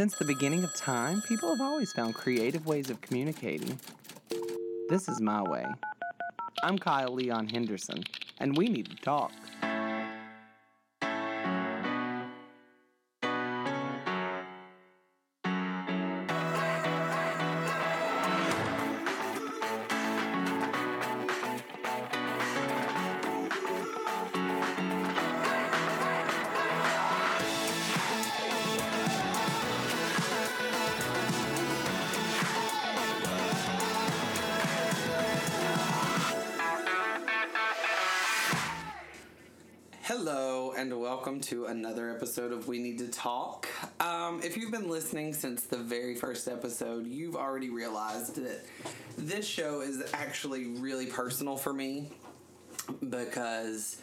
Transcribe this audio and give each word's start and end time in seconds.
Since 0.00 0.14
the 0.14 0.24
beginning 0.24 0.64
of 0.64 0.74
time, 0.74 1.20
people 1.20 1.50
have 1.50 1.60
always 1.60 1.92
found 1.92 2.14
creative 2.14 2.64
ways 2.64 2.88
of 2.88 3.02
communicating. 3.02 3.78
This 4.88 5.10
is 5.10 5.20
my 5.20 5.42
way. 5.42 5.66
I'm 6.62 6.78
Kyle 6.78 7.12
Leon 7.12 7.48
Henderson, 7.48 8.04
and 8.38 8.56
we 8.56 8.68
need 8.70 8.88
to 8.88 8.96
talk. 8.96 9.30
Listening 45.10 45.34
since 45.34 45.64
the 45.64 45.76
very 45.76 46.14
first 46.14 46.46
episode, 46.46 47.04
you've 47.04 47.34
already 47.34 47.68
realized 47.68 48.36
that 48.36 48.64
this 49.18 49.44
show 49.44 49.80
is 49.80 50.04
actually 50.14 50.66
really 50.66 51.06
personal 51.06 51.56
for 51.56 51.72
me 51.72 52.08
because 53.08 54.00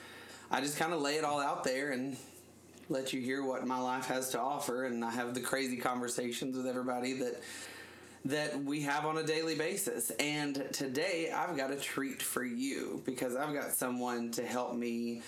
I 0.52 0.60
just 0.60 0.78
kind 0.78 0.92
of 0.92 1.00
lay 1.00 1.16
it 1.16 1.24
all 1.24 1.40
out 1.40 1.64
there 1.64 1.92
and 1.92 2.18
let 2.90 3.14
you 3.14 3.22
hear 3.22 3.46
what 3.46 3.66
my 3.66 3.80
life 3.80 4.08
has 4.08 4.32
to 4.32 4.40
offer, 4.42 4.84
and 4.84 5.06
I 5.06 5.12
have 5.12 5.34
the 5.34 5.40
crazy 5.40 5.78
conversations 5.78 6.58
with 6.58 6.68
everybody 6.68 7.14
that 7.14 7.42
that 8.30 8.64
we 8.64 8.82
have 8.82 9.06
on 9.06 9.18
a 9.18 9.24
daily 9.24 9.56
basis. 9.56 10.10
And 10.20 10.68
today 10.74 11.32
I've 11.32 11.56
got 11.56 11.72
a 11.72 11.76
treat 11.76 12.22
for 12.22 12.44
you 12.44 13.02
because 13.06 13.36
I've 13.36 13.54
got 13.54 13.72
someone 13.72 14.32
to 14.32 14.46
help 14.46 14.76
me 14.76 15.22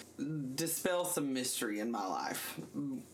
dispel 0.56 1.06
some 1.06 1.34
mystery 1.34 1.80
in 1.80 1.92
my 1.92 2.06
life. 2.06 2.60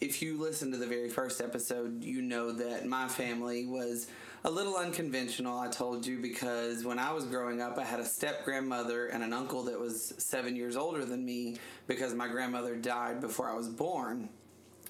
If 0.02 0.22
you 0.22 0.40
listen 0.40 0.72
to 0.72 0.78
the 0.78 0.88
very 0.88 1.10
first 1.10 1.42
episode, 1.42 2.04
you 2.04 2.22
know 2.22 2.52
that 2.52 2.86
my 2.86 3.08
family 3.08 3.66
was 3.66 4.08
a 4.44 4.50
little 4.50 4.76
unconventional, 4.76 5.58
I 5.58 5.70
told 5.70 6.06
you, 6.06 6.20
because 6.20 6.84
when 6.84 7.00
I 7.00 7.12
was 7.12 7.26
growing 7.26 7.62
up, 7.62 7.80
I 7.80 7.84
had 7.84 8.00
a 8.00 8.06
step 8.06 8.46
grandmother 8.46 9.08
and 9.08 9.24
an 9.24 9.34
uncle 9.34 9.64
that 9.64 9.80
was 9.80 10.14
seven 10.20 10.56
years 10.56 10.76
older 10.78 11.04
than 11.04 11.26
me 11.26 11.58
because 11.88 12.14
my 12.14 12.28
grandmother 12.28 12.76
died 12.76 13.22
before 13.22 13.50
I 13.50 13.56
was 13.56 13.68
born. 13.68 14.30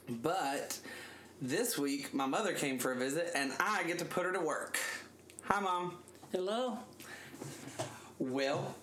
But 0.09 0.77
this 1.41 1.77
week, 1.77 2.13
my 2.13 2.25
mother 2.25 2.53
came 2.53 2.79
for 2.79 2.91
a 2.91 2.95
visit, 2.95 3.31
and 3.35 3.51
I 3.59 3.83
get 3.83 3.99
to 3.99 4.05
put 4.05 4.25
her 4.25 4.31
to 4.33 4.39
work. 4.39 4.77
Hi, 5.43 5.59
Mom. 5.59 5.97
Hello. 6.31 6.79
Well, 8.19 8.75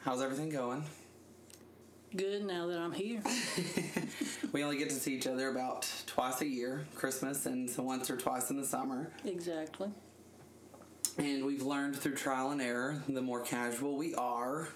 how's 0.00 0.22
everything 0.22 0.48
going? 0.48 0.84
Good 2.16 2.44
now 2.44 2.66
that 2.68 2.78
I'm 2.78 2.92
here. 2.92 3.22
We 4.52 4.62
only 4.64 4.78
get 4.78 4.88
to 4.88 4.94
see 4.94 5.14
each 5.14 5.26
other 5.26 5.50
about 5.50 5.86
twice 6.06 6.40
a 6.40 6.46
year, 6.46 6.86
Christmas 6.94 7.44
and 7.44 7.68
once 7.76 8.08
or 8.08 8.16
twice 8.16 8.48
in 8.48 8.56
the 8.56 8.64
summer. 8.64 9.10
exactly. 9.26 9.90
And 11.18 11.44
we've 11.44 11.62
learned 11.62 11.96
through 11.96 12.14
trial 12.14 12.52
and 12.52 12.62
error 12.62 13.02
the 13.06 13.20
more 13.20 13.40
casual 13.40 13.96
we 13.98 14.14
are, 14.14 14.68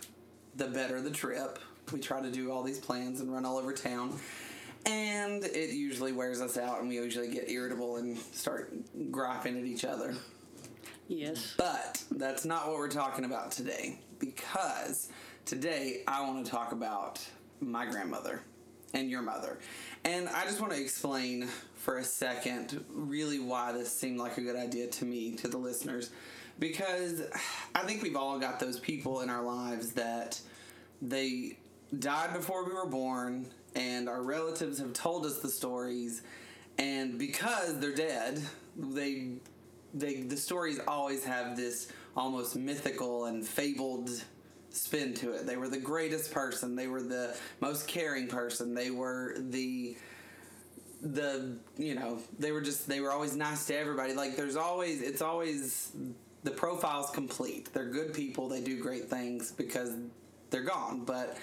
the 0.57 0.67
better 0.67 1.01
the 1.01 1.11
trip. 1.11 1.59
We 1.93 2.01
try 2.01 2.21
to 2.21 2.31
do 2.31 2.51
all 2.53 2.63
these 2.63 2.79
plans 2.79 3.21
and 3.21 3.33
run 3.33 3.47
all 3.47 3.57
over 3.57 3.73
town. 3.73 4.19
And 4.87 5.45
it 5.45 5.71
usually 5.71 6.13
wears 6.13 6.41
us 6.41 6.57
out, 6.57 6.81
and 6.81 6.89
we 6.89 6.97
usually 6.97 7.29
get 7.29 7.51
irritable 7.51 7.97
and 7.97 8.17
start 8.19 8.73
griping 9.11 9.59
at 9.59 9.65
each 9.65 9.85
other. 9.85 10.15
Yes. 11.09 11.55
But 11.57 12.03
that's 12.13 12.45
not 12.45 12.69
what 12.69 12.77
we're 12.77 12.89
talking 12.89 13.25
about 13.25 13.51
today 13.51 13.99
because 14.19 15.09
today 15.45 16.03
I 16.07 16.23
want 16.23 16.45
to 16.45 16.51
talk 16.51 16.73
about 16.73 17.21
my 17.61 17.85
grandmother 17.87 18.43
and 18.95 19.11
your 19.11 19.23
mother. 19.23 19.59
And 20.05 20.29
I 20.29 20.45
just 20.45 20.61
want 20.61 20.73
to 20.73 20.81
explain 20.81 21.49
for 21.75 21.99
a 21.99 22.05
second 22.05 22.85
really 22.91 23.39
why 23.39 23.73
this 23.73 23.93
seemed 23.93 24.19
like 24.19 24.39
a 24.39 24.41
good 24.41 24.57
idea 24.57 24.87
to 24.87 25.05
me, 25.05 25.37
to 25.37 25.49
the 25.49 25.59
listeners. 25.59 26.11
Because 26.59 27.23
I 27.75 27.83
think 27.83 28.03
we've 28.03 28.17
all 28.17 28.39
got 28.39 28.61
those 28.61 28.79
people 28.79 29.21
in 29.23 29.31
our 29.31 29.43
lives 29.43 29.93
that 29.93 30.41
they 31.03 31.59
died 31.99 32.35
before 32.35 32.65
we 32.65 32.73
were 32.73 32.87
born, 32.87 33.47
and 33.75 34.09
our 34.09 34.23
relatives 34.23 34.79
have 34.79 34.93
told 34.93 35.27
us 35.27 35.39
the 35.39 35.49
stories. 35.49 36.23
And 36.79 37.19
because 37.19 37.79
they're 37.79 37.95
dead, 37.95 38.43
they 38.77 39.33
they 39.93 40.23
the 40.23 40.37
stories 40.37 40.81
always 40.87 41.25
have 41.25 41.57
this 41.57 41.89
almost 42.17 42.57
mythical 42.57 43.27
and 43.27 43.47
fabled 43.47 44.11
spin 44.71 45.15
to 45.15 45.33
it. 45.33 45.47
They 45.47 45.57
were 45.57 45.69
the 45.69 45.79
greatest 45.79 46.33
person. 46.33 46.77
They 46.77 46.87
were 46.87 47.03
the 47.03 47.37
most 47.61 47.87
caring 47.89 48.29
person. 48.29 48.75
They 48.75 48.91
were 48.91 49.37
the 49.39 49.97
the 51.03 51.57
you 51.79 51.95
know 51.95 52.19
they 52.39 52.53
were 52.53 52.61
just 52.61 52.87
they 52.87 53.01
were 53.01 53.11
always 53.11 53.37
nice 53.37 53.67
to 53.67 53.77
everybody. 53.77 54.15
Like 54.15 54.37
there's 54.37 54.57
always 54.57 55.03
it's 55.03 55.23
always 55.23 55.93
the 56.45 56.51
profile's 56.51 57.11
complete. 57.11 57.73
They're 57.73 57.91
good 57.91 58.15
people. 58.15 58.49
They 58.49 58.61
do 58.61 58.81
great 58.81 59.09
things 59.09 59.53
because 59.53 59.95
they're 60.51 60.63
gone. 60.63 61.05
But 61.05 61.37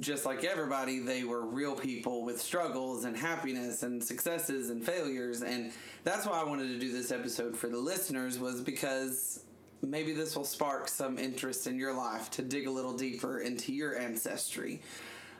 just 0.00 0.24
like 0.24 0.44
everybody, 0.44 0.98
they 0.98 1.24
were 1.24 1.44
real 1.44 1.74
people 1.74 2.24
with 2.24 2.40
struggles 2.40 3.04
and 3.04 3.16
happiness 3.16 3.82
and 3.82 4.02
successes 4.02 4.70
and 4.70 4.84
failures. 4.84 5.42
And 5.42 5.72
that's 6.02 6.26
why 6.26 6.40
I 6.40 6.44
wanted 6.44 6.68
to 6.68 6.78
do 6.78 6.92
this 6.92 7.12
episode 7.12 7.56
for 7.56 7.68
the 7.68 7.78
listeners 7.78 8.38
was 8.38 8.60
because 8.60 9.44
maybe 9.82 10.12
this 10.12 10.36
will 10.36 10.44
spark 10.44 10.88
some 10.88 11.18
interest 11.18 11.66
in 11.66 11.78
your 11.78 11.94
life 11.94 12.30
to 12.32 12.42
dig 12.42 12.66
a 12.66 12.70
little 12.70 12.96
deeper 12.96 13.40
into 13.40 13.72
your 13.72 13.98
ancestry. 13.98 14.80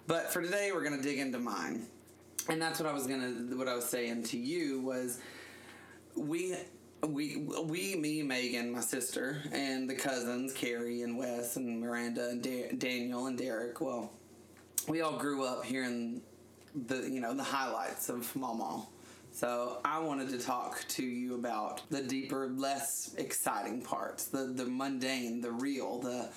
But 0.07 0.33
for 0.33 0.43
today, 0.43 0.71
we're 0.73 0.85
going 0.85 0.97
to 0.97 1.03
dig 1.03 1.19
into 1.19 1.39
mine. 1.39 1.87
And 2.49 2.61
that's 2.61 2.79
what 2.79 2.89
I 2.89 2.93
was 2.93 3.07
going 3.07 3.49
to, 3.49 3.57
what 3.57 3.69
I 3.69 3.75
was 3.75 3.87
saying 3.87 4.25
to 4.25 4.39
you 4.39 4.81
was 4.81 5.21
we 6.15 6.55
we 7.07 7.47
we 7.65 7.97
me 7.97 8.23
Megan 8.23 8.73
my 8.73 8.81
sister 8.81 9.43
and 9.53 9.89
the 9.89 9.95
cousins 9.95 10.53
Carrie 10.53 11.03
and 11.03 11.19
Wes 11.19 11.57
and 11.57 11.81
Miranda 11.81 12.31
and 12.31 12.43
da- 12.43 12.73
Daniel 12.73 13.27
and 13.27 13.37
Derek 13.37 13.81
well 13.81 14.13
we 14.89 15.01
all 15.01 15.17
grew 15.17 15.45
up 15.45 15.65
hearing 15.65 16.23
the 16.87 17.09
you 17.09 17.21
know 17.21 17.35
the 17.35 17.43
highlights 17.43 18.09
of 18.09 18.35
Mama. 18.37 18.87
So 19.33 19.81
I 19.85 19.99
wanted 19.99 20.29
to 20.31 20.39
talk 20.39 20.85
to 20.89 21.03
you 21.03 21.35
about 21.35 21.83
the 21.91 22.03
deeper 22.03 22.49
less 22.49 23.15
exciting 23.19 23.83
parts 23.83 24.27
the 24.27 24.53
the 24.55 24.65
mundane 24.65 25.41
the 25.41 25.51
real 25.51 25.99
the 26.01 26.29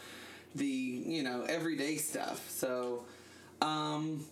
the 0.56 0.66
you 0.66 1.24
know 1.24 1.44
everyday 1.44 1.98
stuff. 1.98 2.50
So 2.50 3.06
um 3.62 4.26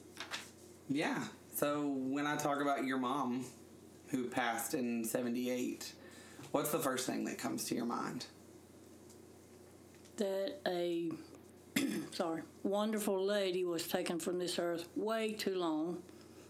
yeah. 0.90 1.24
So 1.54 1.88
when 1.88 2.28
I 2.28 2.36
talk 2.36 2.62
about 2.62 2.86
your 2.86 2.98
mom 2.98 3.46
who 4.10 4.26
passed 4.26 4.74
in 4.74 5.04
78 5.06 5.94
What's 6.56 6.72
the 6.72 6.80
first 6.80 7.06
thing 7.06 7.26
that 7.26 7.38
comes 7.38 7.66
to 7.66 7.76
your 7.76 7.84
mind? 7.84 8.28
That 10.16 10.60
a 10.66 11.12
sorry 12.12 12.42
wonderful 12.66 13.24
lady 13.24 13.64
was 13.64 13.88
taken 13.88 14.20
from 14.20 14.40
this 14.40 14.60
earth 14.60 14.88
way 14.96 15.32
too 15.32 15.56
long, 15.56 16.00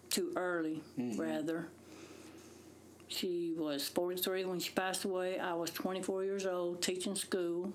too 0.10 0.32
early 0.36 0.82
mm-hmm. 0.98 1.20
rather. 1.20 1.68
She 3.08 3.54
was 3.56 3.88
43 3.88 4.46
when 4.46 4.60
she 4.60 4.72
passed 4.72 5.06
away. 5.06 5.38
I 5.38 5.54
was 5.54 5.70
24 5.70 6.24
years 6.24 6.46
old, 6.48 6.82
teaching 6.82 7.16
school, 7.16 7.72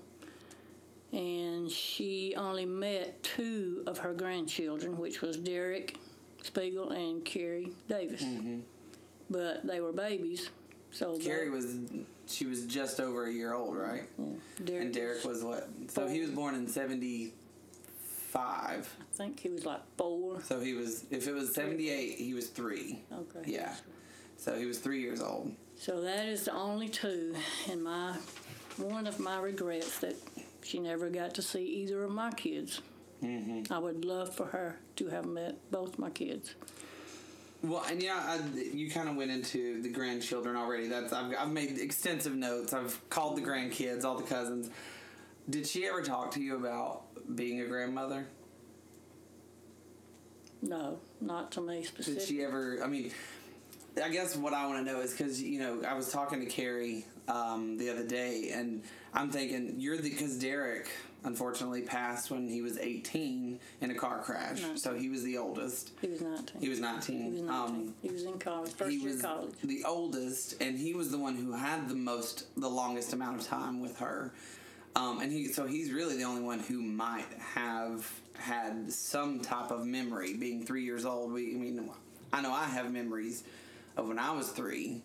and 1.13 1.71
she 1.71 2.33
only 2.35 2.65
met 2.65 3.23
two 3.23 3.83
of 3.87 3.99
her 3.99 4.13
grandchildren, 4.13 4.97
which 4.97 5.21
was 5.21 5.37
Derek 5.37 5.97
Spiegel 6.43 6.89
and 6.89 7.23
Carrie 7.23 7.71
Davis. 7.87 8.23
Mm-hmm. 8.23 8.59
But 9.29 9.65
they 9.65 9.79
were 9.79 9.93
babies, 9.93 10.49
so 10.91 11.17
Carrie 11.17 11.49
was 11.49 11.77
she 12.27 12.45
was 12.45 12.65
just 12.65 12.99
over 12.99 13.27
a 13.27 13.31
year 13.31 13.53
old, 13.53 13.77
right? 13.77 14.03
Derek, 14.65 14.83
And 14.83 14.93
Derek 14.93 15.23
was 15.23 15.43
what? 15.43 15.69
So 15.87 16.07
he 16.07 16.19
was 16.19 16.31
born 16.31 16.55
in 16.55 16.67
75. 18.31 18.95
I 18.99 19.17
think 19.17 19.39
he 19.39 19.49
was 19.49 19.65
like 19.65 19.81
four. 19.97 20.41
So 20.43 20.59
he 20.59 20.73
was 20.73 21.05
if 21.11 21.27
it 21.27 21.33
was 21.33 21.53
78, 21.53 22.17
he 22.17 22.33
was 22.33 22.47
3. 22.47 23.03
Okay. 23.13 23.51
Yeah. 23.51 23.73
So 24.37 24.57
he 24.57 24.65
was 24.65 24.79
3 24.79 24.99
years 24.99 25.21
old. 25.21 25.51
So 25.77 26.01
that 26.01 26.27
is 26.27 26.45
the 26.45 26.53
only 26.53 26.89
two, 26.89 27.35
and 27.69 27.83
my 27.83 28.15
one 28.77 29.07
of 29.07 29.19
my 29.19 29.39
regrets 29.39 29.99
that 29.99 30.15
she 30.63 30.79
never 30.79 31.09
got 31.09 31.33
to 31.35 31.41
see 31.41 31.63
either 31.63 32.03
of 32.03 32.11
my 32.11 32.31
kids. 32.31 32.81
Mm-hmm. 33.23 33.71
I 33.71 33.79
would 33.79 34.05
love 34.05 34.33
for 34.33 34.45
her 34.47 34.77
to 34.97 35.07
have 35.09 35.25
met 35.25 35.55
both 35.71 35.99
my 35.99 36.09
kids. 36.09 36.55
Well, 37.63 37.83
and 37.87 38.01
yeah, 38.01 38.15
I, 38.15 38.59
you 38.59 38.89
kind 38.89 39.07
of 39.07 39.15
went 39.15 39.29
into 39.29 39.81
the 39.81 39.89
grandchildren 39.89 40.55
already. 40.55 40.87
That's 40.87 41.13
I've, 41.13 41.33
I've 41.37 41.51
made 41.51 41.77
extensive 41.79 42.35
notes. 42.35 42.73
I've 42.73 42.99
called 43.09 43.37
the 43.37 43.41
grandkids, 43.41 44.03
all 44.03 44.17
the 44.17 44.23
cousins. 44.23 44.69
Did 45.49 45.67
she 45.67 45.85
ever 45.85 46.01
talk 46.01 46.31
to 46.31 46.41
you 46.41 46.55
about 46.55 47.03
being 47.35 47.61
a 47.61 47.65
grandmother? 47.65 48.25
No, 50.61 50.99
not 51.19 51.51
to 51.53 51.61
me 51.61 51.83
specifically. 51.83 52.19
Did 52.19 52.27
she 52.27 52.43
ever? 52.43 52.79
I 52.83 52.87
mean, 52.87 53.11
I 54.03 54.09
guess 54.09 54.35
what 54.35 54.53
I 54.53 54.67
want 54.67 54.85
to 54.85 54.91
know 54.93 55.01
is 55.01 55.11
because 55.11 55.41
you 55.41 55.59
know 55.59 55.81
I 55.87 55.93
was 55.95 56.11
talking 56.11 56.39
to 56.39 56.45
Carrie 56.45 57.05
um, 57.27 57.77
the 57.77 57.89
other 57.89 58.05
day, 58.05 58.51
and 58.53 58.83
I'm 59.13 59.29
thinking 59.31 59.75
you're 59.79 59.97
the 59.97 60.09
because 60.09 60.37
Derek 60.37 60.89
unfortunately 61.23 61.81
passed 61.83 62.31
when 62.31 62.47
he 62.47 62.63
was 62.63 62.79
18 62.79 63.59
in 63.81 63.91
a 63.91 63.93
car 63.93 64.19
crash, 64.23 64.59
Nineteen. 64.61 64.77
so 64.77 64.93
he 64.95 65.09
was 65.09 65.23
the 65.23 65.37
oldest. 65.37 65.91
He 66.01 66.07
was 66.07 66.21
19. 66.21 66.61
He 66.61 66.69
was 66.69 66.79
19. 66.79 67.21
He 67.21 67.31
was 67.31 67.41
19. 67.41 67.49
Um, 67.49 67.93
he 68.01 68.09
was 68.09 68.23
in 68.23 68.39
college, 68.39 68.71
first 68.73 68.91
he 68.91 68.97
year 68.97 69.17
college. 69.19 69.51
the 69.63 69.83
oldest, 69.83 70.61
and 70.61 70.77
he 70.77 70.93
was 70.93 71.11
the 71.11 71.19
one 71.19 71.35
who 71.35 71.51
had 71.53 71.87
the 71.89 71.95
most, 71.95 72.45
the 72.59 72.69
longest 72.69 73.13
amount 73.13 73.39
of 73.41 73.47
time 73.47 73.81
with 73.81 73.97
her. 73.99 74.31
Um, 74.95 75.21
and 75.21 75.31
he, 75.31 75.47
so 75.47 75.65
he's 75.65 75.91
really 75.91 76.17
the 76.17 76.23
only 76.23 76.41
one 76.41 76.59
who 76.59 76.81
might 76.81 77.31
have 77.39 78.11
had 78.33 78.91
some 78.91 79.39
type 79.39 79.71
of 79.71 79.85
memory. 79.85 80.33
Being 80.33 80.65
three 80.65 80.83
years 80.83 81.05
old, 81.05 81.31
we, 81.31 81.55
I 81.55 81.57
mean, 81.57 81.89
I 82.33 82.41
know 82.41 82.51
I 82.51 82.65
have 82.65 82.91
memories 82.91 83.43
of 83.95 84.07
when 84.07 84.19
I 84.19 84.31
was 84.31 84.49
three. 84.49 85.01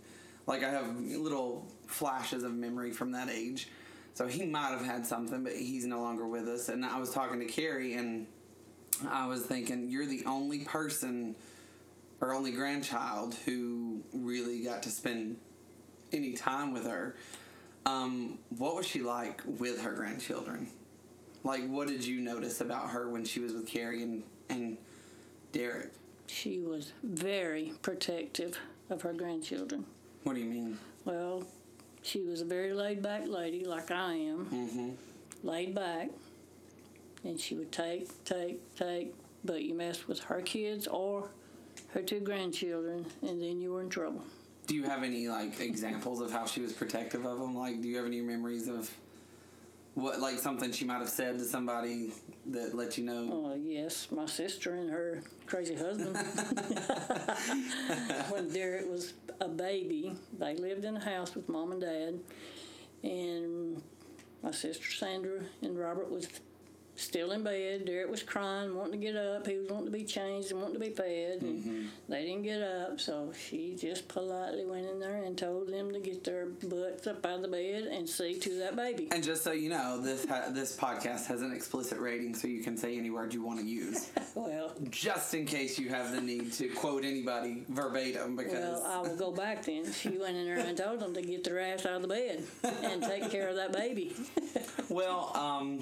Like 0.47 0.65
I 0.65 0.71
have 0.71 1.01
little 1.01 1.67
flashes 1.87 2.43
of 2.43 2.55
memory 2.55 2.93
from 2.93 3.13
that 3.13 3.29
age. 3.29 3.69
So 4.15 4.27
he 4.27 4.47
might 4.47 4.71
have 4.71 4.85
had 4.85 5.07
something, 5.07 5.45
but 5.45 5.53
he's 5.53 5.85
no 5.85 6.01
longer 6.01 6.27
with 6.27 6.49
us. 6.49 6.69
And 6.69 6.85
I 6.85 6.99
was 6.99 7.11
talking 7.11 7.39
to 7.41 7.45
Carrie, 7.45 7.95
and 7.95 8.27
I 9.09 9.27
was 9.27 9.43
thinking, 9.43 9.91
you're 9.91 10.07
the 10.07 10.25
only 10.25 10.61
person 10.61 11.37
or 12.21 12.33
only 12.33 12.53
grandchild 12.53 13.35
who 13.45 14.03
really 14.15 14.63
got 14.63 14.83
to 14.85 14.91
spend 14.91 15.37
any 16.13 16.33
time 16.33 16.73
with 16.73 16.87
her. 16.87 17.17
Um, 17.87 18.39
what 18.59 18.75
was 18.75 18.85
she 18.87 19.01
like 19.01 19.41
with 19.47 19.81
her 19.81 19.93
grandchildren? 19.93 20.67
Like, 21.45 21.65
what 21.69 21.87
did 21.87 22.05
you 22.05 22.21
notice 22.21 22.61
about 22.61 22.91
her 22.91 23.09
when 23.09 23.25
she 23.25 23.39
was 23.39 23.53
with 23.53 23.67
Carrie 23.69 24.03
and, 24.03 24.25
and 24.51 24.77
Derek? 25.53 25.93
She 26.27 26.59
was 26.59 26.93
very 27.05 27.73
protective 27.83 28.59
of 28.91 29.03
her 29.03 29.13
grandchildren. 29.13 29.87
What 30.25 30.35
do 30.35 30.41
you 30.41 30.51
mean? 30.51 30.79
Well, 31.05 31.45
she 32.03 32.23
was 32.23 32.41
a 32.41 32.45
very 32.45 32.73
laid 32.73 33.01
back 33.03 33.29
lady, 33.29 33.65
like 33.65 33.93
I 33.93 34.15
am, 34.15 34.47
Mm-hmm. 34.47 34.91
laid 35.47 35.73
back. 35.75 36.11
And 37.23 37.39
she 37.39 37.55
would 37.55 37.71
take, 37.71 38.09
take, 38.25 38.75
take, 38.75 39.15
but 39.45 39.63
you 39.63 39.75
messed 39.75 40.09
with 40.09 40.19
her 40.25 40.41
kids 40.43 40.89
or 40.89 41.29
her 41.91 42.03
two 42.03 42.21
grandchildren, 42.21 43.07
and 43.23 43.41
then 43.41 43.61
you 43.61 43.73
were 43.73 43.83
in 43.83 43.89
trouble. 43.89 44.25
Do 44.67 44.75
you 44.75 44.85
have 44.85 45.03
any 45.03 45.29
like 45.29 45.61
examples 45.61 46.21
of 46.21 46.33
how 46.33 46.47
she 46.47 46.61
was 46.61 46.73
protective 46.73 47.25
of 47.25 47.39
them? 47.39 47.57
Like, 47.57 47.81
do 47.81 47.89
you 47.89 47.97
have 47.97 48.07
any 48.07 48.21
memories 48.21 48.69
of 48.69 48.91
what, 49.95 50.21
like 50.21 50.39
something 50.39 50.73
she 50.73 50.85
might 50.85 50.99
have 50.99 51.09
said 51.09 51.39
to 51.39 51.45
somebody 51.45 52.13
that 52.47 52.75
let 52.75 52.99
you 52.99 53.05
know? 53.05 53.29
Oh, 53.33 53.55
yes, 53.55 54.09
my 54.11 54.27
sister 54.27 54.75
and 54.75 54.91
her 54.91 55.23
crazy 55.47 55.75
husband. 55.75 56.17
when 58.29 58.53
Derek 58.53 58.91
was 58.91 59.15
a 59.41 59.49
baby, 59.49 60.15
they 60.39 60.57
lived 60.57 60.85
in 60.85 60.97
a 60.97 61.05
house 61.05 61.35
with 61.35 61.49
mom 61.49 61.73
and 61.73 61.81
dad, 61.81 62.19
and 63.03 63.83
my 64.43 64.51
sister 64.51 64.91
Sandra 64.91 65.41
and 65.63 65.79
Robert 65.79 66.11
was 66.11 66.29
still 66.97 67.33
in 67.33 67.43
bed. 67.43 67.85
Derek 67.87 68.11
was 68.11 68.23
crying, 68.23 68.75
wanting 68.75 68.93
to 69.01 69.07
get 69.07 69.17
up. 69.17 69.47
He 69.47 69.57
was 69.59 69.69
wanting 69.69 69.87
to 69.87 69.91
be 69.93 70.05
changed 70.05 70.51
and 70.51 70.61
wanting 70.61 70.75
to 70.75 70.81
be 70.81 70.91
fed, 70.91 71.43
and 71.43 71.89
they 72.09 72.25
didn't 72.25 72.43
get 72.43 72.63
up. 72.63 72.99
So 73.01 73.33
she 73.49 73.77
just 73.79 74.09
politely 74.09 74.65
went 74.65 74.87
in 74.87 74.99
there 74.99 75.23
and 75.23 75.37
told 75.37 75.69
them 75.69 75.93
to 75.93 76.01
get 76.01 76.25
their 76.25 76.47
butts 76.47 77.07
up 77.07 77.25
out 77.25 77.37
of 77.37 77.43
the 77.43 77.49
bed 77.49 77.85
and 77.85 78.09
see 78.09 78.39
to 78.41 78.59
that 78.61 78.77
baby. 78.77 79.09
And 79.13 79.23
just 79.23 79.45
so 79.45 79.53
you 79.53 79.69
know, 79.71 80.01
this 80.01 80.27
ha- 80.27 80.47
this 80.51 80.77
podcast 80.77 81.27
has 81.27 81.43
an 81.43 81.53
explicit 81.53 81.99
rating, 81.99 82.35
so 82.35 82.49
you 82.49 82.63
can 82.63 82.77
say 82.77 82.97
any 82.97 83.11
word 83.11 83.33
you 83.35 83.45
want 83.45 83.61
to 83.61 83.67
use, 83.67 84.11
Well. 84.35 84.73
just 84.91 85.35
in 85.35 85.47
case 85.47 85.79
you 85.79 85.89
have 85.91 86.13
the 86.13 86.21
need 86.21 86.53
to 86.55 86.69
quote 86.69 87.05
anybody 87.05 87.65
verbatim. 87.69 88.37
Because 88.37 88.53
Well, 88.83 88.85
I 88.87 89.01
will 89.01 89.17
go 89.17 89.33
back 89.33 89.65
then. 89.65 89.93
She 89.93 90.11
went 90.19 90.37
in 90.37 90.47
there 90.47 90.59
and 90.59 90.77
told 90.77 91.01
them 91.01 91.15
to 91.15 91.23
get 91.23 91.45
their 91.45 91.61
ass 91.61 91.85
out 91.87 91.97
of 91.97 92.03
the 92.03 92.09
bed 92.09 92.43
and 92.83 93.03
take 93.03 93.31
care 93.31 93.49
of 93.49 93.57
that 93.57 93.73
baby 93.73 94.15
well, 94.89 95.33
um, 95.35 95.81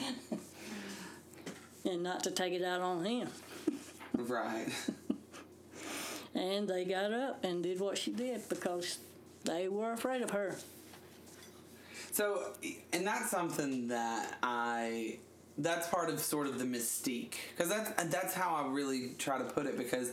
and 1.91 2.03
not 2.03 2.25
to 2.25 2.31
take 2.31 2.53
it 2.53 2.65
out 2.65 2.81
on 2.81 3.05
him. 3.05 3.29
right. 4.15 4.69
And 6.37 6.67
they 6.67 6.85
got 6.85 7.13
up 7.13 7.45
and 7.45 7.63
did 7.63 7.79
what 7.79 7.97
she 7.97 8.11
did 8.11 8.49
because 8.49 8.99
they 9.45 9.69
were 9.69 9.93
afraid 9.93 10.21
of 10.21 10.31
her. 10.31 10.57
So, 12.11 12.55
and 12.93 13.07
that's 13.07 13.31
something 13.31 13.87
that 13.87 14.39
I 14.43 15.19
that's 15.59 15.87
part 15.87 16.11
of 16.11 16.19
sort 16.19 16.49
of 16.49 16.59
the 16.59 16.65
mystique 16.65 17.35
because 17.51 17.69
that's 17.69 17.91
that's 18.13 18.35
how 18.35 18.55
I 18.57 18.67
really 18.69 19.11
try 19.19 19.39
to 19.39 19.45
put 19.45 19.67
it 19.67 19.79
because 19.79 20.11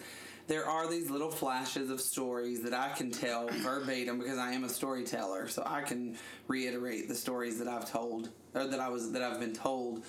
there 0.47 0.67
are 0.67 0.89
these 0.89 1.09
little 1.09 1.31
flashes 1.31 1.89
of 1.89 2.01
stories 2.01 2.61
that 2.63 2.73
I 2.73 2.89
can 2.89 3.09
tell 3.09 3.47
verbatim 3.63 4.19
because 4.19 4.37
I 4.37 4.51
am 4.51 4.63
a 4.63 4.69
storyteller, 4.69 5.47
so 5.47 5.63
I 5.65 5.81
can 5.81 6.17
reiterate 6.47 7.07
the 7.07 7.15
stories 7.15 7.57
that 7.59 7.67
I've 7.67 7.89
told 7.89 8.29
or 8.53 8.67
that 8.67 8.79
I 8.79 8.89
was 8.89 9.11
that 9.13 9.21
I've 9.21 9.39
been 9.39 9.53
told 9.53 10.03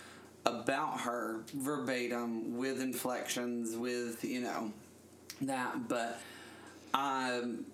about 0.45 1.01
her 1.01 1.41
verbatim 1.55 2.57
with 2.57 2.81
inflections 2.81 3.77
with 3.77 4.25
you 4.25 4.41
know 4.41 4.73
that 5.41 5.89
but 5.89 6.21
um 6.95 7.65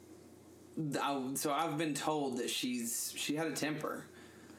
I, 1.00 1.20
so 1.34 1.52
I've 1.52 1.76
been 1.76 1.94
told 1.94 2.38
that 2.38 2.48
she's 2.48 3.12
she 3.16 3.34
had 3.34 3.46
a 3.48 3.52
temper. 3.52 4.04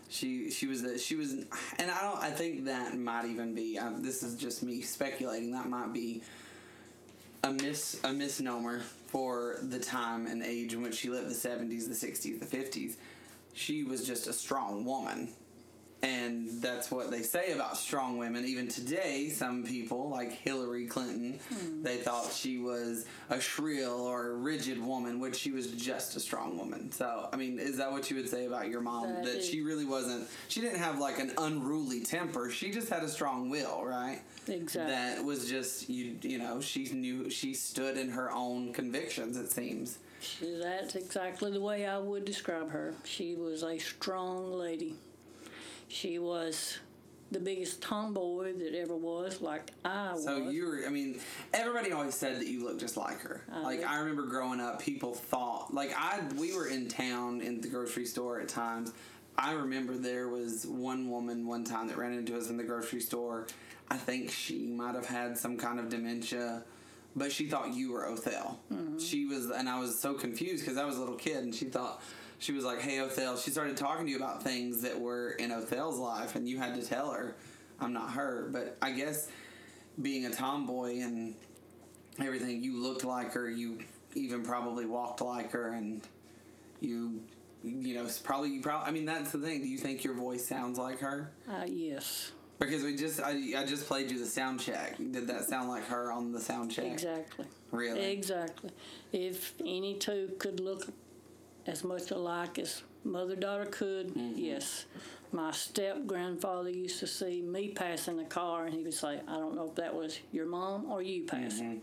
She 0.09 0.49
she 0.49 0.67
was 0.67 0.83
a, 0.83 0.97
she 0.97 1.15
was 1.15 1.33
and 1.33 1.91
I 1.91 2.01
don't 2.01 2.19
I 2.19 2.31
think 2.31 2.65
that 2.65 2.97
might 2.97 3.25
even 3.25 3.53
be 3.53 3.77
um, 3.77 4.01
this 4.01 4.23
is 4.23 4.35
just 4.35 4.63
me 4.63 4.81
speculating 4.81 5.51
that 5.51 5.69
might 5.69 5.93
be 5.93 6.23
a 7.43 7.51
mis 7.51 7.99
a 8.03 8.11
misnomer 8.11 8.79
for 9.07 9.57
the 9.61 9.79
time 9.79 10.25
and 10.27 10.43
age 10.43 10.73
in 10.73 10.81
which 10.81 10.95
she 10.95 11.09
lived 11.09 11.29
the 11.29 11.49
70s 11.49 11.87
the 11.87 12.07
60s 12.07 12.39
the 12.39 12.57
50s 12.57 12.95
she 13.53 13.83
was 13.83 14.05
just 14.05 14.27
a 14.27 14.33
strong 14.33 14.83
woman 14.83 15.29
and 16.01 16.49
that's 16.61 16.91
what 16.91 17.11
they 17.11 17.21
say 17.21 17.51
about 17.51 17.77
strong 17.77 18.17
women. 18.17 18.45
Even 18.45 18.67
today, 18.67 19.29
some 19.29 19.63
people, 19.63 20.09
like 20.09 20.31
Hillary 20.31 20.85
Clinton, 20.85 21.39
hmm. 21.49 21.83
they 21.83 21.97
thought 21.97 22.31
she 22.31 22.59
was 22.59 23.05
a 23.29 23.39
shrill 23.39 24.01
or 24.01 24.31
a 24.31 24.35
rigid 24.35 24.83
woman, 24.83 25.19
which 25.19 25.35
she 25.35 25.51
was 25.51 25.71
just 25.71 26.15
a 26.15 26.19
strong 26.19 26.57
woman. 26.57 26.91
So, 26.91 27.29
I 27.33 27.35
mean, 27.35 27.59
is 27.59 27.77
that 27.77 27.91
what 27.91 28.09
you 28.09 28.17
would 28.17 28.29
say 28.29 28.45
about 28.45 28.69
your 28.69 28.81
mom? 28.81 29.07
That 29.23 29.39
that 29.39 29.43
she 29.43 29.61
really 29.61 29.85
wasn't, 29.85 30.27
she 30.47 30.61
didn't 30.61 30.79
have 30.79 30.99
like 30.99 31.19
an 31.19 31.31
unruly 31.37 32.01
temper. 32.01 32.49
She 32.49 32.71
just 32.71 32.89
had 32.89 33.03
a 33.03 33.09
strong 33.09 33.49
will, 33.49 33.83
right? 33.83 34.21
Exactly. 34.47 34.93
That 34.93 35.23
was 35.23 35.49
just, 35.49 35.89
you, 35.89 36.17
you 36.21 36.37
know, 36.37 36.61
she 36.61 36.85
knew, 36.91 37.29
she 37.29 37.53
stood 37.53 37.97
in 37.97 38.09
her 38.09 38.31
own 38.31 38.73
convictions, 38.73 39.37
it 39.37 39.51
seems. 39.51 39.99
That's 40.41 40.95
exactly 40.95 41.51
the 41.51 41.61
way 41.61 41.85
I 41.85 41.97
would 41.97 42.25
describe 42.25 42.71
her. 42.71 42.93
She 43.05 43.35
was 43.35 43.63
a 43.63 43.77
strong 43.77 44.51
lady. 44.51 44.95
She 45.89 46.19
was 46.19 46.77
the 47.31 47.39
biggest 47.39 47.81
tomboy 47.81 48.53
that 48.53 48.75
ever 48.75 48.95
was, 48.95 49.41
like 49.41 49.71
I 49.83 50.13
was. 50.13 50.23
So 50.23 50.49
you 50.49 50.65
were, 50.65 50.79
I 50.85 50.89
mean, 50.89 51.19
everybody 51.53 51.91
always 51.91 52.15
said 52.15 52.39
that 52.39 52.47
you 52.47 52.63
looked 52.63 52.79
just 52.79 52.95
like 52.95 53.19
her. 53.21 53.43
I 53.51 53.61
like 53.61 53.79
did. 53.79 53.87
I 53.87 53.99
remember 53.99 54.27
growing 54.27 54.59
up, 54.59 54.79
people 54.79 55.13
thought, 55.13 55.73
like 55.73 55.91
I, 55.95 56.21
we 56.37 56.55
were 56.55 56.67
in 56.67 56.87
town 56.87 57.41
in 57.41 57.59
the 57.59 57.67
grocery 57.67 58.05
store 58.05 58.39
at 58.39 58.47
times. 58.47 58.93
I 59.37 59.53
remember 59.53 59.97
there 59.97 60.27
was 60.29 60.65
one 60.67 61.09
woman 61.09 61.47
one 61.47 61.63
time 61.63 61.87
that 61.87 61.97
ran 61.97 62.13
into 62.13 62.37
us 62.37 62.49
in 62.49 62.57
the 62.57 62.63
grocery 62.63 63.01
store. 63.01 63.47
I 63.89 63.97
think 63.97 64.31
she 64.31 64.67
might 64.67 64.95
have 64.95 65.07
had 65.07 65.37
some 65.37 65.57
kind 65.57 65.79
of 65.79 65.89
dementia, 65.89 66.63
but 67.15 67.31
she 67.31 67.47
thought 67.47 67.73
you 67.73 67.93
were 67.93 68.05
Othel. 68.05 68.57
Mm-hmm. 68.71 68.99
She 68.99 69.25
was, 69.25 69.49
and 69.49 69.67
I 69.67 69.79
was 69.79 69.99
so 69.99 70.13
confused 70.13 70.63
because 70.63 70.77
I 70.77 70.85
was 70.85 70.97
a 70.97 70.99
little 70.99 71.15
kid, 71.15 71.37
and 71.37 71.53
she 71.53 71.65
thought. 71.65 72.01
She 72.39 72.53
was 72.53 72.63
like, 72.63 72.79
"Hey, 72.81 72.97
Othel." 72.99 73.37
She 73.37 73.51
started 73.51 73.75
talking 73.77 74.05
to 74.05 74.11
you 74.11 74.17
about 74.17 74.41
things 74.43 74.81
that 74.81 74.99
were 74.99 75.31
in 75.31 75.51
Othel's 75.51 75.99
life, 75.99 76.35
and 76.35 76.47
you 76.47 76.57
had 76.57 76.75
to 76.75 76.81
tell 76.81 77.11
her, 77.11 77.35
"I'm 77.79 77.93
not 77.93 78.13
her." 78.13 78.49
But 78.51 78.77
I 78.81 78.91
guess 78.91 79.27
being 80.01 80.25
a 80.25 80.31
tomboy 80.31 80.99
and 80.99 81.35
everything, 82.19 82.63
you 82.63 82.77
looked 82.81 83.03
like 83.03 83.33
her. 83.33 83.49
You 83.49 83.79
even 84.15 84.43
probably 84.43 84.85
walked 84.85 85.21
like 85.21 85.51
her, 85.51 85.73
and 85.73 86.01
you, 86.79 87.21
you 87.61 87.95
know, 87.95 88.07
probably 88.23 88.51
you 88.51 88.61
probably. 88.61 88.87
I 88.87 88.91
mean, 88.91 89.05
that's 89.05 89.31
the 89.33 89.39
thing. 89.39 89.61
Do 89.61 89.67
you 89.67 89.77
think 89.77 90.05
your 90.05 90.13
voice 90.13 90.45
sounds 90.47 90.79
like 90.79 90.99
her? 90.99 91.31
Uh, 91.49 91.65
yes, 91.67 92.31
Because 92.57 92.83
we 92.83 92.95
just, 92.95 93.19
I, 93.21 93.31
I 93.57 93.65
just 93.65 93.85
played 93.85 94.09
you 94.11 94.17
the 94.17 94.25
sound 94.25 94.61
check. 94.61 94.97
Did 94.97 95.27
that 95.27 95.43
sound 95.43 95.67
like 95.67 95.85
her 95.87 96.11
on 96.11 96.31
the 96.31 96.39
sound 96.39 96.71
check? 96.71 96.85
exactly. 96.85 97.45
Really? 97.71 98.11
Exactly. 98.11 98.71
If 99.11 99.53
any 99.59 99.95
two 99.95 100.31
could 100.39 100.59
look 100.61 100.87
as 101.69 101.83
much 101.83 102.11
alike 102.11 102.59
as 102.59 102.83
mother 103.03 103.35
daughter 103.35 103.65
could, 103.65 104.07
Mm-hmm. 104.13 104.37
yes. 104.37 104.85
My 105.31 105.51
step 105.51 106.07
grandfather 106.07 106.71
used 106.71 106.99
to 107.01 107.07
see 107.07 107.43
me 107.43 107.69
passing 107.69 108.17
the 108.17 108.23
car, 108.23 108.65
and 108.65 108.73
he 108.73 108.81
would 108.83 108.95
say, 108.95 109.21
"I 109.27 109.37
don't 109.37 109.55
know 109.55 109.67
if 109.69 109.75
that 109.75 109.93
was 109.93 110.19
your 110.31 110.47
mom 110.47 110.91
or 110.91 111.03
you 111.03 111.25
passing." 111.25 111.81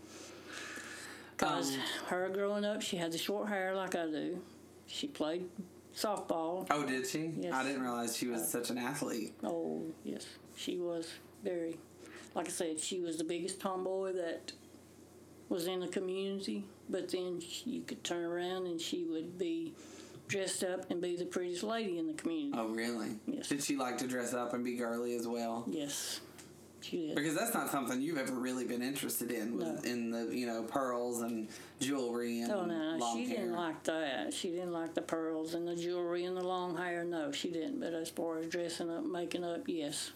Because 1.31 1.75
Um, 1.75 1.81
her 2.07 2.29
growing 2.29 2.65
up, 2.65 2.81
she 2.81 2.97
had 2.97 3.11
the 3.13 3.17
short 3.17 3.47
hair 3.47 3.73
like 3.73 3.95
I 3.95 4.05
do. 4.07 4.41
She 4.87 5.07
played 5.07 5.47
softball. 5.95 6.67
Oh, 6.69 6.85
did 6.85 7.07
she? 7.07 7.31
Yes. 7.39 7.53
I 7.53 7.63
didn't 7.63 7.83
realize 7.83 8.17
she 8.17 8.27
was 8.27 8.45
such 8.47 8.69
an 8.69 8.77
athlete. 8.77 9.33
Oh, 9.43 9.83
yes. 10.03 10.25
She 10.57 10.77
was 10.77 11.07
very, 11.43 11.77
like 12.35 12.47
I 12.47 12.51
said, 12.51 12.79
she 12.81 12.99
was 12.99 13.17
the 13.17 13.23
biggest 13.23 13.61
tomboy 13.61 14.11
that 14.13 14.51
was 15.47 15.67
in 15.67 15.79
the 15.79 15.87
community, 15.87 16.65
but 16.89 17.09
then 17.11 17.41
you 17.65 17.81
could 17.81 18.03
turn 18.03 18.23
around 18.23 18.67
and 18.67 18.79
she 18.79 19.03
would 19.05 19.37
be 19.37 19.73
dressed 20.27 20.63
up 20.63 20.89
and 20.91 21.01
be 21.01 21.15
the 21.15 21.25
prettiest 21.25 21.63
lady 21.63 21.97
in 21.99 22.07
the 22.07 22.13
community. 22.13 22.53
Oh, 22.57 22.67
really? 22.69 23.09
Yes. 23.25 23.47
Did 23.47 23.63
she 23.63 23.75
like 23.77 23.97
to 23.99 24.07
dress 24.07 24.33
up 24.33 24.53
and 24.53 24.63
be 24.63 24.75
girly 24.75 25.15
as 25.15 25.27
well? 25.27 25.63
Yes, 25.69 26.19
she 26.81 27.07
did. 27.07 27.15
Because 27.15 27.33
that's 27.35 27.53
not 27.53 27.69
something 27.69 28.01
you've 28.01 28.17
ever 28.17 28.33
really 28.33 28.65
been 28.65 28.81
interested 28.81 29.31
in, 29.31 29.57
No. 29.57 29.79
in 29.85 30.11
the 30.11 30.25
you 30.35 30.45
know 30.45 30.63
pearls 30.63 31.21
and 31.21 31.47
jewelry 31.79 32.41
and 32.41 32.51
Oh 32.51 32.65
no, 32.65 32.97
long 32.97 33.17
she 33.17 33.25
hair. 33.29 33.37
didn't 33.37 33.53
like 33.55 33.83
that. 33.83 34.33
She 34.33 34.49
didn't 34.49 34.73
like 34.73 34.93
the 34.93 35.01
pearls 35.01 35.53
and 35.53 35.67
the 35.67 35.75
jewelry 35.75 36.25
and 36.25 36.35
the 36.35 36.43
long 36.43 36.75
hair. 36.75 37.03
No, 37.05 37.31
she 37.31 37.49
didn't. 37.49 37.79
But 37.79 37.93
as 37.93 38.09
far 38.09 38.37
as 38.39 38.47
dressing 38.47 38.89
up, 38.89 39.05
making 39.05 39.43
up, 39.45 39.61
yes, 39.67 40.11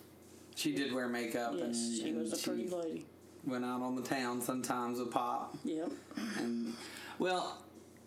she 0.56 0.74
did 0.74 0.94
wear 0.94 1.08
makeup 1.08 1.52
and, 1.54 1.74
yes, 1.74 2.00
she 2.02 2.10
and 2.10 2.18
was 2.20 2.34
a 2.34 2.38
pretty 2.50 2.68
lady. 2.68 3.06
Went 3.46 3.66
out 3.66 3.82
on 3.82 3.96
the 3.96 4.02
town 4.02 4.42
sometimes 4.42 5.00
with 5.00 5.12
Pop. 5.12 5.56
Yep. 5.64 5.92
And 6.38 6.74
well, 7.20 7.62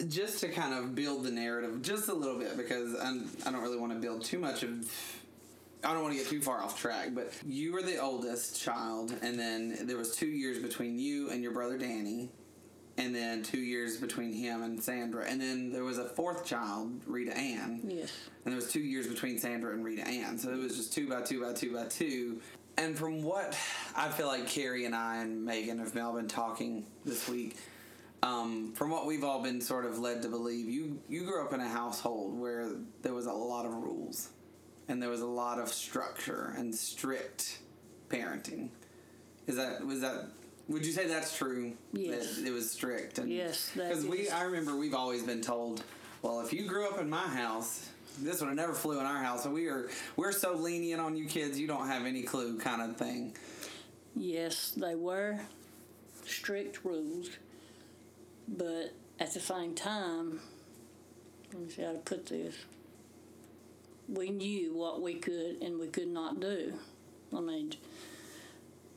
just 0.09 0.41
to 0.41 0.49
kind 0.49 0.75
of 0.75 0.95
build 0.95 1.25
the 1.25 1.31
narrative 1.31 1.83
just 1.83 2.09
a 2.09 2.15
little 2.15 2.39
bit 2.39 2.57
because 2.57 2.95
I'm, 3.01 3.29
I 3.47 3.51
don't 3.53 3.63
really 3.63 3.79
want 3.79 3.93
to 3.93 3.99
build 3.99 4.25
too 4.25 4.39
much 4.39 4.63
of. 4.63 4.91
I 5.85 5.93
don't 5.93 6.03
want 6.03 6.15
to 6.15 6.19
get 6.19 6.29
too 6.31 6.41
far 6.41 6.63
off 6.63 6.81
track, 6.81 7.11
but 7.15 7.31
you 7.47 7.73
were 7.73 7.83
the 7.83 7.99
oldest 7.99 8.59
child, 8.61 9.15
and 9.21 9.39
then 9.39 9.87
there 9.87 9.99
was 9.99 10.17
two 10.17 10.27
years 10.29 10.59
between 10.59 10.99
you 10.99 11.29
and 11.31 11.43
your 11.43 11.53
brother 11.53 11.77
Danny, 11.77 12.31
and 12.97 13.15
then 13.15 13.43
two 13.43 13.61
years 13.61 13.99
between 13.99 14.33
him 14.33 14.63
and 14.63 14.83
Sandra, 14.83 15.27
and 15.27 15.39
then 15.39 15.71
there 15.71 15.85
was 15.85 15.99
a 15.99 16.09
fourth 16.09 16.47
child, 16.47 17.03
Rita 17.07 17.37
Ann, 17.37 17.83
Yes. 17.87 18.11
and 18.47 18.53
there 18.55 18.57
was 18.57 18.73
two 18.73 18.81
years 18.81 19.07
between 19.07 19.39
Sandra 19.39 19.75
and 19.75 19.85
Rita 19.85 20.09
Ann. 20.09 20.39
So 20.39 20.49
it 20.55 20.57
was 20.59 20.75
just 20.75 20.95
two 20.95 21.07
by 21.07 21.21
two 21.21 21.43
by 21.43 21.53
two 21.53 21.75
by 21.75 21.85
two. 21.85 22.41
And 22.77 22.99
from 22.99 23.23
what 23.23 23.57
I 23.97 24.09
feel 24.09 24.27
like 24.27 24.49
Carrie 24.49 24.85
and 24.85 24.95
I 24.95 25.19
and 25.19 25.45
Megan 25.45 25.79
have 25.79 25.95
now 25.95 26.13
been 26.13 26.27
talking 26.27 26.87
this 27.05 27.29
week, 27.29 27.57
um, 28.23 28.73
from 28.73 28.91
what 28.91 29.07
we've 29.07 29.23
all 29.23 29.43
been 29.43 29.61
sort 29.61 29.85
of 29.85 29.99
led 29.99 30.23
to 30.23 30.29
believe, 30.29 30.69
you 30.69 30.99
you 31.09 31.25
grew 31.25 31.45
up 31.45 31.53
in 31.53 31.61
a 31.61 31.69
household 31.69 32.39
where 32.39 32.71
there 33.03 33.15
was 33.15 33.27
a 33.27 33.33
lot 33.33 33.65
of 33.67 33.75
rules, 33.75 34.31
and 34.89 35.01
there 35.03 35.11
was 35.11 35.21
a 35.21 35.27
lot 35.27 35.59
of 35.59 35.69
structure 35.69 36.55
and 36.57 36.75
strict 36.75 37.59
parenting. 38.09 38.71
Is 39.47 39.57
that 39.57 39.85
was 39.87 40.01
that? 40.01 40.29
Would 40.69 40.87
you 40.87 40.93
say 40.93 41.07
that's 41.07 41.37
true? 41.37 41.75
Yes. 41.93 42.37
That 42.37 42.47
it 42.47 42.51
was 42.51 42.71
strict. 42.71 43.19
And, 43.19 43.31
Yes, 43.31 43.71
Because 43.75 44.07
we. 44.07 44.31
I 44.31 44.43
remember 44.45 44.75
we've 44.75 44.95
always 44.95 45.23
been 45.23 45.43
told, 45.43 45.85
well, 46.23 46.41
if 46.41 46.53
you 46.53 46.67
grew 46.67 46.89
up 46.89 46.99
in 46.99 47.11
my 47.11 47.29
house, 47.29 47.91
this 48.21 48.41
would 48.41 48.47
have 48.49 48.57
never 48.57 48.73
flew 48.75 48.99
in 49.01 49.07
our 49.07 49.23
house. 49.23 49.43
So 49.43 49.51
we 49.51 49.67
are 49.69 49.89
we're 50.17 50.33
so 50.33 50.55
lenient 50.55 51.01
on 51.01 51.17
you 51.17 51.27
kids, 51.27 51.59
you 51.59 51.67
don't 51.67 51.87
have 51.89 52.07
any 52.07 52.23
clue, 52.23 52.59
kind 52.59 52.83
of 52.83 52.97
thing. 52.97 53.37
Yes, 54.17 54.71
they 54.77 54.95
were 54.95 55.41
strict 56.25 56.85
rules, 56.85 57.31
but 58.49 58.93
at 59.21 59.35
the 59.35 59.41
same 59.41 59.75
time, 59.75 60.41
let 61.53 61.63
me 61.63 61.69
see 61.71 61.83
how 61.83 61.93
to 61.93 61.99
put 61.99 62.27
this. 62.27 62.55
We 64.09 64.31
knew 64.31 64.75
what 64.75 65.01
we 65.03 65.15
could 65.15 65.63
and 65.63 65.79
we 65.81 65.89
could 65.89 66.09
not 66.09 66.39
do. 66.41 66.75
I 67.37 67.41
mean, 67.41 67.75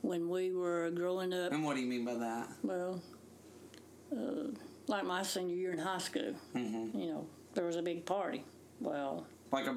when 0.02 0.28
we 0.28 0.52
were 0.52 0.90
growing 0.90 1.32
up, 1.32 1.52
And 1.52 1.64
what 1.64 1.74
do 1.74 1.80
you 1.80 1.86
mean 1.86 2.04
by 2.04 2.14
that? 2.14 2.48
well, 2.62 3.02
uh, 4.12 4.52
like 4.86 5.04
my 5.04 5.22
senior 5.22 5.54
year 5.56 5.72
in 5.72 5.78
high 5.78 5.98
school, 5.98 6.34
hmm 6.52 6.90
you 6.94 7.06
know, 7.06 7.26
there 7.54 7.64
was 7.64 7.76
a 7.76 7.82
big 7.82 8.04
party. 8.06 8.44
Well, 8.80 9.26
Like 9.52 9.66
a 9.66 9.76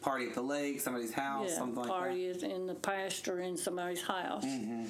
party 0.00 0.26
at 0.28 0.34
the 0.34 0.42
lake, 0.42 0.80
somebody's 0.80 1.12
house, 1.12 1.48
yeah, 1.50 1.56
something 1.56 1.76
like 1.76 1.88
party 1.88 2.26
is 2.26 2.42
in 2.42 2.66
the 2.66 2.74
pasture 2.74 3.40
in 3.40 3.56
somebody's 3.56 4.02
house. 4.02 4.42
that. 4.42 4.48
hmm 4.60 4.84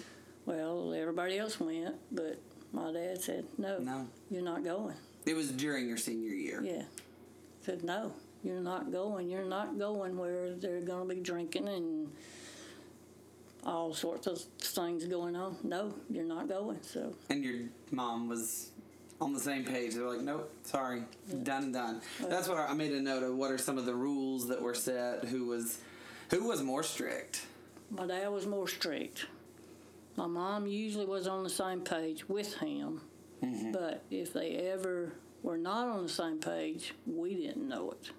Well, 0.47 0.95
everybody 0.95 1.39
else 1.39 1.61
went, 1.61 1.95
but 2.11 2.41
my 2.73 2.93
dad 2.93 3.21
said, 3.21 3.45
no, 3.59 3.79
No, 3.79 4.09
you're 4.31 4.43
not 4.43 4.65
going. 4.65 4.97
it 5.27 5.35
was 5.35 5.53
during 5.53 5.87
your 5.87 5.99
senior 5.99 6.33
year. 6.35 6.63
Yeah. 6.65 6.83
Said, 7.65 7.85
no, 7.85 8.13
you're 8.43 8.61
not 8.61 8.91
going. 8.91 9.29
You're 9.29 9.45
not 9.45 9.79
going 9.79 10.17
where 10.19 10.55
they're 10.55 10.81
going 10.81 11.09
to 11.09 11.15
be 11.15 11.21
drinking 11.21 11.69
and 11.69 12.11
all 13.65 13.95
sorts 13.95 14.27
of 14.27 14.41
things 14.59 15.05
going 15.07 15.37
on. 15.37 15.57
No, 15.63 15.95
you're 16.11 16.25
not 16.25 16.49
going. 16.49 16.79
So, 16.83 17.15
And 17.31 17.45
your 17.45 17.61
mom 17.93 18.29
was 18.29 18.72
on 19.23 19.33
the 19.33 19.41
same 19.41 19.65
page. 19.65 19.95
They're 19.95 20.09
like, 20.09 20.21
nope, 20.21 20.53
sorry, 20.65 21.03
done 21.43 21.65
and 21.65 21.73
done. 21.73 22.01
That's 22.29 22.49
what 22.49 22.59
I, 22.59 22.67
I 22.67 22.75
made 22.75 22.93
a 22.93 23.01
note 23.01 23.23
of. 23.23 23.35
What 23.35 23.51
are 23.51 23.59
some 23.59 23.79
of 23.79 23.87
the 23.87 23.95
rules 23.95 24.49
that 24.49 24.61
were 24.61 24.75
set? 24.75 25.25
Who 25.25 25.47
was, 25.47 25.81
who 26.31 26.45
was 26.45 26.63
more 26.63 26.83
strict? 26.83 27.47
my 27.93 28.07
dad 28.07 28.29
was 28.29 28.47
more 28.47 28.67
strict. 28.67 29.27
My 30.17 30.27
mom 30.27 30.67
usually 30.67 31.07
was 31.07 31.27
on 31.27 31.43
the 31.43 31.51
same 31.51 31.81
page 31.81 32.29
with 32.29 32.55
him, 32.55 33.01
mm-hmm. 33.43 33.73
but 33.73 34.03
if 34.11 34.33
they 34.33 34.57
ever 34.57 35.13
were 35.43 35.59
not 35.59 35.89
on 35.89 36.03
the 36.03 36.09
same 36.09 36.39
page, 36.39 36.95
we 37.07 37.35
didn't 37.35 37.69
know 37.69 37.91
it. 37.91 38.11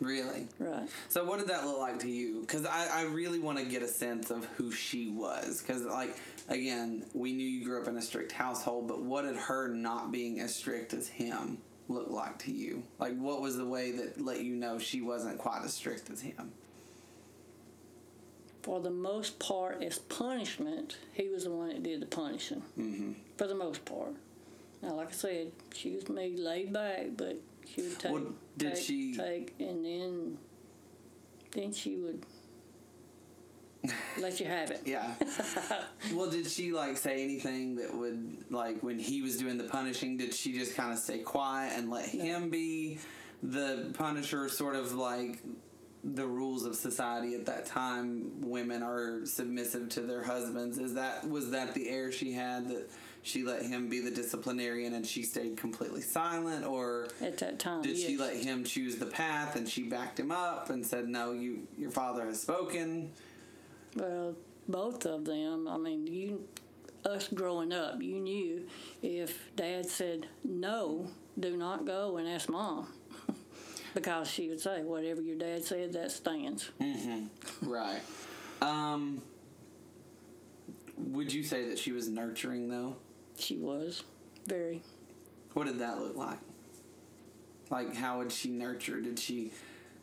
Really? 0.00 0.46
Right. 0.58 0.88
So 1.08 1.24
what 1.24 1.38
did 1.40 1.48
that 1.48 1.64
look 1.64 1.78
like 1.78 1.98
to 2.00 2.08
you? 2.08 2.42
Because 2.42 2.64
I, 2.64 3.00
I 3.00 3.02
really 3.04 3.40
want 3.40 3.58
to 3.58 3.64
get 3.64 3.82
a 3.82 3.88
sense 3.88 4.30
of 4.30 4.44
who 4.56 4.70
she 4.70 5.10
was. 5.10 5.60
Because 5.60 5.82
like 5.82 6.16
again, 6.48 7.04
we 7.14 7.32
knew 7.32 7.46
you 7.46 7.64
grew 7.64 7.80
up 7.80 7.88
in 7.88 7.96
a 7.96 8.02
strict 8.02 8.32
household, 8.32 8.88
but 8.88 9.00
what 9.02 9.22
did 9.22 9.36
her 9.36 9.68
not 9.68 10.10
being 10.12 10.40
as 10.40 10.54
strict 10.54 10.92
as 10.94 11.08
him 11.08 11.58
look 11.88 12.10
like 12.10 12.38
to 12.40 12.52
you? 12.52 12.82
Like 12.98 13.16
what 13.16 13.40
was 13.40 13.56
the 13.56 13.66
way 13.66 13.92
that 13.92 14.20
let 14.20 14.40
you 14.42 14.54
know 14.54 14.78
she 14.78 15.00
wasn't 15.00 15.38
quite 15.38 15.62
as 15.64 15.74
strict 15.74 16.10
as 16.10 16.20
him? 16.20 16.52
For 18.62 18.80
the 18.80 18.90
most 18.90 19.38
part, 19.38 19.82
as 19.82 19.98
punishment, 19.98 20.98
he 21.14 21.28
was 21.28 21.44
the 21.44 21.50
one 21.50 21.68
that 21.68 21.82
did 21.82 22.00
the 22.00 22.06
punishing. 22.06 22.62
Mm-hmm. 22.78 23.12
for 23.36 23.46
the 23.46 23.54
most 23.54 23.84
part. 23.84 24.12
Now, 24.82 24.94
like 24.94 25.08
I 25.08 25.12
said, 25.12 25.52
she 25.74 25.90
was 25.94 26.08
made 26.08 26.38
laid 26.38 26.72
back, 26.72 27.06
but 27.16 27.36
she 27.66 27.82
would 27.82 27.98
take, 27.98 28.12
Well, 28.12 28.32
did 28.56 28.74
take, 28.74 28.84
she- 28.84 29.14
take, 29.16 29.54
and 29.58 29.84
then, 29.84 30.38
then 31.52 31.72
she 31.72 31.96
would 31.96 32.24
let 34.18 34.40
you 34.40 34.46
have 34.46 34.70
it. 34.70 34.82
Yeah. 34.84 35.14
well, 36.14 36.30
did 36.30 36.46
she 36.46 36.72
like 36.72 36.96
say 36.96 37.22
anything 37.22 37.76
that 37.76 37.94
would 37.94 38.44
like 38.50 38.82
when 38.82 38.98
he 38.98 39.22
was 39.22 39.36
doing 39.36 39.58
the 39.58 39.64
punishing? 39.64 40.16
Did 40.16 40.34
she 40.34 40.52
just 40.52 40.74
kind 40.74 40.92
of 40.92 40.98
stay 40.98 41.18
quiet 41.18 41.72
and 41.76 41.90
let 41.90 42.06
him 42.06 42.50
be 42.50 42.98
the 43.42 43.92
punisher? 43.96 44.48
Sort 44.48 44.76
of 44.76 44.94
like 44.94 45.38
the 46.04 46.26
rules 46.26 46.64
of 46.64 46.74
society 46.74 47.34
at 47.34 47.46
that 47.46 47.66
time. 47.66 48.32
Women 48.40 48.82
are 48.82 49.24
submissive 49.24 49.88
to 49.90 50.00
their 50.00 50.22
husbands. 50.22 50.78
Is 50.78 50.94
that 50.94 51.28
was 51.28 51.50
that 51.50 51.74
the 51.74 51.88
air 51.88 52.10
she 52.12 52.32
had 52.32 52.68
that 52.68 52.90
she 53.22 53.42
let 53.42 53.62
him 53.62 53.88
be 53.88 54.00
the 54.00 54.10
disciplinarian 54.10 54.94
and 54.94 55.06
she 55.06 55.22
stayed 55.22 55.56
completely 55.56 56.00
silent, 56.00 56.64
or 56.64 57.08
At 57.20 57.38
that 57.38 57.58
time, 57.58 57.82
did 57.82 57.98
she 57.98 58.16
let 58.16 58.36
him 58.36 58.64
choose 58.64 58.96
the 58.96 59.06
path 59.06 59.56
and 59.56 59.68
she 59.68 59.82
backed 59.82 60.18
him 60.18 60.30
up 60.30 60.70
and 60.70 60.84
said, 60.84 61.08
"No, 61.08 61.32
you 61.32 61.66
your 61.76 61.90
father 61.90 62.24
has 62.26 62.40
spoken." 62.40 63.12
Well, 63.96 64.36
both 64.68 65.06
of 65.06 65.24
them. 65.24 65.66
I 65.68 65.78
mean, 65.78 66.06
you, 66.06 66.46
us 67.04 67.28
growing 67.28 67.72
up, 67.72 68.02
you 68.02 68.20
knew 68.20 68.66
if 69.02 69.54
Dad 69.56 69.86
said 69.86 70.26
no, 70.44 71.08
do 71.38 71.56
not 71.56 71.86
go 71.86 72.16
and 72.18 72.28
ask 72.28 72.48
Mom, 72.48 72.86
because 73.94 74.28
she 74.30 74.48
would 74.48 74.60
say 74.60 74.82
whatever 74.82 75.22
your 75.22 75.36
dad 75.36 75.64
said, 75.64 75.92
that 75.94 76.10
stands. 76.10 76.70
Mm-hmm. 76.80 77.68
Right. 77.68 78.00
Um, 78.60 79.22
would 80.96 81.32
you 81.32 81.44
say 81.44 81.68
that 81.68 81.78
she 81.78 81.92
was 81.92 82.08
nurturing 82.08 82.68
though? 82.68 82.96
She 83.38 83.56
was 83.56 84.02
very. 84.46 84.82
What 85.54 85.66
did 85.66 85.78
that 85.78 86.00
look 86.00 86.16
like? 86.16 86.38
Like, 87.70 87.94
how 87.94 88.18
would 88.18 88.32
she 88.32 88.48
nurture? 88.50 89.00
Did 89.00 89.18
she 89.18 89.52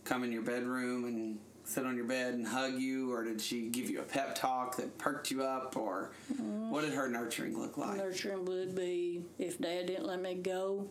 come 0.03 0.23
in 0.23 0.31
your 0.31 0.43
bedroom 0.43 1.05
and 1.05 1.39
sit 1.65 1.85
on 1.85 1.95
your 1.95 2.05
bed 2.05 2.35
and 2.35 2.47
hug 2.47 2.79
you, 2.79 3.11
or 3.11 3.23
did 3.23 3.41
she 3.41 3.67
give 3.69 3.89
you 3.89 3.99
a 3.99 4.03
pep 4.03 4.35
talk 4.35 4.77
that 4.77 4.97
perked 4.97 5.31
you 5.31 5.43
up, 5.43 5.75
or 5.75 6.11
mm. 6.31 6.69
what 6.69 6.81
did 6.81 6.93
her 6.93 7.09
nurturing 7.09 7.59
look 7.59 7.77
like? 7.77 7.97
Nurturing 7.97 8.45
would 8.45 8.75
be 8.75 9.21
if 9.39 9.59
Dad 9.59 9.87
didn't 9.87 10.05
let 10.05 10.21
me 10.21 10.35
go 10.35 10.87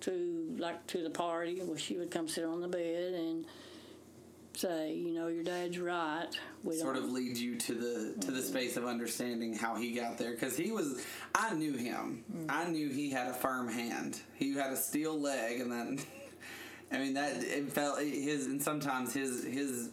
to 0.00 0.56
like 0.58 0.86
to 0.88 1.02
the 1.02 1.10
party, 1.10 1.60
well, 1.62 1.76
she 1.76 1.96
would 1.96 2.10
come 2.10 2.28
sit 2.28 2.44
on 2.44 2.60
the 2.60 2.68
bed 2.68 3.14
and 3.14 3.46
say, 4.52 4.94
you 4.94 5.12
know, 5.12 5.28
your 5.28 5.42
dad's 5.42 5.78
right. 5.78 6.28
We 6.62 6.76
Sort 6.76 6.96
of 6.96 7.10
lead 7.10 7.36
you 7.36 7.56
to 7.56 7.74
the 7.74 8.20
to 8.20 8.30
the 8.30 8.40
mm. 8.40 8.44
space 8.44 8.76
of 8.76 8.84
understanding 8.84 9.54
how 9.54 9.76
he 9.76 9.92
got 9.92 10.18
there, 10.18 10.32
because 10.32 10.56
he 10.56 10.72
was. 10.72 11.04
I 11.34 11.54
knew 11.54 11.76
him. 11.76 12.24
Mm. 12.34 12.46
I 12.48 12.68
knew 12.68 12.88
he 12.88 13.10
had 13.10 13.28
a 13.28 13.34
firm 13.34 13.68
hand. 13.68 14.20
He 14.34 14.54
had 14.54 14.72
a 14.72 14.76
steel 14.76 15.18
leg, 15.18 15.60
and 15.60 15.70
then. 15.70 16.00
I 16.94 16.98
mean 16.98 17.14
that 17.14 17.42
it 17.42 17.72
felt 17.72 18.00
his 18.00 18.46
and 18.46 18.62
sometimes 18.62 19.12
his 19.12 19.44
his 19.44 19.90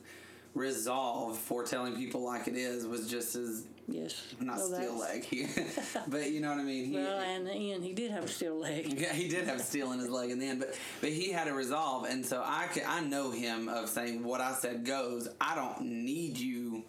resolve 0.53 1.37
for 1.37 1.63
telling 1.63 1.95
people 1.95 2.23
like 2.23 2.47
it 2.47 2.55
is 2.55 2.85
was 2.85 3.09
just 3.09 3.35
as 3.35 3.65
Yes. 3.87 4.33
not 4.39 4.57
Well, 4.57 4.67
steel 4.67 4.99
leg, 4.99 5.25
but 6.07 6.31
you 6.31 6.39
know 6.39 6.49
what 6.49 6.59
I 6.59 6.63
mean. 6.63 6.85
He, 6.85 6.95
Well, 6.95 7.19
and 7.19 7.45
the 7.45 7.51
end, 7.51 7.83
he 7.83 7.93
did 7.93 8.11
have 8.11 8.23
a 8.23 8.27
steel 8.27 8.57
leg. 8.57 8.93
yeah, 8.97 9.11
he 9.11 9.27
did 9.27 9.45
have 9.47 9.61
steel 9.61 9.91
in 9.91 9.99
his 9.99 10.09
leg 10.09 10.29
in 10.29 10.39
the 10.39 10.47
end, 10.47 10.59
but 10.59 10.77
but 11.01 11.09
he 11.09 11.31
had 11.31 11.47
a 11.47 11.53
resolve, 11.53 12.05
and 12.05 12.25
so 12.25 12.41
I 12.45 12.67
can, 12.67 12.83
I 12.87 13.01
know 13.01 13.31
him 13.31 13.67
of 13.67 13.89
saying 13.89 14.23
what 14.23 14.39
I 14.39 14.53
said 14.53 14.85
goes. 14.85 15.27
I 15.41 15.55
don't 15.55 15.81
need 15.81 16.37
you 16.37 16.83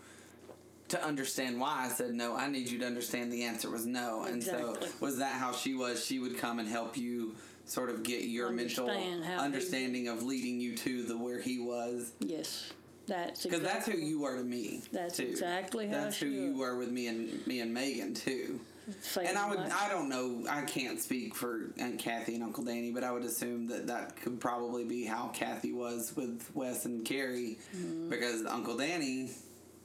to 0.89 1.03
understand 1.03 1.59
why 1.59 1.87
I 1.87 1.89
said 1.89 2.13
no, 2.13 2.37
I 2.37 2.49
need 2.49 2.69
you 2.69 2.79
to 2.81 2.87
understand 2.87 3.33
the 3.33 3.45
answer 3.45 3.71
was 3.71 3.87
no. 3.87 4.25
And 4.25 4.43
so 4.43 4.77
was 5.01 5.19
that 5.19 5.33
how 5.33 5.53
she 5.53 5.75
was? 5.75 6.05
She 6.05 6.19
would 6.19 6.37
come 6.37 6.59
and 6.59 6.69
help 6.69 6.97
you 6.97 7.35
sort 7.65 7.91
of 7.91 8.03
get 8.03 8.23
your 8.25 8.51
mental 8.51 8.89
Understand 8.89 9.25
he- 9.25 9.33
understanding 9.33 10.09
of 10.09 10.23
leading 10.23 10.61
you 10.61 10.77
to 10.79 11.03
the 11.05 11.17
where 11.17 11.41
he 11.41 11.59
was. 11.59 12.13
Yes, 12.21 12.73
that's 13.07 13.43
Because 13.45 13.61
that's 13.63 13.87
who 13.87 13.97
you 13.99 14.25
are 14.25 14.37
to 14.37 14.45
me. 14.45 14.83
That's 14.93 15.17
too. 15.17 15.25
exactly 15.25 15.87
how 15.89 15.95
That's 16.05 16.19
who 16.19 16.27
you 16.27 16.57
were 16.59 16.77
with 16.77 16.91
me 16.91 17.07
and 17.09 17.47
me 17.47 17.61
and 17.61 17.73
Megan 17.73 18.15
too. 18.15 18.61
same 19.01 19.27
And 19.27 19.39
I 19.39 19.49
would. 19.49 19.59
I 19.61 19.89
don't 19.89 20.09
know, 20.09 20.45
I 20.51 20.63
can't 20.63 21.01
speak 21.01 21.35
for 21.37 21.71
Aunt 21.79 21.99
Kathy 22.01 22.35
and 22.35 22.43
Uncle 22.43 22.65
Danny, 22.65 22.91
but 22.91 23.05
I 23.05 23.13
would 23.13 23.23
assume 23.25 23.69
that 23.69 23.87
that 23.87 24.17
could 24.21 24.41
probably 24.41 24.85
be 24.85 25.05
how 25.05 25.29
Kathy 25.29 25.73
was 25.73 26.13
with 26.17 26.43
Wes 26.55 26.85
and 26.85 27.05
Carrie, 27.05 27.59
Mm-hmm. 27.77 28.11
because 28.11 28.45
Uncle 28.45 28.77
Danny, 28.77 29.31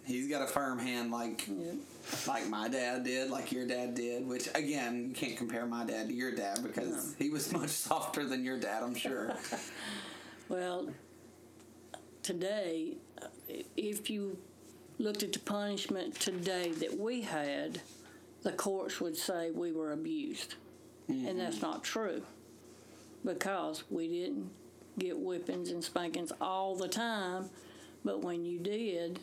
he's 0.04 0.28
got 0.28 0.42
a 0.42 0.48
firm 0.48 0.80
hand 0.80 1.12
like 1.12 1.48
Yeah. 1.48 1.74
Like 2.28 2.48
my 2.48 2.68
dad 2.68 3.04
did, 3.04 3.30
like 3.30 3.52
your 3.52 3.66
dad 3.68 3.96
did. 3.96 4.28
Which 4.28 4.48
again, 4.56 5.10
you 5.10 5.16
can't 5.16 5.38
compare 5.38 5.66
my 5.66 5.86
dad 5.86 6.08
to 6.08 6.14
your 6.14 6.34
dad 6.34 6.60
because 6.64 7.16
he 7.18 7.30
was 7.30 7.52
much 7.52 7.70
softer 7.70 8.26
than 8.26 8.44
your 8.44 8.60
dad, 8.60 8.84
I'm 8.84 8.96
sure. 8.96 9.36
Well, 10.50 10.88
today, 12.24 12.96
uh, 13.22 13.28
if 13.76 14.10
you 14.10 14.38
looked 14.98 15.22
at 15.22 15.34
the 15.34 15.40
punishment 15.40 16.16
today 16.22 16.72
that 16.72 16.98
we 16.98 17.20
had, 17.20 17.82
the 18.44 18.54
courts 18.54 19.02
would 19.02 19.18
say 19.18 19.52
we 19.52 19.74
were 19.74 19.92
abused. 19.92 20.56
And 21.10 21.40
that's 21.40 21.62
not 21.62 21.84
true 21.84 22.22
because 23.24 23.84
we 23.90 24.08
didn't 24.08 24.50
get 24.98 25.18
whippings 25.18 25.70
and 25.70 25.84
spankings 25.84 26.32
all 26.42 26.76
the 26.76 26.88
time, 26.88 27.50
but 28.04 28.22
when 28.22 28.46
you 28.46 28.60
did, 28.60 29.20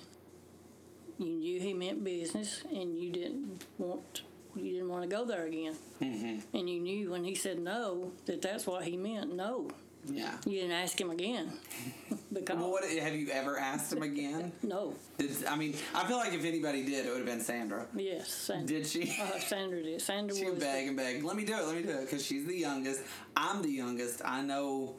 you 1.19 1.27
knew 1.37 1.61
he 1.61 1.73
meant 1.75 2.03
business 2.05 2.63
and 2.71 2.97
you 2.99 3.11
didn't 3.11 3.65
want 3.79 4.23
you 4.57 4.73
didn't 4.73 4.89
want 4.89 5.03
to 5.03 5.09
go 5.09 5.25
there 5.25 5.47
again. 5.47 5.75
And 6.01 6.71
you 6.71 6.81
knew 6.81 7.11
when 7.11 7.25
he 7.25 7.35
said 7.35 7.59
no 7.59 8.13
that 8.27 8.41
that's 8.43 8.67
what 8.67 8.85
he 8.85 8.97
meant. 8.97 9.35
No, 9.35 9.69
yeah. 10.07 10.37
you 10.47 10.61
didn't 10.61 10.73
ask 10.73 11.01
him 11.01 11.11
again 11.11 11.51
because 12.33 12.57
Well, 12.59 12.71
what 12.71 12.85
have 12.85 13.15
you 13.15 13.29
ever 13.31 13.59
asked 13.59 13.93
him 13.93 14.03
again? 14.03 14.53
no, 14.63 14.95
Did, 15.19 15.31
I 15.47 15.57
mean, 15.57 15.75
I 15.95 16.05
feel 16.07 16.19
like 16.19 16.33
if 16.35 16.45
anybody 16.45 16.85
did, 16.85 17.07
it 17.07 17.09
would 17.09 17.19
have 17.19 17.27
been 17.27 17.41
Sandra. 17.41 17.87
yes, 17.97 18.29
Sandra. 18.33 18.67
Did 18.79 18.87
she? 18.87 19.17
Uh, 19.21 19.39
Sandra 19.41 19.83
did. 19.83 20.01
Sandra 20.01 20.37
She 20.37 20.45
was 20.45 20.53
would 20.55 20.61
beg 20.61 20.87
and 20.89 20.97
beg. 20.97 21.25
Let 21.25 21.37
me 21.37 21.45
do 21.45 21.55
it. 21.55 21.65
Let 21.67 21.75
me 21.77 21.83
do 21.83 21.91
it 21.91 22.03
because 22.03 22.25
she's 22.25 22.47
the 22.47 22.57
youngest. 22.57 23.03
I'm 23.37 23.61
the 23.63 23.71
youngest. 23.71 24.23
I 24.25 24.41
know 24.43 24.95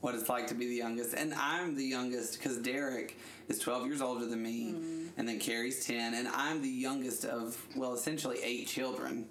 what 0.00 0.14
it's 0.14 0.28
like 0.28 0.46
to 0.48 0.54
be 0.54 0.66
the 0.66 0.76
youngest, 0.76 1.14
and 1.14 1.34
I'm 1.34 1.74
the 1.74 1.84
youngest 1.84 2.38
because 2.38 2.58
Derek 2.58 3.18
is 3.48 3.58
12 3.58 3.86
years 3.86 4.00
older 4.02 4.24
than 4.26 4.42
me, 4.42 4.72
Mm-hmm. 4.72 5.03
And 5.16 5.28
then 5.28 5.38
Carrie's 5.38 5.84
10, 5.86 6.14
and 6.14 6.28
I'm 6.28 6.62
the 6.62 6.68
youngest 6.68 7.24
of 7.24 7.56
well, 7.76 7.94
essentially 7.94 8.38
eight 8.42 8.66
children 8.66 9.26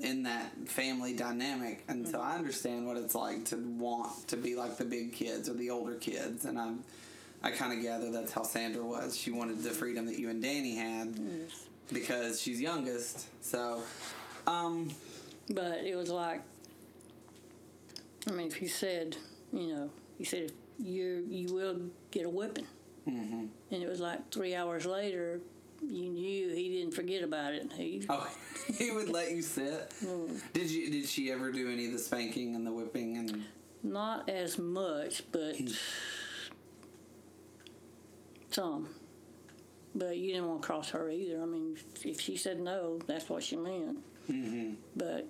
in 0.00 0.22
that 0.24 0.52
family 0.66 1.12
dynamic, 1.14 1.82
and 1.88 2.06
so 2.06 2.18
Mm-hmm. 2.18 2.28
I 2.28 2.34
understand 2.36 2.86
what 2.86 2.96
it's 2.96 3.14
like 3.16 3.44
to 3.46 3.56
want 3.56 4.28
to 4.28 4.36
be 4.36 4.54
like 4.54 4.76
the 4.76 4.84
big 4.84 5.12
kids 5.12 5.48
or 5.48 5.54
the 5.54 5.70
older 5.70 5.94
kids, 5.94 6.44
and 6.44 6.58
I'm. 6.58 6.84
I 7.40 7.52
kind 7.52 7.72
of 7.72 7.80
gather 7.80 8.10
that's 8.10 8.32
how 8.32 8.42
Sandra 8.42 8.82
was. 8.84 9.16
She 9.16 9.30
wanted 9.30 9.62
the 9.62 9.70
freedom 9.70 10.06
that 10.06 10.18
you 10.18 10.28
and 10.28 10.42
Danny 10.42 10.74
had 10.74 11.14
Yes. 11.16 11.66
because 11.92 12.40
she's 12.40 12.60
youngest. 12.60 13.28
So, 13.44 13.80
um, 14.48 14.90
But 15.48 15.84
it 15.84 15.94
was 15.94 16.10
like, 16.10 16.42
I 18.26 18.32
mean, 18.32 18.48
if 18.48 18.56
he 18.56 18.66
said, 18.66 19.16
you 19.52 19.68
know, 19.68 19.90
he 20.16 20.24
said 20.24 20.50
you 20.80 21.24
you 21.28 21.54
will 21.54 21.80
get 22.10 22.26
a 22.26 22.28
whipping, 22.28 22.66
hmm 23.08 23.46
and 23.70 23.82
it 23.82 23.88
was 23.88 24.00
like 24.00 24.30
three 24.32 24.54
hours 24.54 24.86
later, 24.86 25.40
you 25.82 26.08
knew 26.08 26.48
he 26.54 26.68
didn't 26.78 26.94
forget 26.94 27.22
about 27.22 27.52
it. 27.54 27.70
He 27.72 28.04
Oh, 28.08 28.28
he 28.76 28.90
would 28.90 29.08
let 29.08 29.30
you 29.30 29.42
sit. 29.42 29.92
Did 30.52 30.70
you? 30.70 30.90
Did 30.90 31.06
she 31.06 31.30
ever 31.30 31.50
do 31.52 31.70
any 31.70 31.86
of 31.86 31.92
the 31.92 31.98
spanking 31.98 32.54
and 32.54 32.66
the 32.66 32.72
whipping 32.72 33.16
and? 33.16 33.44
not 33.82 34.28
as 34.28 34.58
much, 34.58 35.22
but 35.30 35.54
some. 38.50 38.88
But 39.94 40.16
you 40.18 40.32
didn't 40.32 40.48
want 40.48 40.62
to 40.62 40.66
cross 40.66 40.90
her 40.90 41.08
either. 41.10 41.40
I 41.42 41.46
mean, 41.46 41.76
if 42.04 42.20
she 42.20 42.36
said 42.36 42.60
no, 42.60 42.98
that's 43.06 43.28
what 43.28 43.42
she 43.42 43.56
meant. 43.56 43.98
hmm 44.26 44.72
But 44.96 45.28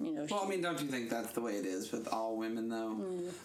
you 0.00 0.12
know, 0.12 0.26
Well, 0.30 0.42
I 0.44 0.48
mean, 0.48 0.62
don't 0.62 0.80
you 0.80 0.86
think 0.86 1.10
that's 1.10 1.32
the 1.32 1.40
way 1.40 1.52
it 1.56 1.66
is 1.66 1.92
with 1.92 2.08
all 2.08 2.36
women, 2.36 2.68
though? 2.68 2.96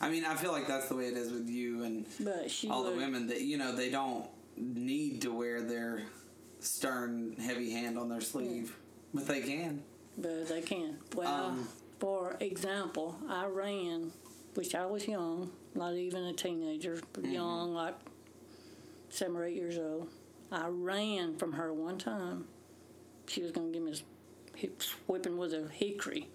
I 0.01 0.09
mean, 0.09 0.23
I 0.25 0.35
feel 0.35 0.51
like 0.51 0.67
that's 0.67 0.87
the 0.87 0.95
way 0.95 1.05
it 1.07 1.17
is 1.17 1.31
with 1.31 1.49
you 1.49 1.83
and 1.83 2.05
but 2.19 2.49
she 2.49 2.69
all 2.69 2.83
the 2.83 2.91
women 2.95 3.27
that 3.27 3.41
you 3.41 3.57
know 3.57 3.75
they 3.75 3.89
don't 3.89 4.27
need 4.57 5.21
to 5.23 5.31
wear 5.37 5.61
their 5.61 6.03
stern, 6.59 7.35
heavy 7.39 7.71
hand 7.71 7.97
on 7.97 8.09
their 8.09 8.21
sleeve, 8.21 8.75
but 9.13 9.27
they 9.27 9.41
can. 9.41 9.83
But 10.17 10.47
they 10.47 10.61
can. 10.61 10.97
Well, 11.13 11.45
Um, 11.47 11.67
for 11.99 12.37
example, 12.39 13.17
I 13.27 13.45
ran, 13.47 14.11
which 14.53 14.73
I 14.75 14.85
was 14.85 15.07
young, 15.07 15.51
not 15.73 15.93
even 15.95 16.23
a 16.23 16.33
teenager, 16.33 17.01
but 17.13 17.23
Mm-hmm. 17.23 17.33
young, 17.33 17.73
like 17.73 17.95
seven 19.09 19.35
or 19.35 19.45
eight 19.45 19.55
years 19.55 19.77
old. 19.77 20.09
I 20.51 20.67
ran 20.67 21.35
from 21.37 21.53
her 21.53 21.73
one 21.73 21.97
time. 21.97 22.45
She 23.27 23.41
was 23.41 23.51
going 23.51 23.73
to 23.73 23.77
give 23.77 23.83
me 23.85 23.91
a 23.93 24.57
hip 24.57 24.81
whipping 25.07 25.37
with 25.37 25.53
a 25.53 25.67
hickory. 25.67 26.29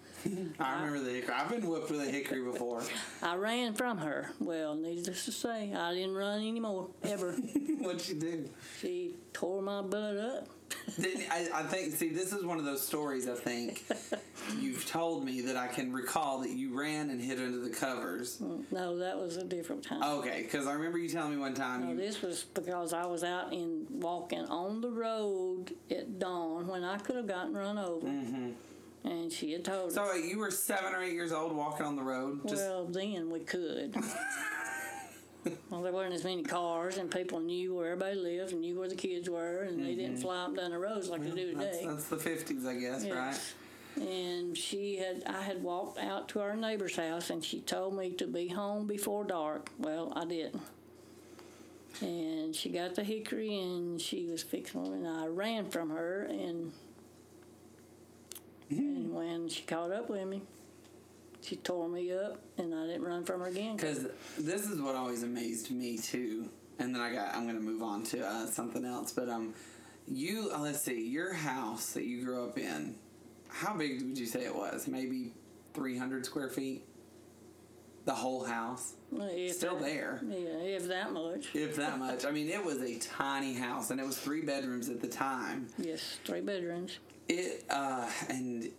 I 0.59 0.75
remember 0.75 0.99
the 0.99 1.11
hickory. 1.11 1.33
I've 1.33 1.49
been 1.49 1.67
whipped 1.67 1.89
with 1.89 2.01
a 2.01 2.11
hickory 2.11 2.41
before. 2.43 2.81
I 3.23 3.35
ran 3.35 3.73
from 3.73 3.97
her. 3.99 4.31
Well, 4.39 4.75
needless 4.75 5.25
to 5.25 5.31
say, 5.31 5.73
I 5.73 5.93
didn't 5.93 6.15
run 6.15 6.39
anymore, 6.39 6.89
ever. 7.03 7.31
What'd 7.79 8.01
she 8.01 8.13
do? 8.13 8.49
she 8.79 9.15
tore 9.33 9.61
my 9.61 9.81
butt 9.81 10.17
up. 10.17 10.47
I, 11.29 11.49
I 11.53 11.63
think, 11.63 11.93
see, 11.93 12.09
this 12.09 12.31
is 12.31 12.45
one 12.45 12.57
of 12.57 12.63
those 12.65 12.85
stories 12.85 13.27
I 13.27 13.35
think 13.35 13.83
you've 14.59 14.85
told 14.87 15.25
me 15.25 15.41
that 15.41 15.57
I 15.57 15.67
can 15.67 15.91
recall 15.91 16.39
that 16.41 16.51
you 16.51 16.77
ran 16.79 17.09
and 17.09 17.19
hid 17.21 17.39
under 17.39 17.59
the 17.59 17.69
covers. 17.69 18.37
Mm, 18.37 18.63
no, 18.71 18.97
that 18.97 19.17
was 19.17 19.35
a 19.37 19.43
different 19.43 19.83
time. 19.83 20.01
Okay, 20.01 20.43
because 20.43 20.67
I 20.67 20.73
remember 20.73 20.97
you 20.97 21.09
telling 21.09 21.31
me 21.31 21.37
one 21.37 21.53
time 21.53 21.81
No, 21.83 21.89
you. 21.91 21.97
this 21.97 22.21
was 22.21 22.45
because 22.53 22.93
I 22.93 23.05
was 23.05 23.23
out 23.23 23.51
in 23.51 23.85
walking 23.89 24.45
on 24.45 24.79
the 24.81 24.89
road 24.89 25.73
at 25.89 26.19
dawn 26.19 26.67
when 26.67 26.83
I 26.85 26.97
could 26.99 27.17
have 27.17 27.27
gotten 27.27 27.53
run 27.53 27.77
over. 27.77 28.07
Mm-hmm. 28.07 28.49
And 29.03 29.31
she 29.31 29.51
had 29.51 29.65
told 29.65 29.89
Mm-hmm. 29.89 29.95
So 29.95 30.03
us, 30.03 30.13
wait, 30.13 30.25
you 30.25 30.37
were 30.37 30.51
seven 30.51 30.93
or 30.93 31.01
eight 31.01 31.13
years 31.13 31.31
old 31.31 31.55
walking 31.55 31.85
on 31.85 31.95
the 31.95 32.03
road? 32.03 32.41
Just 32.47 32.61
well, 32.63 32.85
then 32.85 33.31
we 33.31 33.39
could. 33.39 33.95
well, 35.71 35.81
there 35.81 35.91
weren't 35.91 36.13
as 36.13 36.23
many 36.23 36.43
cars, 36.43 36.97
and 36.97 37.09
people 37.09 37.39
knew 37.39 37.73
where 37.75 37.93
everybody 37.93 38.15
lived 38.15 38.51
and 38.51 38.61
knew 38.61 38.77
where 38.77 38.87
the 38.87 38.95
kids 38.95 39.27
were, 39.29 39.63
and 39.63 39.83
they 39.83 39.95
didn't 39.95 40.17
fly 40.17 40.43
up 40.43 40.55
down 40.55 40.69
the 40.71 40.77
roads 40.77 41.09
like 41.09 41.23
they 41.23 41.31
do 41.31 41.47
Mm-hmm. 41.51 41.59
that's, 41.59 41.77
today. 41.79 41.87
that's 41.89 42.07
the 42.09 42.15
50s, 42.17 42.65
I 42.67 42.75
guess, 42.75 43.03
Yes. 43.03 43.15
right? 43.97 44.05
And 44.07 44.55
she 44.57 44.97
had, 44.97 45.23
I 45.25 45.41
had 45.41 45.61
walked 45.63 45.97
out 45.99 46.29
to 46.29 46.39
our 46.41 46.55
neighbor's 46.55 46.95
house, 46.95 47.29
and 47.31 47.43
she 47.43 47.59
told 47.61 47.97
me 47.97 48.11
to 48.11 48.27
be 48.27 48.47
home 48.49 48.85
before 48.87 49.23
dark. 49.25 49.69
Well, 49.79 50.13
I 50.15 50.25
didn't. 50.25 50.61
And 52.01 52.55
she 52.55 52.69
got 52.69 52.95
the 52.95 53.03
hickory, 53.03 53.57
and 53.59 53.99
she 53.99 54.27
was 54.27 54.43
fixing, 54.43 54.85
and 54.85 55.07
I 55.07 55.25
ran 55.27 55.69
from 55.69 55.89
her, 55.89 56.23
and 56.29 56.71
and 58.71 59.13
when 59.13 59.47
she 59.49 59.63
caught 59.63 59.91
up 59.91 60.09
with 60.09 60.25
me, 60.27 60.41
she 61.41 61.55
tore 61.57 61.89
me 61.89 62.11
up, 62.13 62.39
and 62.57 62.73
I 62.73 62.85
didn't 62.87 63.03
run 63.03 63.23
from 63.25 63.41
her 63.41 63.47
again. 63.47 63.75
Because 63.75 64.07
this 64.37 64.69
is 64.69 64.79
what 64.79 64.95
always 64.95 65.23
amazed 65.23 65.71
me 65.71 65.97
too. 65.97 66.49
And 66.79 66.93
then 66.95 67.01
I 67.01 67.13
got, 67.13 67.35
I'm 67.35 67.43
going 67.43 67.57
to 67.57 67.61
move 67.63 67.81
on 67.83 68.03
to 68.05 68.25
uh, 68.25 68.45
something 68.47 68.85
else. 68.85 69.11
But 69.11 69.29
um, 69.29 69.53
you, 70.07 70.51
uh, 70.53 70.59
let's 70.59 70.81
see, 70.81 71.07
your 71.07 71.33
house 71.33 71.93
that 71.93 72.05
you 72.05 72.23
grew 72.23 72.43
up 72.43 72.57
in, 72.57 72.95
how 73.49 73.75
big 73.75 74.01
would 74.01 74.17
you 74.17 74.25
say 74.25 74.45
it 74.45 74.55
was? 74.55 74.87
Maybe 74.87 75.33
300 75.73 76.25
square 76.25 76.49
feet? 76.49 76.85
The 78.05 78.13
whole 78.13 78.43
house? 78.43 78.95
If 79.13 79.55
Still 79.57 79.75
that- 79.75 79.83
there. 79.85 80.21
Yeah, 80.27 80.37
if 80.37 80.87
that 80.87 81.11
much. 81.13 81.53
If 81.53 81.75
that 81.75 81.99
much. 81.99 82.25
I 82.25 82.31
mean, 82.31 82.49
it 82.49 82.63
was 82.63 82.81
a 82.81 82.97
tiny 82.97 83.53
house, 83.53 83.91
and 83.91 83.99
it 83.99 84.05
was 84.05 84.17
three 84.17 84.41
bedrooms 84.41 84.89
at 84.89 85.01
the 85.01 85.07
time. 85.07 85.67
Yes, 85.77 86.17
three 86.25 86.41
bedrooms. 86.41 86.97
It 87.31 87.63
uh, 87.69 88.09
and 88.27 88.69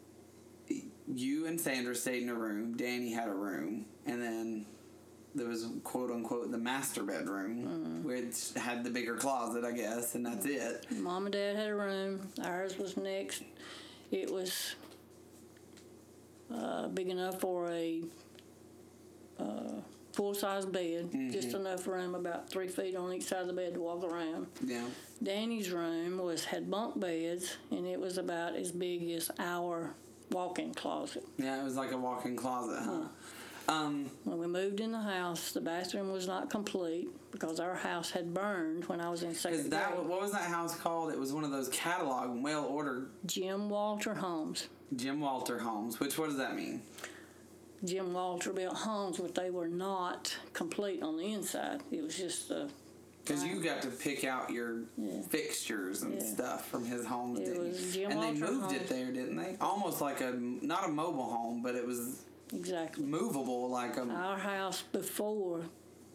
you 1.08 1.46
and 1.46 1.58
Sandra 1.58 1.94
stayed 1.94 2.22
in 2.22 2.28
a 2.28 2.34
room. 2.34 2.76
Danny 2.76 3.10
had 3.10 3.28
a 3.28 3.34
room, 3.34 3.86
and 4.04 4.20
then 4.20 4.66
there 5.34 5.48
was 5.48 5.68
quote 5.84 6.10
unquote 6.10 6.50
the 6.50 6.58
master 6.58 7.02
bedroom, 7.02 8.04
which 8.04 8.52
had 8.54 8.84
the 8.84 8.90
bigger 8.90 9.16
closet, 9.16 9.64
I 9.64 9.72
guess, 9.72 10.14
and 10.16 10.26
that's 10.26 10.44
it. 10.44 10.86
Mom 10.90 11.24
and 11.24 11.32
Dad 11.32 11.56
had 11.56 11.68
a 11.68 11.74
room. 11.74 12.28
Ours 12.44 12.76
was 12.76 12.98
next. 12.98 13.42
It 14.10 14.30
was 14.30 14.74
uh, 16.54 16.88
big 16.88 17.08
enough 17.08 17.40
for 17.40 17.70
a 17.70 18.02
uh, 19.40 19.80
full 20.12 20.34
size 20.34 20.66
bed, 20.66 21.10
just 21.32 21.54
enough 21.54 21.86
room, 21.86 22.14
about 22.14 22.48
three 22.48 22.68
feet 22.68 22.96
on 22.96 23.12
each 23.12 23.24
side 23.24 23.40
of 23.42 23.46
the 23.46 23.52
bed 23.52 23.74
to 23.74 23.80
walk 23.80 24.04
around. 24.04 24.46
Yeah. 24.64 24.84
Danny's 25.22 25.70
room 25.70 26.18
was 26.18 26.44
had 26.44 26.70
bunk 26.70 26.98
beds, 27.00 27.56
and 27.70 27.86
it 27.86 27.98
was 27.98 28.18
about 28.18 28.54
as 28.54 28.72
big 28.72 29.10
as 29.10 29.30
our 29.38 29.94
walk-in 30.30 30.74
closet. 30.74 31.24
Yeah, 31.38 31.60
it 31.60 31.64
was 31.64 31.76
like 31.76 31.92
a 31.92 31.96
walk-in 31.96 32.36
closet, 32.36 32.80
huh? 32.84 33.02
Um, 33.68 34.10
When 34.24 34.38
we 34.38 34.48
moved 34.48 34.80
in 34.80 34.90
the 34.90 35.00
house, 35.00 35.52
the 35.52 35.60
bathroom 35.60 36.10
was 36.10 36.26
not 36.26 36.50
complete 36.50 37.08
because 37.30 37.60
our 37.60 37.76
house 37.76 38.10
had 38.10 38.34
burned 38.34 38.86
when 38.86 39.00
I 39.00 39.08
was 39.08 39.22
in 39.22 39.34
second 39.34 39.70
that 39.70 39.94
grade. 39.94 40.06
what 40.08 40.20
was 40.20 40.32
that 40.32 40.42
house 40.48 40.74
called? 40.74 41.12
It 41.12 41.18
was 41.18 41.32
one 41.32 41.44
of 41.44 41.52
those 41.52 41.68
catalog 41.68 42.34
mail 42.34 42.64
order 42.68 43.06
Jim 43.24 43.70
Walter 43.70 44.14
Homes. 44.14 44.66
Jim 44.96 45.20
Walter 45.20 45.58
homes. 45.58 46.00
Which 46.00 46.18
what 46.18 46.28
does 46.28 46.38
that 46.38 46.56
mean? 46.56 46.82
Jim 47.84 48.12
Walter 48.12 48.52
built 48.52 48.76
homes, 48.76 49.18
but 49.18 49.34
they 49.34 49.50
were 49.50 49.68
not 49.68 50.36
complete 50.52 51.02
on 51.02 51.16
the 51.16 51.32
inside. 51.32 51.80
It 51.90 52.02
was 52.02 52.16
just 52.16 52.50
uh, 52.52 52.66
Because 53.24 53.44
you 53.44 53.60
got 53.62 53.82
to 53.82 53.88
pick 53.88 54.24
out 54.24 54.50
your 54.50 54.82
Yeah. 54.96 55.22
fixtures 55.22 56.02
and 56.02 56.14
Yeah. 56.14 56.34
stuff 56.34 56.68
from 56.68 56.84
his 56.84 57.04
homes, 57.06 57.40
It 57.40 57.44
didn't 57.46 57.68
was 57.68 57.96
you? 57.96 58.04
And 58.08 58.12
they 58.22 58.40
Walter 58.40 58.52
moved 58.52 58.72
it 58.72 58.88
there, 58.88 59.12
didn't 59.12 59.36
they? 59.36 59.56
Almost 59.60 60.00
like 60.00 60.20
a 60.20 60.32
not 60.32 60.88
a 60.88 60.92
mobile 60.92 61.24
home, 61.30 61.62
but 61.62 61.74
it 61.74 61.86
was 61.86 62.22
exactly. 62.52 63.04
movable, 63.04 63.68
like 63.68 63.96
a. 63.96 64.02
Our 64.02 64.38
house 64.38 64.82
before 64.92 65.62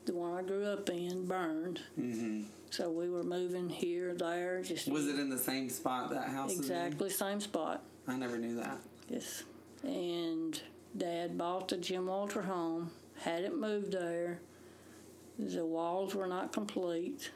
the 0.06 0.14
one 0.16 0.38
I 0.38 0.42
grew 0.42 0.66
up 0.66 0.90
in 0.90 1.26
burned. 1.26 1.82
hmm 1.96 2.44
So 2.70 2.90
we 2.92 3.10
were 3.10 3.24
moving 3.24 3.70
here, 3.70 4.14
there, 4.14 4.62
just 4.62 4.88
Was 4.90 5.08
it 5.08 5.18
in 5.20 5.30
the 5.30 5.38
same 5.38 5.70
spot 5.70 6.10
that 6.12 6.30
house? 6.30 6.52
exactly 6.54 7.10
same 7.10 7.40
spot. 7.42 7.84
I 8.08 8.16
never 8.18 8.38
knew 8.38 8.56
that. 8.56 8.78
Yes. 9.10 9.44
And 9.84 10.62
Dad 10.96 11.38
bought 11.38 11.68
the 11.68 11.78
Jim 11.78 12.08
Walter 12.08 12.42
home, 12.42 12.92
had 13.22 13.44
it 13.44 13.56
moved 13.58 13.92
there. 13.92 14.40
The 15.40 15.66
walls 15.66 16.16
were 16.16 16.28
not 16.28 16.52
complete. 16.52 17.32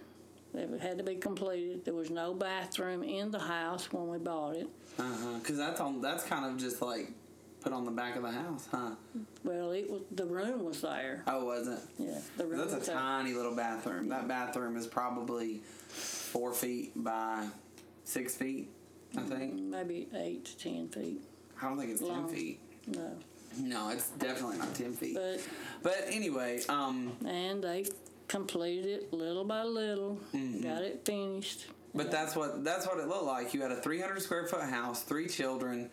They 0.53 0.67
had 0.79 0.97
to 0.97 1.03
be 1.03 1.15
completed. 1.15 1.85
There 1.85 1.93
was 1.93 2.09
no 2.09 2.33
bathroom 2.33 3.03
in 3.03 3.31
the 3.31 3.39
house 3.39 3.91
when 3.93 4.07
we 4.09 4.17
bought 4.17 4.55
it. 4.55 4.67
Uh 4.99 5.03
huh. 5.03 5.37
Because 5.39 5.57
that's 5.57 5.79
on. 5.79 6.01
That's 6.01 6.23
kind 6.23 6.45
of 6.45 6.57
just 6.57 6.81
like 6.81 7.11
put 7.61 7.71
on 7.71 7.85
the 7.85 7.91
back 7.91 8.15
of 8.15 8.23
the 8.23 8.31
house, 8.31 8.67
huh? 8.71 8.91
Well, 9.43 9.71
it 9.71 9.89
was 9.89 10.01
the 10.11 10.25
room 10.25 10.65
was 10.65 10.81
there. 10.81 11.23
Oh, 11.27 11.45
was 11.45 11.67
it? 11.67 11.79
Yeah, 11.99 12.19
the 12.37 12.45
room 12.47 12.57
That's 12.59 12.73
was 12.73 12.83
a 12.83 12.85
there. 12.87 12.95
tiny 12.99 13.33
little 13.33 13.55
bathroom. 13.55 14.09
That 14.09 14.27
bathroom 14.27 14.75
is 14.75 14.87
probably 14.87 15.61
four 15.87 16.51
feet 16.53 16.91
by 16.95 17.47
six 18.03 18.35
feet. 18.35 18.69
I 19.15 19.21
think. 19.21 19.53
Maybe 19.55 20.07
eight 20.15 20.43
to 20.45 20.57
ten 20.57 20.89
feet. 20.89 21.21
I 21.61 21.67
don't 21.69 21.77
think 21.77 21.91
it's 21.91 22.01
ten 22.01 22.27
feet. 22.27 22.59
No, 22.87 23.11
No, 23.57 23.89
it's 23.89 24.09
definitely 24.11 24.57
not 24.57 24.73
ten 24.75 24.93
feet. 24.93 25.15
but 25.15 25.39
But 25.83 26.05
anyway, 26.07 26.61
um, 26.69 27.13
and 27.25 27.63
they 27.63 27.85
completed 28.27 28.85
it 28.85 29.13
little 29.13 29.43
by 29.43 29.63
little. 29.63 30.17
Mm-hmm. 30.33 30.61
Got 30.63 30.83
it 30.83 31.05
finished. 31.05 31.65
but 31.93 32.09
that's 32.11 32.35
what 32.35 32.63
that's 32.63 32.87
what 32.87 32.99
it 32.99 33.07
looked 33.07 33.25
like. 33.25 33.53
You 33.53 33.61
had 33.61 33.71
a 33.71 33.81
300 33.81 34.21
square 34.21 34.47
foot 34.47 34.61
house, 34.63 35.03
three 35.03 35.27
children, 35.27 35.89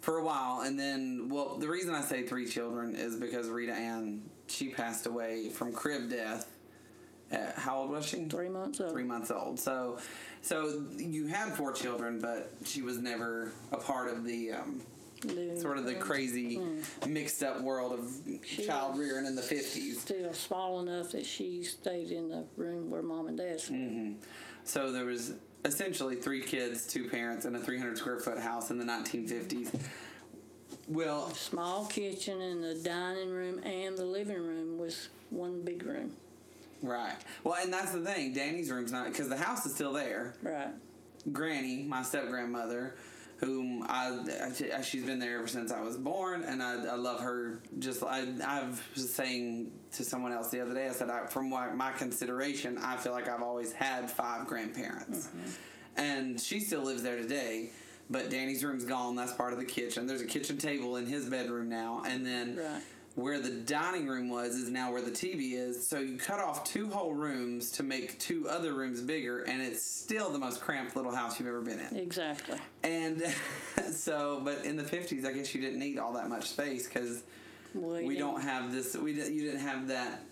for 0.00 0.18
a 0.18 0.24
while, 0.24 0.60
and 0.60 0.78
then 0.78 1.28
well, 1.28 1.56
the 1.56 1.68
reason 1.68 1.94
I 1.94 2.02
say 2.02 2.22
three 2.22 2.46
children 2.46 2.94
is 2.94 3.16
because 3.16 3.48
Rita 3.48 3.72
Ann 3.72 4.22
she 4.46 4.68
passed 4.68 5.06
away 5.06 5.48
from 5.48 5.72
crib 5.72 6.08
death. 6.10 6.46
At, 7.32 7.58
how 7.58 7.78
old 7.78 7.90
was 7.90 8.06
she? 8.06 8.24
Three 8.26 8.48
months 8.48 8.80
old. 8.80 8.92
Three 8.92 9.02
months 9.02 9.32
old. 9.32 9.58
So, 9.58 9.98
so 10.42 10.84
you 10.96 11.26
had 11.26 11.54
four 11.54 11.72
children, 11.72 12.20
but 12.20 12.52
she 12.64 12.82
was 12.82 12.98
never 12.98 13.50
a 13.72 13.76
part 13.76 14.08
of 14.08 14.24
the 14.24 14.52
um, 14.52 14.80
Sort 15.60 15.78
of 15.78 15.84
the 15.84 15.92
room. 15.92 16.00
crazy, 16.00 16.60
mixed 17.06 17.42
up 17.42 17.60
world 17.62 17.92
of 17.92 18.10
She 18.44 18.66
child 18.66 18.98
rearing 18.98 19.26
in 19.26 19.34
the 19.34 19.42
50s. 19.42 19.94
Still 19.96 20.32
small 20.32 20.80
enough 20.80 21.12
that 21.12 21.24
she 21.24 21.62
stayed 21.62 22.10
in 22.10 22.28
the 22.28 22.44
room 22.56 22.90
where 22.90 23.02
mom 23.02 23.28
and 23.28 23.38
dad. 23.38 23.58
Mm-hmm. 23.58 24.12
So 24.64 24.92
there 24.92 25.04
was 25.06 25.34
essentially 25.64 26.16
three 26.16 26.42
kids, 26.42 26.86
two 26.86 27.08
parents, 27.08 27.44
and 27.44 27.56
a 27.56 27.58
300 27.60 27.96
square 27.98 28.18
foot 28.20 28.38
house 28.38 28.70
in 28.70 28.78
the 28.78 28.84
1950s. 28.84 29.80
Well, 30.88 31.30
Small 31.34 31.86
kitchen 31.86 32.40
and 32.40 32.62
the 32.62 32.74
dining 32.76 33.30
room 33.30 33.58
and 33.64 33.96
the 33.98 34.04
living 34.04 34.36
room 34.38 34.78
was 34.78 35.08
one 35.30 35.62
big 35.62 35.84
room. 35.84 36.12
right. 36.82 37.16
Well, 37.42 37.56
and 37.60 37.72
that's 37.72 37.92
the 37.92 38.00
thing. 38.00 38.32
Danny's 38.32 38.70
room's 38.70 38.92
not 38.92 39.06
because 39.08 39.28
the 39.28 39.36
house 39.36 39.66
is 39.66 39.74
still 39.74 39.92
there. 39.92 40.34
Right. 40.42 40.68
Granny, 41.32 41.82
my 41.82 42.02
step 42.02 42.28
grandmother, 42.28 42.94
whom 43.38 43.84
I, 43.86 44.18
I- 44.76 44.80
she's 44.82 45.04
been 45.04 45.18
there 45.18 45.38
ever 45.38 45.46
since 45.48 45.70
I 45.72 45.80
was 45.82 45.96
born, 45.96 46.42
and 46.44 46.62
I, 46.62 46.84
I 46.86 46.94
love 46.96 47.20
her. 47.20 47.60
Just 47.78 48.02
I, 48.02 48.24
I 48.44 48.64
was 48.94 49.10
saying 49.10 49.72
to 49.92 50.04
someone 50.04 50.32
else 50.32 50.50
the 50.50 50.60
other 50.60 50.74
day, 50.74 50.88
I 50.88 50.92
said, 50.92 51.10
I, 51.10 51.26
from 51.26 51.50
my, 51.50 51.70
my 51.72 51.92
consideration, 51.92 52.78
I 52.78 52.96
feel 52.96 53.12
like 53.12 53.28
I've 53.28 53.42
always 53.42 53.72
had 53.72 54.10
five 54.10 54.46
grandparents, 54.46 55.26
mm-hmm. 55.28 56.00
and 56.00 56.40
she 56.40 56.60
still 56.60 56.82
lives 56.82 57.02
there 57.02 57.16
today. 57.16 57.70
But 58.08 58.30
Danny's 58.30 58.62
room's 58.64 58.84
gone. 58.84 59.16
That's 59.16 59.32
part 59.32 59.52
of 59.52 59.58
the 59.58 59.64
kitchen. 59.64 60.06
There's 60.06 60.20
a 60.20 60.26
kitchen 60.26 60.58
table 60.58 60.96
in 60.96 61.06
his 61.06 61.28
bedroom 61.28 61.68
now, 61.68 62.02
and 62.06 62.24
then 62.24 62.56
Right. 62.56 62.82
Where 63.16 63.40
the 63.40 63.50
dining 63.50 64.06
room 64.06 64.28
was 64.28 64.54
is 64.54 64.68
now 64.70 64.92
where 64.92 65.00
the 65.00 65.10
TV 65.10 65.54
is. 65.54 65.86
So 65.86 65.98
you 65.98 66.18
cut 66.18 66.38
off 66.38 66.64
two 66.64 66.88
whole 66.88 67.14
rooms 67.14 67.70
to 67.72 67.82
make 67.82 68.18
two 68.18 68.46
other 68.48 68.74
rooms 68.74 69.00
bigger, 69.00 69.42
and 69.44 69.60
it's 69.60 69.82
still 69.82 70.30
the 70.30 70.38
most 70.38 70.60
cramped 70.60 70.94
little 70.96 71.14
house 71.14 71.40
you've 71.40 71.48
ever 71.48 71.62
been 71.62 71.80
in. 71.80 71.96
Exactly. 71.96 72.58
And 72.82 73.22
so, 73.90 74.42
but 74.44 74.64
in 74.66 74.76
the 74.76 74.84
fifties, 74.84 75.24
I 75.24 75.32
guess 75.32 75.54
you 75.54 75.62
didn't 75.62 75.78
need 75.78 75.98
all 75.98 76.12
that 76.12 76.28
much 76.28 76.50
space 76.50 76.86
because 76.86 77.22
We, 77.74 78.04
we 78.04 78.18
don't 78.18 78.42
have 78.42 78.70
this. 78.70 78.94
We 78.94 79.14
didn't, 79.14 79.34
you 79.34 79.42
didn't 79.42 79.60
have 79.60 79.88
that 79.88 80.22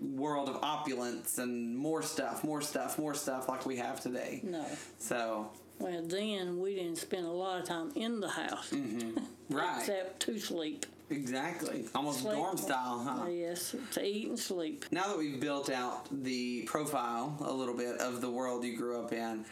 world 0.00 0.48
of 0.48 0.62
opulence 0.62 1.38
and 1.38 1.76
more 1.76 2.02
stuff, 2.02 2.44
more 2.44 2.60
stuff, 2.62 3.00
more 3.00 3.14
stuff 3.14 3.48
like 3.48 3.66
we 3.66 3.76
have 3.78 4.00
today. 4.00 4.40
No. 4.44 4.64
So 4.98 5.50
Well, 5.80 6.02
then 6.04 6.60
we 6.60 6.76
didn't 6.76 6.98
spend 6.98 7.26
a 7.26 7.30
lot 7.32 7.60
of 7.60 7.66
time 7.66 7.90
in 7.96 8.20
the 8.20 8.28
house. 8.28 8.70
Mm-hmm. 8.70 9.18
right, 9.56 9.80
Except 9.80 10.20
to 10.20 10.38
sleep. 10.38 10.86
Exactly, 11.10 11.84
almost 11.94 12.20
Sleep. 12.20 12.34
dorm 12.34 12.56
style, 12.56 13.04
huh? 13.06 13.24
Oh, 13.24 13.28
yes, 13.28 13.74
to 13.92 14.04
eat 14.04 14.28
and 14.28 14.38
sleep. 14.38 14.84
Now 14.90 15.08
that 15.08 15.18
we've 15.18 15.40
built 15.40 15.70
out 15.70 16.06
the 16.10 16.62
profile 16.62 17.36
a 17.40 17.52
little 17.52 17.76
bit 17.76 17.98
of 17.98 18.20
the 18.20 18.30
world 18.30 18.64
you 18.64 18.76
grew 18.76 19.00
up 19.00 19.12
in, 19.12 19.44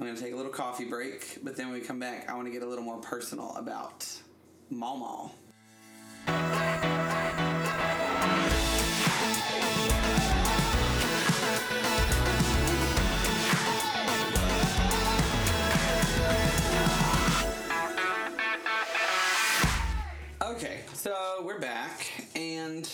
I'm 0.00 0.06
going 0.06 0.14
to 0.14 0.20
take 0.20 0.32
a 0.32 0.36
little 0.36 0.50
coffee 0.52 0.84
break, 0.84 1.38
but 1.42 1.56
then 1.56 1.70
when 1.70 1.80
we 1.80 1.86
come 1.86 2.00
back, 2.00 2.28
I 2.28 2.34
want 2.34 2.46
to 2.46 2.52
get 2.52 2.62
a 2.62 2.66
little 2.66 2.84
more 2.84 2.98
personal 2.98 3.54
about 3.56 4.06
Mall 4.70 5.34
Okay, 6.26 6.73
so 21.44 21.48
we're 21.48 21.60
back, 21.60 22.10
and 22.34 22.88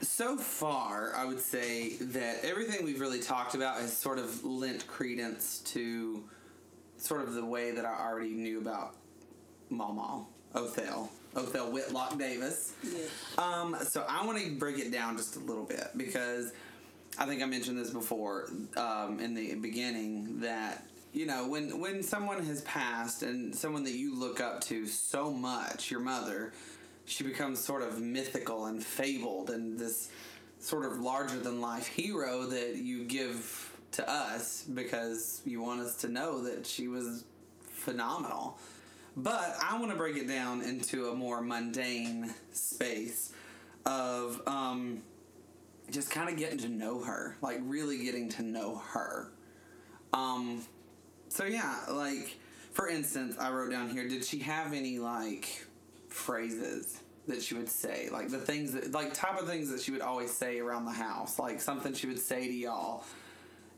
so 0.00 0.36
far, 0.36 1.12
I 1.16 1.24
would 1.24 1.40
say 1.40 1.96
that 1.96 2.44
everything 2.44 2.84
we've 2.84 3.00
really 3.00 3.18
talked 3.18 3.56
about 3.56 3.80
has 3.80 3.96
sort 3.96 4.20
of 4.20 4.44
lent 4.44 4.86
credence 4.86 5.58
to 5.72 6.22
sort 6.98 7.22
of 7.22 7.34
the 7.34 7.44
way 7.44 7.72
that 7.72 7.84
I 7.84 8.06
already 8.06 8.30
knew 8.30 8.60
about 8.60 8.94
Mama, 9.70 10.24
Othel, 10.54 11.08
Othel 11.34 11.72
Whitlock 11.72 12.16
Davis. 12.16 12.74
Yes. 12.84 13.10
Um, 13.38 13.76
so 13.82 14.06
I 14.08 14.24
want 14.24 14.38
to 14.38 14.50
break 14.52 14.78
it 14.78 14.92
down 14.92 15.16
just 15.16 15.34
a 15.34 15.40
little 15.40 15.64
bit 15.64 15.88
because 15.96 16.52
I 17.18 17.26
think 17.26 17.42
I 17.42 17.46
mentioned 17.46 17.76
this 17.76 17.90
before 17.90 18.50
um, 18.76 19.18
in 19.18 19.34
the 19.34 19.56
beginning 19.56 20.40
that 20.40 20.84
you 21.12 21.26
know 21.26 21.48
when 21.48 21.80
when 21.80 22.04
someone 22.04 22.44
has 22.44 22.60
passed 22.62 23.24
and 23.24 23.52
someone 23.54 23.82
that 23.84 23.94
you 23.94 24.14
look 24.14 24.40
up 24.40 24.60
to 24.62 24.86
so 24.86 25.32
much, 25.32 25.90
your 25.90 26.00
mother, 26.00 26.52
she 27.06 27.24
becomes 27.24 27.58
sort 27.58 27.82
of 27.82 28.00
mythical 28.00 28.66
and 28.66 28.84
fabled 28.84 29.50
and 29.50 29.78
this 29.78 30.10
sort 30.58 30.84
of 30.84 30.98
larger 30.98 31.38
than 31.38 31.60
life 31.60 31.86
hero 31.86 32.44
that 32.46 32.76
you 32.76 33.04
give 33.04 33.72
to 33.92 34.08
us 34.10 34.64
because 34.74 35.40
you 35.44 35.62
want 35.62 35.80
us 35.80 35.96
to 35.96 36.08
know 36.08 36.42
that 36.42 36.66
she 36.66 36.88
was 36.88 37.24
phenomenal. 37.70 38.58
But 39.16 39.56
I 39.62 39.78
want 39.78 39.92
to 39.92 39.96
break 39.96 40.16
it 40.16 40.28
down 40.28 40.62
into 40.62 41.08
a 41.08 41.14
more 41.14 41.40
mundane 41.40 42.34
space 42.52 43.32
of 43.86 44.42
um, 44.46 45.02
just 45.90 46.10
kind 46.10 46.28
of 46.28 46.36
getting 46.36 46.58
to 46.58 46.68
know 46.68 47.02
her, 47.02 47.36
like 47.40 47.60
really 47.62 48.04
getting 48.04 48.28
to 48.30 48.42
know 48.42 48.82
her. 48.88 49.30
Um, 50.12 50.62
so 51.28 51.44
yeah, 51.44 51.78
like 51.90 52.36
for 52.72 52.88
instance, 52.88 53.36
I 53.38 53.50
wrote 53.52 53.70
down 53.70 53.88
here: 53.88 54.06
Did 54.06 54.24
she 54.24 54.40
have 54.40 54.74
any 54.74 54.98
like 54.98 55.64
phrases 56.16 57.00
that 57.26 57.42
she 57.42 57.54
would 57.54 57.68
say, 57.68 58.08
like 58.10 58.30
the 58.30 58.38
things 58.38 58.72
that, 58.72 58.92
like 58.92 59.12
type 59.12 59.40
of 59.40 59.48
things 59.48 59.70
that 59.70 59.80
she 59.80 59.90
would 59.90 60.00
always 60.00 60.30
say 60.30 60.58
around 60.58 60.84
the 60.84 60.92
house, 60.92 61.38
like 61.38 61.60
something 61.60 61.92
she 61.92 62.06
would 62.06 62.20
say 62.20 62.46
to 62.46 62.52
y'all? 62.52 63.04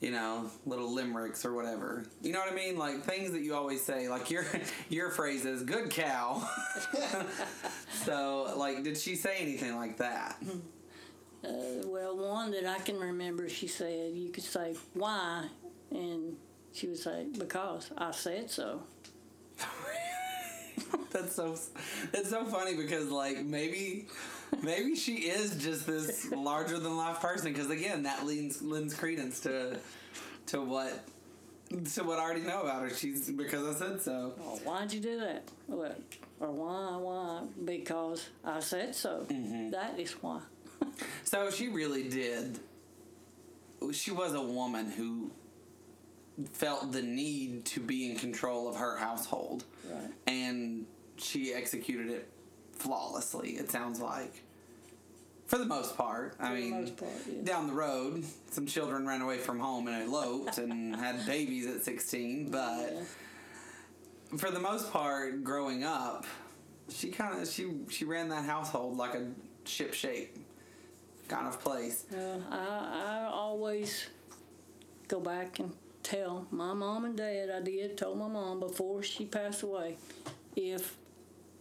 you 0.00 0.12
know, 0.12 0.48
little 0.64 0.94
limericks 0.94 1.44
or 1.44 1.54
whatever. 1.54 2.04
You 2.22 2.32
know 2.32 2.38
what 2.38 2.52
I 2.52 2.54
mean? 2.54 2.78
Like 2.78 3.02
things 3.02 3.32
that 3.32 3.40
you 3.40 3.54
always 3.54 3.82
say. 3.82 4.08
Like 4.08 4.30
your 4.30 4.44
your 4.88 5.10
phrase 5.10 5.44
is 5.44 5.62
"good 5.62 5.90
cow." 5.90 6.48
so, 8.04 8.54
like, 8.56 8.84
did 8.84 8.96
she 8.96 9.16
say 9.16 9.38
anything 9.40 9.76
like 9.76 9.96
that? 9.98 10.40
Uh, 11.44 11.48
well, 11.86 12.16
one 12.16 12.50
that 12.50 12.66
I 12.66 12.78
can 12.78 12.98
remember, 12.98 13.48
she 13.48 13.68
said, 13.68 14.12
you 14.12 14.30
could 14.30 14.42
say, 14.42 14.74
why? 14.94 15.46
And 15.90 16.36
she 16.72 16.88
would 16.88 16.98
say, 16.98 17.26
because 17.38 17.90
I 17.96 18.10
said 18.10 18.50
so. 18.50 18.82
that's 21.10 21.34
so 21.34 21.56
that's 22.12 22.30
so 22.30 22.44
funny 22.44 22.74
because 22.74 23.10
like 23.10 23.44
maybe 23.44 24.06
maybe 24.62 24.94
she 24.94 25.14
is 25.14 25.56
just 25.56 25.86
this 25.86 26.30
larger 26.32 26.78
than 26.78 26.96
life 26.96 27.20
person. 27.20 27.52
Because 27.52 27.70
again, 27.70 28.02
that 28.04 28.26
lends 28.26 28.62
lends 28.62 28.94
credence 28.94 29.40
to 29.40 29.78
to 30.46 30.60
what 30.60 31.04
to 31.68 32.02
what 32.02 32.18
I 32.18 32.22
already 32.22 32.42
know 32.42 32.62
about 32.62 32.82
her. 32.82 32.90
She's 32.90 33.30
because 33.30 33.76
I 33.76 33.78
said 33.78 34.00
so. 34.00 34.34
Oh, 34.40 34.56
why'd 34.64 34.92
you 34.92 35.00
do 35.00 35.18
that? 35.20 35.44
What? 35.66 36.00
Or 36.40 36.50
why? 36.50 36.96
Why? 36.96 37.42
Because 37.64 38.28
I 38.44 38.60
said 38.60 38.94
so. 38.94 39.26
Mm-hmm. 39.28 39.70
That 39.70 39.98
is 39.98 40.12
why. 40.12 40.40
So 41.24 41.50
she 41.50 41.68
really 41.68 42.08
did. 42.08 42.58
She 43.92 44.10
was 44.10 44.34
a 44.34 44.40
woman 44.40 44.90
who 44.90 45.30
felt 46.52 46.92
the 46.92 47.02
need 47.02 47.64
to 47.66 47.80
be 47.80 48.10
in 48.10 48.16
control 48.16 48.68
of 48.68 48.76
her 48.76 48.96
household. 48.96 49.64
Right. 49.90 50.10
And 50.26 50.86
she 51.16 51.52
executed 51.52 52.10
it 52.10 52.28
flawlessly, 52.72 53.50
it 53.56 53.70
sounds 53.70 54.00
like. 54.00 54.42
For 55.46 55.58
the 55.58 55.64
most 55.64 55.96
part. 55.96 56.36
I 56.38 56.48
For 56.50 56.54
the 56.54 56.60
mean, 56.60 56.72
part, 56.96 57.10
yes. 57.26 57.44
down 57.44 57.66
the 57.68 57.72
road, 57.72 58.24
some 58.50 58.66
children 58.66 59.06
ran 59.06 59.22
away 59.22 59.38
from 59.38 59.58
home 59.58 59.88
and 59.88 60.02
eloped 60.08 60.58
and 60.58 60.94
had 60.94 61.24
babies 61.26 61.66
at 61.66 61.82
16, 61.82 62.50
but 62.50 62.92
Yeah. 62.92 64.36
for 64.38 64.50
the 64.50 64.60
most 64.60 64.92
part, 64.92 65.42
growing 65.42 65.84
up, 65.84 66.26
she 66.90 67.10
kind 67.10 67.40
of 67.42 67.48
she 67.48 67.70
she 67.90 68.04
ran 68.06 68.28
that 68.30 68.44
household 68.44 68.96
like 68.96 69.14
a 69.14 69.26
ship 69.64 69.92
shape 69.92 70.36
kind 71.28 71.46
of 71.46 71.60
place. 71.60 72.04
Uh, 72.10 72.38
I, 72.50 73.24
I 73.26 73.30
always 73.30 74.06
go 75.08 75.20
back 75.20 75.58
and 75.58 75.70
tell 76.02 76.46
my 76.50 76.72
mom 76.72 77.04
and 77.04 77.16
dad, 77.16 77.50
I 77.50 77.60
did, 77.60 77.96
told 77.96 78.18
my 78.18 78.28
mom 78.28 78.60
before 78.60 79.02
she 79.02 79.24
passed 79.24 79.62
away, 79.62 79.96
if 80.56 80.96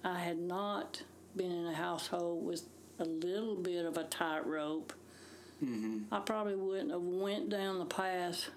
I 0.04 0.20
had 0.20 0.40
not 0.40 1.04
been 1.36 1.52
in 1.52 1.66
a 1.66 1.74
household 1.74 2.46
with 2.46 2.64
a 3.00 3.06
little 3.06 3.56
bit 3.56 3.86
of 3.86 3.98
a 3.98 4.04
tightrope, 4.04 4.94
mm-hmm. 5.64 6.14
I 6.14 6.20
probably 6.20 6.56
wouldn't 6.56 6.92
have 6.92 7.02
went 7.02 7.50
down 7.50 7.80
the 7.80 7.86
path 7.86 8.50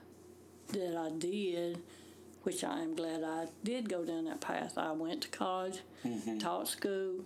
that 0.69 0.97
I 0.97 1.11
did, 1.19 1.79
which 2.43 2.65
I 2.65 2.81
am 2.81 2.95
glad 2.95 3.23
I 3.25 3.47
did 3.65 3.89
go 3.89 4.05
down 4.05 4.25
that 4.27 4.41
path. 4.41 4.79
I 4.79 4.93
went 4.93 5.23
to 5.23 5.29
college, 5.29 5.81
mm-hmm. 6.05 6.39
taught 6.39 6.69
school 6.69 7.25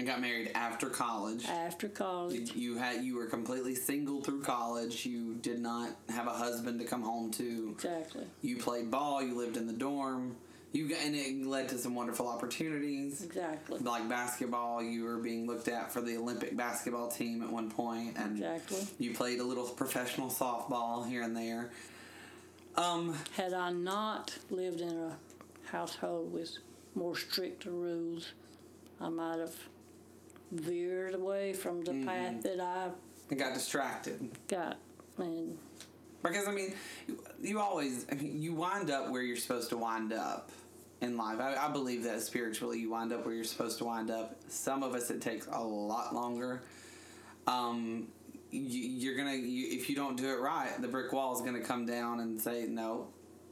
And 0.00 0.08
got 0.08 0.22
married 0.22 0.52
after 0.54 0.88
college. 0.88 1.44
after 1.46 1.86
college. 1.86 2.54
You 2.56 2.78
had 2.78 3.04
you 3.04 3.16
were 3.16 3.26
completely 3.26 3.74
single 3.74 4.22
through 4.22 4.40
college. 4.40 5.04
You 5.04 5.34
did 5.34 5.60
not 5.60 5.90
have 6.08 6.26
a 6.26 6.30
husband 6.30 6.80
to 6.80 6.86
come 6.86 7.02
home 7.02 7.30
to. 7.32 7.72
Exactly. 7.74 8.24
You 8.40 8.56
played 8.56 8.90
ball. 8.90 9.22
You 9.22 9.36
lived 9.36 9.58
in 9.58 9.66
the 9.66 9.74
dorm. 9.74 10.36
You 10.72 10.88
got, 10.88 11.00
and 11.04 11.14
it 11.14 11.44
led 11.46 11.68
to 11.68 11.76
some 11.76 11.94
wonderful 11.94 12.26
opportunities. 12.28 13.22
Exactly. 13.22 13.78
Like 13.80 14.08
basketball, 14.08 14.82
you 14.82 15.04
were 15.04 15.18
being 15.18 15.46
looked 15.46 15.68
at 15.68 15.92
for 15.92 16.00
the 16.00 16.16
Olympic 16.16 16.56
basketball 16.56 17.10
team 17.10 17.42
at 17.42 17.50
one 17.52 17.70
point, 17.70 18.16
and 18.16 18.38
Exactly. 18.38 18.86
you 18.98 19.12
played 19.12 19.40
a 19.40 19.44
little 19.44 19.66
professional 19.68 20.30
softball 20.30 21.06
here 21.06 21.24
and 21.24 21.36
there. 21.36 21.72
Um, 22.74 23.14
Had 23.36 23.52
I 23.52 23.70
not 23.70 24.34
lived 24.48 24.80
in 24.80 24.96
a 24.96 25.18
household 25.70 26.32
with 26.32 26.56
more 26.94 27.16
stricter 27.18 27.70
rules, 27.70 28.32
I 28.98 29.10
might 29.10 29.40
have 29.40 29.56
veered 30.50 31.14
away 31.14 31.52
from 31.52 31.82
the 31.84 32.04
path 32.04 32.42
that 32.42 32.60
I 32.60 32.90
I 33.30 33.34
got 33.34 33.54
distracted. 33.54 34.30
got. 34.48 34.78
And 35.18 35.56
Because 36.22 36.48
I 36.48 36.52
mean, 36.52 36.74
you, 37.06 37.22
you 37.40 37.60
always 37.60 38.06
I 38.10 38.14
mean, 38.14 38.40
you 38.42 38.54
wind 38.54 38.90
up 38.90 39.10
where 39.10 39.22
you're 39.22 39.36
supposed 39.36 39.68
to 39.70 39.76
wind 39.76 40.12
up 40.12 40.50
in 41.00 41.16
life. 41.16 41.40
I, 41.40 41.56
I 41.56 41.70
believe 41.70 42.04
that 42.04 42.20
spiritually, 42.22 42.80
you 42.80 42.90
wind 42.90 43.12
up 43.12 43.24
where 43.24 43.34
you're 43.34 43.44
supposed 43.44 43.78
to 43.78 43.84
wind 43.84 44.10
up. 44.10 44.36
Some 44.48 44.82
of 44.82 44.94
us 44.94 45.10
it 45.10 45.20
takes 45.20 45.46
a 45.46 45.60
lot 45.60 46.14
longer. 46.14 46.62
Um, 47.46 48.08
you, 48.50 48.80
you're 48.88 49.16
gonna 49.16 49.34
you, 49.34 49.68
if 49.78 49.88
you 49.88 49.96
don't 49.96 50.16
do 50.16 50.28
it 50.28 50.40
right, 50.40 50.70
the 50.80 50.88
brick 50.88 51.12
wall 51.12 51.34
is 51.34 51.40
gonna 51.42 51.60
come 51.60 51.86
down 51.86 52.20
and 52.20 52.40
say 52.40 52.66
no. 52.68 53.08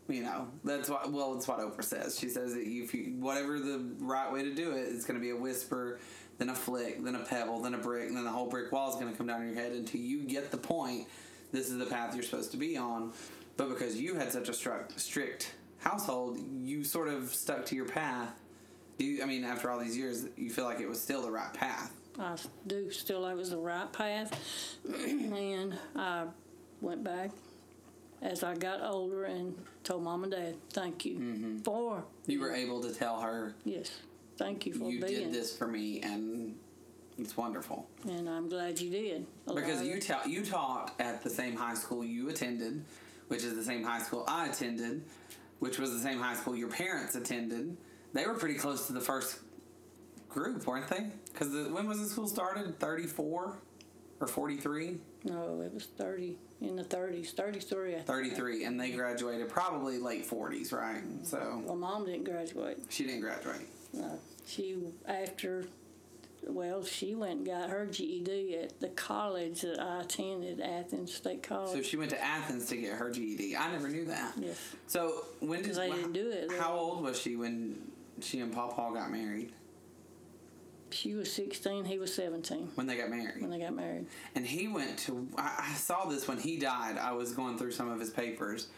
You 0.08 0.22
know 0.22 0.48
that's 0.64 0.88
what 0.88 1.12
well 1.12 1.36
it's 1.36 1.46
what 1.46 1.58
Oprah 1.58 1.84
says. 1.84 2.18
She 2.18 2.28
says 2.30 2.54
that 2.54 2.62
if 2.62 2.94
you 2.94 3.16
whatever 3.18 3.58
the 3.60 3.94
right 3.98 4.32
way 4.32 4.42
to 4.42 4.54
do 4.54 4.72
it, 4.72 4.88
it's 4.88 5.04
gonna 5.04 5.20
be 5.20 5.30
a 5.30 5.36
whisper, 5.36 6.00
then 6.38 6.50
a 6.50 6.54
flick, 6.54 7.02
then 7.04 7.16
a 7.16 7.24
pebble, 7.24 7.60
then 7.60 7.74
a 7.74 7.78
brick, 7.78 8.08
and 8.08 8.16
then 8.16 8.24
the 8.24 8.30
whole 8.30 8.48
brick 8.48 8.72
wall 8.72 8.90
is 8.90 8.96
gonna 8.96 9.12
come 9.12 9.26
down 9.26 9.40
on 9.40 9.46
your 9.46 9.56
head 9.56 9.72
until 9.72 10.00
you 10.00 10.22
get 10.22 10.50
the 10.50 10.56
point. 10.56 11.06
This 11.52 11.70
is 11.70 11.78
the 11.78 11.86
path 11.86 12.14
you're 12.14 12.24
supposed 12.24 12.50
to 12.52 12.56
be 12.56 12.76
on, 12.76 13.12
but 13.56 13.68
because 13.68 13.96
you 13.96 14.14
had 14.14 14.32
such 14.32 14.48
a 14.48 14.52
stru- 14.52 14.98
strict 14.98 15.54
household, 15.78 16.38
you 16.62 16.84
sort 16.84 17.08
of 17.08 17.34
stuck 17.34 17.64
to 17.66 17.74
your 17.74 17.86
path. 17.86 18.30
You, 18.98 19.22
I 19.22 19.26
mean, 19.26 19.44
after 19.44 19.70
all 19.70 19.78
these 19.78 19.96
years, 19.96 20.26
you 20.36 20.50
feel 20.50 20.64
like 20.64 20.80
it 20.80 20.88
was 20.88 21.00
still 21.00 21.22
the 21.22 21.30
right 21.30 21.52
path. 21.54 21.92
I 22.18 22.36
do 22.66 22.90
still 22.90 23.20
like 23.20 23.32
it 23.32 23.36
was 23.36 23.50
the 23.50 23.58
right 23.58 23.90
path. 23.92 24.76
and 24.84 25.78
I 25.94 26.24
went 26.80 27.04
back 27.04 27.30
as 28.22 28.42
I 28.42 28.54
got 28.54 28.82
older 28.82 29.24
and 29.24 29.56
told 29.84 30.02
mom 30.02 30.24
and 30.24 30.32
dad, 30.32 30.56
thank 30.70 31.04
you 31.04 31.18
mm-hmm. 31.18 31.58
for, 31.58 32.04
You 32.26 32.40
were 32.40 32.52
able 32.52 32.80
to 32.82 32.92
tell 32.92 33.20
her 33.20 33.54
yes, 33.64 34.00
thank 34.38 34.64
you 34.66 34.72
for 34.74 34.90
you 34.90 35.00
being. 35.00 35.24
did 35.24 35.32
this 35.32 35.56
for 35.56 35.66
me, 35.66 36.00
and 36.00 36.56
it's 37.18 37.36
wonderful 37.36 37.88
And 38.08 38.28
I'm 38.28 38.48
glad 38.48 38.80
you 38.80 38.90
did. 38.90 39.26
because 39.52 39.82
you 39.84 40.00
ta- 40.00 40.22
you 40.26 40.44
taught 40.44 40.94
at 41.00 41.22
the 41.22 41.30
same 41.30 41.54
high 41.56 41.74
school 41.74 42.04
you 42.04 42.28
attended, 42.30 42.84
which 43.28 43.42
is 43.44 43.54
the 43.56 43.64
same 43.64 43.82
high 43.82 44.00
school 44.00 44.24
I 44.28 44.46
attended, 44.48 45.02
which 45.58 45.78
was 45.78 45.92
the 45.92 45.98
same 45.98 46.18
high 46.20 46.34
school 46.36 46.56
your 46.56 46.68
parents 46.68 47.14
attended. 47.16 47.76
They 48.14 48.26
were 48.26 48.34
pretty 48.34 48.54
close 48.54 48.86
to 48.86 48.92
the 48.92 49.00
first 49.00 49.40
group, 50.28 50.66
weren't 50.66 50.88
they? 50.88 51.08
Because 51.32 51.48
when 51.70 51.88
was 51.88 51.98
the 52.00 52.06
school 52.06 52.28
started? 52.28 52.78
Thirty 52.78 53.06
four 53.06 53.58
or 54.20 54.26
forty 54.26 54.56
three? 54.56 54.98
No, 55.24 55.60
it 55.62 55.74
was 55.74 55.86
30, 55.98 56.38
in 56.60 56.76
the 56.76 56.84
30s, 56.84 57.30
33. 57.32 57.90
I 57.90 57.94
think. 57.96 58.06
33 58.06 58.64
and 58.64 58.80
they 58.80 58.92
graduated 58.92 59.48
probably 59.48 59.98
late 59.98 60.24
40s 60.30 60.72
right 60.72 61.02
so 61.24 61.60
Well, 61.66 61.74
mom 61.74 62.06
didn't 62.06 62.22
graduate. 62.24 62.78
she 62.88 63.04
didn't 63.04 63.20
graduate 63.22 63.66
She, 64.46 64.76
after, 65.06 65.66
well, 66.46 66.82
she 66.82 67.14
went 67.14 67.38
and 67.38 67.46
got 67.46 67.68
her 67.70 67.84
GED 67.86 68.56
at 68.56 68.80
the 68.80 68.88
college 68.88 69.60
that 69.60 69.78
I 69.78 70.00
attended, 70.00 70.60
Athens 70.60 71.12
State 71.14 71.42
College. 71.42 71.70
so 71.76 71.82
she 71.82 71.96
went 71.98 72.10
to 72.10 72.22
athens 72.24 72.66
to 72.68 72.76
get 72.76 72.94
her 72.94 73.10
ged 73.10 73.54
i 73.58 73.70
never 73.70 73.88
knew 73.88 74.06
that 74.06 74.32
Yes. 74.38 74.58
so 74.86 75.24
when 75.40 75.62
did 75.62 75.74
they 75.74 75.90
didn't 75.90 76.12
do 76.12 76.30
it. 76.30 76.50
how 76.58 76.74
old 76.74 77.02
was 77.02 77.20
she 77.20 77.36
when 77.36 77.76
she 78.20 78.40
and 78.40 78.52
paul 78.54 78.68
paul 78.72 78.94
got 78.94 79.10
married 79.10 79.52
She 80.90 81.14
was 81.14 81.30
16, 81.32 81.84
he 81.84 81.98
was 81.98 82.14
17 82.14 82.70
when 82.74 82.86
they 82.86 82.96
got 82.96 83.10
married 83.10 83.42
when 83.42 83.50
they 83.50 83.58
got 83.58 83.74
married. 83.74 84.06
and 84.34 84.46
he 84.46 84.66
went 84.68 84.98
to 85.00 85.28
I, 85.36 85.70
I 85.70 85.74
saw 85.74 86.06
this 86.06 86.26
when 86.26 86.38
he 86.38 86.56
died 86.56 86.96
i 86.96 87.12
was 87.12 87.32
going 87.32 87.58
through 87.58 87.72
some 87.72 87.90
of 87.90 88.00
his 88.00 88.08
papers 88.10 88.68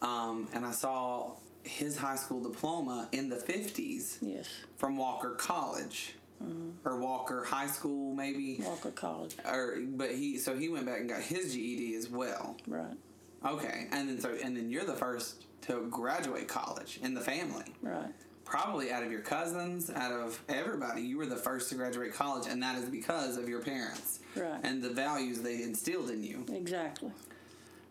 um, 0.00 0.48
and 0.54 0.64
i 0.64 0.70
saw 0.72 1.32
his 1.64 1.96
high 1.96 2.16
school 2.16 2.40
diploma 2.42 3.08
in 3.12 3.28
the 3.28 3.36
50s 3.36 4.18
Yes, 4.20 4.48
from 4.76 4.96
walker 4.96 5.30
college 5.30 6.14
mm-hmm. 6.42 6.70
or 6.86 6.98
walker 6.98 7.44
high 7.44 7.66
school 7.68 8.14
maybe 8.14 8.58
Walker 8.64 8.90
College. 8.90 9.36
or 9.46 9.78
but 9.80 10.10
he 10.12 10.38
so 10.38 10.56
he 10.56 10.68
went 10.68 10.86
back 10.86 11.00
and 11.00 11.08
got 11.08 11.20
his 11.22 11.54
ged 11.54 11.94
as 11.96 12.08
well 12.08 12.56
Right, 12.66 12.96
Okay, 13.46 13.86
and 13.92 14.08
then 14.08 14.20
so 14.20 14.36
and 14.42 14.56
then 14.56 14.70
you're 14.70 14.84
the 14.84 14.94
first 14.96 15.44
to 15.62 15.86
graduate 15.90 16.48
college 16.48 16.98
in 17.02 17.14
the 17.14 17.20
family. 17.20 17.64
right. 17.82 18.12
Probably 18.44 18.90
out 18.92 19.02
of 19.04 19.10
your 19.10 19.20
cousins, 19.22 19.88
out 19.88 20.12
of 20.12 20.38
everybody, 20.48 21.00
you 21.02 21.16
were 21.16 21.24
the 21.26 21.36
first 21.36 21.70
to 21.70 21.74
graduate 21.76 22.12
college, 22.12 22.46
and 22.50 22.60
that 22.62 22.76
is 22.76 22.84
because 22.86 23.36
of 23.38 23.48
your 23.48 23.60
parents 23.60 24.18
Right. 24.36 24.60
and 24.64 24.82
the 24.82 24.90
values 24.90 25.40
they 25.40 25.62
instilled 25.62 26.10
in 26.10 26.22
you. 26.24 26.44
Exactly. 26.52 27.12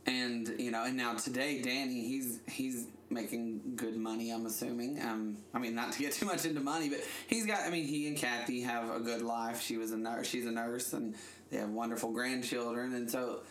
And 0.05 0.53
you 0.59 0.69
know, 0.71 0.83
and 0.83 0.97
now 0.97 1.13
today, 1.15 1.61
Danny, 1.61 2.01
he's 2.07 2.39
he's 2.49 2.87
making 3.11 3.73
good 3.75 3.95
money. 3.95 4.31
I'm 4.31 4.45
assuming. 4.45 5.01
Um, 5.01 5.37
I 5.53 5.59
mean, 5.59 5.75
not 5.75 5.91
to 5.93 5.99
get 5.99 6.13
too 6.13 6.25
much 6.25 6.45
into 6.45 6.61
money, 6.61 6.89
but 6.89 6.99
he's 7.27 7.45
got. 7.45 7.61
I 7.61 7.69
mean, 7.69 7.85
he 7.85 8.07
and 8.07 8.17
Kathy 8.17 8.61
have 8.61 8.89
a 8.95 8.99
good 8.99 9.21
life. 9.21 9.61
She 9.61 9.77
was 9.77 9.91
a 9.91 9.97
nurse. 9.97 10.27
She's 10.27 10.45
a 10.45 10.51
nurse, 10.51 10.93
and 10.93 11.15
they 11.49 11.57
have 11.57 11.69
wonderful 11.69 12.11
grandchildren. 12.11 12.93
And 12.93 13.09
so, 13.09 13.41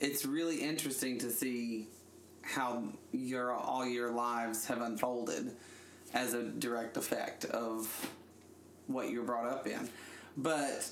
it's 0.00 0.24
really 0.24 0.56
interesting 0.56 1.18
to 1.18 1.30
see 1.30 1.88
how 2.42 2.82
your 3.12 3.52
all 3.52 3.86
your 3.86 4.10
lives 4.10 4.66
have 4.66 4.80
unfolded 4.80 5.52
as 6.14 6.34
a 6.34 6.42
direct 6.44 6.96
effect 6.96 7.44
of 7.46 8.10
what 8.86 9.10
you're 9.10 9.24
brought 9.24 9.46
up 9.46 9.66
in. 9.66 9.88
But 10.36 10.88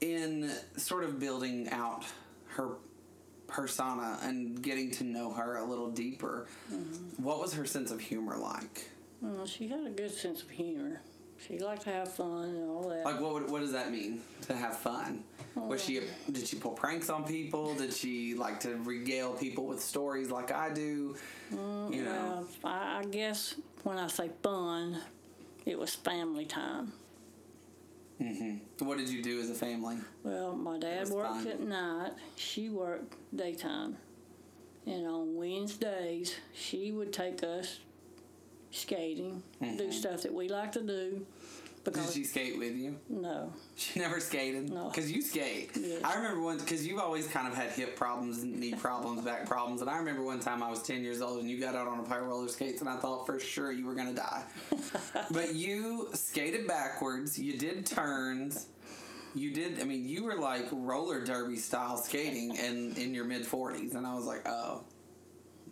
in 0.00 0.50
sort 0.76 1.04
of 1.04 1.18
building 1.18 1.68
out 1.70 2.04
her 2.48 2.76
persona 3.50 4.18
and 4.22 4.62
getting 4.62 4.90
to 4.92 5.04
know 5.04 5.32
her 5.32 5.56
a 5.56 5.64
little 5.64 5.90
deeper, 5.90 6.46
mm-hmm. 6.72 7.22
what 7.22 7.40
was 7.40 7.52
her 7.54 7.66
sense 7.66 7.90
of 7.90 8.00
humor 8.00 8.36
like? 8.36 8.88
Well, 9.20 9.46
she 9.46 9.68
had 9.68 9.86
a 9.86 9.90
good 9.90 10.10
sense 10.10 10.42
of 10.42 10.50
humor. 10.50 11.02
She 11.46 11.58
liked 11.58 11.82
to 11.82 11.90
have 11.90 12.12
fun 12.12 12.44
and 12.44 12.70
all 12.70 12.88
that. 12.90 13.04
Like, 13.04 13.20
what 13.20 13.32
would, 13.32 13.50
what 13.50 13.60
does 13.60 13.72
that 13.72 13.90
mean 13.90 14.20
to 14.42 14.54
have 14.54 14.78
fun? 14.78 15.24
Was 15.56 15.82
she 15.82 16.00
did 16.30 16.46
she 16.46 16.56
pull 16.56 16.72
pranks 16.72 17.10
on 17.10 17.24
people? 17.24 17.74
Did 17.74 17.92
she 17.92 18.34
like 18.34 18.60
to 18.60 18.76
regale 18.76 19.32
people 19.32 19.66
with 19.66 19.80
stories 19.80 20.30
like 20.30 20.52
I 20.52 20.70
do? 20.70 21.16
Mm, 21.52 21.94
you 21.94 22.04
know, 22.04 22.46
I, 22.64 23.00
I 23.00 23.04
guess 23.04 23.56
when 23.82 23.98
I 23.98 24.06
say 24.06 24.30
fun, 24.42 24.98
it 25.66 25.78
was 25.78 25.94
family 25.94 26.44
time. 26.44 26.92
Mm-hmm. 28.20 28.84
What 28.84 28.98
did 28.98 29.08
you 29.08 29.22
do 29.22 29.40
as 29.40 29.50
a 29.50 29.54
family? 29.54 29.96
Well, 30.22 30.54
my 30.54 30.78
dad 30.78 31.08
worked 31.08 31.42
fun. 31.42 31.48
at 31.48 31.60
night. 31.60 32.12
She 32.36 32.68
worked 32.68 33.14
daytime. 33.34 33.96
And 34.86 35.06
on 35.06 35.36
Wednesdays, 35.36 36.36
she 36.54 36.92
would 36.92 37.12
take 37.12 37.42
us 37.42 37.80
skating, 38.70 39.42
do 39.60 39.66
mm-hmm. 39.66 39.90
stuff 39.90 40.22
that 40.22 40.34
we 40.34 40.48
like 40.48 40.72
to 40.72 40.82
do. 40.82 41.26
Did 41.84 42.10
she 42.12 42.24
skate 42.24 42.58
with 42.58 42.76
you? 42.76 42.98
no, 43.08 43.52
She 43.74 44.00
never 44.00 44.20
skated. 44.20 44.70
No. 44.70 44.88
Because 44.88 45.10
you 45.10 45.22
skate. 45.22 45.70
Yeah. 45.74 45.96
I 46.04 46.16
remember 46.16 46.42
one 46.42 46.58
because 46.58 46.86
you've 46.86 46.98
always 46.98 47.26
kind 47.26 47.48
of 47.48 47.54
had 47.54 47.70
hip 47.70 47.96
problems, 47.96 48.44
knee 48.44 48.74
problems, 48.74 49.22
back 49.22 49.46
problems, 49.46 49.80
and 49.80 49.88
I 49.88 49.96
remember 49.96 50.22
one 50.22 50.40
time 50.40 50.62
I 50.62 50.68
was 50.68 50.82
ten 50.82 51.02
years 51.02 51.22
old 51.22 51.40
and 51.40 51.48
you 51.48 51.58
got 51.58 51.74
out 51.74 51.88
on 51.88 52.00
a 52.00 52.02
pair 52.02 52.20
of 52.20 52.26
roller 52.26 52.48
skates, 52.48 52.80
and 52.80 52.88
I 52.88 52.96
thought 52.96 53.24
for 53.24 53.40
sure 53.40 53.72
you 53.72 53.86
were 53.86 53.94
gonna 53.94 54.12
die. 54.12 54.44
but 55.30 55.54
you 55.54 56.08
skated 56.12 56.66
backwards. 56.66 57.38
You 57.38 57.56
did 57.58 57.86
turns. 57.86 58.66
You 59.34 59.52
did. 59.52 59.80
I 59.80 59.84
mean, 59.84 60.06
you 60.06 60.24
were 60.24 60.36
like 60.36 60.66
roller 60.70 61.24
derby 61.24 61.56
style 61.56 61.96
skating, 61.96 62.58
and 62.58 62.98
in 62.98 63.14
your 63.14 63.24
mid 63.24 63.46
forties, 63.46 63.94
and 63.94 64.06
I 64.06 64.14
was 64.14 64.26
like, 64.26 64.46
oh, 64.46 64.84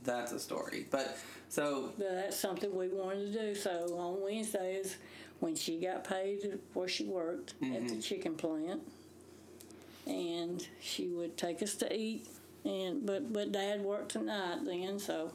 that's 0.05 0.33
a 0.33 0.39
story. 0.39 0.87
But 0.91 1.19
so 1.49 1.93
but 1.99 2.09
that's 2.15 2.39
something 2.39 2.75
we 2.75 2.89
wanted 2.89 3.33
to 3.33 3.39
do. 3.47 3.55
So 3.55 3.97
on 3.99 4.23
Wednesdays, 4.23 4.97
when 5.41 5.55
she 5.55 5.79
got 5.79 6.05
paid 6.05 6.59
where 6.75 6.89
she 6.89 7.05
worked 7.05 7.55
at 7.63 7.73
the 7.73 7.79
mm-hmm. 7.79 8.01
chicken 8.01 8.35
plant, 8.35 8.81
and 10.07 10.67
she 10.81 11.09
would 11.09 11.37
take 11.37 11.63
us 11.63 11.75
to 11.77 11.95
eat. 11.95 12.27
And 12.65 13.07
but 13.07 13.33
but 13.33 13.53
Dad 13.53 13.83
worked 13.83 14.17
at 14.17 14.25
night 14.25 14.65
then, 14.65 14.99
so 14.99 15.33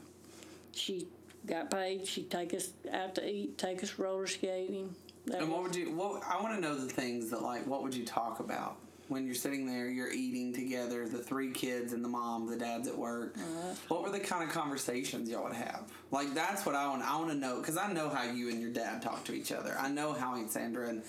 she 0.74 1.08
got 1.46 1.72
paid. 1.72 2.06
She'd 2.08 2.30
take 2.30 2.54
us 2.54 2.72
out 2.92 3.16
to 3.16 3.28
eat, 3.28 3.58
take 3.58 3.82
us 3.84 3.98
roller 3.98 4.28
skating. 4.28 4.94
That 5.26 5.42
And 5.42 5.52
what 5.52 5.64
would 5.64 5.76
you? 5.76 5.92
What 5.92 6.24
I 6.30 6.42
want 6.42 6.56
to 6.56 6.62
know 6.62 6.76
the 6.76 6.92
things 6.92 7.30
that 7.30 7.42
like. 7.42 7.66
What 7.66 7.82
would 7.84 7.96
you 7.96 8.06
talk 8.06 8.40
about 8.40 8.78
when 9.14 9.26
you're 9.26 9.36
sitting 9.36 9.66
there? 9.66 9.88
You're 9.88 10.12
eating 10.12 10.54
together, 10.54 11.08
the 11.08 11.20
three 11.20 11.52
kids 11.52 11.94
and 11.94 12.04
the 12.04 12.10
mom, 12.10 12.48
the 12.48 12.58
dad's 12.58 12.88
at 12.88 12.98
work. 12.98 13.38
Uh-huh. 13.38 13.76
what 13.88 14.04
were 14.04 14.10
the 14.10 14.20
kind 14.20 14.44
of 14.44 14.54
conversations 14.54 15.30
y'all 15.30 15.44
would 15.44 15.54
have? 15.54 15.84
Like 16.12 16.34
that's 16.34 16.66
what 16.66 16.76
I 16.76 16.88
want. 16.88 17.04
I 17.04 17.16
want 17.18 17.30
to 17.30 17.38
know 17.38 17.60
because 17.60 17.78
I 17.78 17.94
know 17.94 18.10
how 18.10 18.24
you 18.24 18.50
and 18.50 18.60
your 18.60 18.72
dad 18.72 19.02
talk 19.02 19.24
to 19.26 19.34
each 19.34 19.52
other. 19.52 19.78
I 19.80 19.90
know 19.90 20.12
how 20.14 20.36
Aunt 20.36 20.52
Sandra 20.52 20.90
and 20.90 21.04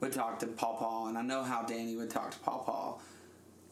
would 0.00 0.12
talk 0.12 0.38
to 0.40 0.46
Paw 0.46 0.76
Paw, 0.76 1.08
and 1.08 1.16
I 1.16 1.22
know 1.22 1.42
how 1.42 1.62
Danny 1.62 1.96
would 1.96 2.10
talk 2.10 2.30
to 2.30 2.38
Paw 2.40 2.58
Paw. 2.58 2.98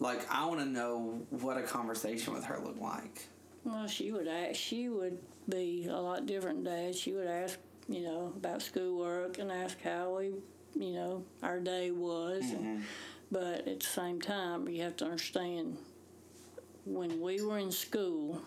Like 0.01 0.27
I 0.33 0.47
want 0.47 0.61
to 0.61 0.67
know 0.67 1.21
what 1.31 1.59
a 1.59 1.63
conversation 1.63 2.33
with 2.33 2.45
her 2.45 2.59
looked 2.59 2.81
like. 2.81 3.29
Well, 3.65 3.87
she 3.87 4.13
would 4.13 4.29
ask. 4.29 4.57
She 4.57 4.89
would 4.89 5.19
be 5.49 5.87
a 5.89 5.97
lot 5.97 6.27
different 6.27 6.65
Dad. 6.65 6.95
She 6.95 7.13
would 7.13 7.27
ask, 7.27 7.59
you 7.89 8.03
know, 8.03 8.33
about 8.37 8.63
schoolwork 8.63 9.39
and 9.39 9.53
ask 9.53 9.81
how 9.83 10.19
we, 10.19 10.33
you 10.75 10.93
know, 10.95 11.25
our 11.43 11.61
day 11.61 11.91
was. 11.91 12.43
And, 12.51 12.61
mm-hmm. 12.61 12.83
But 13.35 13.67
at 13.67 13.81
the 13.81 13.87
same 13.87 14.21
time, 14.21 14.69
you 14.69 14.81
have 14.83 14.97
to 14.97 15.05
understand 15.05 15.77
when 16.87 17.21
we 17.21 17.43
were 17.43 17.59
in 17.59 17.73
school, 17.73 18.41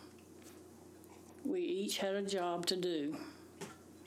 we 1.44 1.60
each 1.60 1.98
had 1.98 2.16
a 2.16 2.22
job 2.22 2.66
to 2.68 2.78
do. 2.78 3.18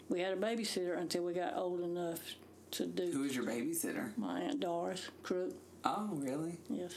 We 0.08 0.20
had 0.20 0.32
a 0.32 0.36
babysitter 0.36 0.98
until 0.98 1.24
we 1.24 1.34
got 1.34 1.54
old 1.54 1.82
enough 1.82 2.20
to 2.70 2.86
do. 2.86 3.10
Who 3.12 3.20
was 3.20 3.36
your 3.36 3.44
babysitter? 3.44 4.16
My 4.16 4.40
aunt 4.40 4.60
Doris 4.60 5.10
Crook. 5.22 5.52
Oh, 5.84 6.08
really? 6.14 6.58
Yes. 6.70 6.94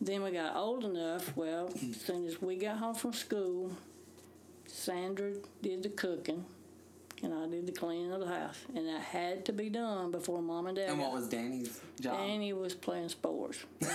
Then 0.00 0.22
we 0.22 0.30
got 0.30 0.56
old 0.56 0.84
enough. 0.84 1.36
Well, 1.36 1.68
as 1.74 2.00
soon 2.00 2.24
as 2.24 2.40
we 2.40 2.56
got 2.56 2.78
home 2.78 2.94
from 2.94 3.12
school, 3.12 3.70
Sandra 4.66 5.32
did 5.60 5.82
the 5.82 5.90
cooking, 5.90 6.46
and 7.22 7.32
I 7.32 7.46
did 7.48 7.66
the 7.66 7.72
cleaning 7.72 8.12
of 8.12 8.20
the 8.20 8.26
house, 8.26 8.56
and 8.74 8.86
that 8.88 9.00
had 9.00 9.44
to 9.46 9.52
be 9.52 9.68
done 9.70 10.10
before 10.10 10.42
Mom 10.42 10.66
and 10.66 10.76
Dad. 10.76 10.88
And 10.90 10.98
what 10.98 11.12
was 11.12 11.28
Danny's 11.28 11.80
job? 12.00 12.18
Danny 12.18 12.52
was 12.52 12.74
playing 12.74 13.08
sports. 13.08 13.58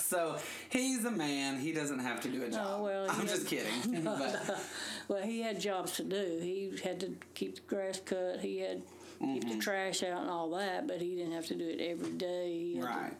So 0.00 0.36
he's 0.68 1.04
a 1.06 1.10
man. 1.10 1.58
He 1.58 1.72
doesn't 1.72 2.00
have 2.00 2.20
to 2.20 2.28
do 2.28 2.44
a 2.44 2.50
job. 2.50 2.66
Oh, 2.78 2.82
well, 2.84 3.06
I'm 3.10 3.20
had- 3.20 3.28
just 3.28 3.46
kidding. 3.46 4.02
but 4.04 4.60
Well, 5.08 5.22
he 5.22 5.40
had 5.40 5.58
jobs 5.60 5.92
to 5.96 6.04
do. 6.04 6.38
He 6.42 6.72
had 6.84 7.00
to 7.00 7.14
keep 7.34 7.54
the 7.54 7.60
grass 7.62 7.98
cut. 8.04 8.40
He 8.40 8.58
had 8.58 8.82
to 8.82 9.26
keep 9.26 9.42
Mm-hmm. 9.44 9.56
the 9.58 9.64
trash 9.64 10.02
out 10.02 10.20
and 10.20 10.30
all 10.30 10.50
that, 10.50 10.86
but 10.86 11.00
he 11.00 11.16
didn't 11.16 11.32
have 11.32 11.46
to 11.46 11.54
do 11.54 11.66
it 11.66 11.80
every 11.80 12.10
day. 12.12 12.74
Right, 12.76 13.14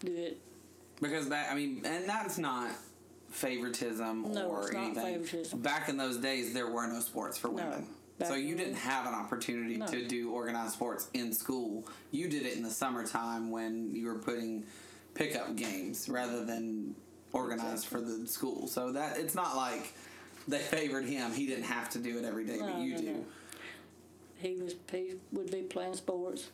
do 0.00 0.14
it. 0.14 0.38
because 1.00 1.28
that 1.30 1.50
I 1.50 1.54
mean, 1.54 1.80
and 1.84 2.08
that's 2.08 2.38
not 2.38 2.70
favoritism 3.30 4.32
No, 4.32 4.48
or 4.48 4.62
it's 4.64 4.72
not 4.72 4.84
anything. 4.84 5.04
favoritism. 5.04 5.60
Back 5.60 5.88
in 5.88 5.96
those 5.96 6.16
days, 6.18 6.52
there 6.54 6.66
were 6.70 6.86
no 6.86 7.00
sports 7.00 7.38
for 7.38 7.48
women. 7.50 7.70
Back 7.70 7.88
so 8.26 8.34
you 8.34 8.56
didn't 8.56 8.74
have 8.74 9.06
an 9.06 9.14
opportunity 9.14 9.76
No. 9.76 9.86
to 9.86 10.06
do 10.06 10.32
organized 10.32 10.72
sports 10.72 11.08
in 11.14 11.32
school. 11.32 11.86
You 12.10 12.28
did 12.28 12.46
it 12.46 12.56
in 12.56 12.62
the 12.62 12.70
summertime 12.70 13.50
when 13.50 13.94
you 13.94 14.06
were 14.06 14.18
putting 14.18 14.64
pickup 15.14 15.56
games 15.56 16.08
rather 16.08 16.44
than 16.44 16.94
organized 17.32 17.86
for 17.86 18.00
the 18.00 18.26
school. 18.26 18.66
So 18.66 18.92
that 18.92 19.18
it's 19.18 19.34
not 19.34 19.56
like 19.56 19.92
they 20.46 20.58
favored 20.58 21.04
him. 21.04 21.32
He 21.32 21.46
didn't 21.46 21.64
have 21.64 21.90
to 21.90 21.98
do 21.98 22.18
it 22.18 22.24
every 22.24 22.44
day, 22.44 22.58
but 22.60 22.78
you 22.78 22.92
no, 22.92 22.98
do. 22.98 23.12
no. 23.12 23.24
he 24.36 24.54
was 24.56 24.74
he 24.90 25.14
would 25.32 25.50
be 25.50 25.62
playing 25.62 25.94
sports. 25.94 26.48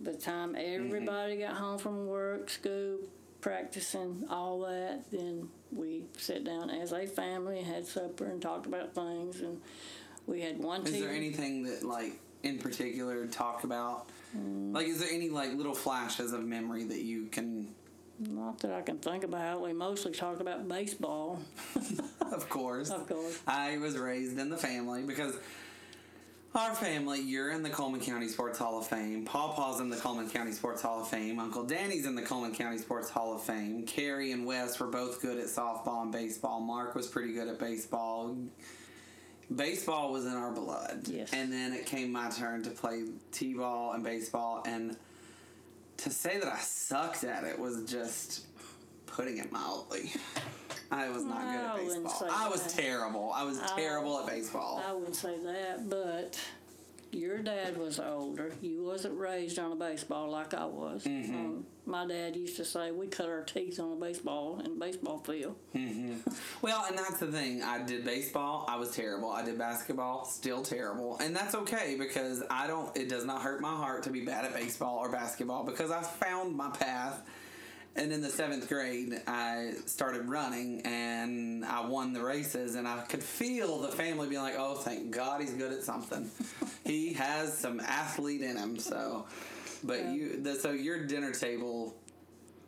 By 0.00 0.12
the 0.12 0.18
time 0.18 0.54
everybody 0.56 1.34
mm-hmm. 1.34 1.42
got 1.42 1.56
home 1.56 1.78
from 1.78 2.06
work, 2.06 2.48
school, 2.48 2.98
practicing, 3.40 4.24
all 4.30 4.60
that, 4.60 5.10
then 5.10 5.48
we 5.72 6.04
sat 6.16 6.44
down 6.44 6.70
as 6.70 6.92
a 6.92 7.06
family 7.06 7.58
and 7.58 7.66
had 7.66 7.86
supper 7.86 8.26
and 8.26 8.40
talked 8.40 8.66
about 8.66 8.94
things. 8.94 9.40
And 9.40 9.60
we 10.30 10.40
had 10.40 10.58
one 10.58 10.86
Is 10.86 10.98
there 10.98 11.10
anything 11.10 11.64
that 11.64 11.82
like 11.82 12.18
in 12.42 12.58
particular 12.58 13.26
talk 13.26 13.64
about? 13.64 14.08
Mm. 14.36 14.72
Like, 14.72 14.86
is 14.86 15.00
there 15.00 15.10
any 15.10 15.28
like 15.28 15.54
little 15.54 15.74
flashes 15.74 16.32
of 16.32 16.44
memory 16.44 16.84
that 16.84 17.02
you 17.02 17.26
can? 17.26 17.74
Not 18.20 18.58
that 18.60 18.72
I 18.72 18.82
can 18.82 18.98
think 18.98 19.24
about. 19.24 19.62
We 19.62 19.72
mostly 19.72 20.12
talked 20.12 20.40
about 20.40 20.68
baseball, 20.68 21.40
Of 22.32 22.48
course, 22.48 22.90
of 22.90 23.08
course. 23.08 23.40
I 23.46 23.78
was 23.78 23.96
raised 23.96 24.38
in 24.38 24.50
the 24.50 24.58
family 24.58 25.02
because 25.02 25.34
our 26.54 26.74
family. 26.74 27.20
You're 27.20 27.50
in 27.50 27.62
the 27.62 27.70
Cullman 27.70 28.00
County 28.00 28.28
Sports 28.28 28.58
Hall 28.58 28.78
of 28.78 28.86
Fame. 28.86 29.24
Paw 29.24 29.52
Paw's 29.52 29.80
in 29.80 29.88
the 29.88 29.96
Cullman 29.96 30.28
County 30.28 30.52
Sports 30.52 30.82
Hall 30.82 31.00
of 31.00 31.08
Fame. 31.08 31.38
Uncle 31.38 31.64
Danny's 31.64 32.06
in 32.06 32.14
the 32.14 32.22
Cullman 32.22 32.54
County 32.54 32.78
Sports 32.78 33.08
Hall 33.08 33.34
of 33.34 33.42
Fame. 33.42 33.86
Carrie 33.86 34.32
and 34.32 34.44
Wes 34.44 34.78
were 34.80 34.88
both 34.88 35.22
good 35.22 35.38
at 35.38 35.46
softball 35.46 36.02
and 36.02 36.12
baseball. 36.12 36.60
Mark 36.60 36.94
was 36.94 37.06
pretty 37.06 37.32
good 37.32 37.48
at 37.48 37.58
baseball. 37.58 38.36
Baseball 39.54 40.12
was 40.12 40.26
in 40.26 40.32
our 40.32 40.52
blood. 40.52 41.02
Yes. 41.06 41.32
And 41.32 41.52
then 41.52 41.72
it 41.72 41.86
came 41.86 42.12
my 42.12 42.30
turn 42.30 42.62
to 42.62 42.70
play 42.70 43.04
t-ball 43.32 43.92
and 43.92 44.04
baseball 44.04 44.62
and 44.64 44.96
to 45.98 46.10
say 46.10 46.38
that 46.38 46.48
I 46.48 46.58
sucked 46.58 47.24
at 47.24 47.44
it 47.44 47.58
was 47.58 47.84
just 47.84 48.46
putting 49.06 49.38
it 49.38 49.50
mildly. 49.52 50.12
I 50.90 51.08
was 51.08 51.24
not 51.24 51.42
good 51.42 51.60
at 51.60 51.76
baseball. 51.76 52.10
say 52.10 52.26
I 52.30 52.48
was 52.48 52.62
that. 52.62 52.82
terrible. 52.82 53.32
I 53.34 53.44
was 53.44 53.60
terrible 53.76 54.20
at 54.20 54.26
baseball. 54.26 54.82
I 54.86 54.92
wouldn't 54.92 55.16
say 55.16 55.36
that, 55.44 55.88
but 55.88 56.38
your 57.12 57.38
dad 57.38 57.76
was 57.76 57.98
older. 57.98 58.52
You 58.60 58.84
wasn't 58.84 59.18
raised 59.18 59.58
on 59.58 59.72
a 59.72 59.76
baseball 59.76 60.30
like 60.30 60.54
I 60.54 60.64
was. 60.64 61.04
Mm-hmm. 61.04 61.34
Um, 61.34 61.66
my 61.86 62.06
dad 62.06 62.36
used 62.36 62.56
to 62.56 62.64
say 62.64 62.90
we 62.92 63.08
cut 63.08 63.28
our 63.28 63.42
teeth 63.42 63.80
on 63.80 63.92
a 63.92 63.96
baseball 63.96 64.60
in 64.60 64.72
a 64.72 64.74
baseball 64.74 65.18
field. 65.18 65.56
Well, 66.62 66.84
and 66.88 66.96
that's 66.96 67.18
the 67.18 67.26
thing. 67.26 67.62
I 67.62 67.82
did 67.82 68.04
baseball. 68.04 68.64
I 68.68 68.76
was 68.76 68.90
terrible. 68.90 69.30
I 69.30 69.44
did 69.44 69.58
basketball. 69.58 70.24
Still 70.24 70.62
terrible. 70.62 71.18
And 71.18 71.34
that's 71.34 71.54
okay 71.54 71.96
because 71.98 72.42
I 72.50 72.66
don't. 72.66 72.96
It 72.96 73.08
does 73.08 73.24
not 73.24 73.42
hurt 73.42 73.60
my 73.60 73.74
heart 73.74 74.04
to 74.04 74.10
be 74.10 74.24
bad 74.24 74.44
at 74.44 74.54
baseball 74.54 74.98
or 74.98 75.10
basketball 75.10 75.64
because 75.64 75.90
I 75.90 76.02
found 76.02 76.54
my 76.56 76.70
path. 76.70 77.22
And 77.96 78.12
in 78.12 78.20
the 78.20 78.30
seventh 78.30 78.68
grade, 78.68 79.20
I 79.26 79.72
started 79.86 80.28
running 80.28 80.82
and 80.82 81.64
I 81.64 81.84
won 81.84 82.12
the 82.12 82.22
races. 82.22 82.76
And 82.76 82.86
I 82.86 83.00
could 83.00 83.22
feel 83.22 83.80
the 83.80 83.88
family 83.88 84.28
being 84.28 84.42
like, 84.42 84.54
"Oh, 84.56 84.76
thank 84.76 85.10
God 85.10 85.40
he's 85.40 85.52
good 85.54 85.72
at 85.72 85.82
something. 85.82 86.30
He 86.84 87.12
has 87.14 87.56
some 87.56 87.80
athlete 87.80 88.42
in 88.42 88.56
him." 88.56 88.78
So, 88.78 89.26
but 89.84 89.98
Yeah. 90.00 90.12
you, 90.12 90.42
the, 90.42 90.54
so 90.56 90.72
your 90.72 91.06
dinner 91.06 91.32
table 91.32 91.94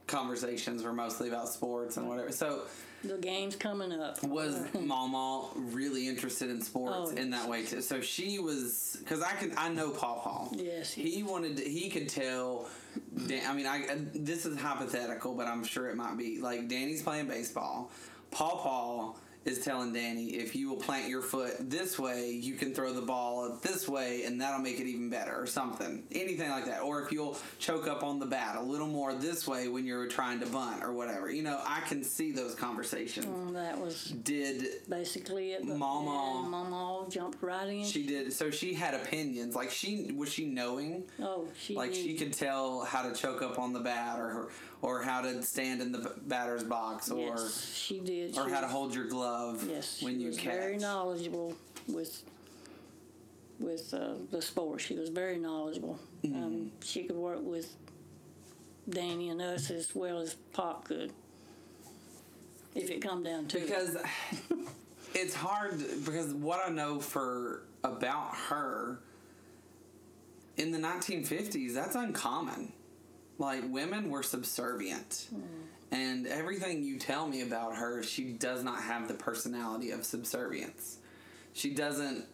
conversations 0.07 0.83
were 0.83 0.92
mostly 0.92 1.29
about 1.29 1.48
sports 1.48 1.96
and 1.96 2.09
whatever. 2.09 2.33
So 2.33 2.62
The 3.05 3.16
game's 3.18 3.57
coming 3.57 3.92
up. 3.92 4.22
was 4.22 4.61
Mama 4.81 5.48
really 5.57 6.07
interested 6.09 6.51
in 6.51 6.61
sports 6.61 7.12
Oh, 7.12 7.16
in 7.16 7.30
that 7.30 7.49
way 7.49 7.64
too? 7.64 7.80
So 7.80 8.01
she 8.01 8.39
was 8.39 8.97
because 9.01 9.22
I 9.22 9.32
can 9.32 9.53
I 9.57 9.68
know 9.70 9.91
Paw 9.91 10.20
Paw. 10.20 10.49
Yes. 10.53 10.93
He 10.93 11.22
wanted 11.22 11.57
to, 11.59 11.64
he 11.64 11.89
could 11.89 12.09
tell. 12.09 12.68
Dan, 13.26 13.43
I 13.49 13.55
mean, 13.55 13.66
I 13.66 13.87
uh, 13.87 13.97
this 14.14 14.45
is 14.45 14.59
hypothetical, 14.59 15.34
but 15.34 15.47
I'm 15.47 15.64
sure 15.64 15.89
it 15.89 15.97
might 15.97 16.18
be 16.18 16.41
like 16.41 16.68
Danny's 16.68 17.03
playing 17.03 17.26
baseball. 17.28 17.91
Paw 18.30 18.57
Paw 18.57 19.14
is 19.45 19.64
telling 19.64 19.93
Danny, 19.93 20.34
if 20.34 20.55
you 20.55 20.68
will 20.70 20.76
plant 20.76 21.09
your 21.09 21.22
foot 21.22 21.55
this 21.59 21.99
way, 21.99 22.30
you 22.30 22.55
can 22.55 22.72
throw 22.74 22.93
the 22.93 23.03
ball 23.03 23.59
this 23.62 23.88
way, 23.88 24.24
and 24.24 24.40
that'll 24.40 24.61
make 24.61 24.78
it 24.80 24.86
even 24.86 25.11
better, 25.11 25.34
or 25.34 25.47
something. 25.47 26.03
Anything 26.12 26.51
like 26.51 26.66
that. 26.66 26.80
Or 26.82 27.03
if 27.03 27.11
you'll 27.11 27.36
choke 27.59 27.88
up 27.88 28.03
on 28.05 28.18
the 28.18 28.26
bat 28.26 28.57
a 28.57 28.62
little 28.62 28.86
more 28.86 29.12
this 29.14 29.47
way 29.49 29.68
when 29.68 29.84
you're 29.84 30.07
trying 30.07 30.38
to 30.40 30.47
bunt, 30.47 30.82
or 30.84 30.93
whatever. 30.93 31.30
You 31.30 31.43
know, 31.43 31.61
I 31.66 31.80
can 31.80 32.05
see 32.05 32.30
those 32.32 32.55
conversations. 32.55 33.26
Mm, 33.26 33.53
that 33.55 33.78
was 33.80 34.07
Did 34.22 34.66
basically 34.88 35.53
it. 35.53 35.64
Mama- 35.64 36.47
Mama 36.49 37.07
jumped 37.11 37.43
right 37.43 37.68
in. 37.68 37.84
she 37.84 38.07
did? 38.07 38.32
So 38.32 38.51
she 38.51 38.74
had 38.74 38.95
opinions. 38.95 39.55
Like 39.57 39.70
she 39.70 40.12
was 40.16 40.32
she 40.32 40.45
knowing. 40.47 41.05
oh, 41.20 41.47
she 41.59 41.74
Like 41.74 41.95
she 41.95 42.14
could 42.14 42.32
tell 42.32 42.84
how 42.84 43.03
to 43.09 43.14
choke 43.14 43.43
up 43.43 43.59
on 43.59 43.72
the 43.72 43.80
bat, 43.80 44.18
or 44.20 44.51
or 44.83 45.01
how 45.01 45.20
to 45.22 45.43
stand 45.43 45.80
in 45.80 45.93
the 45.93 46.12
batter's 46.26 46.64
box, 46.64 47.11
or 47.11 47.37
Yes, 47.37 47.72
she 47.74 48.01
did. 48.01 48.37
or 48.37 48.47
She 48.49 48.53
how 48.55 48.61
to 48.61 48.66
hold 48.66 48.95
your 48.95 49.07
glove 49.07 49.64
Yes, 49.68 50.03
when 50.03 50.14
she 50.16 50.20
you 50.22 50.26
was 50.28 50.37
catch. 50.39 50.53
very 50.55 50.76
knowledgeable 50.76 51.55
with 51.89 52.22
with 53.61 53.95
uh, 53.95 54.14
the 54.33 54.43
sport. 54.43 54.80
She 54.80 54.95
was 54.97 55.09
very 55.09 55.39
knowledgeable. 55.39 55.99
Mm-hmm. 56.24 56.43
Um, 56.43 56.72
she 56.83 57.05
could 57.05 57.14
work 57.16 57.39
with 57.41 57.72
Danny 58.91 59.28
and 59.30 59.41
us 59.41 59.70
as 59.70 59.95
well 59.95 60.18
as 60.18 60.35
Pop 60.53 60.85
could, 60.85 61.12
if 62.74 62.91
it 62.91 63.01
come 63.01 63.22
down 63.22 63.47
to 63.47 63.59
it. 63.59 63.66
because 63.66 63.97
it's 65.14 65.35
hard 65.35 65.78
because 66.05 66.35
what 66.35 66.61
I 66.66 66.70
know 66.70 66.99
for 66.99 67.62
about 67.85 68.35
her 68.49 68.99
in 70.57 70.72
the 70.72 70.78
1950s 70.78 71.72
that's 71.74 71.95
uncommon 71.95 72.72
like 73.39 73.62
women 73.68 74.11
were 74.11 74.22
subservient. 74.22 75.28
And 75.91 76.26
everything 76.26 76.83
you 76.83 76.99
tell 76.99 77.26
me 77.28 77.43
about 77.43 77.76
her 77.76 78.03
she 78.03 78.33
does 78.33 78.64
not 78.64 78.83
have 78.83 79.09
the 79.09 79.14
personality 79.14 79.91
of 79.91 80.05
subservience. 80.05 80.99
She 81.53 81.70
doesn't 81.74 82.24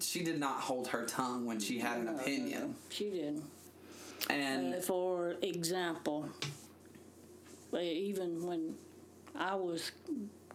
she 0.00 0.22
did 0.22 0.38
not 0.40 0.60
hold 0.60 0.88
her 0.88 1.04
tongue 1.06 1.44
when 1.44 1.60
she 1.60 1.78
had 1.78 1.98
an 1.98 2.08
opinion. 2.08 2.74
She 2.88 3.10
didn't. 3.10 3.44
and 4.30 4.74
Uh, 4.74 4.80
for 4.80 5.34
example, 5.42 6.28
uh, 7.72 7.78
even 7.78 8.42
when 8.46 8.74
I 9.34 9.54
was 9.54 9.92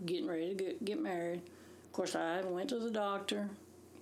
getting 0.05 0.27
ready 0.27 0.49
to 0.49 0.55
get, 0.55 0.83
get 0.85 1.01
married, 1.01 1.41
of 1.85 1.91
course, 1.93 2.15
I 2.15 2.41
went 2.41 2.69
to 2.69 2.79
the 2.79 2.91
doctor, 2.91 3.49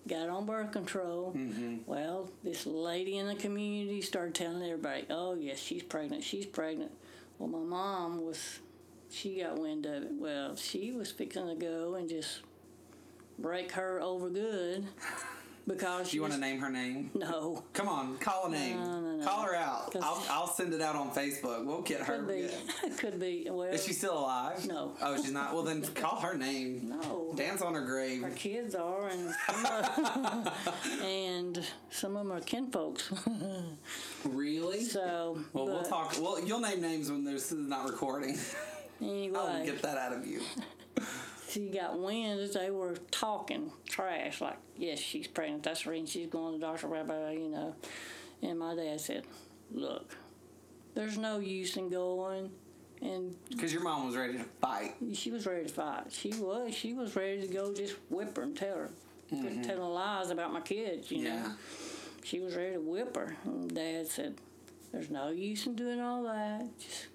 got 0.08 0.30
on 0.30 0.46
birth 0.46 0.72
control. 0.72 1.34
Mm-hmm. 1.36 1.78
Well, 1.86 2.30
this 2.44 2.66
lady 2.66 3.18
in 3.18 3.28
the 3.28 3.36
community 3.36 4.02
started 4.02 4.36
telling 4.36 4.64
everybody, 4.64 5.06
oh, 5.10 5.36
yes, 5.36 5.60
she's 5.60 5.84
pregnant, 5.84 6.24
she's 6.24 6.46
pregnant. 6.46 6.92
Well, 7.40 7.50
my 7.50 7.60
mom 7.60 8.24
was, 8.24 8.60
she 9.10 9.42
got 9.42 9.60
wind 9.60 9.86
of 9.86 10.04
it. 10.04 10.12
Well, 10.14 10.56
she 10.56 10.92
was 10.92 11.12
fixing 11.12 11.48
to 11.48 11.56
go 11.56 11.96
and 11.96 12.10
just 12.10 12.42
break 13.40 13.72
her 13.74 14.00
over 14.00 14.30
good 14.30 14.88
because 15.68 16.10
do 16.12 16.18
you 16.18 16.22
want 16.22 16.34
to 16.34 16.40
name 16.40 16.60
her 16.60 16.70
name 16.70 17.10
No. 17.16 17.64
come 17.74 17.88
on 17.88 18.18
call 18.18 18.48
a 18.48 18.50
name 18.52 18.78
No, 18.78 19.00
no, 19.00 19.16
no. 19.18 19.26
call 19.26 19.44
her 19.44 19.56
out. 19.56 19.96
I'll, 20.02 20.24
I'll 20.30 20.48
send 20.48 20.74
it 20.74 20.82
out 20.82 20.96
on 20.96 21.12
facebook 21.12 21.66
we'll 21.66 21.82
get 21.82 22.02
her 22.02 22.18
Could 22.18 22.28
be. 22.28 22.42
good. 22.82 22.98
Could 22.98 23.20
be. 23.20 23.48
Well, 23.50 23.64
Is 23.70 23.86
she 23.86 23.94
still 23.94 24.18
alive? 24.18 24.66
No. 24.68 24.96
Oh, 25.02 25.16
she's 25.16 25.32
not. 25.32 25.54
Well, 25.54 25.64
then 25.64 25.82
call 25.96 26.20
her 26.20 26.36
name. 26.38 26.90
no. 26.90 27.34
Dance 27.36 27.62
on 27.62 27.74
her 27.76 27.86
grave. 27.86 28.24
Our 28.24 28.30
kids 28.32 28.76
are, 28.76 29.08
and 29.08 29.34
some 29.48 29.66
of, 29.66 30.84
and 31.02 31.66
some 31.90 32.16
of 32.18 32.28
them 32.28 32.32
are 32.36 32.42
kinfolks. 32.42 33.12
Really? 34.26 34.84
so, 34.84 35.40
well, 35.54 35.66
we'll 35.66 35.84
talk. 35.84 36.16
Well, 36.20 36.40
you'll 36.46 36.60
name 36.60 36.82
names 36.82 37.10
when 37.12 37.24
this 37.24 37.52
is 37.52 37.58
not 37.68 37.90
recording. 37.90 38.38
I'll 39.02 39.66
get 39.66 39.82
that 39.82 39.98
out 39.98 40.14
of 40.14 40.26
you. 40.28 40.42
She 41.54 41.70
got 41.70 42.00
wind 42.00 42.40
that 42.40 42.54
they 42.54 42.72
were 42.72 42.96
talking 43.12 43.72
trash, 43.88 44.42
like, 44.42 44.58
yes, 44.78 45.00
she's 45.00 45.28
pregnant. 45.28 45.64
That's 45.64 45.84
the 45.84 45.92
reason 45.92 46.08
she's 46.08 46.28
going 46.28 46.60
to 46.60 46.88
blah, 46.88 47.04
blah, 47.04 47.30
you 47.30 47.50
know. 47.50 47.76
And 48.42 48.60
my 48.60 48.76
dad 48.76 49.00
said, 49.00 49.24
look, 49.72 50.16
there's 50.96 51.18
no 51.18 51.40
use 51.40 51.78
in 51.78 51.90
going. 51.90 52.52
And 53.02 53.36
Because 53.50 53.74
your 53.74 53.84
mom 53.84 54.08
was 54.08 54.16
ready 54.16 54.34
to 54.34 54.46
fight. 54.62 54.96
she 55.14 55.30
was 55.32 55.46
ready 55.46 55.66
to 55.66 55.74
fight. 55.74 56.06
She 56.12 56.30
was. 56.34 56.74
She 56.74 56.94
was 56.94 57.16
ready 57.16 57.42
to 57.42 57.48
go 57.48 57.74
just 57.74 57.96
whip 58.10 58.36
her 58.38 58.44
and 58.44 58.56
tell 58.56 58.76
her. 58.76 58.90
Quit 59.30 59.64
telling 59.64 59.82
lies 59.82 60.30
about 60.30 60.54
my 60.54 60.62
kids, 60.62 61.12
you 61.12 61.24
know. 61.24 61.54
She 62.24 62.40
was 62.40 62.56
ready 62.56 62.74
to 62.74 62.80
whip 62.80 63.16
her. 63.16 63.36
And 63.46 63.74
Dad 63.74 64.08
said, 64.08 64.36
There's 64.92 65.10
no 65.10 65.30
use 65.30 65.66
in 65.66 65.76
doing 65.76 66.00
all 66.00 66.24
that. 66.24 66.68
Just 66.80 67.08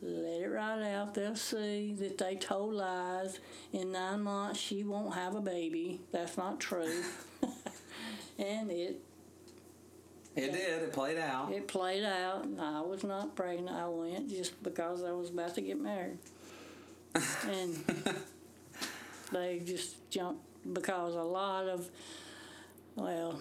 let 0.00 0.42
it 0.42 0.48
right 0.48 0.82
out. 0.92 1.14
They'll 1.14 1.34
see 1.36 1.92
that 1.98 2.18
they 2.18 2.36
told 2.36 2.74
lies. 2.74 3.40
In 3.72 3.92
nine 3.92 4.22
months, 4.22 4.60
she 4.60 4.84
won't 4.84 5.14
have 5.14 5.34
a 5.34 5.40
baby. 5.40 6.00
That's 6.12 6.36
not 6.36 6.60
true. 6.60 7.02
and 8.38 8.70
it, 8.70 9.00
It 10.36 10.52
did. 10.52 10.82
It 10.82 10.92
played 10.92 11.18
out. 11.18 11.52
it 11.52 11.66
played 11.66 12.04
out. 12.04 12.46
I 12.60 12.80
was 12.80 13.02
not 13.02 13.34
pregnant. 13.34 13.70
I 13.76 13.88
went 13.88 14.28
just 14.28 14.62
because 14.62 15.02
I 15.02 15.10
was 15.12 15.30
about 15.30 15.54
to 15.56 15.60
get 15.60 15.80
married. 15.80 16.18
and 17.48 17.76
they 19.32 19.60
just 19.64 20.08
jumped 20.10 20.42
because 20.72 21.14
a 21.14 21.22
lot 21.22 21.66
of, 21.66 21.88
well, 22.94 23.40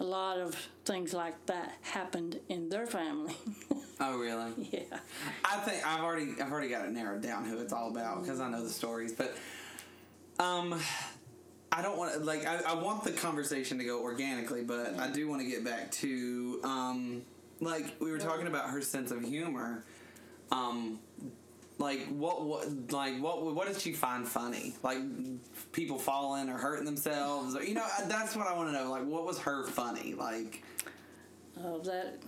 a 0.00 0.02
lot 0.02 0.38
of 0.38 0.54
things 0.84 1.12
like 1.14 1.46
that 1.46 1.74
happened 1.82 2.40
in 2.48 2.68
their 2.68 2.86
family. 2.86 3.34
Oh, 4.02 4.18
really? 4.18 4.52
yeah. 4.72 4.98
I 5.44 5.58
think 5.58 5.86
I've 5.86 6.00
already 6.02 6.32
I've 6.40 6.50
already 6.50 6.70
got 6.70 6.86
it 6.86 6.90
narrowed 6.92 7.20
down 7.20 7.44
who 7.44 7.58
it's 7.58 7.74
all 7.74 7.90
about 7.90 8.22
because 8.22 8.40
I 8.40 8.48
know 8.48 8.62
the 8.64 8.70
stories, 8.70 9.12
but 9.12 9.36
um. 10.38 10.80
I 11.72 11.82
don't 11.82 11.96
want 11.98 12.14
to 12.14 12.18
like 12.20 12.46
I, 12.46 12.62
I 12.66 12.74
want 12.74 13.04
the 13.04 13.12
conversation 13.12 13.78
to 13.78 13.84
go 13.84 14.02
organically, 14.02 14.64
but 14.64 14.98
I 14.98 15.08
do 15.10 15.28
want 15.28 15.42
to 15.42 15.48
get 15.48 15.64
back 15.64 15.90
to 15.92 16.60
um 16.64 17.22
like 17.60 17.94
we 18.00 18.10
were 18.10 18.18
talking 18.18 18.48
about 18.48 18.70
her 18.70 18.80
sense 18.80 19.12
of 19.12 19.22
humor. 19.22 19.84
Um 20.50 20.98
like 21.80 22.06
what 22.08 22.44
what 22.44 22.92
like 22.92 23.20
what 23.20 23.42
what 23.42 23.66
did 23.66 23.80
she 23.80 23.92
find 23.92 24.28
funny? 24.28 24.74
Like 24.82 24.98
people 25.72 25.98
falling 25.98 26.48
or 26.48 26.58
hurting 26.58 26.84
themselves 26.84 27.56
or 27.56 27.64
you 27.64 27.74
know 27.74 27.86
that's 28.06 28.36
what 28.36 28.46
I 28.46 28.54
want 28.56 28.68
to 28.68 28.72
know. 28.72 28.90
Like 28.90 29.04
what 29.04 29.24
was 29.26 29.38
her 29.40 29.64
funny? 29.66 30.14
Like 30.14 30.62
Uh, 31.58 31.78
that 31.78 32.18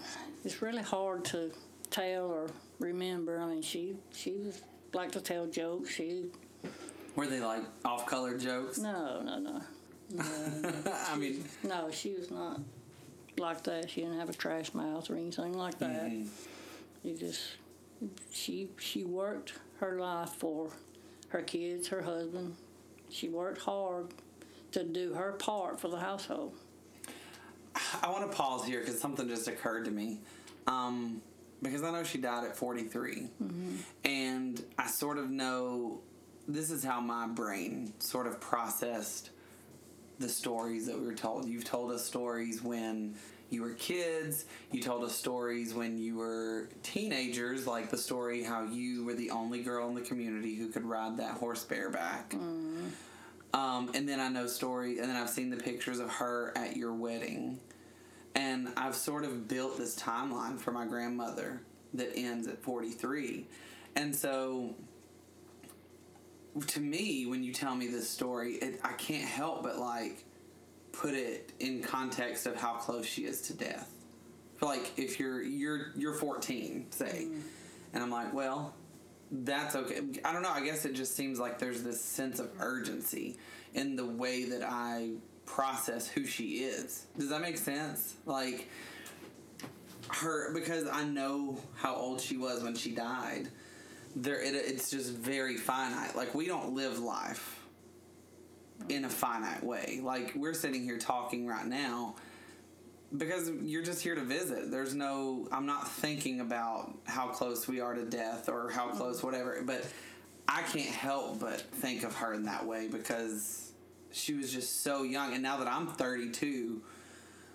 it's 0.44 0.60
really 0.62 0.82
hard 0.82 1.24
to 1.26 1.50
tell 1.90 2.24
or 2.26 2.50
remember. 2.80 3.38
I 3.40 3.46
mean, 3.46 3.62
she 3.62 3.94
she 4.12 4.32
was 4.32 4.62
like 4.94 5.12
to 5.12 5.20
tell 5.20 5.46
jokes. 5.46 5.90
She 5.90 6.26
were 7.14 7.26
they 7.26 7.40
like 7.40 7.62
off 7.84 8.06
color 8.06 8.36
jokes? 8.38 8.78
no 8.78 9.20
no 9.22 9.38
no 9.38 9.60
I 11.08 11.16
mean 11.16 11.44
no 11.62 11.90
she 11.90 12.14
was 12.14 12.30
not 12.30 12.60
like 13.38 13.62
that. 13.64 13.90
She 13.90 14.00
didn't 14.02 14.18
have 14.18 14.30
a 14.30 14.34
trash 14.34 14.72
mouth 14.74 15.08
or 15.10 15.16
anything 15.16 15.52
like 15.52 15.78
that. 15.78 16.06
mhm. 16.10 16.26
You 17.02 17.16
just 17.16 17.40
she 18.30 18.68
she 18.78 19.04
worked 19.04 19.54
her 19.78 19.98
life 19.98 20.30
for 20.30 20.70
her 21.28 21.42
kids, 21.42 21.88
her 21.88 22.02
husband. 22.02 22.56
She 23.08 23.28
worked 23.28 23.60
hard 23.60 24.08
to 24.72 24.84
do 24.84 25.12
her 25.14 25.32
part 25.32 25.80
for 25.80 25.88
the 25.88 25.98
household. 25.98 26.54
I 28.02 28.10
want 28.10 28.30
to 28.30 28.36
pause 28.36 28.64
here 28.64 28.80
because 28.80 29.00
something 29.00 29.28
just 29.28 29.48
occurred 29.48 29.84
to 29.86 29.90
me. 29.90 30.20
Um, 30.66 31.22
because 31.62 31.82
I 31.82 31.90
know 31.90 32.02
she 32.04 32.18
died 32.18 32.44
at 32.44 32.56
43. 32.56 33.28
And 34.04 34.64
I 34.78 34.86
sort 34.88 35.18
of 35.18 35.30
know 35.30 36.00
this 36.48 36.70
is 36.70 36.82
how 36.84 37.00
my 37.00 37.26
brain 37.26 37.92
sort 37.98 38.26
of 38.26 38.40
processed 38.40 39.30
the 40.18 40.28
stories 40.28 40.86
that 40.86 40.98
we 40.98 41.06
were 41.06 41.14
told. 41.14 41.46
You've 41.46 41.64
told 41.64 41.92
us 41.92 42.04
stories 42.04 42.62
when 42.62 43.14
you 43.52 43.62
were 43.62 43.74
kids, 43.74 44.46
you 44.70 44.80
told 44.80 45.04
us 45.04 45.14
stories 45.14 45.74
when 45.74 45.98
you 45.98 46.16
were 46.16 46.68
teenagers, 46.82 47.66
like 47.66 47.90
the 47.90 47.98
story 47.98 48.42
how 48.42 48.64
you 48.64 49.04
were 49.04 49.14
the 49.14 49.30
only 49.30 49.62
girl 49.62 49.88
in 49.88 49.94
the 49.94 50.00
community 50.00 50.56
who 50.56 50.68
could 50.68 50.84
ride 50.84 51.18
that 51.18 51.32
horse 51.32 51.62
bareback. 51.64 52.34
Um, 53.54 53.90
and 53.94 54.08
then 54.08 54.18
I 54.18 54.28
know 54.28 54.46
story, 54.46 54.98
and 54.98 55.10
then 55.10 55.16
I've 55.16 55.28
seen 55.28 55.50
the 55.50 55.58
pictures 55.58 55.98
of 55.98 56.08
her 56.08 56.52
at 56.56 56.76
your 56.76 56.94
wedding, 56.94 57.60
and 58.34 58.68
I've 58.78 58.94
sort 58.94 59.24
of 59.24 59.46
built 59.46 59.76
this 59.76 59.94
timeline 59.94 60.58
for 60.58 60.72
my 60.72 60.86
grandmother 60.86 61.60
that 61.92 62.16
ends 62.16 62.48
at 62.48 62.62
forty 62.62 62.90
three, 62.90 63.46
and 63.94 64.16
so 64.16 64.74
to 66.66 66.80
me, 66.80 67.26
when 67.26 67.42
you 67.42 67.52
tell 67.52 67.74
me 67.74 67.88
this 67.88 68.08
story, 68.08 68.54
it, 68.54 68.80
I 68.82 68.92
can't 68.92 69.28
help 69.28 69.62
but 69.62 69.78
like 69.78 70.24
put 70.92 71.14
it 71.14 71.52
in 71.58 71.82
context 71.82 72.46
of 72.46 72.56
how 72.56 72.74
close 72.74 73.06
she 73.06 73.24
is 73.24 73.40
to 73.42 73.54
death. 73.54 73.90
For 74.56 74.66
like, 74.66 74.92
if 74.96 75.18
you're 75.18 75.42
you're 75.42 75.92
you're 75.96 76.14
fourteen, 76.14 76.86
say, 76.90 77.26
mm-hmm. 77.26 77.40
and 77.94 78.02
I'm 78.02 78.10
like, 78.10 78.32
well, 78.32 78.74
that's 79.30 79.74
okay. 79.74 80.00
I 80.24 80.32
don't 80.32 80.42
know. 80.42 80.50
I 80.50 80.62
guess 80.62 80.84
it 80.84 80.92
just 80.94 81.16
seems 81.16 81.38
like 81.38 81.58
there's 81.58 81.82
this 81.82 82.00
sense 82.00 82.38
of 82.38 82.50
urgency 82.60 83.38
in 83.74 83.96
the 83.96 84.06
way 84.06 84.44
that 84.44 84.62
I 84.62 85.12
process 85.46 86.08
who 86.08 86.24
she 86.26 86.64
is. 86.64 87.06
Does 87.18 87.30
that 87.30 87.40
make 87.40 87.56
sense? 87.56 88.14
Like 88.26 88.68
her 90.08 90.52
because 90.52 90.86
I 90.86 91.04
know 91.04 91.58
how 91.74 91.94
old 91.94 92.20
she 92.20 92.36
was 92.36 92.62
when 92.62 92.74
she 92.74 92.92
died. 92.92 93.48
there 94.14 94.40
it, 94.40 94.54
it's 94.54 94.90
just 94.90 95.12
very 95.12 95.56
finite. 95.56 96.14
Like 96.14 96.34
we 96.34 96.46
don't 96.46 96.74
live 96.74 96.98
life 96.98 97.61
in 98.88 99.04
a 99.04 99.08
finite 99.08 99.62
way. 99.62 100.00
Like 100.02 100.32
we're 100.34 100.54
sitting 100.54 100.82
here 100.82 100.98
talking 100.98 101.46
right 101.46 101.66
now 101.66 102.16
because 103.16 103.50
you're 103.62 103.82
just 103.82 104.02
here 104.02 104.14
to 104.14 104.22
visit. 104.22 104.70
There's 104.70 104.94
no 104.94 105.48
I'm 105.52 105.66
not 105.66 105.88
thinking 105.88 106.40
about 106.40 106.94
how 107.04 107.28
close 107.28 107.68
we 107.68 107.80
are 107.80 107.94
to 107.94 108.04
death 108.04 108.48
or 108.48 108.70
how 108.70 108.88
close 108.88 109.18
mm-hmm. 109.18 109.26
whatever, 109.26 109.62
but 109.64 109.86
I 110.48 110.62
can't 110.62 110.94
help 110.94 111.40
but 111.40 111.60
think 111.60 112.04
of 112.04 112.14
her 112.16 112.34
in 112.34 112.44
that 112.44 112.66
way 112.66 112.88
because 112.88 113.72
she 114.10 114.34
was 114.34 114.52
just 114.52 114.82
so 114.82 115.02
young 115.02 115.32
and 115.32 115.42
now 115.42 115.56
that 115.58 115.68
I'm 115.68 115.86
32 115.86 116.82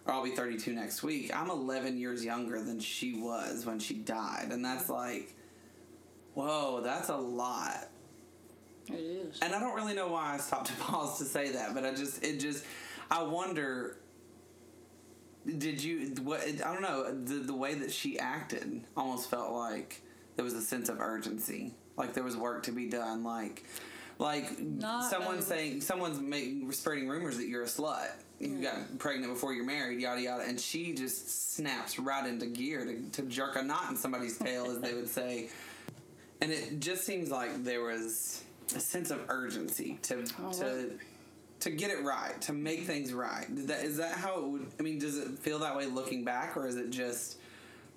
or 0.05 0.13
I'll 0.13 0.23
be 0.23 0.31
32 0.31 0.73
next 0.73 1.03
week, 1.03 1.35
I'm 1.35 1.49
11 1.49 1.97
years 1.97 2.23
younger 2.23 2.61
than 2.61 2.79
she 2.79 3.19
was 3.19 3.65
when 3.65 3.77
she 3.77 3.95
died. 3.95 4.49
And 4.51 4.63
that's 4.63 4.89
like 4.89 5.35
whoa, 6.37 6.81
that's 6.81 7.09
a 7.09 7.17
lot. 7.17 7.89
It 8.89 8.99
is. 8.99 9.39
And 9.41 9.53
I 9.53 9.59
don't 9.59 9.75
really 9.75 9.93
know 9.93 10.07
why 10.07 10.33
I 10.35 10.37
stopped 10.37 10.67
to 10.67 10.73
pause 10.79 11.17
to 11.19 11.25
say 11.25 11.51
that, 11.51 11.73
but 11.73 11.85
I 11.85 11.93
just 11.93 12.23
it 12.23 12.39
just 12.39 12.63
I 13.09 13.23
wonder 13.23 13.97
did 15.57 15.81
you 15.81 16.13
what 16.23 16.41
I 16.41 16.73
don't 16.73 16.81
know 16.81 17.13
the 17.23 17.35
the 17.35 17.55
way 17.55 17.75
that 17.75 17.91
she 17.91 18.19
acted 18.19 18.83
almost 18.95 19.29
felt 19.29 19.53
like 19.53 20.01
there 20.35 20.43
was 20.43 20.53
a 20.53 20.61
sense 20.61 20.89
of 20.89 20.99
urgency 20.99 21.73
like 21.95 22.13
there 22.13 22.23
was 22.23 22.35
work 22.35 22.63
to 22.63 22.71
be 22.71 22.87
done 22.89 23.23
like 23.23 23.65
like 24.19 24.59
Not 24.59 25.09
someone 25.09 25.35
over- 25.35 25.41
saying 25.41 25.81
someone's 25.81 26.19
making 26.19 26.69
spreading 26.73 27.07
rumors 27.07 27.37
that 27.37 27.47
you're 27.47 27.63
a 27.63 27.67
slut 27.67 28.09
you 28.39 28.49
mm. 28.49 28.63
got 28.63 28.99
pregnant 28.99 29.33
before 29.33 29.53
you're 29.53 29.65
married 29.65 30.01
yada 30.01 30.21
yada 30.21 30.43
and 30.45 30.59
she 30.59 30.93
just 30.93 31.53
snaps 31.55 31.97
right 31.97 32.27
into 32.27 32.47
gear 32.47 32.83
to, 32.83 33.09
to 33.11 33.21
jerk 33.23 33.55
a 33.55 33.63
knot 33.63 33.89
in 33.89 33.95
somebody's 33.95 34.37
tail 34.37 34.65
as 34.65 34.79
they 34.79 34.93
would 34.93 35.07
say 35.07 35.49
and 36.41 36.51
it 36.51 36.79
just 36.79 37.03
seems 37.03 37.31
like 37.31 37.63
there 37.63 37.81
was 37.81 38.43
a 38.75 38.79
sense 38.79 39.11
of 39.11 39.21
urgency 39.29 39.99
to 40.03 40.23
Oh, 40.41 40.51
to 40.53 40.91
to 41.59 41.71
get 41.71 41.89
it 41.89 42.03
right, 42.03 42.39
to 42.41 42.53
make 42.53 42.83
things 42.83 43.13
right. 43.13 43.47
Is 43.55 43.65
that, 43.67 43.83
is 43.83 43.97
that 43.97 44.15
how 44.15 44.39
it 44.39 44.43
would? 44.43 44.67
I 44.79 44.83
mean, 44.83 44.99
does 44.99 45.17
it 45.17 45.39
feel 45.39 45.59
that 45.59 45.75
way 45.75 45.85
looking 45.87 46.23
back, 46.23 46.55
or 46.55 46.67
is 46.67 46.75
it 46.75 46.89
just 46.91 47.37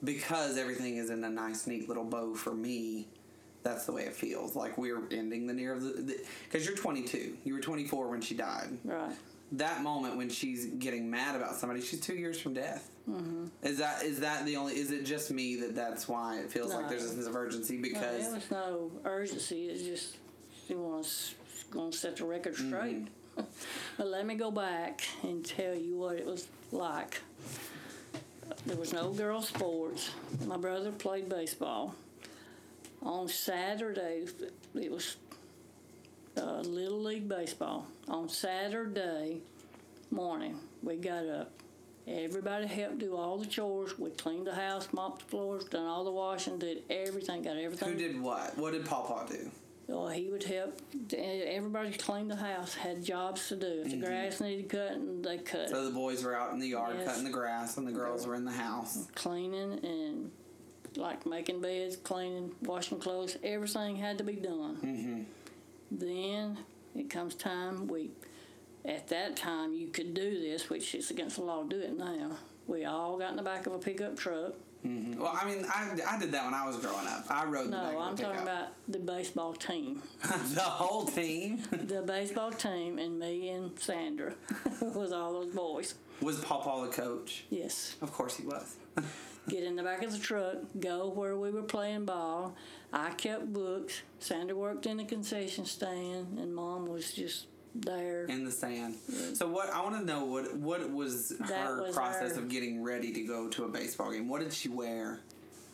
because 0.02 0.56
everything 0.56 0.96
is 0.96 1.10
in 1.10 1.22
a 1.24 1.28
nice, 1.28 1.66
neat 1.66 1.88
little 1.88 2.04
bow 2.04 2.34
for 2.34 2.54
me? 2.54 3.06
That's 3.62 3.84
the 3.84 3.92
way 3.92 4.04
it 4.04 4.14
feels. 4.14 4.56
Like 4.56 4.78
we're 4.78 5.02
ending 5.10 5.46
the 5.46 5.52
near 5.52 5.74
of 5.74 5.82
the 5.82 6.24
because 6.44 6.66
you're 6.66 6.76
22. 6.76 7.36
You 7.44 7.54
were 7.54 7.60
24 7.60 8.08
when 8.08 8.22
she 8.22 8.34
died. 8.34 8.70
Right. 8.84 9.12
That 9.52 9.82
moment 9.82 10.16
when 10.16 10.30
she's 10.30 10.66
getting 10.66 11.10
mad 11.10 11.36
about 11.36 11.56
somebody, 11.56 11.82
she's 11.82 12.00
two 12.00 12.14
years 12.14 12.40
from 12.40 12.54
death. 12.54 12.88
Mm-hmm. 13.10 13.46
Is 13.62 13.78
that 13.78 14.04
is 14.04 14.20
that 14.20 14.46
the 14.46 14.56
only? 14.56 14.74
Is 14.74 14.90
it 14.90 15.04
just 15.04 15.30
me 15.30 15.56
that 15.56 15.74
that's 15.74 16.08
why 16.08 16.38
it 16.38 16.50
feels 16.50 16.72
like 16.72 16.88
there's 16.88 17.04
a 17.04 17.08
sense 17.08 17.26
of 17.26 17.36
urgency 17.36 17.76
No, 17.76 17.82
because 17.82 18.22
there 18.22 18.34
was 18.34 18.50
no 18.50 18.90
urgency. 19.04 19.66
It's 19.66 19.82
just 19.82 20.16
wants 20.76 21.34
going 21.70 21.90
to 21.92 21.96
set 21.96 22.16
the 22.16 22.24
record 22.24 22.54
Mm-hmm. 22.54 22.68
straight. 22.68 23.08
but 23.96 24.06
let 24.08 24.26
me 24.26 24.34
go 24.34 24.50
back 24.50 25.02
and 25.22 25.44
tell 25.44 25.74
you 25.74 25.96
what 25.96 26.16
it 26.16 26.26
was 26.26 26.48
like. 26.72 27.20
There 28.66 28.76
was 28.76 28.92
no 28.92 29.10
girl 29.10 29.40
sports. 29.40 30.10
My 30.46 30.56
brother 30.56 30.90
played 30.90 31.28
baseball. 31.28 31.94
On 33.02 33.28
Saturday, 33.28 34.26
it 34.74 34.90
was 34.90 35.16
uh, 36.36 36.60
Little 36.60 37.00
League 37.02 37.28
baseball. 37.28 37.86
On 38.08 38.28
Saturday 38.28 39.40
morning, 40.10 40.58
we 40.82 40.96
got 40.96 41.26
up. 41.26 41.50
Everybody 42.06 42.66
helped 42.66 42.98
do 42.98 43.16
all 43.16 43.38
the 43.38 43.46
chores. 43.46 43.98
We 43.98 44.10
cleaned 44.10 44.46
the 44.46 44.54
house, 44.54 44.88
mopped 44.92 45.20
the 45.22 45.30
floors, 45.30 45.64
done 45.64 45.86
all 45.86 46.04
the 46.04 46.10
washing, 46.10 46.58
did 46.58 46.82
everything, 46.90 47.42
got 47.42 47.56
everything. 47.56 47.92
who 47.92 47.96
did 47.96 48.20
what? 48.20 48.58
What 48.58 48.72
did 48.72 48.84
Papa 48.84 49.32
do? 49.32 49.50
Well, 49.90 50.08
he 50.08 50.30
would 50.30 50.44
help. 50.44 50.80
Everybody 51.12 51.90
cleaned 51.92 52.30
the 52.30 52.36
house, 52.36 52.74
had 52.74 53.02
jobs 53.04 53.48
to 53.48 53.56
do. 53.56 53.66
If 53.66 53.88
Mm-hmm. 53.88 54.00
the 54.00 54.06
grass 54.06 54.40
needed 54.40 54.68
cutting, 54.68 55.22
they 55.22 55.38
cut 55.38 55.68
So 55.68 55.84
the 55.84 55.90
boys 55.90 56.22
were 56.22 56.36
out 56.36 56.52
in 56.52 56.60
the 56.60 56.68
yard 56.68 56.94
Yes. 56.98 57.08
cutting 57.08 57.24
the 57.24 57.30
grass, 57.30 57.76
and 57.76 57.86
the 57.86 57.92
girls 57.92 58.24
were 58.26 58.36
in 58.36 58.44
the 58.44 58.52
house. 58.52 59.08
Cleaning 59.16 59.84
and 59.84 60.30
like 60.96 61.26
making 61.26 61.60
beds, 61.60 61.96
cleaning, 61.96 62.52
washing 62.62 62.98
clothes, 63.00 63.36
everything 63.42 63.96
had 63.96 64.18
to 64.18 64.24
be 64.24 64.34
done. 64.34 64.76
Mm-hmm. 64.76 65.22
Then 65.90 66.58
it 66.94 67.10
comes 67.10 67.34
time 67.34 67.88
we, 67.88 68.10
at 68.84 69.08
that 69.08 69.36
time 69.36 69.72
you 69.72 69.88
could 69.88 70.14
do 70.14 70.40
this, 70.40 70.68
which 70.70 70.94
is 70.94 71.10
against 71.10 71.36
the 71.36 71.42
law 71.42 71.62
to 71.64 71.68
do 71.68 71.80
it 71.80 71.96
now. 71.98 72.36
We 72.68 72.84
all 72.84 73.18
got 73.18 73.30
in 73.30 73.36
the 73.36 73.42
back 73.42 73.66
of 73.66 73.72
a 73.72 73.78
pickup 73.78 74.16
truck. 74.16 74.54
Mm-hmm. 74.86 75.20
Well, 75.20 75.38
I 75.40 75.44
mean, 75.46 75.66
I, 75.68 75.90
I 76.08 76.18
did 76.18 76.32
that 76.32 76.44
when 76.44 76.54
I 76.54 76.66
was 76.66 76.76
growing 76.76 77.06
up. 77.06 77.26
I 77.28 77.44
rode 77.44 77.70
No, 77.70 77.98
I'm 78.00 78.16
talking 78.16 78.30
pickup. 78.32 78.42
about 78.42 78.68
the 78.88 78.98
baseball 78.98 79.52
team. 79.52 80.02
the 80.54 80.60
whole 80.60 81.04
team. 81.04 81.62
the 81.70 82.02
baseball 82.02 82.50
team 82.50 82.98
and 82.98 83.18
me 83.18 83.50
and 83.50 83.78
Sandra 83.78 84.34
was 84.80 85.12
all 85.12 85.34
those 85.34 85.54
boys. 85.54 85.94
Was 86.22 86.38
Pawpaw 86.40 86.86
the 86.86 86.92
coach? 86.92 87.44
Yes. 87.50 87.96
Of 88.00 88.12
course 88.12 88.36
he 88.36 88.46
was. 88.46 88.76
get 89.48 89.64
in 89.64 89.76
the 89.76 89.82
back 89.82 90.02
of 90.02 90.12
the 90.12 90.18
truck, 90.18 90.56
go 90.78 91.08
where 91.08 91.36
we 91.36 91.50
were 91.50 91.62
playing 91.62 92.04
ball. 92.04 92.54
I 92.92 93.10
kept 93.10 93.52
books. 93.52 94.02
Sandra 94.18 94.56
worked 94.56 94.86
in 94.86 94.96
the 94.98 95.04
concession 95.04 95.64
stand, 95.64 96.38
and 96.38 96.54
Mom 96.54 96.86
was 96.86 97.12
just 97.12 97.46
there. 97.74 98.24
in 98.26 98.44
the 98.44 98.50
sand. 98.50 98.96
Mm. 99.10 99.36
So 99.36 99.48
what 99.48 99.70
I 99.70 99.82
want 99.82 99.96
to 99.98 100.04
know 100.04 100.24
what 100.24 100.56
what 100.56 100.90
was 100.90 101.30
That 101.30 101.48
her 101.66 101.82
was 101.82 101.94
process 101.94 102.34
her- 102.36 102.42
of 102.42 102.48
getting 102.48 102.82
ready 102.82 103.12
to 103.12 103.20
go 103.22 103.48
to 103.48 103.64
a 103.64 103.68
baseball 103.68 104.10
game? 104.12 104.28
What 104.28 104.40
did 104.40 104.52
she 104.52 104.68
wear 104.68 105.20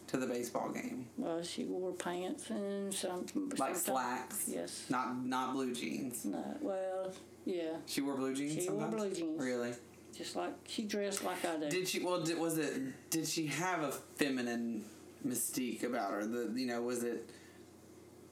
to 0.08 0.16
the 0.16 0.26
baseball 0.26 0.70
game? 0.70 1.06
Well, 1.16 1.42
she 1.42 1.64
wore 1.64 1.92
pants 1.92 2.50
and 2.50 2.92
some 2.94 3.26
Like 3.58 3.76
slacks? 3.76 4.44
Yes. 4.48 4.84
Not 4.88 5.24
not 5.24 5.52
blue 5.54 5.74
jeans. 5.74 6.24
No, 6.24 6.44
well, 6.60 7.12
yeah, 7.44 7.76
She 7.86 8.00
wore 8.00 8.16
blue 8.16 8.34
jeans 8.34 8.62
She 8.64 8.70
wore 8.70 8.88
blue 8.88 9.12
jeans. 9.12 9.40
Really? 9.40 9.72
just 10.16 10.34
like 10.34 10.54
she 10.66 10.82
dressed 10.84 11.22
like 11.24 11.44
I 11.44 11.58
do. 11.58 11.68
Did 11.68 11.86
she 11.88 12.02
well 12.02 12.22
did, 12.22 12.38
was 12.38 12.56
it 12.56 13.10
did 13.10 13.26
she 13.26 13.46
have 13.48 13.82
a 13.82 13.92
feminine 14.16 14.84
mystique 15.26 15.82
about 15.84 16.10
her? 16.12 16.24
The 16.26 16.52
you 16.58 16.66
know, 16.66 16.80
was 16.82 17.02
it 17.02 17.28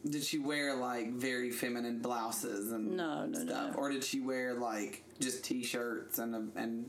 did 0.08 0.22
she 0.22 0.38
wear 0.38 0.74
like 0.74 1.12
very 1.12 1.50
feminine 1.50 2.00
blouses 2.00 2.72
and 2.72 2.96
No, 2.96 3.26
no, 3.26 3.38
stuff? 3.38 3.72
no. 3.72 3.78
Or 3.78 3.90
did 3.90 4.04
she 4.04 4.20
wear 4.20 4.54
like 4.54 5.02
just 5.20 5.44
t-shirts 5.44 6.18
and 6.18 6.34
a, 6.34 6.60
and 6.60 6.86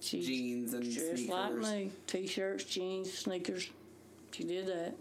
she 0.00 0.20
jeans 0.22 0.74
and 0.74 0.84
sneakers? 0.84 1.28
like 1.28 1.54
me: 1.54 1.90
t-shirts, 2.06 2.64
jeans, 2.64 3.12
sneakers. 3.12 3.70
She 4.32 4.44
did 4.44 4.66
that. 4.66 4.94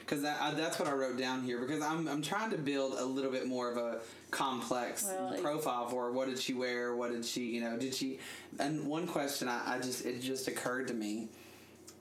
Because 0.00 0.22
that, 0.22 0.56
that's 0.56 0.78
what 0.78 0.86
I 0.86 0.92
wrote 0.92 1.18
down 1.18 1.42
here. 1.42 1.58
Because 1.58 1.82
I'm, 1.82 2.06
I'm 2.06 2.22
trying 2.22 2.50
to 2.50 2.58
build 2.58 2.94
a 2.96 3.04
little 3.04 3.30
bit 3.30 3.46
more 3.48 3.70
of 3.72 3.76
a 3.76 3.98
complex 4.30 5.04
Well, 5.04 5.36
profile 5.42 5.88
for 5.88 6.04
her. 6.04 6.12
What 6.12 6.28
did 6.28 6.38
she 6.38 6.54
wear? 6.54 6.94
What 6.94 7.10
did 7.10 7.24
she, 7.24 7.46
you 7.46 7.60
know, 7.60 7.76
did 7.76 7.92
she? 7.92 8.20
And 8.60 8.86
one 8.86 9.08
question 9.08 9.48
I, 9.48 9.74
I 9.76 9.78
just 9.80 10.06
it 10.06 10.20
just 10.20 10.46
occurred 10.46 10.86
to 10.88 10.94
me. 10.94 11.28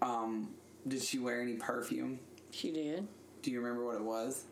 Um, 0.04 0.50
did 0.88 1.02
she 1.02 1.18
wear 1.18 1.42
any 1.42 1.54
perfume? 1.56 2.20
She 2.52 2.72
did. 2.72 3.08
Do 3.42 3.50
you 3.50 3.60
remember 3.60 3.86
what 3.86 3.96
it 3.96 4.04
was? 4.04 4.44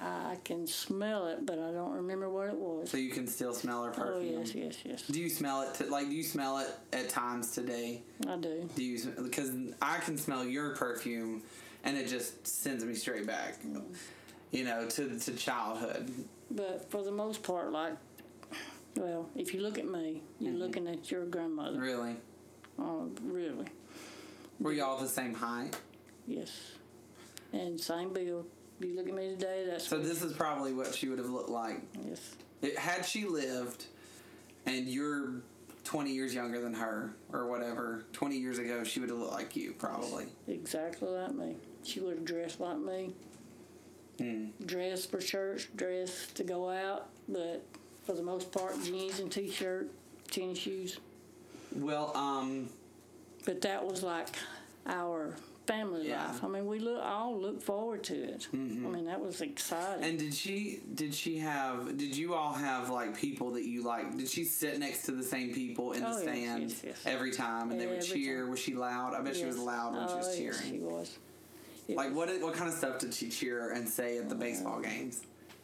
I 0.00 0.36
can 0.44 0.66
smell 0.66 1.26
it, 1.26 1.44
but 1.44 1.58
I 1.58 1.72
don't 1.72 1.90
remember 1.92 2.30
what 2.30 2.48
it 2.48 2.54
was. 2.54 2.88
So 2.90 2.96
you 2.96 3.10
can 3.10 3.26
still 3.26 3.52
smell 3.52 3.82
her 3.84 3.90
perfume. 3.90 4.08
Oh 4.36 4.38
perfume. 4.40 4.40
yes, 4.40 4.54
yes, 4.54 4.76
yes. 4.84 5.02
Do 5.08 5.20
you 5.20 5.28
smell 5.28 5.62
it? 5.62 5.74
To, 5.74 5.86
like, 5.86 6.08
do 6.08 6.14
you 6.14 6.22
smell 6.22 6.58
it 6.58 6.68
at 6.92 7.08
times 7.08 7.50
today? 7.50 8.02
I 8.28 8.36
do. 8.36 8.68
Do 8.76 8.84
you? 8.84 9.00
Because 9.22 9.50
I 9.82 9.98
can 9.98 10.16
smell 10.16 10.44
your 10.44 10.76
perfume, 10.76 11.42
and 11.84 11.96
it 11.96 12.06
just 12.08 12.46
sends 12.46 12.84
me 12.84 12.94
straight 12.94 13.26
back. 13.26 13.58
You 14.52 14.64
know, 14.64 14.86
to 14.86 15.18
to 15.18 15.32
childhood. 15.36 16.10
But 16.50 16.88
for 16.90 17.02
the 17.02 17.10
most 17.12 17.42
part, 17.42 17.72
like, 17.72 17.94
well, 18.96 19.28
if 19.36 19.52
you 19.52 19.60
look 19.60 19.78
at 19.78 19.86
me, 19.86 20.22
you're 20.38 20.52
Mm-hmm. 20.52 20.60
looking 20.60 20.86
at 20.88 21.10
your 21.10 21.26
grandmother. 21.26 21.78
Really? 21.78 22.14
Oh, 22.78 23.10
really? 23.22 23.66
Were 24.60 24.72
y'all 24.72 24.98
the 25.00 25.08
same 25.08 25.34
height? 25.34 25.76
Yes. 26.26 26.50
And 27.52 27.80
same 27.80 28.12
build. 28.12 28.46
You 28.80 28.94
look 28.94 29.08
at 29.08 29.14
me 29.14 29.28
today. 29.30 29.64
That's 29.68 29.86
So 29.88 29.98
this 29.98 30.22
is 30.22 30.32
probably 30.32 30.72
what 30.72 30.94
she 30.94 31.08
would 31.08 31.18
have 31.18 31.30
looked 31.30 31.50
like. 31.50 31.80
yes. 32.06 32.36
It, 32.62 32.76
had 32.78 33.04
she 33.04 33.24
lived, 33.24 33.86
and 34.66 34.88
you're 34.88 35.34
20 35.84 36.12
years 36.12 36.34
younger 36.34 36.60
than 36.60 36.74
her, 36.74 37.14
or 37.32 37.46
whatever, 37.46 38.04
20 38.12 38.36
years 38.36 38.58
ago, 38.58 38.82
she 38.84 39.00
would 39.00 39.08
have 39.10 39.18
looked 39.18 39.32
like 39.32 39.54
you, 39.56 39.72
probably. 39.72 40.26
Exactly 40.48 41.08
like 41.08 41.34
me. 41.34 41.56
She 41.84 42.00
would 42.00 42.16
have 42.16 42.24
dressed 42.24 42.60
like 42.60 42.78
me. 42.78 43.14
Hmm. 44.18 44.46
Dressed 44.66 45.10
for 45.10 45.18
church, 45.18 45.68
dressed 45.76 46.34
to 46.36 46.44
go 46.44 46.68
out, 46.68 47.08
but 47.28 47.64
for 48.04 48.12
the 48.14 48.22
most 48.22 48.50
part, 48.50 48.74
jeans 48.82 49.20
and 49.20 49.30
t-shirt, 49.30 49.88
tennis 50.30 50.58
shoes. 50.58 50.98
Well, 51.74 52.12
um, 52.16 52.68
But 53.44 53.60
that 53.60 53.86
was 53.86 54.02
like 54.02 54.28
our 54.86 55.36
family 55.68 56.08
Yeah. 56.08 56.26
life. 56.26 56.42
I 56.42 56.48
mean, 56.48 56.66
we 56.66 56.78
look 56.78 57.02
all 57.02 57.38
look 57.38 57.60
forward 57.62 58.02
to 58.04 58.14
it. 58.14 58.48
Mm-hmm. 58.54 58.86
I 58.86 58.90
mean, 58.90 59.04
that 59.04 59.20
was 59.20 59.40
exciting. 59.42 60.02
and 60.02 60.18
did 60.18 60.32
she, 60.34 60.80
did 60.94 61.14
she 61.14 61.38
have, 61.38 61.96
did 61.98 62.16
you 62.16 62.34
all 62.34 62.54
have, 62.54 62.88
like, 62.88 63.16
people 63.16 63.50
that 63.52 63.64
you 63.64 63.82
like, 63.82 64.16
did 64.16 64.28
she 64.28 64.44
sit 64.44 64.78
next 64.78 65.02
to 65.04 65.12
the 65.12 65.22
same 65.22 65.52
people 65.52 65.92
in 65.92 66.00
the 66.00 66.08
Oh, 66.08 66.12
yes, 66.12 66.22
stands 66.22 66.72
yes, 66.72 66.82
yes. 66.84 67.02
every 67.06 67.30
time, 67.32 67.70
and 67.70 67.78
they 67.78 67.86
would 67.86 68.02
cheer? 68.02 68.42
time. 68.42 68.50
Was 68.50 68.60
she 68.60 68.74
loud? 68.74 69.14
I 69.14 69.20
bet 69.20 69.36
she 69.36 69.44
was 69.44 69.58
loud 69.58 69.94
when 69.94 70.08
she 70.08 70.14
was 70.14 70.28
Oh, 70.28 70.36
cheering. 70.36 70.58
Yes, 70.58 70.70
she 70.70 70.78
was. 70.78 71.18
It 71.86 71.96
Like 71.96 72.14
was- 72.14 72.28
what? 72.28 72.42
What 72.42 72.54
kind 72.54 72.70
of 72.70 72.76
stuff 72.76 72.98
did 72.98 73.12
she 73.12 73.28
cheer 73.28 73.72
and 73.72 73.86
say 73.88 74.18
at 74.18 74.28
the 74.28 74.34
uh, 74.34 74.38
baseball 74.38 74.80
games? 74.80 75.20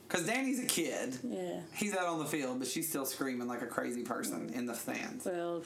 Because 0.07 0.27
Danny's 0.27 0.63
a 0.63 0.67
kid. 0.67 1.19
Yeah. 1.23 1.61
He's 1.75 1.97
out 1.97 2.07
on 2.07 2.19
the 2.19 2.27
field, 2.27 2.59
but 2.59 2.69
she's 2.69 2.89
still 2.89 3.07
screaming 3.07 3.49
like 3.49 3.63
a 3.63 3.67
crazy 3.67 4.03
person 4.03 4.51
mm. 4.51 4.55
in 4.55 4.67
the 4.67 4.75
stands. 4.75 5.25
Well, 5.25 5.63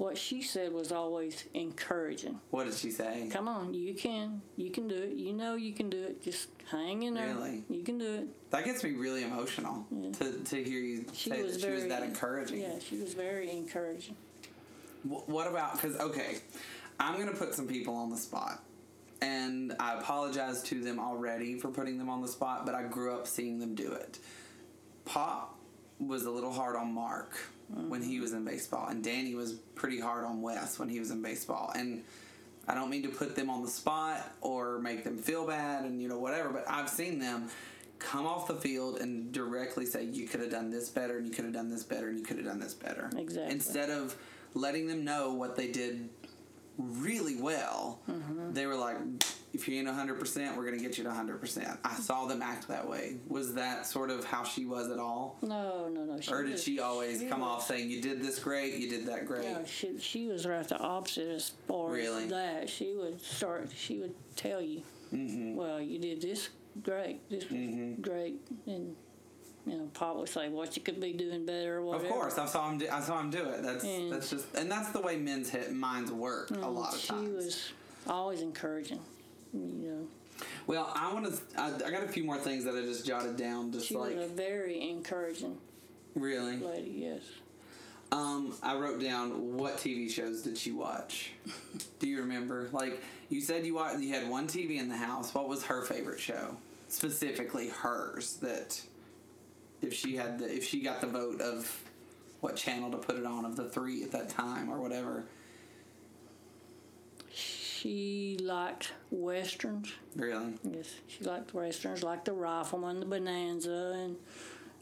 what 0.00 0.16
she 0.16 0.40
said 0.40 0.72
was 0.72 0.90
always 0.92 1.44
encouraging. 1.52 2.40
What 2.48 2.64
did 2.64 2.74
she 2.74 2.90
say? 2.90 3.28
Come 3.30 3.46
on, 3.46 3.74
you 3.74 3.92
can, 3.92 4.40
you 4.56 4.70
can 4.70 4.88
do 4.88 4.94
it. 4.94 5.10
You 5.10 5.34
know 5.34 5.56
you 5.56 5.74
can 5.74 5.90
do 5.90 6.02
it. 6.02 6.22
Just 6.22 6.48
hang 6.70 7.02
in 7.02 7.12
there. 7.12 7.34
Really? 7.34 7.64
You 7.68 7.84
can 7.84 7.98
do 7.98 8.14
it. 8.14 8.50
That 8.50 8.64
gets 8.64 8.82
me 8.82 8.92
really 8.92 9.24
emotional 9.24 9.86
to, 10.14 10.32
to 10.32 10.64
hear 10.64 10.80
you 10.80 11.04
She 11.12 11.28
say 11.28 11.42
was 11.42 11.52
that 11.52 11.60
she 11.60 11.66
very 11.66 11.74
was 11.80 11.88
that 11.88 12.02
encouraging. 12.02 12.62
Yeah, 12.62 12.78
she 12.78 12.96
was 12.96 13.12
very 13.12 13.50
encouraging. 13.50 14.16
What 15.02 15.46
about 15.46 15.74
because 15.74 15.96
okay, 16.00 16.38
I'm 16.98 17.18
gonna 17.18 17.36
put 17.36 17.54
some 17.54 17.68
people 17.68 17.94
on 17.94 18.08
the 18.08 18.16
spot, 18.16 18.62
and 19.20 19.74
I 19.78 19.98
apologize 19.98 20.62
to 20.64 20.82
them 20.82 20.98
already 20.98 21.58
for 21.58 21.68
putting 21.68 21.98
them 21.98 22.08
on 22.08 22.22
the 22.22 22.28
spot, 22.28 22.64
but 22.64 22.74
I 22.74 22.84
grew 22.84 23.14
up 23.14 23.26
seeing 23.26 23.58
them 23.58 23.74
do 23.74 23.92
it. 23.92 24.18
Pop 25.04 25.59
was 26.00 26.24
a 26.24 26.30
little 26.30 26.52
hard 26.52 26.76
on 26.76 26.92
Mark 26.92 27.36
when 27.88 28.02
he 28.02 28.18
was 28.18 28.32
in 28.32 28.44
baseball, 28.44 28.88
and 28.88 29.04
Danny 29.04 29.34
was 29.36 29.52
pretty 29.74 30.00
hard 30.00 30.24
on 30.24 30.42
Wes 30.42 30.78
when 30.78 30.88
he 30.88 30.98
was 30.98 31.10
in 31.10 31.22
baseball, 31.22 31.72
and. 31.74 32.02
I 32.68 32.74
don't 32.74 32.90
mean 32.90 33.02
to 33.02 33.08
put 33.08 33.34
them 33.34 33.50
on 33.50 33.62
the 33.62 33.68
spot 33.70 34.20
or 34.42 34.78
make 34.78 35.02
them 35.02 35.18
feel 35.18 35.44
bad 35.44 35.84
and 35.84 36.00
you 36.00 36.06
know 36.08 36.18
whatever, 36.20 36.50
but 36.50 36.64
I've 36.68 36.88
seen 36.90 37.18
them 37.18 37.48
come 37.98 38.26
off 38.26 38.46
the 38.46 38.54
field 38.54 39.00
and 39.00 39.32
directly 39.32 39.86
say 39.86 40.04
you 40.04 40.28
could 40.28 40.38
have 40.40 40.50
done 40.50 40.70
this 40.70 40.88
better 40.88 41.16
and 41.18 41.26
you 41.26 41.32
could 41.32 41.46
have 41.46 41.54
done 41.54 41.68
this 41.68 41.82
better 41.82 42.08
and 42.10 42.16
you 42.18 42.22
could 42.24 42.36
have 42.36 42.46
done 42.46 42.60
this 42.60 42.74
better. 42.74 43.10
Exactly. 43.16 43.50
Instead 43.52 43.90
of 43.90 44.14
letting 44.54 44.86
them 44.86 45.04
know 45.04 45.32
what 45.34 45.56
they 45.56 45.66
did 45.72 46.10
really 46.78 47.34
well, 47.40 47.98
Mm-hmm. 48.08 48.52
they 48.52 48.66
were 48.66 48.76
like, 48.76 48.98
if 49.52 49.68
you 49.68 49.78
ain't 49.78 49.88
100%, 49.88 50.56
we're 50.56 50.64
going 50.64 50.78
to 50.78 50.82
get 50.84 50.96
you 50.96 51.04
to 51.04 51.10
100%. 51.10 51.78
I 51.84 51.94
saw 51.94 52.26
them 52.26 52.40
act 52.42 52.68
that 52.68 52.88
way. 52.88 53.16
Was 53.28 53.54
that 53.54 53.86
sort 53.86 54.10
of 54.10 54.24
how 54.24 54.44
she 54.44 54.64
was 54.64 54.90
at 54.90 54.98
all? 54.98 55.38
No, 55.42 55.88
no, 55.88 56.04
no. 56.04 56.20
She 56.20 56.32
Or 56.32 56.42
did 56.42 56.52
was- 56.52 56.62
she 56.62 56.78
always 56.80 57.20
come 57.28 57.40
was- 57.40 57.48
off 57.48 57.66
saying, 57.66 57.90
you 57.90 58.00
did 58.00 58.22
this 58.22 58.38
great, 58.38 58.74
you 58.74 58.88
did 58.88 59.06
that 59.06 59.26
great? 59.26 59.44
No, 59.44 59.64
she 59.64 59.98
she 59.98 60.26
was 60.28 60.46
right 60.46 60.66
the 60.66 60.78
opposite 60.78 61.28
as 61.28 61.52
far 61.66 61.90
Really? 61.90 62.24
as 62.24 62.30
that. 62.30 62.70
She 62.70 62.94
would 62.94 63.20
start. 63.20 63.70
She 63.76 63.98
would 63.98 64.14
tell 64.36 64.60
you, 64.60 64.82
Mm-hmm. 65.12 65.56
"Well, 65.56 65.80
you 65.80 65.98
did 65.98 66.20
this 66.20 66.50
great. 66.84 67.28
This 67.28 67.50
was 67.50 67.96
great," 68.00 68.36
and 68.66 68.94
you 69.66 69.76
know, 69.76 69.90
Pop 69.92 70.14
would 70.18 70.28
say, 70.28 70.48
"What 70.48 70.76
you 70.76 70.82
could 70.82 71.00
be 71.00 71.12
doing 71.12 71.44
better," 71.44 71.78
or 71.78 71.82
whatever. 71.84 72.04
Of 72.06 72.12
course, 72.12 72.38
I 72.38 72.46
saw 72.46 72.70
him. 72.70 72.78
Do, 72.78 72.86
I 72.88 73.00
saw 73.00 73.18
him 73.20 73.28
do 73.30 73.42
it. 73.48 73.60
That's 73.64 73.82
And- 73.82 74.12
that's 74.12 74.30
just, 74.30 74.46
and 74.54 74.70
that's 74.70 74.90
the 74.90 75.00
way 75.00 75.16
men's 75.16 75.50
hit 75.50 75.72
minds 75.72 76.12
work 76.12 76.52
a 76.52 76.54
lot 76.70 76.94
of 76.94 77.00
she 77.00 77.08
times. 77.08 77.26
She 77.26 77.32
was 77.34 77.72
always 78.06 78.40
encouraging. 78.40 79.00
You 79.52 79.60
know, 79.60 80.08
well, 80.66 80.92
I 80.94 81.12
want 81.12 81.26
to. 81.26 81.60
I, 81.60 81.74
I 81.86 81.90
got 81.90 82.04
a 82.04 82.08
few 82.08 82.24
more 82.24 82.38
things 82.38 82.64
that 82.64 82.74
I 82.74 82.82
just 82.82 83.04
jotted 83.06 83.36
down. 83.36 83.72
Just 83.72 83.86
she 83.86 83.96
like 83.96 84.16
was 84.16 84.30
a 84.30 84.34
very 84.34 84.88
encouraging 84.88 85.58
really. 86.14 86.56
lady. 86.56 86.90
Yes. 86.96 87.22
Um, 88.12 88.54
I 88.62 88.76
wrote 88.76 89.00
down 89.00 89.56
what 89.56 89.76
TV 89.76 90.10
shows 90.10 90.42
did 90.42 90.58
she 90.58 90.72
watch? 90.72 91.32
Do 92.00 92.08
you 92.08 92.20
remember? 92.20 92.68
Like 92.72 93.02
you 93.28 93.40
said, 93.40 93.64
you 93.64 93.74
watched, 93.74 94.00
you 94.00 94.12
had 94.12 94.28
one 94.28 94.48
TV 94.48 94.78
in 94.78 94.88
the 94.88 94.96
house. 94.96 95.32
What 95.32 95.48
was 95.48 95.64
her 95.64 95.82
favorite 95.82 96.20
show? 96.20 96.56
Specifically, 96.88 97.68
hers. 97.68 98.34
That 98.42 98.80
if 99.82 99.94
she 99.94 100.16
had 100.16 100.38
the 100.38 100.52
if 100.52 100.66
she 100.66 100.80
got 100.80 101.00
the 101.00 101.06
vote 101.06 101.40
of 101.40 101.82
what 102.40 102.56
channel 102.56 102.90
to 102.90 102.96
put 102.96 103.16
it 103.16 103.26
on 103.26 103.44
of 103.44 103.56
the 103.56 103.68
three 103.68 104.02
at 104.02 104.12
that 104.12 104.28
time 104.28 104.70
or 104.70 104.80
whatever. 104.80 105.24
She 107.80 108.36
liked 108.42 108.92
westerns. 109.10 109.90
Really? 110.14 110.52
Yes, 110.70 110.92
she 111.06 111.24
liked 111.24 111.54
westerns, 111.54 112.02
like 112.02 112.26
the 112.26 112.32
Rifleman, 112.32 113.00
the 113.00 113.06
Bonanza, 113.06 113.92
and 113.96 114.16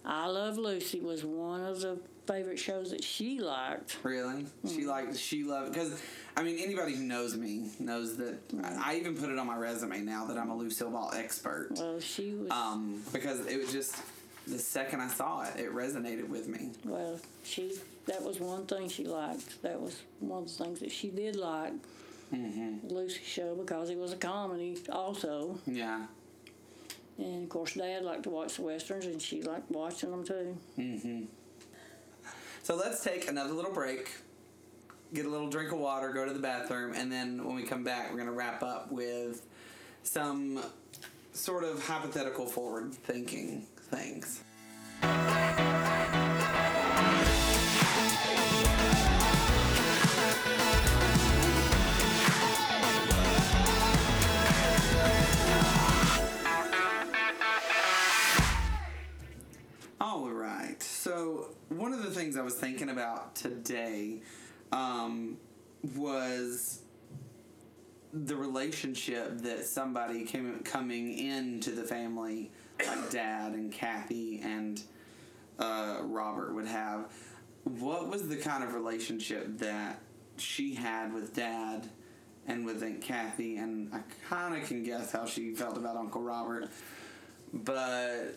I 0.04 0.26
Love 0.26 0.58
Lucy 0.58 0.98
was 0.98 1.24
one 1.24 1.60
of 1.64 1.80
the 1.80 2.00
favorite 2.26 2.58
shows 2.58 2.90
that 2.90 3.04
she 3.04 3.38
liked. 3.38 3.98
Really? 4.02 4.46
She 4.66 4.84
liked 4.84 5.16
she 5.16 5.44
loved 5.44 5.74
because 5.74 6.02
I 6.36 6.42
mean 6.42 6.58
anybody 6.58 6.96
who 6.96 7.04
knows 7.04 7.36
me 7.36 7.70
knows 7.78 8.16
that 8.16 8.38
I, 8.64 8.92
I 8.92 8.96
even 8.96 9.16
put 9.16 9.30
it 9.30 9.38
on 9.38 9.46
my 9.46 9.56
resume 9.56 10.00
now 10.00 10.26
that 10.26 10.36
I'm 10.36 10.50
a 10.50 10.56
Lucille 10.56 10.90
Ball 10.90 11.12
expert. 11.14 11.68
Well, 11.76 12.00
she 12.00 12.34
was. 12.34 12.50
Um, 12.50 13.00
because 13.12 13.46
it 13.46 13.60
was 13.60 13.70
just 13.70 13.96
the 14.48 14.58
second 14.58 15.02
I 15.02 15.08
saw 15.08 15.44
it, 15.44 15.60
it 15.60 15.72
resonated 15.72 16.28
with 16.28 16.48
me. 16.48 16.70
well, 16.84 17.20
she. 17.44 17.74
That 18.06 18.24
was 18.24 18.40
one 18.40 18.66
thing 18.66 18.88
she 18.88 19.04
liked. 19.04 19.62
That 19.62 19.80
was 19.80 20.00
one 20.18 20.42
of 20.42 20.48
the 20.48 20.64
things 20.64 20.80
that 20.80 20.90
she 20.90 21.10
did 21.10 21.36
like. 21.36 21.74
Mm-hmm. 22.34 22.88
Lucy 22.88 23.20
show 23.24 23.54
because 23.54 23.90
it 23.90 23.96
was 23.98 24.12
a 24.12 24.16
comedy 24.16 24.76
also, 24.90 25.58
Yeah. 25.66 26.06
and 27.16 27.44
of 27.44 27.48
course 27.48 27.74
Dad 27.74 28.04
liked 28.04 28.24
to 28.24 28.30
watch 28.30 28.56
the 28.56 28.62
westerns, 28.62 29.06
and 29.06 29.20
she 29.20 29.42
liked 29.42 29.70
watching 29.70 30.10
them 30.10 30.24
too. 30.24 30.56
Mm-hmm. 30.78 31.24
So 32.62 32.76
let's 32.76 33.02
take 33.02 33.28
another 33.30 33.54
little 33.54 33.72
break, 33.72 34.10
get 35.14 35.24
a 35.24 35.28
little 35.30 35.48
drink 35.48 35.72
of 35.72 35.78
water, 35.78 36.12
go 36.12 36.26
to 36.26 36.32
the 36.34 36.38
bathroom, 36.38 36.92
and 36.94 37.10
then 37.10 37.42
when 37.44 37.56
we 37.56 37.62
come 37.62 37.82
back, 37.82 38.12
we're 38.12 38.18
gonna 38.18 38.32
wrap 38.32 38.62
up 38.62 38.92
with 38.92 39.46
some 40.02 40.62
sort 41.32 41.64
of 41.64 41.82
hypothetical 41.86 42.44
forward 42.46 42.92
thinking 42.92 43.66
things. 43.90 44.42
So 61.18 61.48
one 61.68 61.92
of 61.92 62.04
the 62.04 62.12
things 62.12 62.36
I 62.36 62.42
was 62.42 62.54
thinking 62.54 62.90
about 62.90 63.34
today 63.34 64.20
um, 64.70 65.36
was 65.96 66.82
the 68.12 68.36
relationship 68.36 69.38
that 69.38 69.64
somebody 69.64 70.24
came 70.24 70.60
coming 70.60 71.18
into 71.18 71.72
the 71.72 71.82
family, 71.82 72.52
like 72.86 73.10
Dad 73.10 73.54
and 73.54 73.72
Kathy 73.72 74.42
and 74.44 74.80
uh, 75.58 76.02
Robert 76.02 76.54
would 76.54 76.68
have. 76.68 77.12
What 77.64 78.08
was 78.08 78.28
the 78.28 78.36
kind 78.36 78.62
of 78.62 78.72
relationship 78.72 79.58
that 79.58 80.00
she 80.36 80.72
had 80.72 81.12
with 81.12 81.34
Dad 81.34 81.90
and 82.46 82.64
with 82.64 82.80
Aunt 82.80 83.02
Kathy? 83.02 83.56
And 83.56 83.92
I 83.92 84.02
kind 84.28 84.54
of 84.54 84.68
can 84.68 84.84
guess 84.84 85.10
how 85.10 85.26
she 85.26 85.52
felt 85.52 85.76
about 85.76 85.96
Uncle 85.96 86.22
Robert, 86.22 86.68
but 87.52 88.36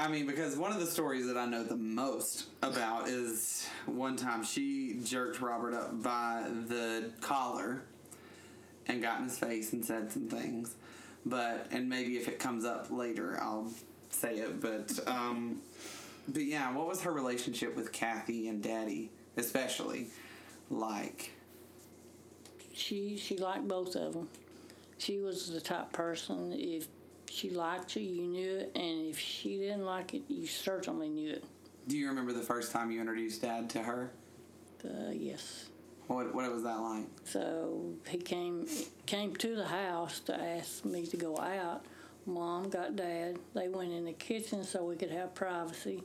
I 0.00 0.08
mean, 0.08 0.26
because 0.26 0.56
one 0.56 0.72
of 0.72 0.80
the 0.80 0.86
stories 0.86 1.26
that 1.26 1.36
I 1.36 1.44
know 1.44 1.62
the 1.62 1.76
most 1.76 2.46
about 2.62 3.06
is 3.06 3.68
one 3.84 4.16
time 4.16 4.42
she 4.42 4.98
jerked 5.04 5.42
Robert 5.42 5.74
up 5.74 6.02
by 6.02 6.46
the 6.68 7.12
collar 7.20 7.82
and 8.86 9.02
got 9.02 9.18
in 9.18 9.24
his 9.24 9.38
face 9.38 9.74
and 9.74 9.84
said 9.84 10.10
some 10.10 10.26
things. 10.26 10.74
But, 11.26 11.66
and 11.70 11.86
maybe 11.86 12.16
if 12.16 12.28
it 12.28 12.38
comes 12.38 12.64
up 12.64 12.90
later, 12.90 13.38
I'll 13.42 13.70
say 14.08 14.36
it. 14.36 14.58
But, 14.62 14.98
um, 15.06 15.60
but 16.28 16.44
yeah, 16.44 16.72
what 16.72 16.88
was 16.88 17.02
her 17.02 17.12
relationship 17.12 17.76
with 17.76 17.92
Kathy 17.92 18.48
and 18.48 18.62
Daddy, 18.62 19.10
especially? 19.36 20.06
Like, 20.70 21.32
She 22.72 23.18
she 23.18 23.36
liked 23.36 23.68
both 23.68 23.96
of 23.96 24.14
them. 24.14 24.28
She 24.96 25.18
was 25.18 25.52
the 25.52 25.60
type 25.60 25.92
person 25.92 26.54
if 26.56 26.86
she 27.30 27.50
liked 27.50 27.94
you, 27.96 28.02
you 28.02 28.22
knew 28.26 28.56
it, 28.56 28.72
and 28.74 29.06
if 29.06 29.18
she 29.18 29.56
didn't 29.58 29.84
like 29.86 30.14
it, 30.14 30.22
you 30.28 30.46
certainly 30.46 31.08
knew 31.08 31.30
it. 31.30 31.44
do 31.88 31.96
you 31.96 32.08
remember 32.08 32.32
the 32.32 32.42
first 32.42 32.72
time 32.72 32.90
you 32.90 33.00
introduced 33.00 33.42
Dad 33.42 33.70
to 33.70 33.82
her? 33.82 34.10
Uh, 34.84 35.10
yes. 35.12 35.66
What, 36.08 36.34
what 36.34 36.50
was 36.52 36.62
that 36.64 36.80
like? 36.80 37.06
So 37.24 37.92
he 38.08 38.18
came 38.18 38.66
came 39.06 39.36
to 39.36 39.54
the 39.54 39.66
house 39.66 40.18
to 40.20 40.34
ask 40.34 40.84
me 40.84 41.06
to 41.06 41.16
go 41.16 41.36
out. 41.38 41.84
Mom 42.26 42.68
got 42.68 42.96
Dad. 42.96 43.38
They 43.54 43.68
went 43.68 43.92
in 43.92 44.04
the 44.06 44.12
kitchen 44.12 44.64
so 44.64 44.84
we 44.84 44.96
could 44.96 45.10
have 45.12 45.34
privacy. 45.34 46.02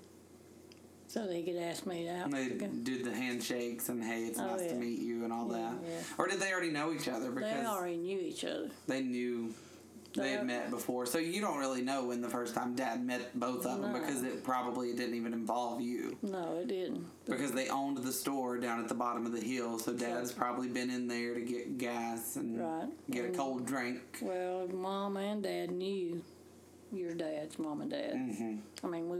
So 1.07 1.25
they 1.25 1.41
could 1.43 1.55
ask 1.55 1.85
me 1.87 2.07
out. 2.09 2.29
They 2.31 2.49
did 2.49 3.03
the 3.05 3.13
handshakes 3.15 3.89
and 3.89 4.03
hey, 4.03 4.25
it's 4.25 4.39
Oh, 4.39 4.45
nice 4.57 4.67
to 4.69 4.75
meet 4.75 4.99
you 4.99 5.23
and 5.23 5.31
all 5.33 5.47
Yeah, 5.51 5.57
that. 5.57 5.73
yeah. 5.89 5.99
Or 6.17 6.27
did 6.27 6.39
they 6.39 6.51
already 6.51 6.71
know 6.71 6.91
each 6.93 7.07
other 7.07 7.31
because 7.31 7.51
They 7.51 7.65
already 7.65 7.97
knew 7.97 8.19
each 8.19 8.43
other. 8.43 8.69
they 8.87 9.01
knew 9.01 9.53
they 10.15 10.31
had 10.31 10.45
met 10.45 10.69
before? 10.69 11.05
So 11.05 11.17
you 11.17 11.41
don't 11.41 11.57
really 11.57 11.81
know 11.81 12.05
when 12.05 12.21
the 12.21 12.29
first 12.29 12.55
time 12.55 12.75
Dad 12.75 13.05
met 13.05 13.37
both 13.39 13.65
of 13.65 13.81
them 13.81 13.91
No. 13.93 13.99
because 13.99 14.23
it 14.23 14.43
probably 14.43 14.93
didn't 14.93 15.15
even 15.15 15.33
involve 15.33 15.81
you 15.81 16.17
No, 16.21 16.57
it 16.59 16.67
didn't. 16.67 17.05
because 17.25 17.51
they 17.51 17.69
owned 17.69 17.97
the 17.97 18.11
store 18.13 18.57
down 18.57 18.79
at 18.81 18.87
the 18.87 18.95
bottom 18.95 19.25
of 19.25 19.31
the 19.31 19.41
hill. 19.41 19.77
So 19.79 19.93
Dad's 19.93 20.31
probably 20.31 20.67
been 20.69 20.89
in 20.89 21.07
there 21.07 21.33
to 21.33 21.41
get 21.41 21.77
gas 21.77 22.35
and 22.37 22.59
Right. 22.59 22.89
get 23.11 23.25
a 23.25 23.29
cold 23.29 23.65
drink. 23.65 24.01
Well, 24.21 24.67
Mom 24.69 25.17
and 25.17 25.43
Dad 25.43 25.71
knew 25.71 26.21
your 26.93 27.13
dad's 27.13 27.59
mom 27.59 27.81
and 27.81 27.91
dad. 27.91 28.13
hmm 28.13 28.55
I 28.83 28.87
mean, 28.87 29.09
we 29.09 29.17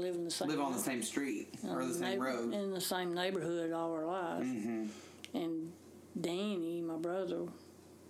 live 0.00 0.14
in 0.14 0.24
the 0.24 0.30
same 0.30 0.48
Live 0.48 0.60
on 0.60 0.72
the 0.72 0.78
same 0.78 1.02
street 1.02 1.48
or 1.68 1.84
the 1.84 1.92
same 1.92 2.02
neighbor- 2.02 2.24
road. 2.24 2.54
in 2.54 2.70
the 2.72 2.80
same 2.80 3.12
neighborhood 3.12 3.72
all 3.72 3.92
our 3.92 4.06
lives. 4.06 4.46
hmm 4.48 4.86
And 5.34 5.72
Danny, 6.18 6.80
my 6.80 6.96
brother, 6.96 7.42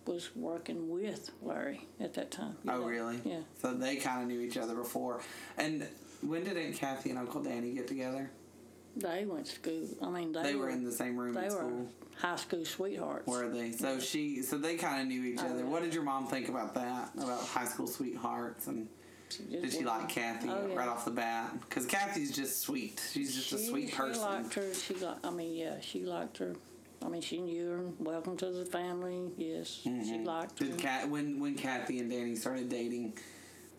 was 0.09 0.35
working 0.35 0.89
with 0.89 1.31
Larry 1.43 1.87
at 2.01 2.15
that 2.15 2.31
time. 2.31 2.57
Oh, 2.67 2.81
Yeah. 2.81 2.87
really? 2.87 3.21
Yeah. 3.25 3.41
So 3.61 3.75
they 3.75 3.97
kind 3.97 4.23
of 4.23 4.29
knew 4.29 4.41
each 4.41 4.57
other 4.57 4.75
before. 4.75 5.21
And 5.59 5.87
when 6.23 6.45
did 6.45 6.57
Aunt 6.57 6.75
Kathy 6.77 7.11
and 7.11 7.19
Uncle 7.19 7.43
Danny 7.43 7.73
get 7.75 7.87
together? 7.87 8.31
They 8.97 9.27
went 9.27 9.47
to 9.47 9.53
school. 9.53 9.87
I 10.03 10.09
mean, 10.11 10.33
they, 10.33 10.43
They 10.43 10.55
were 10.57 10.71
in 10.71 10.83
the 10.83 10.91
same 10.91 11.17
room 11.17 11.35
they 11.35 11.47
at 11.47 11.53
were 11.53 11.71
high 12.17 12.37
school 12.37 12.65
sweethearts. 12.65 13.29
Were 13.29 13.49
they? 13.49 13.71
So 13.71 14.01
she, 14.01 14.43
so 14.43 14.57
they 14.59 14.77
kind 14.77 15.03
of 15.03 15.07
knew 15.09 15.23
each 15.25 15.39
Oh, 15.41 15.47
other. 15.47 15.59
yeah. 15.59 15.65
What 15.67 15.83
did 15.83 15.95
your 15.95 16.03
mom 16.03 16.27
think 16.27 16.49
about 16.49 16.75
that? 16.75 17.11
About 17.17 17.43
high 17.43 17.67
school 17.67 17.87
sweethearts 17.87 18.67
and 18.67 18.89
She 19.29 19.43
did 19.45 19.71
she 19.73 19.85
like 19.85 20.09
Kathy 20.09 20.49
Oh, 20.49 20.67
yeah. 20.69 20.75
right 20.75 20.89
off 20.89 21.05
the 21.05 21.11
bat? 21.13 21.53
Because 21.61 21.85
Kathy's 21.87 22.35
just 22.35 22.61
sweet. 22.61 23.01
She's 23.13 23.35
just 23.37 23.53
a 23.53 23.59
sweet 23.59 23.93
person. 23.95 24.15
She 24.15 24.21
liked 24.21 24.55
her. 24.55 24.75
She 24.75 24.95
liked. 24.95 25.25
I 25.27 25.31
mean, 25.31 25.55
yeah, 25.55 25.79
she 25.81 26.03
liked 26.05 26.39
her. 26.39 26.57
I 27.05 27.09
mean, 27.09 27.21
she 27.23 27.41
knew 27.41 27.69
her. 27.69 27.85
Welcome 27.99 28.37
to 28.39 28.51
the 28.51 28.65
family. 28.65 29.31
Yes, 29.37 29.81
she 29.83 29.91
liked 30.25 30.59
her. 30.59 30.65
Mm-hmm. 30.67 30.77
Did 30.77 30.83
Kat 30.83 31.09
when 31.09 31.41
when 31.41 31.55
Kathy 31.55 32.01
and 32.01 32.11
Danny 32.11 32.35
started 32.37 32.69
dating 32.69 33.17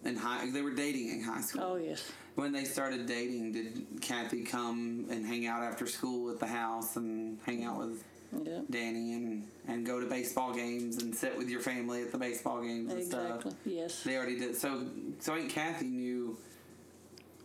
in 0.05 0.15
high? 0.15 0.49
They 0.49 0.61
were 0.61 0.73
dating 0.73 1.09
in 1.09 1.21
high 1.23 1.41
school. 1.41 1.63
oh 1.63 1.75
yes, 1.75 2.11
When 2.35 2.51
they 2.51 2.63
started 2.63 3.05
dating, 3.05 3.51
did 3.51 3.87
Kathy 4.01 4.43
come 4.43 5.05
and 5.09 5.25
hang 5.25 5.45
out 5.47 5.63
after 5.63 5.85
school 5.85 6.31
at 6.31 6.39
the 6.39 6.47
house 6.47 6.95
and 6.95 7.39
hang 7.45 7.65
out 7.65 7.79
with 7.79 8.03
yeah, 8.45 8.61
Danny 8.69 9.13
and 9.13 9.47
and 9.67 9.85
go 9.85 9.99
to 9.99 10.05
baseball 10.05 10.53
games 10.53 11.01
and 11.01 11.13
sit 11.13 11.37
with 11.37 11.49
your 11.49 11.59
family 11.61 12.01
at 12.01 12.11
the 12.11 12.17
baseball 12.17 12.61
games 12.61 12.91
and 12.91 13.01
exactly. 13.01 13.51
stuff? 13.51 13.53
Yes, 13.65 14.03
They 14.03 14.15
already 14.15 14.39
did. 14.39 14.55
So 14.55 14.85
so 15.19 15.33
Aunt 15.35 15.49
Kathy 15.49 15.87
knew 15.87 16.37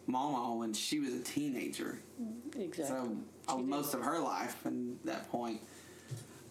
Mama 0.07 0.57
when 0.57 0.73
she 0.73 1.01
was 1.01 1.15
a 1.15 1.21
teenager. 1.21 2.01
exactly. 2.57 2.85
So 2.85 3.17
did. 3.49 3.67
most 3.67 3.95
of 3.95 4.03
her 4.03 4.19
life 4.19 4.57
from 4.63 4.99
that 5.05 5.31
point. 5.31 5.61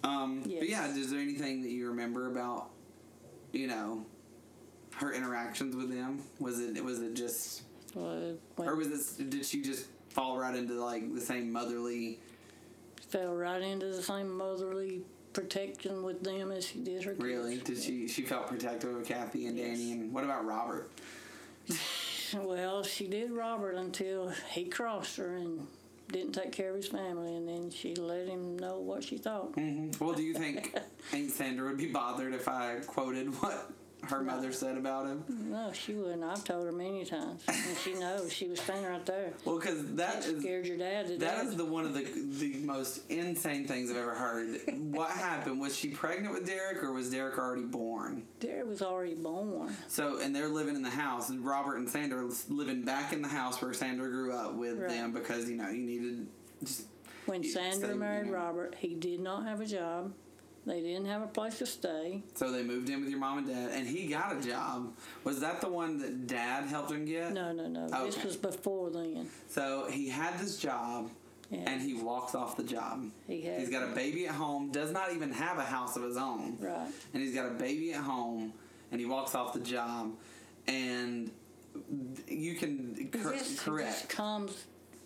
Um, 0.04 0.42
But 0.42 0.68
yeah, 0.70 0.88
is 0.94 1.10
there 1.12 1.20
anything 1.20 1.62
that 1.64 1.70
you 1.72 1.88
remember 1.88 2.28
about, 2.28 2.70
you 3.52 3.68
know, 3.68 4.06
her 4.96 5.14
interactions 5.14 5.76
with 5.76 5.90
them? 5.90 6.22
Was 6.40 6.60
it 6.60 6.84
was 6.84 7.02
it 7.02 7.14
just, 7.14 7.64
or 7.96 8.76
was 8.76 8.90
this 8.90 9.14
did 9.14 9.46
she 9.46 9.62
just 9.62 9.86
fall 10.10 10.38
right 10.38 10.56
into 10.56 10.74
like 10.74 11.14
the 11.14 11.22
same 11.22 11.52
motherly? 11.52 12.20
fell 13.10 13.34
right 13.36 13.62
into 13.62 13.86
the 13.88 14.02
same 14.02 14.30
motherly 14.36 15.02
protection 15.34 16.02
with 16.04 16.24
them 16.24 16.52
as 16.52 16.66
she 16.66 16.80
did 16.80 17.04
her 17.04 17.12
kids. 17.14 17.24
Really, 17.24 17.58
did 17.58 17.78
she 17.78 18.08
she 18.08 18.24
felt 18.24 18.48
protective 18.48 18.96
of 18.96 19.06
Kathy 19.06 19.46
and 19.46 19.56
Yes. 19.58 19.68
Danny? 19.78 19.92
And 19.94 20.12
what 20.14 20.24
about 20.24 20.46
Robert? 20.46 20.90
Well, 22.36 22.82
she 22.82 23.08
did 23.08 23.30
Robert 23.32 23.76
until 23.76 24.30
he 24.50 24.66
crossed 24.66 25.18
her 25.18 25.36
and 25.36 25.68
didn't 26.12 26.34
take 26.34 26.52
care 26.52 26.70
of 26.70 26.76
his 26.76 26.88
family, 26.88 27.36
and 27.36 27.48
then 27.48 27.70
she 27.70 27.96
let 27.96 28.28
him 28.28 28.58
know 28.58 28.80
what 28.80 29.04
she 29.04 29.18
thought. 29.18 29.54
Mm-hmm. 29.54 30.04
Well, 30.04 30.14
do 30.14 30.24
you 30.24 30.34
think 30.34 30.76
Aunt 31.14 31.32
Sandra 31.32 31.68
would 31.68 31.78
be 31.78 31.88
bothered 31.88 32.34
if 32.34 32.48
I 32.48 32.80
quoted 32.86 33.28
what 33.42 33.72
her 34.10 34.22
mother 34.22 34.52
said 34.52 34.78
about 34.78 35.06
him? 35.08 35.24
No, 35.30 35.72
she 35.74 35.94
wouldn't. 35.94 36.24
I've 36.24 36.44
told 36.44 36.66
her 36.66 36.72
many 36.72 37.06
times, 37.06 37.44
and 37.48 37.78
she 37.84 37.94
knows. 37.94 38.32
She 38.32 38.48
was 38.48 38.60
standing 38.60 38.86
right 38.86 39.06
there. 39.06 39.34
Well, 39.46 39.60
because 39.60 39.86
that 39.96 40.26
is 40.26 40.42
scared 40.42 40.66
your 40.66 40.78
dad 40.78 41.08
to 41.08 41.18
That 41.18 41.46
is 41.46 41.56
the 41.56 41.66
one 41.66 41.86
of 41.86 41.94
the 41.94 42.04
the 42.04 42.56
most 42.66 43.10
insane 43.10 43.66
things 43.66 43.90
I've 43.90 43.98
ever 43.98 44.14
heard. 44.14 44.60
what 44.92 45.10
happened? 45.12 45.60
Was 45.60 45.76
she 45.76 45.90
pregnant 45.90 46.34
with 46.34 46.46
Derek, 46.46 46.84
or 46.84 46.92
was 46.94 47.10
Derek 47.12 47.38
already 47.38 47.64
born? 47.64 48.24
Derek 48.40 48.68
was 48.68 48.82
already 48.82 49.16
born. 49.16 49.76
So, 49.88 50.20
and 50.20 50.36
they're 50.36 50.50
living 50.50 50.76
in 50.76 50.82
the 50.84 50.90
house. 50.90 51.30
And 51.30 51.46
Robert 51.46 51.78
and 51.78 51.90
Sandra 51.90 52.26
are 52.26 52.30
living 52.50 52.84
back 52.84 53.14
in 53.14 53.22
the 53.22 53.28
house 53.28 53.62
where 53.62 53.74
Sandra 53.74 54.10
grew 54.10 54.34
up 54.34 54.56
with 54.56 54.80
Right. 54.80 54.90
them 54.90 55.12
because 55.12 55.50
you 55.50 55.56
know 55.56 55.70
you 55.70 55.82
needed. 55.84 56.28
Just, 56.64 56.88
When 57.26 57.44
Sandra 57.44 57.90
so, 57.90 57.96
married 57.96 58.26
you 58.28 58.32
know. 58.32 58.38
Robert, 58.38 58.76
he 58.78 58.96
did 58.96 59.20
not 59.20 59.46
have 59.46 59.62
a 59.62 59.66
job. 59.66 60.14
They 60.66 60.82
didn't 60.82 61.06
have 61.08 61.22
a 61.22 61.28
place 61.28 61.58
to 61.60 61.66
stay. 61.66 62.24
so 62.36 62.52
they 62.52 62.64
moved 62.64 62.90
in 62.90 63.02
with 63.02 63.10
your 63.10 63.20
mom 63.20 63.40
and 63.40 63.48
dad, 63.48 63.72
and 63.74 63.88
he 63.88 64.08
got 64.08 64.38
a 64.38 64.42
job. 64.42 64.94
Was 65.26 65.42
that 65.42 65.60
the 65.60 65.68
one 65.70 65.98
that 66.00 66.26
Dad 66.28 66.66
helped 66.66 66.92
him 66.92 67.04
get? 67.06 67.34
No, 67.34 67.52
no, 67.52 67.68
no. 67.68 67.88
This 68.06 68.24
was 68.24 68.38
before 68.38 68.90
then. 68.90 69.28
So 69.50 69.88
he 69.90 70.08
had 70.08 70.40
this 70.40 70.58
job, 70.58 71.10
Yeah. 71.52 71.60
and 71.70 71.82
he 71.82 71.96
walks 71.96 72.34
off 72.34 72.56
the 72.56 72.64
job. 72.64 73.12
He 73.28 73.42
had- 73.42 73.60
He's 73.60 73.70
got 73.70 73.84
a 73.84 73.94
baby 73.94 74.26
at 74.28 74.36
home. 74.36 74.72
Does 74.72 74.92
not 74.92 75.14
even 75.14 75.32
have 75.34 75.58
a 75.58 75.64
house 75.66 75.98
of 75.98 76.04
his 76.04 76.16
own. 76.18 76.58
Right. 76.62 76.88
and 77.14 77.22
he's 77.22 77.36
got 77.36 77.48
a 77.48 77.54
baby 77.56 77.94
at 77.94 78.02
home 78.02 78.54
and 78.92 79.02
he 79.02 79.06
walks 79.06 79.36
off 79.36 79.54
the 79.54 79.60
job 79.60 80.14
and 80.68 81.30
you 82.28 82.56
can 82.56 83.10
cor- 83.12 83.34
just, 83.34 83.46
he 83.46 83.54
just 83.56 83.66
correct 83.66 84.10
comes, 84.10 84.66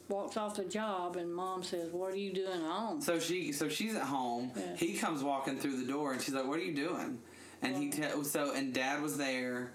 walks 0.10 0.38
off 0.38 0.56
the 0.56 0.64
job, 0.66 1.16
and 1.18 1.34
mom 1.34 1.64
says, 1.64 1.90
"What 1.92 2.12
are 2.14 2.18
you 2.18 2.34
doing 2.34 2.62
home?" 2.62 3.02
so 3.02 3.20
she 3.20 3.52
so 3.52 3.68
she's 3.70 3.96
at 3.96 4.04
home 4.04 4.52
Yeah. 4.56 4.76
he 4.76 4.98
comes 4.98 5.24
walking 5.24 5.58
through 5.60 5.78
the 5.82 5.88
door 5.92 6.14
and 6.14 6.22
she's 6.22 6.34
like 6.34 6.46
what 6.48 6.60
are 6.60 6.64
you 6.64 6.74
doing 6.76 7.20
and 7.62 7.76
he 7.76 7.90
te- 7.90 8.24
so 8.24 8.54
and 8.54 8.74
dad 8.74 9.02
was 9.02 9.18
there 9.18 9.72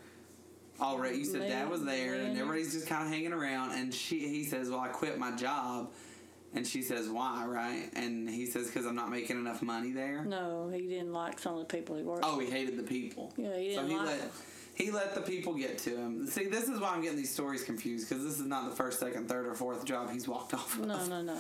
already 0.81 1.19
you 1.19 1.25
said 1.25 1.43
dad 1.49 1.69
was 1.69 1.85
there 1.85 2.15
and 2.15 2.37
everybody's 2.39 2.73
just 2.73 2.87
kind 2.87 3.05
of 3.07 3.13
hanging 3.13 3.33
around 3.33 3.73
and 3.73 3.93
she 3.95 4.21
he 4.29 4.45
says 4.45 4.69
well 4.71 4.81
i 4.81 4.89
quit 4.89 5.19
my 5.19 5.31
job 5.37 5.91
and 6.55 6.67
she 6.67 6.83
says 6.83 7.09
why 7.09 7.45
right 7.47 7.91
and 7.95 8.29
he 8.29 8.47
says 8.47 8.67
because 8.67 8.87
i'm 8.87 8.95
not 8.95 9.11
making 9.11 9.37
enough 9.37 9.63
money 9.63 9.93
there 9.93 10.25
No, 10.25 10.71
he 10.73 10.83
didn't 10.89 11.13
like 11.13 11.39
some 11.39 11.55
of 11.55 11.61
the 11.69 11.77
people 11.77 11.97
he 11.97 12.03
worked. 12.03 12.25
Oh, 12.25 12.39
he 12.39 12.51
hated 12.51 12.77
the 12.79 12.83
people. 12.83 13.33
Yeah, 13.37 13.57
he 13.57 13.69
didn't 13.71 13.89
he 13.89 13.97
like 13.97 14.07
let 14.07 14.21
them. 14.21 14.31
He 14.75 14.91
let 14.91 15.15
the 15.15 15.21
people 15.21 15.55
get 15.55 15.77
to 15.79 15.91
him. 15.97 16.27
See, 16.27 16.47
this 16.47 16.69
is 16.69 16.81
why 16.81 16.89
I'm 16.95 17.03
getting 17.03 17.19
these 17.19 17.31
stories 17.33 17.63
confused 17.63 18.09
because 18.09 18.25
this 18.25 18.39
is 18.41 18.47
not 18.47 18.71
the 18.71 18.75
first, 18.75 18.99
second, 19.01 19.29
third, 19.29 19.47
or 19.47 19.55
fourth 19.55 19.85
job 19.85 20.11
he's 20.11 20.27
walked 20.27 20.55
off 20.61 20.79
No, 20.79 20.95
of. 20.95 21.09
no, 21.09 21.23
no. 21.23 21.35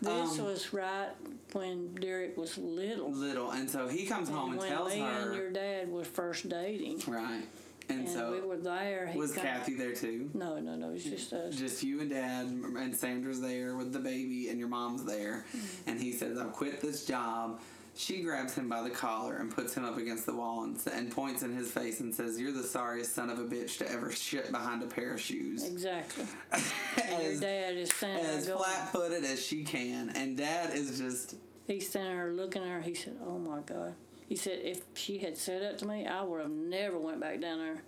This 0.00 0.38
Um, 0.38 0.44
was 0.46 0.72
right 0.72 1.10
when 1.52 1.94
Derek 1.94 2.36
was 2.36 2.58
little. 2.58 3.12
Little, 3.12 3.50
and 3.52 3.70
so 3.70 3.86
he 3.88 4.04
comes 4.06 4.28
home 4.28 4.50
and 4.52 4.58
when 4.60 4.68
tells 4.68 4.92
and 4.92 5.02
her, 5.02 5.34
your 5.34 5.50
dad 5.50 5.90
were 5.90 6.04
first 6.04 6.48
dating, 6.48 7.00
right, 7.06 7.42
and, 7.88 8.00
and 8.00 8.08
so 8.08 8.32
we 8.32 8.40
were 8.40 8.56
there. 8.56 9.06
He 9.08 9.18
was 9.18 9.32
Kathy 9.32 9.74
there 9.74 9.92
too? 9.92 10.30
No, 10.34 10.58
no, 10.58 10.74
no. 10.74 10.90
It's 10.90 11.04
just 11.04 11.32
us. 11.32 11.54
Just 11.54 11.82
you 11.82 12.00
and 12.00 12.10
Dad, 12.10 12.46
and 12.46 12.96
Sandra's 12.96 13.40
there 13.40 13.76
with 13.76 13.92
the 13.92 13.98
baby, 14.00 14.48
and 14.48 14.58
your 14.58 14.68
mom's 14.68 15.04
there. 15.04 15.44
Mm-hmm. 15.56 15.90
And 15.90 16.00
he 16.00 16.12
says, 16.12 16.38
"I've 16.38 16.52
quit 16.52 16.80
this 16.80 17.04
job." 17.04 17.60
She 17.94 18.22
grabs 18.22 18.54
him 18.54 18.68
by 18.68 18.82
the 18.82 18.90
collar 18.90 19.36
and 19.36 19.54
puts 19.54 19.74
him 19.74 19.84
up 19.84 19.98
against 19.98 20.24
the 20.24 20.34
wall 20.34 20.64
and, 20.64 20.78
and 20.92 21.10
points 21.10 21.42
in 21.42 21.54
his 21.54 21.70
face 21.70 22.00
and 22.00 22.14
says, 22.14 22.40
"You're 22.40 22.52
the 22.52 22.62
sorriest 22.62 23.14
son 23.14 23.28
of 23.28 23.38
a 23.38 23.44
bitch 23.44 23.78
to 23.78 23.90
ever 23.90 24.10
shit 24.10 24.50
behind 24.50 24.82
a 24.82 24.86
pair 24.86 25.12
of 25.12 25.20
shoes." 25.20 25.66
Exactly. 25.66 26.24
And 27.02 27.22
your 27.22 27.32
As- 27.32 27.40
dad 27.40 27.76
is 27.76 27.92
standing 27.92 28.24
as 28.24 28.48
flat 28.48 28.92
footed 28.92 29.24
as 29.24 29.44
she 29.44 29.64
can, 29.64 30.10
and 30.10 30.36
Dad 30.36 30.74
is 30.74 30.98
just 30.98 31.36
He's 31.66 31.88
standing 31.88 32.16
there 32.16 32.32
looking 32.32 32.62
at 32.62 32.68
her. 32.68 32.80
He 32.80 32.94
said, 32.94 33.16
"Oh 33.24 33.38
my 33.38 33.60
God." 33.60 33.94
He 34.26 34.36
said, 34.36 34.60
"If 34.62 34.82
she 34.94 35.18
had 35.18 35.36
said 35.36 35.62
that 35.62 35.78
to 35.78 35.86
me, 35.86 36.06
I 36.06 36.22
would 36.22 36.40
have 36.40 36.50
never 36.50 36.98
went 36.98 37.20
back 37.20 37.40
down 37.40 37.58
there." 37.58 37.82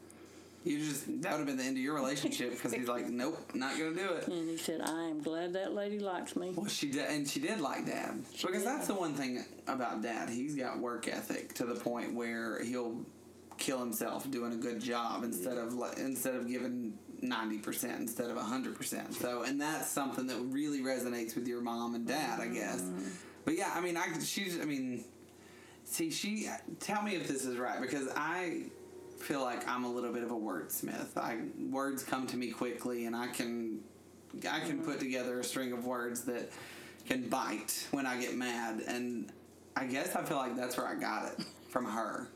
You 0.64 0.78
just 0.78 1.06
that 1.22 1.32
would 1.32 1.38
have 1.38 1.46
been 1.46 1.58
the 1.58 1.64
end 1.64 1.76
of 1.76 1.82
your 1.82 1.94
relationship 1.94 2.50
because 2.50 2.72
he's 2.72 2.88
like, 2.88 3.06
nope, 3.08 3.38
not 3.54 3.78
gonna 3.78 3.94
do 3.94 4.08
it. 4.14 4.28
And 4.28 4.48
he 4.48 4.56
said, 4.56 4.80
"I 4.80 5.04
am 5.04 5.20
glad 5.20 5.52
that 5.52 5.74
lady 5.74 5.98
likes 5.98 6.36
me." 6.36 6.52
Well, 6.54 6.66
she 6.66 6.90
did, 6.90 7.06
and 7.08 7.28
she 7.28 7.38
did 7.40 7.60
like 7.60 7.86
Dad 7.86 8.24
She 8.34 8.46
because 8.46 8.62
did. 8.62 8.72
that's 8.72 8.86
the 8.86 8.94
one 8.94 9.14
thing 9.14 9.44
about 9.68 10.02
Dad. 10.02 10.30
He's 10.30 10.54
got 10.54 10.78
work 10.78 11.06
ethic 11.06 11.54
to 11.54 11.66
the 11.66 11.74
point 11.74 12.14
where 12.14 12.62
he'll 12.64 13.04
kill 13.58 13.78
himself 13.78 14.28
doing 14.30 14.52
a 14.52 14.56
good 14.56 14.80
job 14.80 15.22
instead 15.22 15.58
of 15.58 15.74
instead 15.98 16.34
of 16.34 16.48
giving 16.48 16.98
ninety 17.20 17.58
percent 17.58 18.00
instead 18.00 18.30
of 18.30 18.38
hundred 18.38 18.74
percent. 18.74 19.14
So, 19.14 19.42
and 19.42 19.60
that's 19.60 19.88
something 19.90 20.26
that 20.28 20.38
really 20.48 20.80
resonates 20.80 21.34
with 21.34 21.46
your 21.46 21.60
mom 21.60 21.94
and 21.94 22.06
dad, 22.06 22.40
I 22.40 22.46
guess. 22.48 22.80
Mm-hmm. 22.80 23.08
But 23.44 23.58
yeah, 23.58 23.70
I 23.74 23.82
mean, 23.82 23.98
I 23.98 24.06
she's, 24.20 24.58
I 24.60 24.64
mean, 24.64 25.04
see, 25.84 26.10
she. 26.10 26.48
Tell 26.80 27.02
me 27.02 27.16
if 27.16 27.28
this 27.28 27.44
is 27.44 27.58
right 27.58 27.82
because 27.82 28.08
I 28.16 28.62
feel 29.18 29.40
like 29.42 29.66
I'm 29.68 29.84
a 29.84 29.90
little 29.90 30.12
bit 30.12 30.22
of 30.22 30.30
a 30.30 30.34
wordsmith. 30.34 31.16
I 31.16 31.38
words 31.70 32.02
come 32.02 32.26
to 32.28 32.36
me 32.36 32.50
quickly, 32.50 33.06
and 33.06 33.14
I 33.16 33.28
can, 33.28 33.80
I 34.50 34.60
can 34.60 34.80
put 34.80 34.98
together 35.00 35.40
a 35.40 35.44
string 35.44 35.72
of 35.72 35.84
words 35.86 36.22
that 36.22 36.50
can 37.06 37.28
bite 37.28 37.86
when 37.90 38.06
I 38.06 38.20
get 38.20 38.34
mad, 38.36 38.82
and 38.86 39.30
I 39.76 39.84
guess 39.86 40.14
I 40.16 40.22
feel 40.22 40.36
like 40.36 40.56
that's 40.56 40.76
where 40.76 40.86
I 40.86 40.94
got 40.94 41.32
it 41.32 41.44
from 41.68 41.84
her 41.86 42.28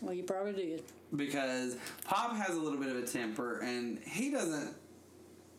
Well, 0.00 0.14
you 0.14 0.22
probably 0.22 0.52
did. 0.52 0.82
because 1.16 1.76
Pop 2.04 2.34
has 2.36 2.54
a 2.56 2.60
little 2.60 2.78
bit 2.78 2.88
of 2.90 2.96
a 2.96 3.06
temper, 3.06 3.58
and 3.60 3.98
he 4.04 4.30
doesn't, 4.30 4.74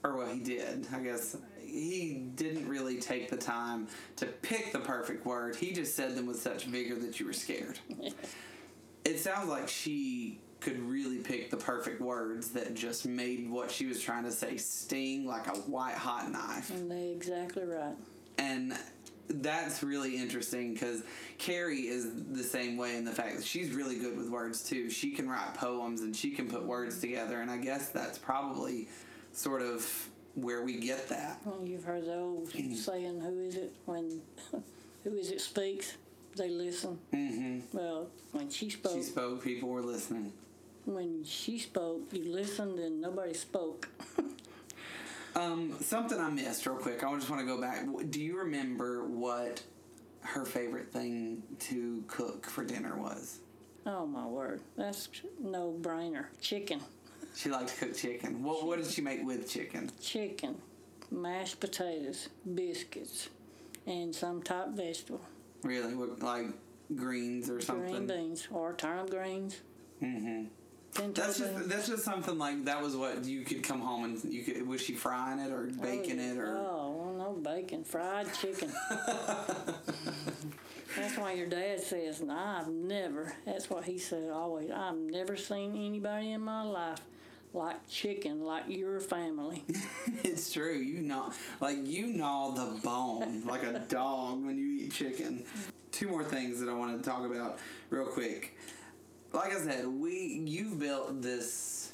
or 0.03 0.15
well, 0.17 0.27
he 0.33 0.39
did, 0.39 0.87
I 0.93 0.99
guess. 0.99 1.35
He 1.61 2.23
didn't 2.35 2.67
really 2.67 2.97
take 2.99 3.29
the 3.29 3.37
time 3.37 3.87
to 4.15 4.25
pick 4.25 4.71
the 4.71 4.79
perfect 4.79 5.23
word. 5.23 5.55
He 5.55 5.71
just 5.71 5.95
said 5.95 6.15
them 6.15 6.25
with 6.25 6.41
such 6.41 6.63
vigor 6.63 6.95
that 6.95 7.19
you 7.19 7.27
were 7.27 7.33
scared. 7.33 7.77
it 9.05 9.19
sounds 9.19 9.49
like 9.49 9.67
she 9.67 10.39
could 10.59 10.79
really 10.81 11.17
pick 11.17 11.49
the 11.49 11.57
perfect 11.57 12.01
words 12.01 12.49
that 12.49 12.73
just 12.73 13.05
made 13.05 13.49
what 13.49 13.71
she 13.71 13.85
was 13.85 14.01
trying 14.01 14.23
to 14.23 14.31
say 14.31 14.57
sting 14.57 15.25
like 15.25 15.47
a 15.47 15.51
white 15.61 15.95
hot 15.95 16.29
knife 16.31 16.69
And 16.69 16.91
they 16.91 17.11
exactly 17.11 17.63
right. 17.63 17.95
and 18.37 18.77
that's 19.29 19.83
really 19.83 20.17
interesting 20.17 20.73
because 20.73 21.03
Carrie 21.37 21.87
is 21.87 22.07
the 22.31 22.43
same 22.43 22.77
way 22.77 22.95
in 22.97 23.05
the 23.05 23.11
fact 23.11 23.35
that 23.37 23.45
she's 23.45 23.71
really 23.71 23.97
good 23.99 24.17
with 24.17 24.27
words 24.29 24.63
too. 24.63 24.89
She 24.89 25.11
can 25.11 25.29
write 25.29 25.53
poems 25.53 26.01
and 26.01 26.15
she 26.15 26.31
can 26.31 26.47
put 26.47 26.63
words 26.65 26.99
together, 26.99 27.39
and 27.41 27.51
I 27.51 27.57
guess 27.57 27.89
that's 27.89 28.17
probably 28.17 28.87
sort 29.31 29.61
of 29.61 30.09
where 30.33 30.63
we 30.63 30.79
get 30.79 31.07
that. 31.09 31.41
Well, 31.45 31.63
you've 31.63 31.83
heard 31.83 32.05
the 32.05 32.15
old 32.17 32.49
saying, 32.49 33.21
"Who 33.21 33.39
is 33.41 33.55
it 33.55 33.75
when? 33.85 34.19
Who 35.03 35.15
is 35.15 35.29
it 35.29 35.41
speaks? 35.41 35.95
they 36.35 36.49
listen. 36.49 36.97
Mm-hmm. 37.13 37.77
Well, 37.77 38.07
when 38.31 38.49
she 38.49 38.69
spoke, 38.71 38.93
She 38.95 39.03
spoke. 39.03 39.43
People 39.43 39.69
were 39.69 39.81
listening. 39.83 40.31
When 40.89 41.23
she 41.23 41.59
spoke, 41.59 42.01
you 42.11 42.31
listened 42.31 42.79
and 42.79 42.99
nobody 43.01 43.33
spoke. 43.33 43.87
Um, 45.35 45.75
something 45.79 46.19
I 46.19 46.29
missed 46.29 46.65
real 46.65 46.75
quick. 46.75 47.03
I 47.03 47.13
just 47.15 47.29
want 47.29 47.41
to 47.41 47.45
go 47.45 47.61
back. 47.61 47.85
Do 48.09 48.19
you 48.21 48.37
remember 48.39 49.05
what 49.05 49.61
her 50.21 50.43
favorite 50.43 50.91
thing 50.91 51.43
to 51.59 52.03
cook 52.07 52.45
for 52.47 52.63
dinner 52.63 52.97
was? 52.97 53.39
oh 53.85 54.05
my 54.05 54.25
word, 54.25 54.61
that's 54.75 55.07
no 55.41 55.73
brainer. 55.81 56.25
Chicken, 56.41 56.81
She 57.35 57.49
liked 57.49 57.69
to 57.69 57.85
cook 57.85 57.95
chicken. 57.95 58.43
What 58.43 58.65
What 58.65 58.77
did 58.79 58.87
she 58.91 59.01
make 59.01 59.23
with 59.25 59.49
chicken? 59.49 59.89
chicken, 60.01 60.55
mashed 61.09 61.59
potatoes, 61.59 62.27
biscuits, 62.53 63.29
and 63.87 64.13
some 64.13 64.43
type 64.43 64.69
vegetable. 64.69 65.21
Really, 65.63 65.93
like 65.93 66.47
greens 66.95 67.49
or 67.49 67.61
something? 67.61 68.05
Green 68.05 68.07
beans 68.07 68.47
or 68.51 68.73
turnip 68.73 69.09
greens. 69.09 69.61
Mm-hmm. 70.03 70.45
That's 70.93 71.37
just 71.37 71.69
that's 71.69 71.87
just 71.87 72.03
something 72.03 72.37
like 72.37 72.65
that 72.65 72.81
was 72.81 72.95
what 72.95 73.23
you 73.23 73.43
could 73.43 73.63
come 73.63 73.79
home 73.79 74.05
and 74.05 74.23
you 74.33 74.43
could 74.43 74.67
was 74.67 74.81
she 74.81 74.93
frying 74.93 75.39
it 75.39 75.51
or 75.51 75.69
oh, 75.71 75.81
baking 75.81 76.19
it 76.19 76.37
or 76.37 76.57
Oh, 76.57 76.95
well, 76.97 77.13
no 77.13 77.33
bacon, 77.33 77.83
fried 77.83 78.33
chicken. 78.33 78.71
that's 80.95 81.17
why 81.17 81.33
your 81.33 81.47
dad 81.47 81.79
says, 81.79 82.21
and 82.21 82.31
I've 82.31 82.67
never, 82.67 83.33
that's 83.45 83.69
what 83.69 83.85
he 83.85 83.97
said 83.97 84.29
always, 84.31 84.71
I've 84.71 84.97
never 84.97 85.37
seen 85.37 85.71
anybody 85.75 86.31
in 86.31 86.41
my 86.41 86.63
life 86.63 86.99
like 87.53 87.87
chicken, 87.87 88.43
like 88.43 88.65
your 88.67 88.99
family. 88.99 89.63
it's 90.23 90.51
true 90.51 90.73
you 90.73 91.01
gnaw 91.01 91.31
like 91.59 91.77
you 91.83 92.07
gnaw 92.07 92.51
the 92.51 92.79
bone 92.81 93.43
like 93.45 93.63
a 93.63 93.79
dog 93.79 94.43
when 94.45 94.57
you 94.57 94.85
eat 94.85 94.93
chicken. 94.93 95.43
Two 95.91 96.07
more 96.07 96.23
things 96.23 96.59
that 96.59 96.69
I 96.69 96.73
wanted 96.73 97.03
to 97.03 97.09
talk 97.09 97.25
about 97.25 97.59
real 97.89 98.05
quick. 98.05 98.55
Like 99.31 99.53
I 99.53 99.59
said, 99.59 99.87
we 99.87 100.43
you've 100.45 100.79
built 100.79 101.21
this 101.21 101.91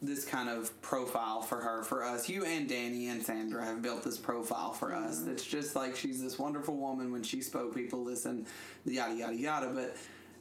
this 0.00 0.24
kind 0.24 0.48
of 0.48 0.80
profile 0.82 1.42
for 1.42 1.60
her 1.60 1.82
for 1.84 2.04
us. 2.04 2.28
You 2.28 2.44
and 2.44 2.68
Danny 2.68 3.08
and 3.08 3.22
Sandra 3.22 3.64
have 3.64 3.82
built 3.82 4.02
this 4.02 4.18
profile 4.18 4.72
for 4.72 4.92
us. 4.94 5.24
It's 5.26 5.44
just 5.44 5.76
like 5.76 5.94
she's 5.94 6.20
this 6.20 6.38
wonderful 6.38 6.76
woman. 6.76 7.12
When 7.12 7.22
she 7.22 7.40
spoke, 7.40 7.74
people 7.74 8.02
listen, 8.02 8.46
yada 8.84 9.14
yada 9.14 9.34
yada. 9.34 9.70
But 9.74 9.96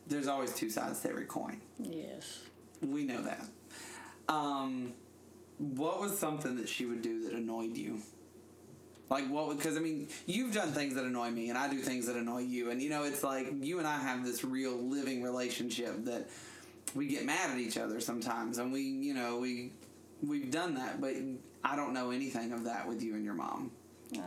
there's 0.07 0.27
always 0.27 0.53
two 0.53 0.69
sides 0.69 1.01
to 1.01 1.09
every 1.09 1.25
coin. 1.25 1.61
Yes. 1.79 2.39
We 2.81 3.03
know 3.03 3.21
that. 3.21 3.45
Um, 4.27 4.93
what 5.57 6.01
was 6.01 6.17
something 6.17 6.55
that 6.55 6.67
she 6.67 6.85
would 6.85 7.01
do 7.01 7.23
that 7.25 7.33
annoyed 7.33 7.77
you? 7.77 8.01
Like 9.12 9.28
what? 9.28 9.55
Because 9.57 9.76
I 9.76 9.82
mean, 9.82 10.07
you've 10.26 10.53
done 10.53 10.72
things 10.72 10.95
that 10.95 11.03
annoy 11.03 11.30
me, 11.32 11.49
and 11.49 11.57
I 11.57 11.70
do 11.70 11.80
things 11.80 12.07
that 12.07 12.16
annoy 12.16 12.43
you, 12.43 12.72
and 12.72 12.82
you 12.82 12.89
know, 12.89 13.03
it's 13.03 13.24
like 13.24 13.53
you 13.59 13.78
and 13.80 13.86
I 13.88 13.99
have 13.99 14.24
this 14.26 14.45
real 14.45 14.72
living 14.72 15.22
relationship 15.22 16.05
that 16.05 16.30
we 16.95 17.07
get 17.07 17.26
mad 17.26 17.51
at 17.51 17.57
each 17.57 17.78
other 17.78 17.99
sometimes, 17.99 18.57
and 18.57 18.72
we, 18.72 18.82
you 18.82 19.14
know, 19.14 19.38
we 19.38 19.74
we've 20.26 20.49
done 20.49 20.76
that, 20.76 21.01
but 21.01 21.14
I 21.62 21.76
don't 21.76 21.93
know 21.93 22.12
anything 22.12 22.53
of 22.53 22.64
that 22.64 22.88
with 22.88 23.03
you 23.03 23.16
and 23.16 23.26
your 23.26 23.34
mom. 23.34 23.72
Uh, 24.18 24.20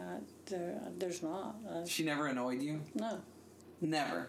there, 0.47 0.79
there's 0.99 1.23
not. 1.23 1.57
Uh, 1.69 1.87
She 1.87 2.05
never 2.05 2.27
annoyed 2.27 2.61
you. 2.61 2.81
no, 2.95 3.21
Never. 3.81 4.29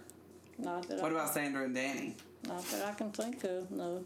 not 0.58 0.88
that 0.88 1.01
What 1.01 1.12
I, 1.12 1.16
about 1.16 1.34
Sandra 1.34 1.66
and 1.66 1.76
Danny? 1.76 2.16
not 2.47 2.64
that 2.72 2.86
I 2.86 2.93
can 2.93 3.12
think 3.12 3.43
of. 3.43 3.70
No. 3.72 4.06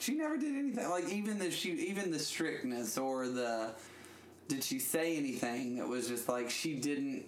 She 0.00 0.14
never 0.14 0.36
did 0.36 0.52
anything. 0.54 0.88
Like 0.90 1.08
even 1.10 1.38
the 1.38 1.50
she 1.50 1.70
even 1.72 2.10
the 2.10 2.18
strictness 2.18 2.98
or 2.98 3.28
the 3.28 3.74
did 4.48 4.62
she 4.62 4.78
say 4.78 5.16
anything 5.16 5.76
that 5.76 5.88
was 5.88 6.08
just 6.08 6.28
like 6.28 6.50
she 6.50 6.74
didn't 6.74 7.24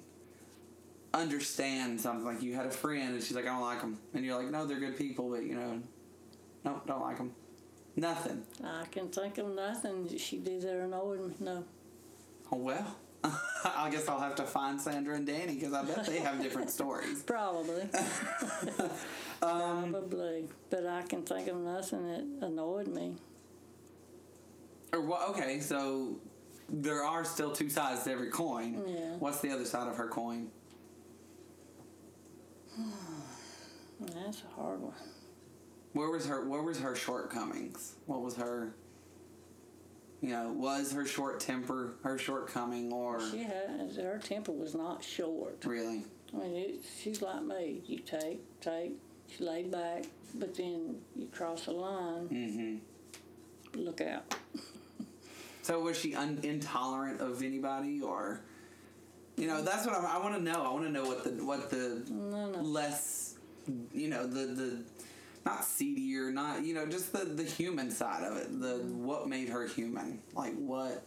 understand 1.15 2.01
something 2.01 2.25
like 2.25 2.43
you 2.43 2.55
had 2.55 2.67
a 2.67 2.71
friend 2.71 3.15
and 3.15 3.23
she's 3.23 3.35
like 3.35 3.45
I 3.47 3.49
don't 3.49 3.63
like 3.63 3.81
them 3.81 3.99
and 4.15 4.25
you're 4.25 4.37
like 4.37 4.51
no 4.51 4.67
they're 4.67 4.79
good 4.79 4.97
people 4.97 5.31
but 5.31 5.43
you 5.43 5.55
know 5.55 5.81
no 6.65 6.83
don't 6.87 7.01
like 7.01 7.17
them 7.17 7.33
nothing 7.97 8.45
I 8.63 8.85
can 8.91 9.09
think 9.09 9.39
of 9.39 9.49
nothing 9.55 10.05
that 10.07 10.21
she 10.21 10.37
did 10.39 10.63
that 10.63 10.77
annoyed 10.77 11.27
me. 11.27 11.35
No. 11.41 11.65
oh 12.53 12.57
well 12.59 12.97
I 13.65 13.89
guess 13.91 14.07
I'll 14.09 14.21
have 14.21 14.37
to 14.37 14.45
find 14.45 14.81
Sandra 14.81 15.17
and 15.17 15.27
Danny 15.27 15.57
because 15.57 15.73
I 15.73 15.85
bet 15.85 16.07
they 16.07 16.21
have 16.21 16.41
different 16.41 16.71
stories 16.71 17.23
Probably. 17.27 17.83
um, 19.43 19.91
Probably. 19.91 20.45
But 20.71 20.87
I 20.87 21.03
can 21.03 21.23
think 21.23 21.49
of 21.49 21.57
nothing 21.57 22.07
that 22.41 22.47
annoyed 22.47 22.87
me. 22.87 23.17
or 24.93 25.01
what 25.01 25.29
okay 25.31 25.59
so 25.59 26.21
there 26.69 27.03
are 27.05 27.25
still 27.25 27.51
two 27.53 27.69
sides 27.71 28.03
to 28.05 28.11
every 28.13 28.31
coin 28.31 28.83
Yeah. 28.87 29.17
what's 29.19 29.41
the 29.41 29.51
other 29.51 29.65
side 29.65 29.89
of 29.89 29.97
her 29.97 30.09
coin 30.09 30.51
That's 34.01 34.43
a 34.43 34.61
hard 34.61 34.81
one. 34.81 34.93
Where 35.93 36.11
was 36.11 36.27
her? 36.27 36.47
Where 36.49 36.63
was 36.63 36.79
her 36.81 36.95
shortcomings? 36.95 37.95
What 38.07 38.23
was 38.23 38.37
her? 38.37 38.75
You 40.21 40.31
know, 40.31 40.53
was 40.53 40.93
her 40.93 41.05
short 41.07 41.41
temper 41.41 41.95
her 42.03 42.19
shortcoming, 42.19 42.93
or 42.93 43.21
She 43.31 43.43
had 43.43 43.91
her 43.97 44.19
temper 44.23 44.53
was 44.53 44.75
not 44.75 45.03
short. 45.03 45.65
really? 45.65 46.05
I 46.35 46.37
mean, 46.39 46.55
it, 46.57 46.81
she's 47.01 47.23
like 47.23 47.43
me. 47.43 47.83
You 47.87 47.99
take, 47.99 48.41
take. 48.61 48.93
She 49.29 49.43
laid 49.45 49.71
back, 49.73 50.05
but 50.35 50.55
then 50.55 50.97
you 51.17 51.27
cross 51.29 51.67
a 51.67 51.73
line. 51.73 52.29
Mm-hmm. 52.29 53.81
Look 53.81 54.01
out. 54.01 54.35
So 55.69 55.79
was 55.81 55.99
she 56.01 56.15
un- 56.15 56.41
intolerant 56.45 57.21
of 57.21 57.43
anybody, 57.43 58.01
or 58.01 58.41
you 59.37 59.47
know? 59.47 59.61
That's 59.61 59.85
what 59.87 59.95
I'm, 59.97 60.07
I 60.07 60.17
want 60.19 60.35
to 60.35 60.41
know. 60.43 60.65
I 60.65 60.73
want 60.73 60.85
to 60.87 60.91
know 60.91 61.05
what 61.05 61.25
the 61.25 61.45
what 61.45 61.69
the 61.69 62.03
No, 62.11 62.49
no. 62.49 62.59
less, 62.63 63.35
you 63.93 64.09
know, 64.09 64.27
the 64.27 64.47
the 64.47 64.79
not 65.45 65.67
seedier, 65.67 66.33
not 66.33 66.65
you 66.65 66.73
know, 66.73 66.87
just 66.87 67.13
the 67.13 67.19
the 67.27 67.45
human 67.45 67.91
side 67.91 68.25
of 68.25 68.39
it. 68.39 68.59
The 68.63 68.77
what 68.79 69.29
made 69.29 69.51
her 69.51 69.67
human? 69.67 70.23
Like 70.33 70.55
what 70.55 71.03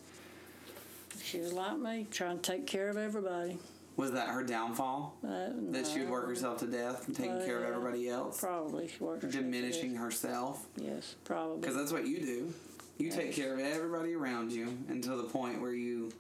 She 1.24 1.40
was 1.40 1.54
like 1.54 1.80
me, 1.80 2.06
trying 2.12 2.40
to 2.40 2.52
take 2.52 2.68
care 2.68 2.88
of 2.92 2.98
everybody. 2.98 3.58
was 3.98 4.12
that 4.12 4.28
her 4.28 4.44
downfall? 4.44 5.18
Uh, 5.28 5.50
That 5.72 5.88
she 5.88 6.02
would 6.02 6.10
work 6.12 6.28
herself 6.28 6.60
to 6.60 6.68
death 6.68 7.08
and 7.08 7.16
taking 7.16 7.38
Well, 7.38 7.46
care 7.48 7.64
of 7.64 7.76
everybody 7.76 8.10
else. 8.10 8.40
Probably 8.40 8.90
she 8.90 9.04
worked 9.04 9.24
herself 9.24 9.44
to 9.44 9.50
diminishing 9.52 9.96
herself 9.96 10.68
Yes, 10.78 11.16
probably. 11.24 11.62
because 11.62 11.76
that's 11.76 11.92
what 11.92 12.06
you 12.06 12.20
do 12.20 12.54
you 13.02 13.12
take 13.12 13.34
care 13.34 13.54
of 13.54 13.60
everybody 13.60 14.14
around 14.14 14.52
you 14.52 14.78
until 14.90 15.18
the 15.18 15.24
point 15.24 15.62
where 15.62 15.74
you 15.74 16.12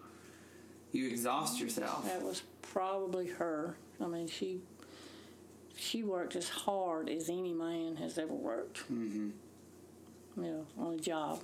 you 0.91 1.07
exhaust 1.07 1.59
yourself 1.59 2.05
That 2.05 2.21
was 2.21 2.43
probably 2.61 3.27
her. 3.27 3.75
I 4.03 4.07
mean, 4.07 4.27
she 4.27 4.59
she 5.77 6.03
worked 6.03 6.35
as 6.35 6.49
hard 6.49 7.09
as 7.09 7.29
any 7.29 7.53
man 7.53 7.95
has 7.97 8.17
ever 8.17 8.33
worked. 8.33 8.79
mm-hmm. 8.91 9.29
You 10.37 10.43
know, 10.43 10.65
on 10.77 10.93
a 10.93 10.97
job, 10.97 11.41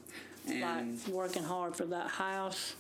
and 0.48 0.62
like 0.98 1.08
working 1.14 1.44
hard 1.44 1.76
for 1.76 1.86
that 1.86 2.08
house. 2.08 2.76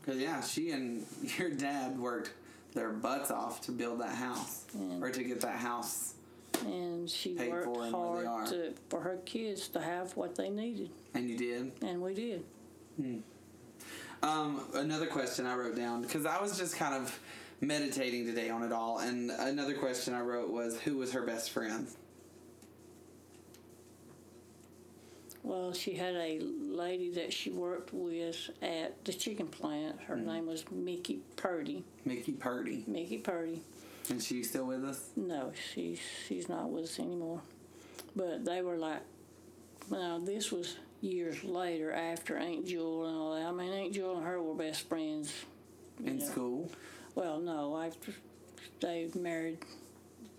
because 0.00 0.20
yeah 0.20 0.40
she 0.42 0.70
and 0.70 1.06
your 1.38 1.50
dad 1.50 1.98
worked 1.98 2.32
their 2.74 2.90
butts 2.90 3.30
off 3.30 3.60
to 3.62 3.72
build 3.72 4.00
that 4.00 4.14
house 4.14 4.64
And- 4.74 5.02
or 5.02 5.10
to 5.10 5.22
get 5.24 5.40
that 5.42 5.56
house 5.56 6.14
and 6.64 7.08
she 7.08 7.34
Paid 7.34 7.50
worked 7.50 7.64
for 7.66 7.72
where 7.78 7.86
they 7.86 7.90
hard 7.90 8.26
are. 8.26 8.46
to, 8.46 8.72
for 8.88 9.00
her 9.00 9.18
kids 9.24 9.68
to 9.68 9.80
have 9.80 10.16
what 10.16 10.34
they 10.36 10.50
needed, 10.50 10.90
and 11.14 11.28
you 11.28 11.36
did 11.36 11.72
and 11.82 12.00
we 12.02 12.14
did. 12.14 12.44
um, 14.22 14.60
another 14.74 15.06
question 15.06 15.46
i 15.46 15.54
wrote 15.54 15.74
down 15.76 16.02
because 16.02 16.26
i 16.26 16.40
was 16.40 16.56
just 16.58 16.76
kind 16.76 16.94
of 16.94 17.18
meditating 17.60 18.26
today 18.26 18.50
on 18.50 18.62
it 18.62 18.70
all 18.72 18.98
and 18.98 19.30
another 19.30 19.74
question 19.74 20.14
i 20.14 20.20
wrote 20.20 20.50
was 20.50 20.78
who 20.80 20.96
was 20.96 21.12
her 21.12 21.22
best 21.22 21.50
friend 21.50 21.86
Well, 25.44 25.72
she 25.72 25.94
had 25.94 26.14
a 26.14 26.38
lady 26.40 27.10
that 27.14 27.32
she 27.32 27.50
worked 27.50 27.92
with 27.92 28.48
at 28.62 29.04
the 29.04 29.12
chicken 29.12 29.48
plant. 29.48 30.00
Her 30.02 30.14
Mm-hmm. 30.14 30.26
name 30.26 30.46
was 30.46 30.64
Mickey 30.70 31.18
Purdy. 31.34 31.82
mickey 32.04 32.30
purdy 32.30 32.84
Mickey 32.86 33.18
Purdy. 33.18 33.60
And 34.10 34.22
she's 34.22 34.48
still 34.50 34.64
with 34.66 34.84
us 34.84 35.10
No, 35.16 35.52
she's 35.72 36.00
she's 36.28 36.48
not 36.48 36.70
with 36.70 36.84
us 36.84 36.98
anymore. 36.98 37.40
But 38.14 38.44
they 38.44 38.60
were 38.62 38.76
like, 38.76 39.00
now 39.90 40.18
this 40.18 40.50
was 40.52 40.76
years 41.00 41.42
later 41.44 41.92
after 41.92 42.36
Aunt 42.36 42.66
Jewel 42.66 43.06
and 43.06 43.16
all 43.16 43.34
that. 43.34 43.46
I 43.46 43.52
mean, 43.52 43.72
Aunt 43.72 43.92
Jewel 43.92 44.16
and 44.18 44.26
her 44.26 44.40
were 44.42 44.54
best 44.54 44.88
friends. 44.88 45.32
in 46.04 46.18
Yeah. 46.18 46.26
school 46.26 46.70
Well, 47.14 47.38
no, 47.40 47.76
after 47.80 48.12
they 48.80 49.10
married 49.14 49.58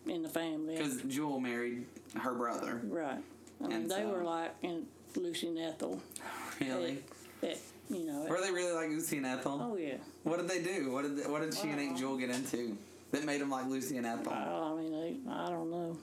in 0.08 0.22
the 0.24 0.30
family. 0.30 0.76
because 0.76 1.02
jewel 1.04 1.40
married 1.40 1.86
her 2.18 2.34
brother 2.34 2.82
Right. 2.86 3.22
I 3.62 3.68
mean, 3.68 3.72
And 3.72 3.90
they 3.92 4.02
so- 4.02 4.10
were 4.10 4.24
like 4.24 4.54
in 4.62 4.86
Lucy 5.16 5.48
and 5.48 5.60
Ethel. 5.60 6.02
really 6.60 7.04
At, 7.42 7.58
you 7.90 8.06
know. 8.06 8.26
Were 8.28 8.42
they 8.42 8.52
really 8.52 8.74
like 8.74 8.90
Lucy 8.90 9.18
and 9.18 9.26
Ethel? 9.26 9.60
oh 9.62 9.76
yeah. 9.78 9.98
What 10.24 10.38
did 10.40 10.48
they 10.50 10.62
do? 10.62 10.92
What 10.92 11.04
did 11.04 11.18
they, 11.18 11.30
what 11.30 11.42
did 11.42 11.54
she 11.54 11.70
and 11.70 11.80
Aunt. 11.80 11.98
Jewel 11.98 12.18
get 12.18 12.30
into 12.30 12.78
that 13.14 13.24
made 13.26 13.40
them 13.40 13.50
like 13.50 13.68
Lucy 13.68 13.98
and 13.98 14.06
Ethel? 14.06 14.34
Well, 14.34 14.76
I 14.78 14.82
mean, 14.82 14.92
they, 14.92 15.32
I 15.32 15.50
don't 15.50 15.72
know. 15.72 15.98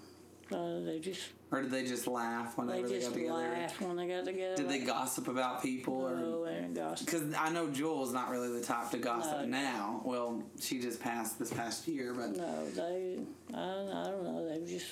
Uh, 0.53 0.81
they 0.85 0.99
just 0.99 1.21
or 1.53 1.63
did 1.63 1.71
they 1.71 1.85
just 1.85 2.09
laugh 2.09 2.57
they 2.57 2.63
whenever 2.63 2.89
they, 2.89 2.95
just 2.97 3.09
got 3.09 3.15
together? 3.15 3.35
laughed 3.35 3.81
when 3.81 3.97
they 3.97 4.09
got 4.09 4.25
together. 4.25 4.57
Did 4.57 4.69
they 4.69 4.79
gossip 4.81 5.29
about 5.29 5.63
people 5.63 6.01
No, 6.01 6.07
or? 6.07 6.21
Oh, 6.23 6.45
and 6.45 6.75
gossip. 6.75 7.07
Because 7.07 7.35
I 7.35 7.51
know 7.51 7.69
Jewel's 7.69 8.13
not 8.13 8.31
really 8.31 8.49
the 8.59 8.65
type 8.65 8.91
to 8.91 8.99
gossip 8.99 9.43
No. 9.43 9.47
now. 9.47 10.03
Well, 10.05 10.43
she 10.61 10.81
just 10.81 11.01
passed 11.01 11.39
this 11.39 11.53
past 11.53 11.87
year, 11.87 12.15
but 12.15 12.37
No, 12.37 12.67
they. 12.71 13.19
I, 13.55 13.59
I 13.59 14.11
don't 14.11 14.25
know. 14.25 14.49
They 14.49 14.67
just. 14.73 14.89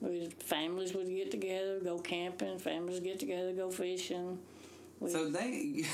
We, 0.00 0.28
families 0.40 0.94
would 0.94 1.08
get 1.08 1.30
together, 1.30 1.78
go 1.80 1.98
camping. 1.98 2.58
Families 2.58 3.00
get 3.00 3.20
together, 3.20 3.52
go 3.52 3.70
fishing. 3.70 4.38
We, 5.00 5.10
so 5.10 5.28
they. 5.28 5.84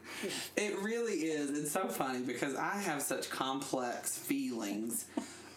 it 0.56 0.78
really 0.80 1.14
is. 1.14 1.50
It's 1.58 1.70
so 1.72 1.88
funny 1.88 2.20
because 2.20 2.54
I 2.54 2.76
have 2.76 3.02
such 3.02 3.30
complex 3.30 4.16
feelings 4.16 5.06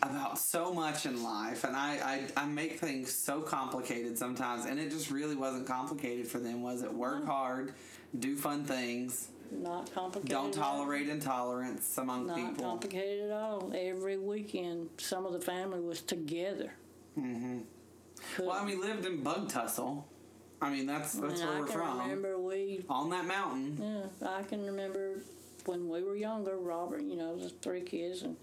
about 0.01 0.37
so 0.37 0.73
much 0.73 1.05
in 1.05 1.23
life, 1.23 1.63
and 1.63 1.75
I, 1.75 2.27
I 2.37 2.43
I 2.43 2.45
make 2.45 2.79
things 2.79 3.11
so 3.11 3.41
complicated 3.41 4.17
sometimes, 4.17 4.65
and 4.65 4.79
it 4.79 4.89
just 4.91 5.09
really 5.11 5.35
wasn't 5.35 5.67
complicated 5.67 6.27
for 6.27 6.39
them, 6.39 6.61
was 6.61 6.83
it? 6.83 6.93
Work 6.93 7.25
hard, 7.25 7.73
do 8.19 8.35
fun 8.35 8.63
things, 8.63 9.29
not 9.51 9.91
complicated. 9.93 10.29
don't 10.29 10.53
tolerate 10.53 11.09
intolerance 11.09 11.97
among 11.97 12.27
Not 12.27 12.35
people. 12.37 12.63
complicated 12.63 13.31
at 13.31 13.37
all. 13.37 13.71
Every 13.75 14.17
weekend, 14.17 14.89
some 14.97 15.25
of 15.25 15.33
the 15.33 15.41
family 15.41 15.79
was 15.79 16.01
together. 16.01 16.73
mm-hmm. 17.17 17.59
Well, 18.39 18.51
I 18.51 18.65
mean, 18.65 18.81
lived 18.81 19.05
in 19.05 19.23
Bug 19.23 19.47
Tussle. 19.49 20.07
I 20.61 20.69
mean, 20.69 20.87
that's 20.87 21.13
that's 21.13 21.41
and 21.41 21.49
where 21.49 21.57
I 21.57 21.61
we're 21.61 21.67
can 21.67 21.75
from. 21.75 21.99
remember 21.99 22.39
we 22.39 22.83
On 22.89 23.09
that 23.11 23.25
mountain. 23.25 24.09
Yeah, 24.21 24.29
I 24.29 24.43
can 24.43 24.65
remember 24.65 25.21
when 25.65 25.89
we 25.89 26.01
were 26.01 26.15
younger, 26.15 26.57
Robert, 26.57 27.03
you 27.03 27.15
know, 27.15 27.37
the 27.37 27.49
three 27.49 27.81
kids 27.81 28.23
and 28.23 28.35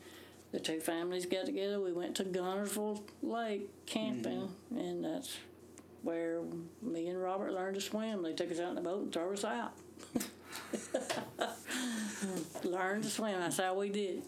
the 0.53 0.61
two 0.61 0.81
families 0.81 1.27
got 1.27 1.47
together. 1.47 1.81
We 1.81 1.93
went 1.93 2.15
to 2.17 2.25
Guntersville 2.25 3.03
Lake 3.23 3.69
camping, 3.87 4.43
mm-hmm. 4.43 4.79
and 4.79 5.05
that's 5.05 5.37
where 6.03 6.43
me 6.83 7.09
and 7.09 7.21
Robert 7.21 7.53
learned 7.53 7.75
to 7.75 7.81
swim. 7.81 8.23
They 8.23 8.35
took 8.35 8.53
us 8.53 8.61
out 8.61 8.71
in 8.71 8.75
the 8.77 8.81
boat 8.83 9.03
and 9.03 9.12
threw 9.12 9.33
us 9.33 9.45
out. 9.45 9.73
learned 12.65 13.03
to 13.05 13.11
swim. 13.11 13.41
That's 13.41 13.59
how 13.59 13.75
we 13.75 13.89
did. 13.89 14.23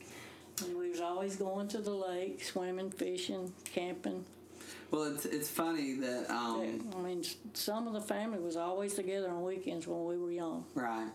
And 0.64 0.76
we 0.76 0.90
was 0.90 1.00
always 1.00 1.36
going 1.36 1.68
to 1.68 1.78
the 1.78 1.92
lake, 1.92 2.42
swimming, 2.42 2.90
fishing, 2.90 3.52
camping. 3.72 4.24
Well, 4.90 5.04
it's 5.14 5.24
it's 5.24 5.48
funny 5.48 5.94
that 5.94 6.30
um, 6.30 6.88
I 6.96 7.00
mean, 7.00 7.24
some 7.54 7.86
of 7.86 7.92
the 7.92 8.00
family 8.00 8.38
was 8.38 8.56
always 8.56 8.94
together 8.94 9.30
on 9.30 9.42
weekends 9.42 9.86
when 9.86 10.04
we 10.04 10.16
were 10.16 10.30
young. 10.30 10.64
right, 10.74 11.08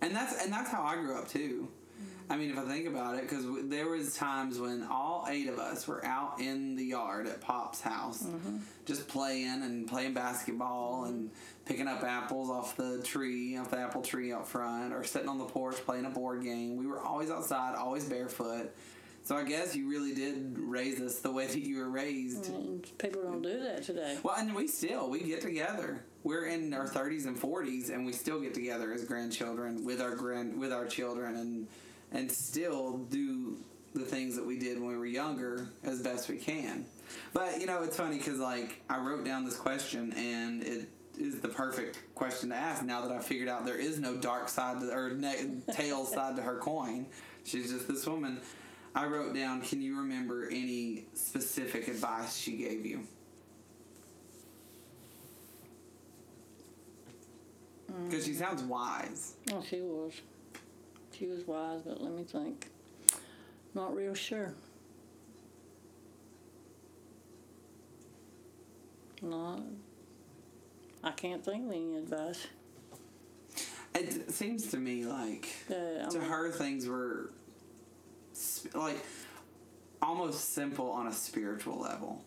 and 0.00 0.14
that's 0.14 0.42
and 0.42 0.52
that's 0.52 0.70
how 0.70 0.82
I 0.82 0.96
grew 0.96 1.16
up 1.16 1.28
too. 1.28 1.68
Mm-hmm. 1.96 2.32
I 2.32 2.36
mean, 2.36 2.50
if 2.50 2.58
I 2.58 2.62
think 2.62 2.88
about 2.88 3.16
it, 3.16 3.22
because 3.22 3.44
there 3.68 3.88
was 3.88 4.16
times 4.16 4.58
when 4.58 4.82
all 4.82 5.26
eight 5.28 5.48
of 5.48 5.60
us 5.60 5.86
were 5.86 6.04
out 6.04 6.40
in 6.40 6.74
the 6.74 6.84
yard 6.84 7.28
at 7.28 7.40
Pop's 7.40 7.80
house, 7.80 8.24
mm-hmm. 8.24 8.58
just 8.84 9.06
playing 9.06 9.62
and 9.62 9.86
playing 9.86 10.14
basketball 10.14 11.02
mm-hmm. 11.02 11.10
and 11.10 11.30
picking 11.66 11.86
up 11.86 12.02
apples 12.02 12.50
off 12.50 12.76
the 12.76 13.00
tree, 13.02 13.56
off 13.56 13.70
the 13.70 13.78
apple 13.78 14.02
tree 14.02 14.32
out 14.32 14.48
front, 14.48 14.92
or 14.92 15.04
sitting 15.04 15.28
on 15.28 15.38
the 15.38 15.44
porch 15.44 15.76
playing 15.76 16.04
a 16.04 16.10
board 16.10 16.42
game. 16.42 16.76
We 16.76 16.86
were 16.86 17.00
always 17.00 17.30
outside, 17.30 17.76
always 17.76 18.04
barefoot. 18.04 18.74
So 19.24 19.36
I 19.36 19.42
guess 19.42 19.74
you 19.74 19.88
really 19.88 20.14
did 20.14 20.58
raise 20.58 21.00
us 21.00 21.20
the 21.20 21.32
way 21.32 21.46
that 21.46 21.58
you 21.58 21.78
were 21.78 21.88
raised. 21.88 22.50
And 22.50 22.86
people 22.98 23.22
don't 23.22 23.40
do 23.40 23.58
that 23.58 23.82
today. 23.82 24.18
Well, 24.22 24.34
and 24.36 24.54
we 24.54 24.68
still 24.68 25.08
we 25.08 25.20
get 25.20 25.40
together. 25.40 26.04
We're 26.22 26.44
in 26.44 26.74
our 26.74 26.86
thirties 26.86 27.24
and 27.24 27.38
forties, 27.38 27.88
and 27.88 28.04
we 28.04 28.12
still 28.12 28.38
get 28.38 28.52
together 28.52 28.92
as 28.92 29.04
grandchildren 29.04 29.82
with 29.82 30.02
our 30.02 30.14
grand 30.14 30.58
with 30.60 30.74
our 30.74 30.84
children, 30.84 31.36
and 31.36 31.66
and 32.12 32.30
still 32.30 32.98
do 32.98 33.56
the 33.94 34.04
things 34.04 34.36
that 34.36 34.44
we 34.44 34.58
did 34.58 34.78
when 34.78 34.88
we 34.88 34.96
were 34.98 35.06
younger 35.06 35.68
as 35.84 36.02
best 36.02 36.28
we 36.28 36.36
can. 36.36 36.84
But 37.32 37.60
you 37.60 37.66
know, 37.66 37.82
it's 37.82 37.96
funny 37.96 38.18
because 38.18 38.38
like 38.38 38.82
I 38.90 38.98
wrote 38.98 39.24
down 39.24 39.46
this 39.46 39.56
question, 39.56 40.12
and 40.12 40.62
it 40.62 40.90
is 41.18 41.40
the 41.40 41.48
perfect 41.48 41.98
question 42.14 42.50
to 42.50 42.56
ask 42.56 42.84
now 42.84 43.00
that 43.06 43.10
I 43.10 43.20
figured 43.20 43.48
out 43.48 43.64
there 43.64 43.78
is 43.78 43.98
no 43.98 44.16
dark 44.18 44.50
side 44.50 44.80
to, 44.80 44.92
or 44.92 45.14
ne- 45.14 45.62
tail 45.72 46.04
side 46.04 46.36
to 46.36 46.42
her 46.42 46.58
coin. 46.58 47.06
She's 47.44 47.70
just 47.70 47.88
this 47.88 48.06
woman. 48.06 48.42
I 48.94 49.06
wrote 49.06 49.34
down, 49.34 49.60
can 49.60 49.82
you 49.82 49.98
remember 49.98 50.48
any 50.50 51.06
specific 51.14 51.88
advice 51.88 52.36
she 52.36 52.52
gave 52.52 52.86
you? 52.86 53.00
Because 58.04 58.24
she 58.24 58.34
sounds 58.34 58.62
wise. 58.62 59.34
Oh, 59.52 59.62
she 59.68 59.80
was. 59.80 60.12
She 61.16 61.26
was 61.26 61.46
wise, 61.46 61.80
but 61.82 62.00
let 62.00 62.12
me 62.12 62.24
think. 62.24 62.68
Not 63.74 63.94
real 63.94 64.14
sure. 64.14 64.54
Not. 69.22 69.60
I 71.02 71.10
can't 71.12 71.44
think 71.44 71.66
of 71.66 71.72
any 71.72 71.96
advice. 71.96 72.46
It 73.94 74.30
seems 74.32 74.68
to 74.72 74.76
me 74.76 75.04
like 75.04 75.48
Uh, 75.70 76.08
to 76.10 76.18
mean, 76.18 76.28
her 76.28 76.50
things 76.50 76.86
were 76.88 77.30
sp- 78.34 78.74
like 78.74 79.04
almost 80.02 80.54
simple 80.54 80.90
on 80.90 81.06
a 81.06 81.12
spiritual 81.12 81.80
level. 81.80 82.22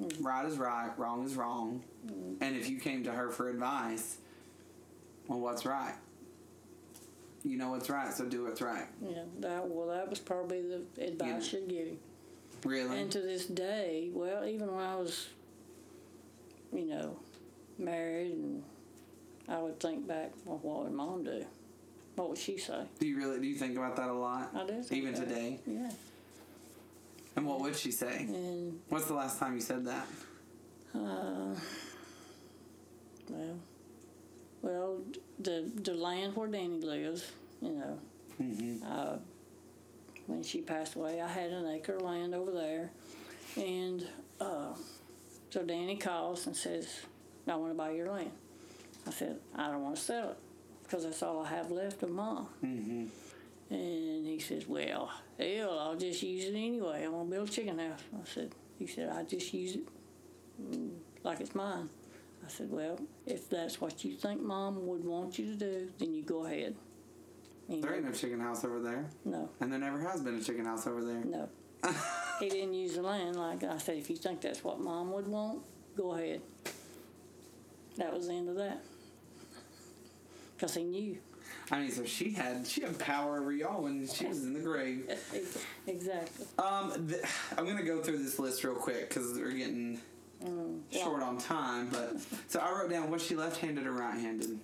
Mm-hmm. 0.00 0.24
Right 0.24 0.46
is 0.46 0.58
right, 0.58 0.90
wrong 0.96 1.24
is 1.24 1.34
wrong. 1.34 1.82
Mm-hmm. 2.06 2.42
And 2.42 2.56
if 2.56 2.68
you 2.70 2.78
came 2.78 3.04
to 3.04 3.12
her 3.12 3.30
for 3.30 3.48
advice, 3.48 4.18
well, 5.28 5.40
what's 5.40 5.66
right? 5.66 5.94
You 7.44 7.58
know 7.58 7.70
what's 7.70 7.90
right, 7.90 8.12
so 8.12 8.24
do 8.24 8.44
what's 8.44 8.62
right. 8.62 8.86
Yeah, 9.02 9.24
that 9.40 9.68
well, 9.68 9.88
that 9.88 10.08
was 10.08 10.20
probably 10.20 10.62
the 10.62 10.84
advice 11.04 11.28
Yeah. 11.28 11.40
she'd 11.40 11.68
give 11.68 11.86
you. 11.86 11.98
Really? 12.64 13.00
And 13.00 13.10
to 13.10 13.20
this 13.20 13.46
day, 13.46 14.10
well, 14.12 14.44
even 14.44 14.70
when 14.72 14.84
I 14.84 14.94
was, 14.94 15.28
you 16.72 16.84
know, 16.86 17.18
married, 17.78 18.32
and 18.32 18.62
I 19.48 19.58
would 19.58 19.80
think 19.80 20.06
back, 20.06 20.30
well, 20.44 20.60
what 20.62 20.84
would 20.84 20.92
mom 20.92 21.24
do? 21.24 21.44
What 22.16 22.28
would 22.28 22.38
she 22.38 22.58
say? 22.58 22.84
do 23.00 23.06
you 23.06 23.16
really 23.16 23.40
do 23.40 23.46
you 23.46 23.54
think 23.56 23.76
about 23.76 23.96
that 23.96 24.08
a 24.08 24.12
lot? 24.12 24.50
I 24.54 24.66
do. 24.66 24.82
think 24.82 24.92
Even 25.02 25.14
that. 25.14 25.28
today? 25.28 25.60
Yeah. 25.66 25.90
And 27.36 27.46
what 27.46 27.60
would 27.60 27.74
she 27.74 27.90
say? 27.90 28.26
And 28.28 28.80
What's 28.90 29.06
the 29.06 29.14
last 29.14 29.38
time 29.38 29.54
you 29.54 29.60
said 29.60 29.84
that? 29.86 30.06
Uh, 30.94 31.54
well, 33.30 33.58
well, 34.60 35.00
the 35.38 35.70
the 35.82 35.94
land 35.94 36.36
where 36.36 36.48
Danny 36.48 36.80
lives, 36.80 37.30
you 37.60 37.70
know, 37.72 37.98
Mm-hmm. 38.40 38.82
uh, 38.90 39.16
when 40.26 40.42
she 40.42 40.60
passed 40.62 40.94
away, 40.96 41.20
I 41.20 41.28
had 41.28 41.50
an 41.50 41.66
acre 41.68 41.94
of 41.96 42.02
land 42.02 42.34
over 42.34 42.50
there, 42.50 42.90
and 43.56 44.06
uh, 44.40 44.74
so 45.50 45.62
Danny 45.62 45.96
calls 45.96 46.46
and 46.46 46.56
says, 46.56 46.88
"I 47.46 47.54
want 47.56 47.72
to 47.72 47.76
buy 47.76 47.90
your 47.92 48.10
land." 48.10 48.30
I 49.06 49.10
said, 49.10 49.38
"I 49.54 49.70
don't 49.70 49.82
want 49.82 49.96
to 49.96 50.02
sell 50.02 50.30
it 50.30 50.38
because 50.92 51.04
that's 51.06 51.22
all 51.22 51.42
I 51.42 51.48
have 51.48 51.70
left 51.70 52.02
of 52.02 52.10
Mom." 52.10 52.48
Mm-hmm. 52.62 53.06
And 53.74 54.26
he 54.26 54.38
says, 54.38 54.68
"Well, 54.68 55.10
hell, 55.38 55.78
I'll 55.78 55.96
just 55.96 56.22
use 56.22 56.44
it 56.44 56.54
anyway. 56.54 57.04
I'm 57.04 57.12
gonna 57.12 57.30
build 57.30 57.48
a 57.48 57.52
chicken 57.52 57.78
house." 57.78 58.00
I 58.14 58.28
said, 58.28 58.54
"He 58.78 58.86
said 58.86 59.08
I 59.08 59.22
just 59.22 59.54
use 59.54 59.76
it 59.76 59.88
mm, 60.60 60.90
like 61.22 61.40
it's 61.40 61.54
mine." 61.54 61.88
I 62.44 62.48
said, 62.48 62.70
"Well, 62.70 63.00
if 63.24 63.48
that's 63.48 63.80
what 63.80 64.04
you 64.04 64.16
think 64.16 64.42
Mom 64.42 64.86
would 64.86 65.04
want 65.04 65.38
you 65.38 65.46
to 65.46 65.54
do, 65.54 65.88
then 65.98 66.12
you 66.12 66.22
go 66.22 66.44
ahead." 66.44 66.76
And 67.68 67.82
There 67.82 67.94
ain't 67.94 68.04
no 68.04 68.12
chicken 68.12 68.40
house 68.40 68.64
over 68.64 68.80
there. 68.80 69.08
no, 69.24 69.48
And 69.60 69.72
there 69.72 69.78
never 69.78 70.00
has 70.00 70.20
been 70.20 70.34
a 70.36 70.42
chicken 70.42 70.66
house 70.66 70.86
over 70.86 71.02
there. 71.02 71.24
no. 71.24 71.48
he 72.38 72.48
didn't 72.48 72.74
use 72.74 72.94
the 72.94 73.02
land 73.02 73.36
like 73.36 73.64
I 73.64 73.78
said. 73.78 73.96
If 73.96 74.10
you 74.10 74.16
think 74.16 74.40
that's 74.40 74.62
what 74.62 74.80
Mom 74.80 75.12
would 75.12 75.26
want, 75.26 75.62
go 75.96 76.14
ahead. 76.14 76.42
That 77.96 78.12
was 78.12 78.26
the 78.28 78.34
end 78.34 78.48
of 78.48 78.56
that. 78.56 78.82
Cause 80.62 80.76
he 80.76 80.84
knew 80.84 81.18
I 81.72 81.80
mean, 81.80 81.90
so 81.90 82.04
she 82.04 82.30
had 82.30 82.64
she 82.68 82.82
had 82.82 82.96
power 83.00 83.40
over 83.40 83.50
y'all 83.50 83.82
when 83.82 84.06
she 84.06 84.26
was 84.26 84.44
in 84.44 84.52
the 84.52 84.60
grave. 84.60 85.10
exactly. 85.88 86.46
Um, 86.56 87.08
th- 87.08 87.24
I'm 87.58 87.66
gonna 87.66 87.82
go 87.82 88.00
through 88.00 88.18
this 88.18 88.38
list 88.38 88.62
real 88.62 88.76
quick 88.76 89.08
because 89.08 89.32
we're 89.32 89.50
getting 89.50 90.00
yeah. 90.88 91.02
short 91.02 91.20
on 91.20 91.38
time. 91.38 91.88
But 91.90 92.14
so 92.46 92.60
I 92.60 92.70
wrote 92.70 92.90
down 92.90 93.10
was 93.10 93.22
she 93.22 93.34
left-handed 93.34 93.86
or 93.88 93.92
right-handed? 93.92 94.60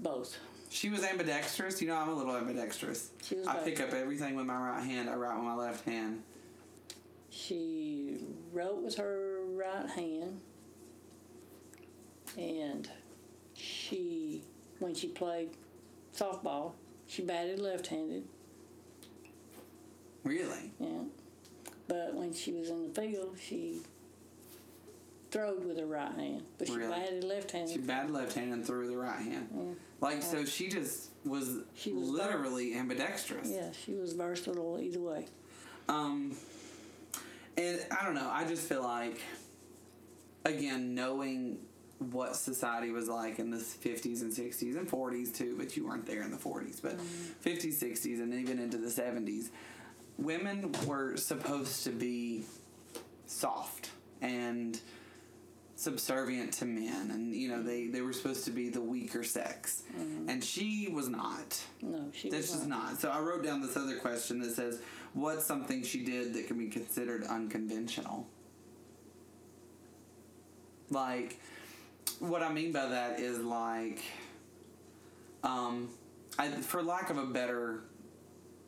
Both. 0.00 0.36
She 0.68 0.90
was 0.90 1.02
ambidextrous. 1.02 1.80
You 1.80 1.88
know, 1.88 1.96
I'm 1.96 2.10
a 2.10 2.14
little 2.14 2.36
ambidextrous. 2.36 3.12
She 3.22 3.36
was 3.36 3.46
I 3.46 3.56
pick 3.56 3.80
up 3.80 3.94
everything 3.94 4.34
with 4.34 4.44
my 4.44 4.58
right 4.58 4.84
hand. 4.84 5.08
I 5.08 5.14
write 5.14 5.36
with 5.36 5.44
my 5.44 5.54
left 5.54 5.86
hand. 5.86 6.22
She 7.30 8.18
wrote 8.52 8.82
with 8.82 8.96
her 8.96 9.38
right 9.54 9.88
hand, 9.88 10.40
and 12.36 12.88
she, 13.56 14.42
when 14.78 14.94
she 14.94 15.08
played 15.08 15.50
softball, 16.16 16.72
she 17.06 17.22
batted 17.22 17.58
left-handed. 17.60 18.24
Really? 20.24 20.72
Yeah, 20.80 21.04
but 21.88 22.14
when 22.14 22.32
she 22.34 22.52
was 22.52 22.68
in 22.68 22.82
the 22.92 23.00
field, 23.00 23.36
she 23.40 23.80
throwed 25.30 25.64
with 25.64 25.78
her 25.78 25.86
right 25.86 26.12
hand, 26.14 26.42
but 26.58 26.66
she 26.66 26.74
Really? 26.74 26.90
batted 26.90 27.24
left-handed. 27.24 27.72
She 27.72 27.78
batted 27.78 28.10
left 28.10 28.32
hand 28.34 28.52
and 28.52 28.66
threw 28.66 28.88
the 28.88 28.96
right 28.96 29.20
hand. 29.20 29.48
Yeah. 29.54 29.62
Like 30.00 30.22
so, 30.22 30.44
she 30.44 30.68
just 30.68 31.10
was, 31.24 31.58
She 31.74 31.92
was 31.92 32.08
literally 32.08 32.74
ambidextrous. 32.74 33.48
yeah, 33.48 33.70
she 33.72 33.92
was 33.94 34.12
versatile 34.14 34.78
either 34.80 35.00
way. 35.00 35.26
Um, 35.88 36.36
and 37.56 37.80
I 37.96 38.04
don't 38.04 38.14
know. 38.14 38.28
I 38.28 38.44
just 38.46 38.68
feel 38.68 38.82
like 38.82 39.20
again, 40.44 40.94
knowing 40.94 41.58
what 41.98 42.36
society 42.36 42.90
was 42.90 43.08
like 43.08 43.38
in 43.38 43.50
the 43.50 43.56
50s 43.56 44.20
and 44.20 44.32
60s 44.32 44.76
and 44.76 44.88
40s 44.88 45.34
too, 45.34 45.54
but 45.58 45.76
you 45.76 45.86
weren't 45.86 46.06
there 46.06 46.22
in 46.22 46.30
the 46.30 46.36
40s, 46.36 46.80
but 46.82 46.98
mm. 46.98 47.04
50s, 47.44 47.82
60s, 47.82 48.20
and 48.20 48.34
even 48.34 48.58
into 48.58 48.76
the 48.76 48.88
70s, 48.88 49.50
women 50.18 50.74
were 50.86 51.16
supposed 51.16 51.84
to 51.84 51.90
be 51.90 52.44
soft 53.26 53.90
and 54.20 54.80
subservient 55.78 56.52
to 56.54 56.64
men 56.64 57.10
and 57.10 57.34
you 57.34 57.48
know 57.48 57.62
they 57.62 57.86
they 57.88 58.00
were 58.00 58.12
supposed 58.12 58.46
to 58.46 58.50
be 58.50 58.70
the 58.70 58.80
weaker 58.80 59.22
sex. 59.22 59.82
Mm-hmm. 59.94 60.30
And 60.30 60.42
she 60.42 60.88
was 60.90 61.08
not. 61.08 61.62
No, 61.82 62.08
she 62.12 62.30
that's 62.30 62.50
was 62.50 62.60
just 62.60 62.66
not. 62.66 62.92
not. 62.92 63.00
So 63.00 63.10
i 63.10 63.20
wrote 63.20 63.44
down 63.44 63.60
this 63.60 63.76
other 63.76 63.96
question 63.96 64.40
that 64.40 64.52
says 64.52 64.80
what's 65.12 65.44
something 65.44 65.82
she 65.82 66.02
did 66.02 66.32
that 66.34 66.46
can 66.46 66.58
be 66.58 66.68
considered 66.68 67.24
unconventional? 67.24 68.26
Like 70.88 71.40
what 72.20 72.42
i 72.42 72.52
mean 72.52 72.72
by 72.72 72.86
that 72.86 73.20
is 73.20 73.38
like 73.38 74.02
um 75.42 75.88
I, 76.38 76.48
for 76.48 76.82
lack 76.82 77.10
of 77.10 77.16
a 77.18 77.24
better 77.24 77.84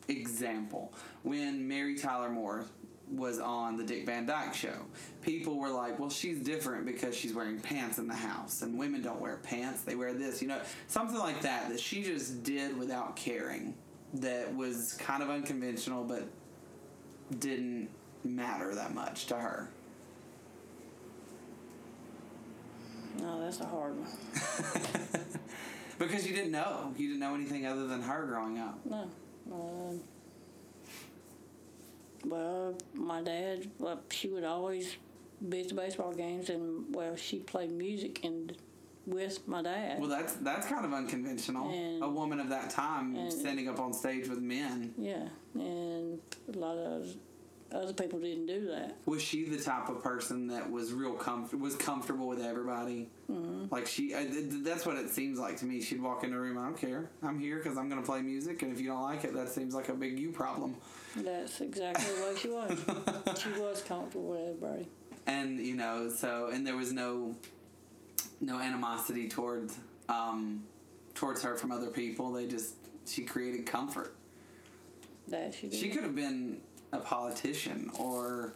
example, 0.09 0.93
when 1.22 1.66
Mary 1.68 1.97
Tyler 1.97 2.30
Moore 2.30 2.64
was 3.11 3.39
on 3.39 3.76
the 3.76 3.84
Dick 3.84 4.07
Van 4.07 4.26
Dyke 4.26 4.55
show, 4.55 4.74
people 5.22 5.59
were 5.59 5.68
like, 5.70 5.99
well, 5.99 6.11
she's 6.11 6.41
different 6.41 6.86
because 6.86 7.16
she's 7.16 7.34
wearing 7.34 7.61
pants 7.61 7.99
in 7.99 8.07
the 8.07 8.14
house, 8.14 8.62
and 8.62 8.78
women 8.78 9.03
don't 9.03 9.20
wear 9.20 9.36
pants, 9.43 9.82
they 9.82 9.95
wear 9.95 10.12
this, 10.14 10.43
you 10.43 10.49
know, 10.49 10.61
something 10.89 11.18
like 11.18 11.41
that, 11.43 11.68
that 11.68 11.80
she 11.80 12.03
just 12.03 12.43
did 12.43 12.76
without 12.78 13.16
caring, 13.16 13.74
that 14.14 14.55
was 14.55 14.95
kind 14.95 15.22
of 15.22 15.30
unconventional, 15.30 16.05
but 16.05 16.24
didn't 17.39 17.89
matter 18.24 18.74
that 18.74 18.95
much 18.95 19.26
to 19.26 19.36
her. 19.36 19.68
No, 23.20 23.40
that's 23.40 23.60
a 23.60 23.66
hard 23.66 23.94
one. 23.98 24.08
Because 25.98 26.24
you 26.28 26.32
didn't 26.32 26.52
know. 26.52 26.94
You 26.96 27.08
didn't 27.08 27.18
know 27.18 27.34
anything 27.34 27.66
other 27.66 27.88
than 27.88 28.00
her 28.02 28.24
growing 28.24 28.58
up. 28.58 28.78
No. 28.86 29.10
Um, 29.52 30.00
well, 32.24 32.74
my 32.94 33.20
dad, 33.22 33.68
well, 33.78 34.00
she 34.10 34.28
would 34.28 34.44
always 34.44 34.96
be 35.48 35.62
at 35.62 35.68
the 35.68 35.74
baseball 35.74 36.12
games, 36.12 36.50
and 36.50 36.94
well, 36.94 37.16
she 37.16 37.38
played 37.40 37.72
music 37.72 38.24
and 38.24 38.56
with 39.06 39.46
my 39.48 39.60
dad. 39.62 39.98
Well, 39.98 40.08
that's 40.08 40.34
that's 40.34 40.66
kind 40.68 40.84
of 40.84 40.92
unconventional. 40.92 41.70
And- 41.70 42.02
a 42.02 42.08
woman 42.08 42.38
of 42.38 42.48
that 42.50 42.70
time 42.70 43.16
and- 43.16 43.32
standing 43.32 43.68
up 43.68 43.80
on 43.80 43.92
stage 43.92 44.28
with 44.28 44.40
men. 44.40 44.94
yeah, 44.98 45.26
and 45.54 46.20
a 46.54 46.58
lot 46.58 46.76
of 46.78 47.06
other 47.72 47.92
people 47.92 48.18
didn't 48.18 48.46
do 48.46 48.66
that. 48.68 48.96
Was 49.04 49.22
she 49.22 49.44
the 49.44 49.58
type 49.58 49.88
of 49.88 50.02
person 50.02 50.46
that 50.48 50.70
was 50.70 50.92
real 50.92 51.12
comfort 51.12 51.60
was 51.60 51.76
comfortable 51.76 52.26
with 52.26 52.40
everybody? 52.40 53.10
Mm-hmm. 53.30 53.66
Like 53.70 53.86
she, 53.86 54.14
I, 54.14 54.24
th- 54.24 54.46
that's 54.62 54.86
what 54.86 54.96
it 54.96 55.10
seems 55.10 55.38
like 55.38 55.58
to 55.58 55.66
me. 55.66 55.82
She'd 55.82 56.00
walk 56.00 56.24
in 56.24 56.30
the 56.30 56.38
room. 56.38 56.56
I 56.56 56.64
don't 56.64 56.78
care. 56.78 57.10
I'm 57.22 57.38
here 57.38 57.58
because 57.58 57.76
I'm 57.76 57.88
going 57.88 58.00
to 58.00 58.06
play 58.06 58.22
music, 58.22 58.62
and 58.62 58.72
if 58.72 58.80
you 58.80 58.88
don't 58.88 59.02
like 59.02 59.24
it, 59.24 59.34
that 59.34 59.50
seems 59.50 59.74
like 59.74 59.90
a 59.90 59.94
big 59.94 60.18
you 60.18 60.30
problem. 60.30 60.76
That's 61.16 61.60
exactly 61.60 62.06
what 62.22 62.38
she 62.38 62.48
was. 62.48 63.38
she 63.42 63.50
was 63.60 63.82
comfortable 63.82 64.30
with 64.30 64.40
everybody. 64.40 64.88
And 65.26 65.58
you 65.58 65.76
know, 65.76 66.08
so 66.08 66.48
and 66.52 66.66
there 66.66 66.76
was 66.76 66.92
no 66.92 67.36
no 68.40 68.58
animosity 68.58 69.28
towards 69.28 69.76
um, 70.08 70.62
towards 71.14 71.42
her 71.42 71.56
from 71.56 71.70
other 71.70 71.88
people. 71.88 72.32
They 72.32 72.46
just 72.46 72.76
she 73.06 73.24
created 73.24 73.66
comfort. 73.66 74.14
That 75.28 75.54
she 75.54 75.68
did. 75.68 75.78
She 75.78 75.90
could 75.90 76.04
have 76.04 76.14
been 76.14 76.62
a 76.93 76.99
politician 76.99 77.91
or 77.99 78.53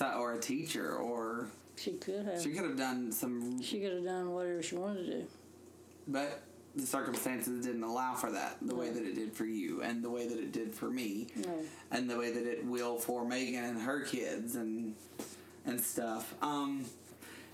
or 0.00 0.34
a 0.34 0.38
teacher 0.40 0.96
or 0.96 1.48
She 1.76 1.92
could 1.92 2.24
have. 2.26 2.42
she 2.42 2.50
could 2.50 2.64
have 2.64 2.76
done 2.76 3.10
some 3.12 3.62
She 3.62 3.80
could 3.80 3.92
have 3.94 4.04
done 4.04 4.30
whatever 4.32 4.62
she 4.62 4.76
wanted 4.76 5.06
to 5.06 5.12
do. 5.20 5.26
but 6.06 6.42
the 6.76 6.86
circumstances 6.86 7.64
didn't 7.64 7.82
allow 7.82 8.14
for 8.14 8.30
that 8.30 8.58
the 8.62 8.74
way 8.74 8.90
that 8.90 9.02
it 9.02 9.14
did 9.14 9.32
for 9.32 9.46
you 9.46 9.82
and 9.82 10.04
the 10.04 10.10
way 10.10 10.28
that 10.28 10.38
it 10.38 10.52
did 10.52 10.72
for 10.74 10.90
me 10.90 11.28
No. 11.36 11.58
and 11.90 12.08
the 12.08 12.16
way 12.16 12.30
that 12.30 12.46
it 12.46 12.64
will 12.64 12.98
for 12.98 13.24
Megan 13.24 13.64
and 13.64 13.80
her 13.82 14.00
kids 14.02 14.54
and 14.56 14.94
and 15.66 15.80
stuff. 15.80 16.34
Um, 16.42 16.84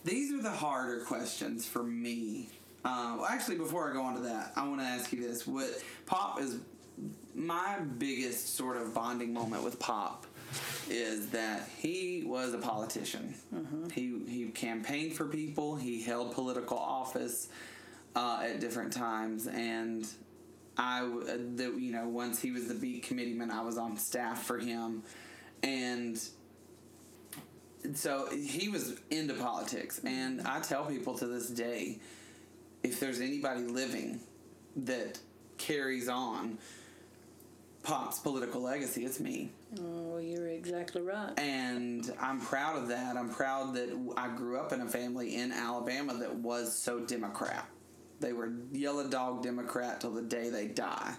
these 0.05 0.33
are 0.33 0.43
the 0.43 0.51
harder 0.51 1.01
questions 1.05 1.67
for 1.67 1.83
me. 1.83 2.49
Uh, 2.85 3.17
well, 3.17 3.27
actually, 3.27 3.57
before 3.57 3.91
I 3.91 3.95
go 3.95 4.03
on 4.03 4.15
to 4.17 4.21
that, 4.21 4.53
I 4.55 4.69
want 4.69 4.81
to 4.81 4.87
ask 4.87 5.11
you 5.13 5.21
this: 5.27 5.47
What 5.47 5.71
Pop 6.07 6.39
is 6.41 6.59
my 7.35 7.79
biggest 7.99 8.57
sort 8.57 8.77
of 8.77 8.95
bonding 8.95 9.33
moment 9.33 9.65
with 9.65 9.79
Pop 9.79 10.27
is 10.89 11.29
that 11.31 11.69
he 11.79 12.23
was 12.27 12.55
a 12.55 12.59
politician. 12.59 13.35
He 13.93 14.21
he 14.29 14.47
campaigned 14.49 15.15
for 15.15 15.25
people. 15.25 15.77
He 15.77 16.03
held 16.03 16.33
political 16.33 16.79
office 16.79 17.49
uh, 18.15 18.43
at 18.45 18.61
different 18.61 18.93
times, 18.93 19.47
and 19.47 20.07
I 20.77 21.03
uh, 21.03 21.37
the, 21.57 21.75
you 21.79 21.93
know 21.93 22.09
once 22.09 22.41
he 22.41 22.51
was 22.51 22.69
the 22.69 22.75
beat 22.75 23.03
committeeman, 23.03 23.51
I 23.51 23.63
was 23.63 23.79
on 23.79 23.97
staff 23.97 24.45
for 24.45 24.59
him, 24.59 25.03
and 25.63 26.21
so 27.95 28.29
he 28.31 28.69
was 28.69 29.01
into 29.11 29.35
politics. 29.35 30.01
And 30.05 30.43
I 30.43 30.61
tell 30.61 30.85
people 30.85 31.17
to 31.19 31.27
this 31.27 31.49
day, 31.49 31.99
if 32.83 33.01
there's 33.01 33.21
anybody 33.21 33.63
living 33.63 34.21
that 34.77 35.19
carries 35.59 36.09
on 36.09 36.59
Pop's 37.85 38.19
political 38.19 38.63
legacy, 38.63 39.05
it's 39.05 39.21
me. 39.21 39.53
Oh, 39.79 39.83
well, 39.83 40.21
you're 40.21 40.49
exactly 40.49 41.03
right. 41.03 41.39
And 41.39 42.11
I'm 42.19 42.41
proud 42.41 42.77
of 42.77 42.89
that. 42.89 43.17
I'm 43.17 43.29
proud 43.29 43.75
that 43.75 43.91
I 44.17 44.29
grew 44.35 44.59
up 44.59 44.73
in 44.73 44.81
a 44.81 44.89
family 44.89 45.37
in 45.37 45.53
Alabama 45.53 46.15
that 46.15 46.35
was 46.35 46.75
so 46.75 47.01
Democrat. 47.01 47.69
They 48.21 48.33
were 48.33 48.53
yellow 48.73 49.07
dog 49.09 49.43
Democrat 49.43 50.01
till 50.01 50.13
the 50.13 50.23
day 50.23 50.49
they 50.49 50.67
die. 50.67 51.15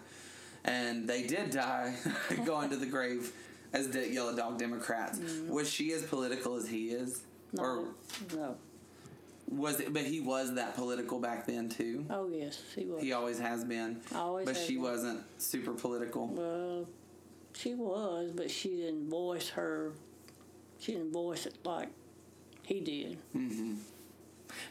And 0.64 1.08
they 1.08 1.22
did 1.22 1.52
die 1.52 1.96
going 2.46 2.72
to 2.72 2.78
the 2.78 2.88
grave 2.88 3.32
as 3.72 3.90
the 3.90 4.10
yellow 4.10 4.36
dog 4.36 4.58
Democrats. 4.58 5.20
Mm-hmm. 5.20 5.54
Was 5.54 5.70
she 5.70 5.92
as 5.94 6.02
political 6.04 6.56
as 6.56 6.68
he 6.68 6.90
is? 6.90 7.22
Or 7.60 7.86
No. 8.36 8.58
Was 9.48 9.80
it 9.80 9.94
but 9.94 10.04
he 10.04 10.20
was 10.20 10.56
that 10.56 10.76
political 10.76 11.20
back 11.20 11.46
then 11.46 11.70
too? 11.70 12.06
Oh, 12.10 12.30
yes, 12.30 12.62
he 12.76 12.86
was. 12.86 13.02
He 13.02 13.14
always 13.14 13.40
has 13.40 13.64
been. 13.64 14.02
Always 14.14 14.46
but 14.46 14.58
she 14.58 14.74
been. 14.74 14.84
wasn't 14.84 15.24
super 15.38 15.74
political. 15.74 16.28
Well, 16.28 16.88
she 17.54 17.74
was, 17.74 18.32
but 18.32 18.50
she 18.50 18.70
didn't 18.70 19.10
voice 19.10 19.50
her. 19.50 19.94
She 20.80 20.94
didn't 20.94 21.14
voice 21.14 21.46
it 21.46 21.58
like 21.64 21.90
he 22.64 22.80
did. 22.82 23.18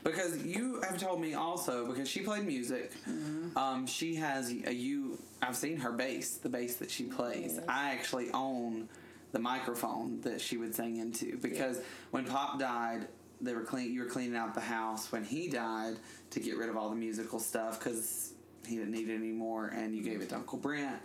Because 0.02 0.44
you 0.44 0.80
have 0.82 0.98
told 0.98 1.20
me 1.20 1.34
also 1.34 1.86
because 1.86 2.08
she 2.08 2.20
played 2.20 2.44
music. 2.44 2.92
Mm-hmm. 3.08 3.56
Um, 3.56 3.86
she 3.86 4.14
has 4.16 4.50
a 4.50 4.72
you. 4.72 5.18
I've 5.42 5.56
seen 5.56 5.76
her 5.78 5.92
bass, 5.92 6.36
the 6.36 6.48
bass 6.48 6.76
that 6.76 6.90
she 6.90 7.04
plays. 7.04 7.54
Yes. 7.56 7.64
I 7.68 7.92
actually 7.92 8.30
own 8.32 8.88
the 9.32 9.38
microphone 9.38 10.20
that 10.22 10.40
she 10.40 10.56
would 10.56 10.74
sing 10.74 10.96
into 10.98 11.36
because 11.38 11.80
when 12.12 12.24
Pop 12.24 12.58
died, 12.58 13.08
they 13.44 13.54
were 13.54 13.62
clean. 13.62 13.92
You 13.92 14.04
were 14.04 14.08
cleaning 14.08 14.36
out 14.36 14.54
the 14.54 14.60
house 14.60 15.12
when 15.12 15.24
he 15.24 15.48
died 15.48 15.96
to 16.30 16.40
get 16.40 16.56
rid 16.56 16.68
of 16.68 16.76
all 16.76 16.90
the 16.90 16.96
musical 16.96 17.38
stuff 17.38 17.78
because 17.78 18.32
he 18.66 18.76
didn't 18.76 18.92
need 18.92 19.08
it 19.08 19.14
anymore, 19.14 19.72
and 19.74 19.94
you 19.94 20.02
gave 20.02 20.20
it 20.20 20.30
to 20.30 20.36
Uncle 20.36 20.58
Brent. 20.58 21.00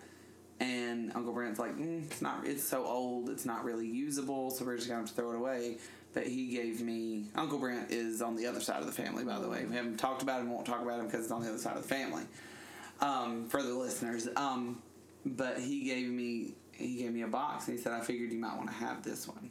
And 0.59 1.11
Uncle 1.15 1.31
Brent's 1.33 1.59
like, 1.59 1.77
mm, 1.77 2.05
it's 2.05 2.21
not. 2.21 2.45
It's 2.45 2.63
so 2.63 2.85
old. 2.85 3.29
It's 3.29 3.45
not 3.45 3.63
really 3.63 3.87
usable. 3.87 4.49
So 4.51 4.65
we're 4.65 4.75
just 4.75 4.87
gonna 4.87 4.99
have 5.01 5.09
to 5.09 5.15
throw 5.15 5.31
it 5.31 5.37
away. 5.37 5.77
But 6.13 6.27
he 6.27 6.47
gave 6.47 6.81
me. 6.81 7.25
Uncle 7.35 7.59
Brent 7.59 7.91
is 7.91 8.21
on 8.21 8.35
the 8.35 8.47
other 8.47 8.59
side 8.59 8.79
of 8.81 8.85
the 8.85 8.91
family, 8.91 9.23
by 9.23 9.39
the 9.39 9.47
way. 9.47 9.65
We 9.65 9.75
haven't 9.75 9.97
talked 9.97 10.21
about 10.21 10.41
him. 10.41 10.51
Won't 10.51 10.65
talk 10.65 10.81
about 10.81 10.99
him 10.99 11.05
because 11.05 11.21
it's 11.21 11.31
on 11.31 11.41
the 11.41 11.49
other 11.49 11.57
side 11.57 11.77
of 11.77 11.83
the 11.83 11.87
family. 11.87 12.23
Um, 12.99 13.47
for 13.47 13.63
the 13.63 13.73
listeners. 13.73 14.27
Um, 14.35 14.81
but 15.25 15.59
he 15.59 15.83
gave 15.85 16.09
me. 16.09 16.55
He 16.73 16.95
gave 16.95 17.13
me 17.13 17.23
a 17.23 17.27
box 17.27 17.67
and 17.67 17.77
he 17.77 17.83
said, 17.83 17.91
I 17.91 17.99
figured 17.99 18.31
you 18.31 18.39
might 18.39 18.55
want 18.55 18.69
to 18.69 18.75
have 18.75 19.03
this 19.03 19.27
one. 19.27 19.49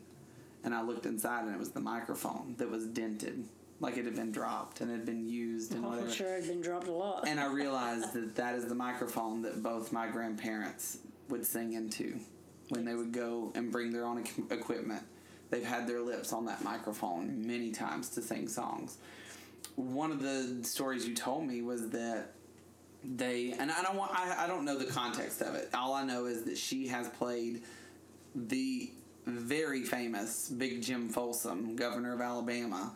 And 0.65 0.75
I 0.75 0.83
looked 0.83 1.07
inside 1.07 1.45
and 1.45 1.55
it 1.55 1.59
was 1.59 1.71
the 1.71 1.81
microphone 1.81 2.55
that 2.59 2.69
was 2.71 2.87
dented, 2.87 3.45
like 3.81 3.97
it 3.97 4.05
had 4.05 4.17
been 4.17 4.33
dropped 4.33 4.81
and 4.81 4.91
had 4.91 5.05
been 5.07 5.27
used 5.29 5.73
and 5.75 5.85
Oh, 5.85 5.91
whatever 5.91 6.09
for 6.09 6.15
sure, 6.15 6.35
it 6.37 6.41
had 6.45 6.49
been 6.49 6.61
dropped 6.61 6.89
a 6.89 6.93
lot. 6.93 7.27
and 7.29 7.39
I 7.39 7.47
realized 7.53 8.13
that 8.15 8.35
that 8.37 8.55
is 8.57 8.67
the 8.67 8.75
microphone 8.75 9.43
that 9.43 9.63
both 9.63 9.93
my 9.93 10.09
grandparents 10.09 10.99
would 11.29 11.47
sing 11.47 11.75
into 11.75 12.19
when 12.71 12.85
they 12.85 12.95
would 12.95 13.13
go 13.13 13.53
and 13.55 13.71
bring 13.73 13.93
their 13.93 14.05
own 14.05 14.25
equipment. 14.51 15.03
They've 15.51 15.65
had 15.65 15.87
their 15.87 16.01
lips 16.01 16.33
on 16.33 16.45
that 16.47 16.63
microphone 16.63 17.47
many 17.47 17.71
times 17.71 18.11
to 18.11 18.21
sing 18.21 18.49
songs. 18.49 18.99
One 19.77 20.11
of 20.11 20.21
the 20.21 20.59
stories 20.65 21.07
you 21.09 21.15
told 21.15 21.47
me 21.47 21.63
was 21.63 21.89
that 21.91 22.33
they 23.05 23.53
and 23.59 23.71
I 23.71 23.83
don't 23.83 23.97
want 23.97 24.11
I, 24.13 24.45
I 24.45 24.47
don't 24.49 24.65
know 24.65 24.77
the 24.77 24.85
context 24.87 25.41
of 25.41 25.55
it. 25.55 25.71
All 25.73 25.95
I 25.95 26.03
know 26.05 26.27
is 26.27 26.43
that 26.45 26.59
she 26.59 26.89
has 26.89 27.09
played 27.09 27.63
the 28.35 28.91
very 29.31 29.83
famous 29.83 30.49
Big 30.49 30.83
Jim 30.83 31.09
Folsom, 31.09 31.77
governor 31.77 32.15
of 32.15 32.21
Alabama. 32.21 32.93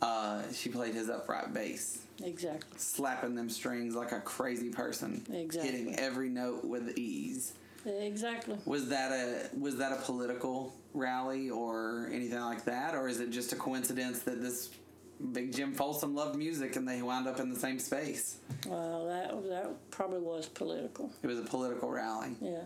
Uh, 0.00 0.42
she 0.52 0.68
played 0.68 0.94
his 0.94 1.08
upright 1.08 1.52
bass 1.52 2.02
exactly. 2.22 2.78
slapping 2.78 3.34
them 3.34 3.50
strings 3.50 3.94
like 3.96 4.12
a 4.12 4.20
crazy 4.20 4.70
person, 4.70 5.24
Exactly. 5.32 5.70
hitting 5.70 5.98
every 5.98 6.28
note 6.28 6.64
with 6.64 6.96
ease. 6.96 7.54
Exactly. 7.84 8.56
Was 8.64 8.88
that 8.90 9.10
a 9.12 9.48
was 9.58 9.76
that 9.78 9.92
a 9.92 9.96
political 9.96 10.74
rally 10.94 11.50
or 11.50 12.08
anything 12.12 12.40
like 12.40 12.64
that, 12.64 12.94
or 12.94 13.08
is 13.08 13.20
it 13.20 13.30
just 13.30 13.52
a 13.52 13.56
coincidence 13.56 14.20
that 14.20 14.40
this 14.40 14.70
Big 15.32 15.52
Jim 15.52 15.72
Folsom 15.74 16.14
loved 16.14 16.36
music, 16.36 16.76
and 16.76 16.86
they 16.86 17.02
wound 17.02 17.26
up 17.26 17.40
in 17.40 17.52
the 17.52 17.58
same 17.58 17.78
space. 17.80 18.36
Well, 18.68 19.06
that 19.06 19.30
that 19.48 19.90
probably 19.90 20.20
was 20.20 20.46
political. 20.46 21.10
It 21.22 21.26
was 21.26 21.38
a 21.40 21.42
political 21.42 21.90
rally. 21.90 22.36
Yeah. 22.40 22.60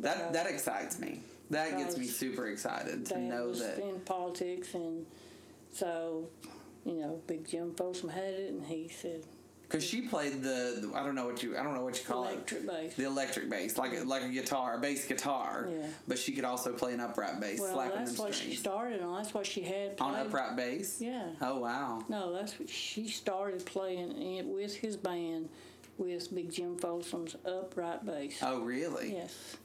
That 0.00 0.32
that 0.32 0.46
excites 0.46 0.98
me. 1.00 1.20
That 1.50 1.76
gets 1.78 1.96
me 1.96 2.06
super 2.06 2.48
excited 2.48 3.06
to 3.06 3.18
know 3.18 3.52
that. 3.52 3.78
in 3.78 4.00
politics, 4.00 4.74
and 4.74 5.06
so 5.72 6.28
you 6.84 6.94
know, 6.94 7.20
Big 7.26 7.46
Jim 7.48 7.74
Folsom 7.74 8.08
had 8.08 8.24
it, 8.34 8.50
and 8.52 8.64
he 8.64 8.88
said 8.88 9.24
Because 9.62 9.84
she 9.84 10.02
played 10.02 10.42
the, 10.42 10.78
the- 10.80 10.92
I 10.94 11.02
don't 11.04 11.14
know 11.16 11.26
what 11.26 11.42
you 11.42 11.56
I 11.56 11.62
don't 11.62 11.74
know 11.74 11.82
what 11.82 11.98
you 11.98 12.04
call 12.04 12.24
electric 12.24 12.60
it. 12.62 12.66
bass. 12.66 12.94
The 12.94 13.04
electric 13.04 13.50
bass, 13.50 13.76
like 13.76 13.92
a, 13.96 14.04
like 14.04 14.22
a 14.22 14.28
guitar, 14.28 14.76
a 14.76 14.78
bass 14.80 15.06
guitar. 15.06 15.68
Yeah. 15.70 15.86
But 16.06 16.18
she 16.18 16.32
could 16.32 16.44
also 16.44 16.72
play 16.72 16.94
an 16.94 17.00
upright 17.00 17.40
bass, 17.40 17.60
Well, 17.60 17.76
that's 17.94 18.18
what 18.18 18.34
she 18.34 18.54
started 18.54 19.02
on. 19.02 19.16
That's 19.22 19.34
what 19.34 19.46
she 19.46 19.62
had 19.62 20.00
On 20.00 20.12
played. 20.14 20.26
upright 20.26 20.56
bass. 20.56 21.00
Yeah. 21.00 21.28
Oh 21.40 21.58
wow. 21.58 22.04
No, 22.08 22.32
that's 22.32 22.58
what 22.58 22.68
she 22.68 23.08
started 23.08 23.64
playing 23.66 24.10
it 24.36 24.46
with 24.46 24.74
his 24.76 24.96
band, 24.96 25.48
with 25.98 26.32
Big 26.34 26.52
Jim 26.52 26.76
Folsom's 26.76 27.34
upright 27.44 28.04
bass. 28.06 28.38
Oh 28.42 28.60
really? 28.60 29.12
Yes. 29.14 29.56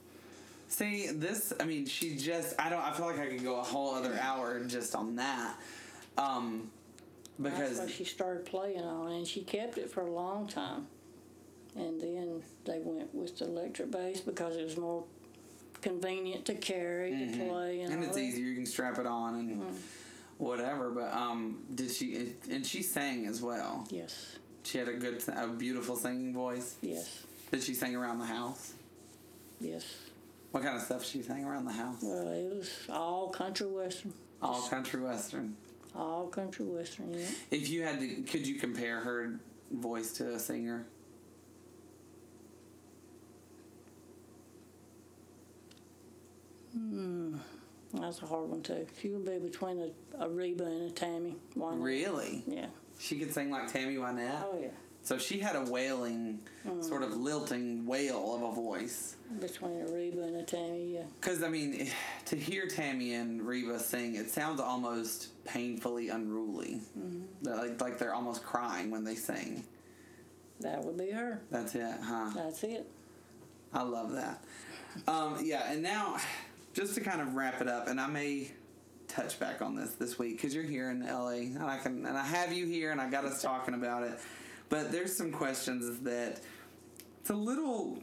See 0.72 1.08
this. 1.12 1.52
I 1.60 1.66
mean, 1.66 1.86
she 1.86 2.16
just. 2.16 2.56
I 2.58 2.70
don't. 2.70 2.80
I 2.82 2.92
feel 2.94 3.06
like 3.06 3.20
I 3.20 3.28
could 3.28 3.44
go 3.44 3.60
a 3.60 3.64
whole 3.64 3.94
other 3.94 4.18
hour 4.22 4.58
just 4.64 4.96
on 4.96 5.18
that. 5.18 5.58
Um, 6.18 6.72
because 7.42 7.78
That's 7.80 7.92
she 7.92 8.06
started 8.06 8.46
playing 8.46 8.80
on, 8.80 9.12
and 9.12 9.28
she 9.28 9.42
kept 9.42 9.78
it 9.78 9.92
for 9.92 10.02
a 10.02 10.10
long 10.12 10.48
time. 10.48 10.88
And 11.76 12.00
then 12.00 12.42
they 12.66 12.80
went 12.80 13.14
with 13.14 13.38
the 13.38 13.46
electric 13.46 13.92
bass 13.92 14.22
because 14.22 14.56
it 14.56 14.64
was 14.64 14.78
more 14.78 15.04
convenient 15.82 16.46
to 16.46 16.54
carry, 16.54 17.12
to 17.12 17.18
play, 17.50 17.82
and, 17.82 17.92
Mm-hmm. 17.92 17.94
and 17.94 18.04
it's 18.06 18.16
that. 18.16 18.22
easier. 18.22 18.46
You 18.46 18.56
can 18.56 18.66
strap 18.66 18.98
it 18.98 19.06
on 19.06 19.36
and 19.36 19.62
whatever. 20.38 20.90
But 20.92 21.14
um, 21.14 21.64
did 21.76 21.92
she? 21.92 22.34
And 22.50 22.66
she 22.66 22.82
sang 22.82 23.26
as 23.28 23.42
well. 23.42 23.86
Yes, 23.90 24.38
She 24.64 24.78
had 24.78 24.88
a 24.88 24.94
good, 24.94 25.22
a 25.36 25.48
beautiful 25.50 25.98
singing 25.98 26.34
voice. 26.34 26.76
yes, 26.82 27.24
Did 27.52 27.62
she 27.62 27.74
sing 27.74 27.94
around 27.94 28.20
the 28.20 28.26
house? 28.26 28.72
yes. 29.60 29.84
What 30.52 30.64
kind 30.64 30.76
of 30.76 30.82
stuff 30.82 31.06
she 31.06 31.22
sang 31.22 31.46
around 31.46 31.66
the 31.66 31.72
house? 31.72 31.98
Well, 32.02 32.28
it 32.30 32.54
was 32.58 32.70
all 32.90 33.30
country 33.30 33.68
western, 33.68 34.14
All 34.42 34.62
country 34.64 35.00
western. 35.02 35.56
all 35.96 36.28
country 36.28 36.66
western. 36.66 37.14
Yeah. 37.14 37.26
If 37.52 37.70
you 37.70 37.84
had 37.84 38.00
to, 38.00 38.08
could 38.24 38.46
you 38.46 38.56
compare 38.56 39.00
her 39.00 39.40
voice 39.72 40.12
to 40.14 40.34
a 40.34 40.40
singer? 40.40 40.86
Hmm, 46.74 47.36
that's 47.94 48.22
a 48.22 48.26
hard 48.26 48.50
one 48.50 48.62
too. 48.62 48.86
She 49.02 49.10
would 49.10 49.26
be 49.26 49.38
between 49.40 49.80
a, 49.80 50.24
a 50.24 50.30
Reba 50.30 50.64
and 50.66 50.90
a 50.90 50.94
Tammy. 50.94 51.36
Wynette. 51.58 51.84
Really? 51.84 52.44
Yeah. 52.48 52.68
She 53.00 53.20
could 53.20 53.34
sing 53.34 53.50
like 53.52 53.72
Tammy 53.72 53.96
Wynette. 53.96 54.44
Oh 54.44 54.58
yeah. 54.62 54.68
So 55.04 55.18
she 55.18 55.40
had 55.40 55.56
a 55.56 55.64
wailing, 55.64 56.40
sort 56.82 57.02
of 57.04 57.16
lilting 57.16 57.86
wail 57.86 58.36
of 58.36 58.44
a 58.44 58.52
voice. 58.52 59.16
Between 59.40 59.82
a 59.82 59.92
Reba 59.92 60.24
and 60.24 60.36
a 60.38 60.44
Tammy. 60.44 60.94
Yeah. 60.96 61.04
Because 61.20 61.42
I 61.42 61.50
mean, 61.50 61.90
to 62.26 62.36
hear 62.36 62.68
Tammy 62.68 63.16
and 63.16 63.42
Reba 63.42 63.80
sing, 63.80 64.16
it 64.16 64.30
sounds 64.30 64.60
almost 64.60 65.44
painfully 65.46 66.10
unruly. 66.10 66.82
They're 67.42 67.56
Like 67.56 67.82
like 67.82 67.98
they're 67.98 68.14
almost 68.14 68.44
crying 68.44 68.92
when 68.92 69.04
they 69.04 69.16
sing. 69.16 69.64
That 70.60 70.84
would 70.84 70.98
be 70.98 71.10
her. 71.10 71.42
That's 71.50 71.74
it, 71.74 71.96
huh? 72.04 72.30
That's 72.36 72.64
it. 72.64 72.88
I 73.74 73.82
love 73.82 74.12
that. 74.12 74.44
Um, 75.08 75.38
yeah, 75.44 75.72
and 75.72 75.82
now, 75.82 76.18
just 76.74 76.94
to 76.96 77.02
kind 77.02 77.22
of 77.22 77.34
wrap 77.34 77.62
it 77.62 77.68
up, 77.68 77.88
and 77.88 78.00
I 78.00 78.08
may 78.08 78.52
touch 79.08 79.40
back 79.40 79.62
on 79.62 79.76
this 79.76 79.94
this 79.94 80.20
week 80.20 80.38
because 80.38 80.54
you're 80.54 80.64
here 80.64 80.92
in 80.92 81.06
LA, 81.06 81.30
and 81.30 81.64
I 81.64 81.80
can, 81.80 82.06
and 82.06 82.16
I 82.18 82.24
have 82.24 82.54
you 82.54 82.68
here, 82.68 82.92
and 82.92 83.02
I 83.02 83.10
got 83.10 83.26
us 83.26 83.42
talking 83.42 83.74
about 83.74 84.04
it. 84.04 84.20
But 84.72 84.92
there's 84.92 85.16
some 85.16 85.32
questions 85.32 86.00
that 86.00 86.42
it's 87.20 87.30
a 87.30 87.36
little. 87.36 88.00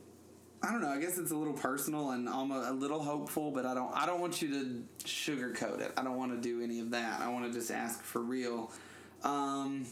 I 0.63 0.71
don't 0.71 0.81
know. 0.81 0.89
I 0.89 1.01
guess 1.01 1.19
it's 1.19 1.33
a 1.33 1.37
little 1.37 1.55
personal 1.55 2.11
and 2.11 2.29
almost 2.29 2.69
a 2.69 2.73
little 2.73 3.03
hopeful, 3.03 3.51
but 3.51 3.67
I 3.67 3.75
don't. 3.75 3.93
I 3.93 4.07
don't 4.07 4.21
want 4.21 4.41
you 4.41 4.49
to 4.51 4.85
sugarcoat 5.05 5.81
it. 5.81 5.91
I 5.97 6.05
don't 6.05 6.17
want 6.17 6.31
to 6.31 6.41
do 6.41 6.63
any 6.63 6.79
of 6.79 6.93
that. 6.93 7.21
I 7.21 7.29
want 7.31 7.47
to 7.47 7.53
just 7.53 7.73
ask 7.73 8.01
for 8.01 8.21
real. 8.21 8.71
Um, 9.25 9.87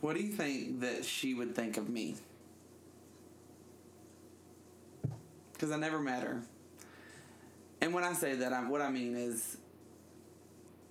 what 0.00 0.16
do 0.16 0.22
you 0.22 0.32
think 0.32 0.80
that 0.80 1.04
she 1.04 1.34
would 1.34 1.54
think 1.54 1.76
of 1.76 1.90
me? 1.90 2.16
because 5.56 5.72
I 5.72 5.78
never 5.78 5.98
met 5.98 6.22
her. 6.22 6.42
And 7.80 7.94
when 7.94 8.04
I 8.04 8.12
say 8.12 8.34
that, 8.36 8.52
I'm, 8.52 8.68
what 8.68 8.82
I 8.82 8.90
mean 8.90 9.16
is, 9.16 9.56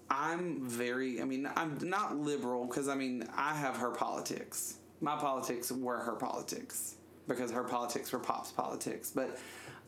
I'm 0.09 0.67
very. 0.67 1.21
I 1.21 1.25
mean, 1.25 1.49
I'm 1.55 1.77
not 1.81 2.17
liberal 2.17 2.65
because 2.65 2.87
I 2.87 2.95
mean 2.95 3.27
I 3.35 3.53
have 3.55 3.77
her 3.77 3.91
politics. 3.91 4.77
My 5.01 5.15
politics 5.15 5.71
were 5.71 5.99
her 5.99 6.15
politics 6.15 6.95
because 7.27 7.51
her 7.51 7.63
politics 7.63 8.11
were 8.11 8.19
Pop's 8.19 8.51
politics. 8.51 9.11
But 9.13 9.37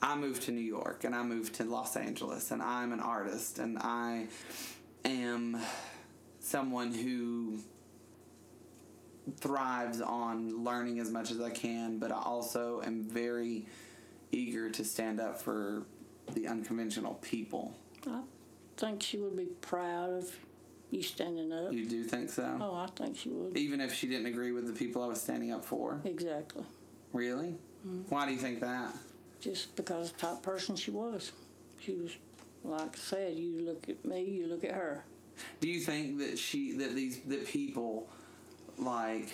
I 0.01 0.15
moved 0.15 0.43
to 0.43 0.51
New 0.51 0.61
York 0.61 1.03
and 1.03 1.15
I 1.15 1.23
moved 1.23 1.55
to 1.55 1.63
Los 1.63 1.95
Angeles 1.95 2.51
and 2.51 2.61
I'm 2.61 2.93
an 2.93 2.99
artist 2.99 3.59
and 3.59 3.77
I 3.79 4.27
am 5.05 5.59
someone 6.39 6.93
who 6.93 7.59
thrives 9.37 10.01
on 10.01 10.63
learning 10.63 10.99
as 10.99 11.11
much 11.11 11.31
as 11.31 11.41
I 11.41 11.49
can, 11.49 11.99
but 11.99 12.11
I 12.11 12.21
also 12.21 12.81
am 12.83 13.03
very 13.03 13.65
eager 14.31 14.69
to 14.69 14.83
stand 14.83 15.19
up 15.19 15.41
for 15.41 15.85
the 16.33 16.47
unconventional 16.47 17.15
people. 17.15 17.75
I 18.05 18.21
think 18.77 19.03
she 19.03 19.17
would 19.17 19.35
be 19.35 19.45
proud 19.61 20.09
of 20.11 20.31
you 20.91 21.03
standing 21.03 21.51
up. 21.51 21.73
You 21.73 21.85
do 21.85 22.03
think 22.03 22.29
so? 22.29 22.57
Oh, 22.61 22.75
I 22.75 22.87
think 22.95 23.17
she 23.17 23.29
would. 23.29 23.57
Even 23.57 23.81
if 23.81 23.93
she 23.93 24.07
didn't 24.07 24.27
agree 24.27 24.51
with 24.51 24.67
the 24.67 24.73
people 24.73 25.03
I 25.03 25.07
was 25.07 25.21
standing 25.21 25.51
up 25.51 25.65
for? 25.65 25.99
Exactly. 26.05 26.63
Really? 27.11 27.55
Mm-hmm. 27.85 28.03
Why 28.09 28.25
do 28.25 28.33
you 28.33 28.39
think 28.39 28.61
that? 28.61 28.93
Just 29.41 29.75
because 29.75 30.11
the 30.11 30.19
type 30.19 30.41
person 30.41 30.75
she 30.75 30.91
was. 30.91 31.31
She 31.79 31.93
was, 31.93 32.11
like 32.63 32.95
I 32.95 32.97
said, 32.97 33.33
you 33.35 33.61
look 33.61 33.89
at 33.89 34.03
me, 34.05 34.23
you 34.23 34.47
look 34.47 34.63
at 34.63 34.71
her. 34.71 35.03
Do 35.59 35.69
you 35.69 35.79
think 35.79 36.17
that 36.19 36.39
she 36.39 36.73
that 36.77 36.95
these 36.95 37.19
that 37.27 37.45
people 37.45 38.09
like 38.77 39.31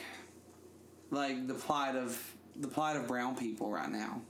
like 1.09 1.47
the 1.47 1.53
plight 1.53 1.95
of 1.95 2.19
the 2.57 2.67
plight 2.67 2.97
of 2.97 3.07
brown 3.07 3.35
people 3.35 3.71
right 3.71 3.89
now, 3.89 4.21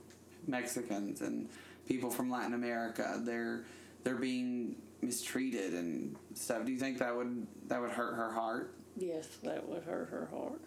Mexicans 0.46 1.20
and 1.20 1.48
people 1.88 2.10
from 2.10 2.30
Latin 2.30 2.54
America, 2.54 3.20
they're 3.24 3.64
they're 4.04 4.14
being 4.14 4.76
mistreated 5.04 5.74
and 5.74 6.16
stuff. 6.34 6.64
Do 6.64 6.72
you 6.72 6.78
think 6.78 6.98
that 6.98 7.14
would 7.16 7.46
that 7.68 7.80
would 7.80 7.90
hurt 7.90 8.14
her 8.14 8.32
heart? 8.32 8.74
Yes, 8.96 9.26
that 9.42 9.68
would 9.68 9.82
hurt 9.84 10.08
her 10.10 10.28
heart. 10.32 10.60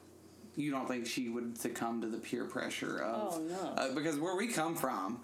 You 0.55 0.71
don't 0.71 0.87
think 0.87 1.05
she 1.05 1.29
would 1.29 1.57
succumb 1.57 2.01
to 2.01 2.07
the 2.07 2.17
peer 2.17 2.45
pressure 2.45 2.99
of 2.99 3.35
Oh, 3.35 3.39
no. 3.41 3.55
uh, 3.77 3.93
because 3.93 4.17
where 4.17 4.35
we 4.35 4.47
come 4.47 4.75
from, 4.75 5.19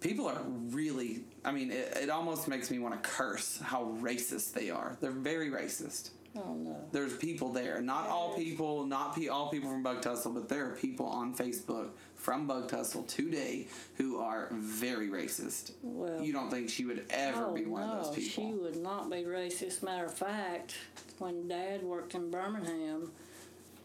people 0.00 0.26
are 0.28 0.40
really. 0.70 1.24
I 1.44 1.52
mean, 1.52 1.70
it, 1.70 1.96
it 2.02 2.10
almost 2.10 2.48
makes 2.48 2.70
me 2.70 2.78
want 2.78 3.02
to 3.02 3.08
curse 3.08 3.58
how 3.62 3.96
racist 4.00 4.52
they 4.52 4.70
are. 4.70 4.96
They're 5.00 5.10
very 5.10 5.50
racist. 5.50 6.10
Oh, 6.36 6.54
no. 6.54 6.76
There's 6.92 7.16
people 7.16 7.50
there. 7.52 7.80
Not 7.80 8.06
all 8.08 8.34
people, 8.36 8.84
not 8.84 9.16
pe- 9.16 9.28
all 9.28 9.48
people 9.48 9.70
from 9.70 9.82
Bug 9.82 10.02
Tussle, 10.02 10.32
but 10.32 10.48
there 10.48 10.66
are 10.70 10.76
people 10.76 11.06
on 11.06 11.34
Facebook 11.34 11.88
from 12.18 12.46
Bug 12.46 12.68
Tussle 12.68 13.04
today 13.04 13.68
who 13.96 14.18
are 14.18 14.48
very 14.52 15.08
racist. 15.08 15.72
Well, 15.82 16.20
you 16.20 16.32
don't 16.32 16.50
think 16.50 16.68
she 16.68 16.84
would 16.84 17.06
ever 17.10 17.46
oh, 17.46 17.54
be 17.54 17.64
one 17.64 17.86
no, 17.86 17.94
of 17.94 18.04
those 18.06 18.14
people? 18.16 18.50
she 18.50 18.52
would 18.52 18.76
not 18.76 19.08
be 19.08 19.22
racist. 19.22 19.82
Matter 19.82 20.04
of 20.04 20.14
fact, 20.14 20.74
when 21.18 21.48
Dad 21.48 21.82
worked 21.82 22.14
in 22.14 22.30
Birmingham, 22.30 23.12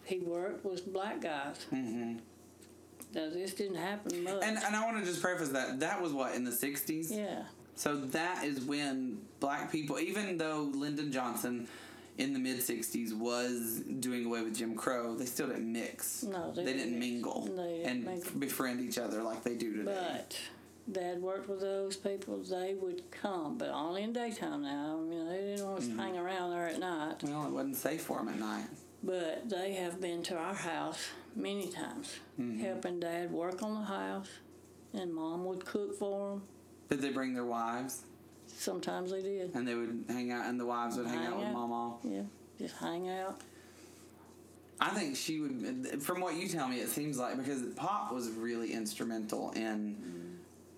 he 0.04 0.20
worked 0.20 0.66
with 0.66 0.92
black 0.92 1.22
guys. 1.22 1.64
hmm 1.70 2.16
Now, 3.14 3.30
this 3.30 3.54
didn't 3.54 3.78
happen 3.78 4.24
much. 4.24 4.44
And 4.44 4.58
and 4.58 4.76
I 4.76 4.84
want 4.84 5.00
to 5.00 5.06
just 5.06 5.22
preface 5.22 5.50
that 5.50 5.80
that 5.80 6.02
was 6.02 6.12
what 6.12 6.36
in 6.36 6.44
the 6.44 6.52
'60s. 6.52 7.16
yeah. 7.16 7.44
So 7.76 7.96
that 7.96 8.44
is 8.44 8.62
when 8.62 9.20
black 9.40 9.72
people, 9.72 10.00
even 10.00 10.38
though 10.38 10.72
Lyndon 10.76 11.12
Johnson 11.12 11.68
in 12.18 12.34
the 12.34 12.40
mid 12.40 12.60
60s 12.60 13.14
was 13.18 13.82
doing 14.00 14.26
away 14.26 14.42
with 14.44 14.56
Jim 14.56 14.76
Crow, 14.76 15.16
they 15.16 15.26
still 15.26 15.48
didn't 15.48 15.72
mix. 15.72 16.24
No, 16.24 16.52
they 16.52 16.64
they, 16.64 16.74
didn't 16.74 16.88
didn't 16.92 17.00
mingle 17.00 17.46
They 17.46 17.78
didn't 17.78 17.86
and 17.88 18.06
mingle. 18.06 18.32
befriend 18.40 18.82
each 18.82 18.98
other 18.98 19.24
like 19.24 19.44
they 19.44 19.56
do 19.56 19.76
today. 19.78 19.94
But 19.96 20.40
Dad 20.92 21.22
worked 21.22 21.48
with 21.50 21.62
those 21.62 21.96
people. 21.96 22.38
They 22.44 22.76
would 22.76 23.10
come, 23.10 23.58
but 23.58 23.70
only 23.70 24.04
in 24.04 24.14
daytime 24.14 24.62
now. 24.64 25.00
I 25.02 25.10
mean, 25.10 25.28
they 25.30 25.38
didn't 25.38 25.66
want 25.66 25.80
us 25.80 25.86
Mm-hmm. 25.86 25.98
to 25.98 26.04
hang 26.04 26.18
around 26.18 26.52
there 26.52 26.68
at 26.68 26.80
night. 26.80 27.24
well, 27.24 27.46
it 27.48 27.52
wasn't 27.52 27.78
safe 27.78 28.02
for 28.02 28.18
them 28.20 28.30
at 28.30 28.40
night. 28.40 28.66
But 29.02 29.50
they 29.50 29.74
have 29.74 30.00
been 30.00 30.24
to 30.24 30.36
our 30.36 30.54
house 30.54 31.00
many 31.36 31.68
times, 31.70 32.20
Mm-hmm. 32.40 32.60
helping 32.60 33.00
Dad 33.00 33.32
work 33.32 33.64
on 33.64 33.74
the 33.76 33.86
house, 33.86 34.28
and 34.94 35.14
Mom 35.14 35.46
would 35.46 35.66
cook 35.66 35.98
for 35.98 36.30
them. 36.32 36.44
Did 36.90 37.02
they 37.02 37.10
bring 37.12 37.34
their 37.34 37.46
wives? 37.46 38.02
Sometimes 38.58 39.12
they 39.12 39.22
did. 39.22 39.54
And 39.56 39.68
they 39.68 39.76
would 39.76 40.06
hang 40.08 40.32
out, 40.32 40.46
and 40.46 40.60
the 40.60 40.66
wives 40.66 40.98
would 40.98 41.08
hang, 41.08 41.20
Hang 41.20 41.28
out 41.28 41.40
with. 41.40 41.48
Mama. 41.50 41.96
Yeah, 42.04 42.22
just 42.60 42.76
hang 42.78 43.10
out. 43.10 43.42
I 44.80 44.90
think 44.90 45.16
she 45.16 45.40
would. 45.40 46.02
From 46.02 46.20
what 46.22 46.36
you 46.36 46.48
tell 46.48 46.68
me, 46.68 46.80
it 46.80 46.90
seems 46.90 47.18
like 47.18 47.38
because 47.38 47.62
Pop 47.76 48.12
was 48.12 48.30
really 48.32 48.74
instrumental 48.74 49.52
in 49.52 49.96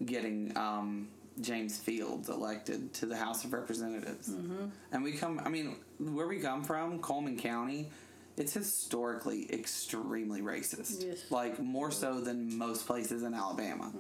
getting 0.05 0.55
um, 0.57 1.07
James 1.41 1.77
Fields 1.77 2.29
elected 2.29 2.93
to 2.95 3.05
the 3.05 3.15
House 3.15 3.43
of 3.45 3.53
Representatives. 3.53 4.29
Mm-hmm. 4.29 4.65
And 4.91 5.03
we 5.03 5.13
come, 5.13 5.41
I 5.43 5.49
mean, 5.49 5.77
where 5.99 6.27
we 6.27 6.39
come 6.39 6.63
from, 6.63 6.99
Cullman 7.01 7.37
County, 7.37 7.89
it's 8.37 8.53
historically 8.53 9.51
extremely 9.53 10.41
racist. 10.41 11.03
Yes. 11.03 11.23
Like, 11.29 11.59
more 11.59 11.91
so 11.91 12.19
than 12.19 12.57
most 12.57 12.85
places 12.85 13.23
in 13.23 13.33
Alabama, 13.33 13.91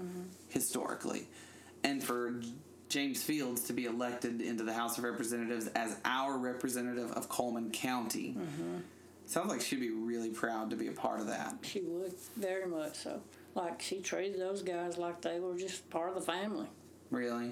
historically. 0.49 1.27
And 1.83 2.03
for 2.03 2.41
James 2.95 3.21
Fields 3.21 3.63
to 3.63 3.73
be 3.73 3.87
elected 3.87 4.39
into 4.39 4.63
the 4.63 4.71
House 4.71 4.97
of 4.97 5.03
Representatives 5.03 5.67
as 5.75 5.97
our 6.05 6.37
representative 6.37 7.11
of 7.11 7.27
Cullman 7.27 7.69
County, 7.71 8.37
sounds 9.25 9.49
like 9.49 9.59
she'd 9.59 9.81
be 9.81 9.89
really 9.89 10.29
proud 10.29 10.69
to 10.69 10.77
be 10.77 10.87
a 10.87 10.93
part 10.93 11.19
of 11.19 11.27
that. 11.27 11.55
She 11.63 11.81
would 11.81 12.13
very 12.37 12.65
much 12.65 12.95
so. 12.95 13.21
Like 13.53 13.81
she 13.81 13.99
treated 13.99 14.39
those 14.39 14.61
guys 14.61 14.97
like 14.97 15.21
they 15.21 15.41
were 15.41 15.57
just 15.57 15.89
part 15.89 16.07
of 16.07 16.15
the 16.15 16.21
family. 16.21 16.67
Really? 17.11 17.51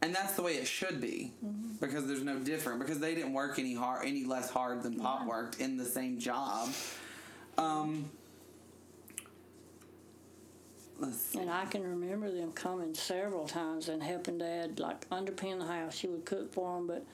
And 0.00 0.14
that's 0.14 0.34
the 0.34 0.42
way 0.42 0.52
it 0.52 0.68
should 0.68 1.00
be, 1.00 1.32
because 1.80 2.06
there's 2.06 2.22
no 2.22 2.38
different. 2.38 2.78
Because 2.78 3.00
they 3.00 3.16
didn't 3.16 3.32
work 3.32 3.58
any 3.58 3.74
hard, 3.74 4.06
any 4.06 4.22
less 4.22 4.48
hard 4.48 4.84
than 4.84 5.00
Pop 5.00 5.26
worked 5.26 5.58
in 5.58 5.76
the 5.76 5.86
same 5.86 6.20
job. 6.20 6.68
Um. 7.56 8.10
And 11.38 11.50
I 11.50 11.64
can 11.66 11.82
remember 11.82 12.30
them 12.30 12.52
coming 12.52 12.94
several 12.94 13.46
times 13.46 13.88
and 13.88 14.02
helping 14.02 14.38
Dad, 14.38 14.80
like 14.80 15.08
underpin 15.10 15.58
the 15.58 15.66
house. 15.66 15.96
She 15.96 16.08
would 16.08 16.24
cook 16.24 16.52
for 16.52 16.76
them, 16.76 16.86
but 16.86 17.04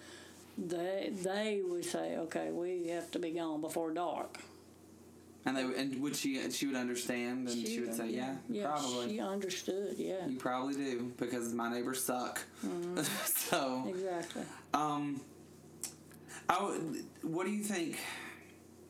they 0.56 1.12
they 1.22 1.62
would 1.64 1.84
say, 1.84 2.16
"Okay, 2.16 2.50
we 2.50 2.88
have 2.88 3.10
to 3.12 3.18
be 3.18 3.30
gone 3.32 3.60
before 3.60 3.92
dark." 3.92 4.38
And 5.46 5.56
they 5.56 5.62
and 5.62 6.00
would 6.00 6.16
she 6.16 6.50
she 6.50 6.66
would 6.66 6.76
understand 6.76 7.48
and 7.48 7.66
she, 7.66 7.80
would 7.80 7.94
say, 7.94 8.08
yeah, 8.08 8.36
yeah, 8.48 8.68
probably. 8.68 9.10
She 9.10 9.20
understood, 9.20 9.96
yeah, 9.98 10.26
you 10.26 10.38
probably 10.38 10.74
do 10.74 11.12
because 11.18 11.52
my 11.52 11.70
neighbors 11.70 12.02
suck. 12.02 12.40
so 13.24 13.84
exactly. 13.86 14.42
Um, 14.72 15.20
I 16.48 16.54
what 17.22 17.44
do 17.44 17.52
you 17.52 17.62
think? 17.62 17.98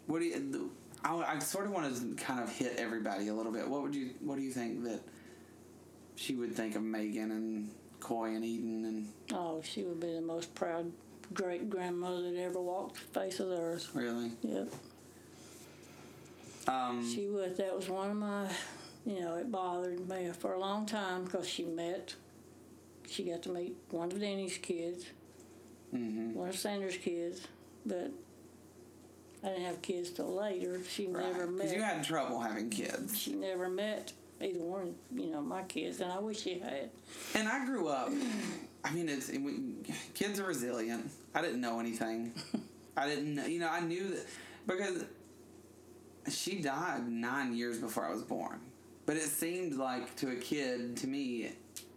What 0.07 0.21
do 0.21 0.27
you? 0.27 0.71
I, 1.05 1.35
I 1.36 1.39
sort 1.39 1.66
of 1.66 1.72
want 1.72 1.94
to 1.94 2.14
kind 2.24 2.40
of 2.40 2.51
hit 2.51 2.76
everybody 2.78 3.28
a 3.28 3.35
little 3.35 3.52
bit. 3.52 3.68
What 3.68 3.82
would 3.82 3.94
you? 3.94 4.10
What 4.20 4.36
do 4.36 4.43
you 4.43 4.52
think 4.52 4.85
that 4.85 5.01
she 6.16 6.35
would 6.35 6.55
think 6.55 6.76
of 6.76 6.82
Megan 6.82 7.31
and 7.31 7.70
Coy 8.01 8.35
and 8.35 8.44
Eden 8.44 8.85
and 8.85 9.09
Oh, 9.32 9.62
she 9.62 9.82
would 9.82 10.01
be 10.01 10.12
the 10.14 10.20
most 10.20 10.55
proud 10.55 10.90
great 11.32 11.70
grandmother 11.70 12.31
that 12.32 12.40
ever 12.40 12.60
walked 12.60 12.97
the 12.97 13.20
face 13.20 13.40
of 13.40 13.48
the 13.48 13.59
earth. 13.59 13.90
really? 13.94 14.32
Yep. 14.43 14.72
Um, 16.66 17.06
She 17.14 17.28
was. 17.28 17.56
That 17.59 17.76
was 17.76 17.89
one 17.89 18.10
of 18.10 18.16
my. 18.16 18.48
You 19.06 19.20
know, 19.20 19.35
it 19.36 19.52
bothered 19.52 20.09
me 20.09 20.31
for 20.39 20.55
a 20.55 20.59
long 20.59 20.86
time 20.86 21.24
because 21.24 21.47
she 21.47 21.64
met. 21.64 22.14
She 23.06 23.24
got 23.24 23.43
to 23.43 23.51
meet 23.51 23.76
one 23.90 24.10
of 24.10 24.18
Denny's 24.18 24.56
kids, 24.56 25.05
mhm. 25.94 26.32
one 26.32 26.48
of 26.48 26.56
Sandra's 26.56 26.97
kids, 26.97 27.47
but 27.85 28.10
I 29.45 29.49
didn't 29.49 29.65
have 29.65 29.83
kids 29.83 30.11
till 30.11 30.35
later. 30.35 30.81
She 30.89 31.07
never 31.07 31.47
met. 31.47 31.57
Because 31.57 31.73
you 31.73 31.83
had 31.83 32.03
trouble 32.03 32.41
having 32.41 32.71
kids, 32.71 33.19
she 33.19 33.35
never 33.35 33.69
met 33.69 34.12
either 34.41 34.61
one. 34.65 34.95
You 35.15 35.31
know, 35.31 35.43
my 35.43 35.62
kids, 35.65 36.01
and 36.01 36.11
I 36.11 36.19
wish 36.19 36.43
she 36.43 36.59
had. 36.59 36.91
and 37.35 37.49
I 37.49 37.65
grew 37.66 37.89
up. 37.89 38.11
I 38.85 38.93
mean, 38.93 39.09
it's 39.09 39.29
it, 39.29 39.39
we, 39.39 39.59
kids 40.15 40.41
are 40.41 40.47
resilient. 40.47 41.11
I 41.35 41.43
didn't 41.43 41.61
know 41.61 41.79
anything. 41.79 42.33
I 42.97 43.09
didn't. 43.09 43.35
know 43.35 43.47
You 43.47 43.61
know, 43.61 43.69
I 43.69 43.81
knew 43.81 44.09
that 44.11 44.27
because 44.66 45.05
she 46.29 46.61
died 46.61 47.07
nine 47.09 47.55
years 47.55 47.79
before 47.79 48.07
I 48.07 48.11
was 48.11 48.23
born. 48.23 48.61
But 49.07 49.16
it 49.16 49.25
seemed 49.25 49.75
like 49.75 50.16
to 50.16 50.31
a 50.31 50.37
kid, 50.37 50.97
to 50.99 51.07
me, 51.07 51.53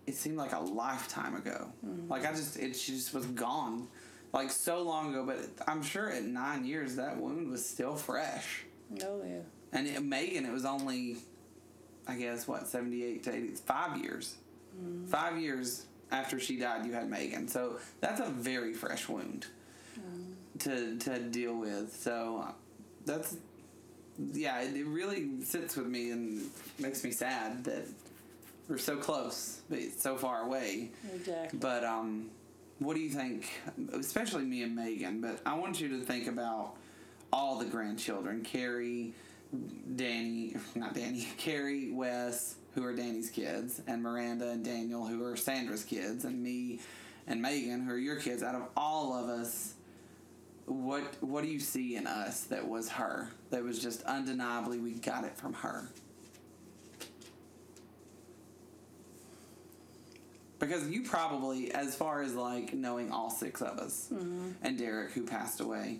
it 0.06 0.16
seemed 0.16 0.38
like 0.38 0.54
a 0.54 0.60
lifetime 0.60 1.36
ago. 1.36 1.70
Mm-hmm. 1.86 2.10
Like 2.10 2.26
I 2.26 2.32
just, 2.32 2.58
it 2.58 2.76
she 2.76 2.94
just 2.94 3.14
was 3.14 3.26
gone, 3.28 3.88
like 4.34 4.52
so 4.52 4.82
long 4.82 5.12
ago. 5.12 5.26
But 5.26 5.68
I'm 5.68 5.82
sure 5.84 6.10
at 6.10 6.24
nine 6.24 6.66
years 6.66 6.96
that 6.96 7.18
wound 7.18 7.50
was 7.50 7.68
still 7.68 7.96
fresh. 7.96 8.66
Oh 9.04 9.22
yeah. 9.26 9.40
And 9.74 9.88
it, 9.88 10.02
Megan, 10.02 10.46
it 10.46 10.52
was 10.52 10.66
only, 10.66 11.18
I 12.08 12.16
guess, 12.16 12.48
what 12.48 12.68
seventy 12.68 13.04
eight 13.04 13.24
to 13.24 13.34
eighty, 13.34 13.50
five 13.50 13.98
years. 13.98 14.36
Five 15.08 15.40
years 15.40 15.86
after 16.12 16.40
she 16.40 16.58
died, 16.58 16.86
you 16.86 16.94
had 16.94 17.10
Megan. 17.10 17.48
So 17.48 17.80
that's 18.00 18.22
a 18.22 18.30
very 18.30 18.74
fresh 18.74 19.10
wound 19.10 19.48
to 20.60 20.98
to 20.98 21.20
deal 21.20 21.56
with. 21.56 21.96
So 21.96 22.54
that's 23.06 23.38
yeah, 24.34 24.62
it, 24.62 24.76
it 24.76 24.86
really 24.86 25.42
sits 25.44 25.76
with 25.76 25.88
me 25.88 26.12
and 26.12 26.50
makes 26.80 27.04
me 27.04 27.12
sad 27.12 27.64
that 27.64 27.86
we're 28.70 28.78
so 28.78 28.98
close, 28.98 29.62
but 29.70 29.80
so 29.98 30.16
far 30.18 30.44
away. 30.44 30.92
Exactly. 31.16 31.60
But 31.60 31.84
um, 31.84 32.30
what 32.80 32.96
do 32.96 33.02
you 33.02 33.10
think? 33.10 33.50
Especially 33.94 34.44
me 34.44 34.64
and 34.64 34.76
Megan. 34.76 35.22
But 35.22 35.40
I 35.46 35.56
want 35.56 35.80
you 35.82 35.90
to 35.90 36.02
think 36.02 36.28
about 36.28 36.76
all 37.32 37.58
the 37.58 37.66
grandchildren: 37.66 38.44
Carrie, 38.44 39.14
Danny, 39.96 40.56
not 40.76 40.94
Danny, 40.94 41.28
Carrie, 41.38 41.92
Wes, 41.92 42.56
who 42.76 42.84
are 42.84 42.94
Danny's 42.94 43.30
kids, 43.30 43.82
and 43.88 44.02
Miranda 44.02 44.50
and 44.50 44.64
Daniel, 44.64 45.06
who 45.06 45.24
are 45.24 45.36
Sandra's 45.36 45.84
kids, 45.84 46.26
and 46.26 46.42
me 46.42 46.80
and 47.26 47.42
Megan, 47.42 47.82
who 47.82 47.94
are 47.94 47.98
your 47.98 48.18
kids. 48.18 48.44
Out 48.44 48.56
of 48.56 48.64
all 48.78 49.14
of 49.14 49.30
us, 49.30 49.74
what 50.66 51.16
what 51.22 51.44
do 51.44 51.50
you 51.50 51.60
see 51.60 51.96
in 51.96 52.06
us 52.06 52.44
that 52.46 52.68
was 52.68 52.90
her? 52.90 53.30
That 53.50 53.64
was 53.64 53.80
just 53.80 54.04
undeniably 54.04 54.80
we 54.80 54.94
got 54.94 55.24
it 55.24 55.36
from 55.36 55.54
her. 55.54 55.90
Because 60.60 60.90
you 60.90 61.04
probably, 61.04 61.72
as 61.72 61.96
far 61.96 62.22
as 62.22 62.34
like 62.34 62.74
knowing 62.74 63.12
all 63.12 63.30
six 63.30 63.62
of 63.62 63.78
us, 63.78 64.10
mm-hmm. 64.12 64.52
and 64.64 64.78
Derek 64.78 65.12
who 65.12 65.24
passed 65.24 65.60
away, 65.60 66.00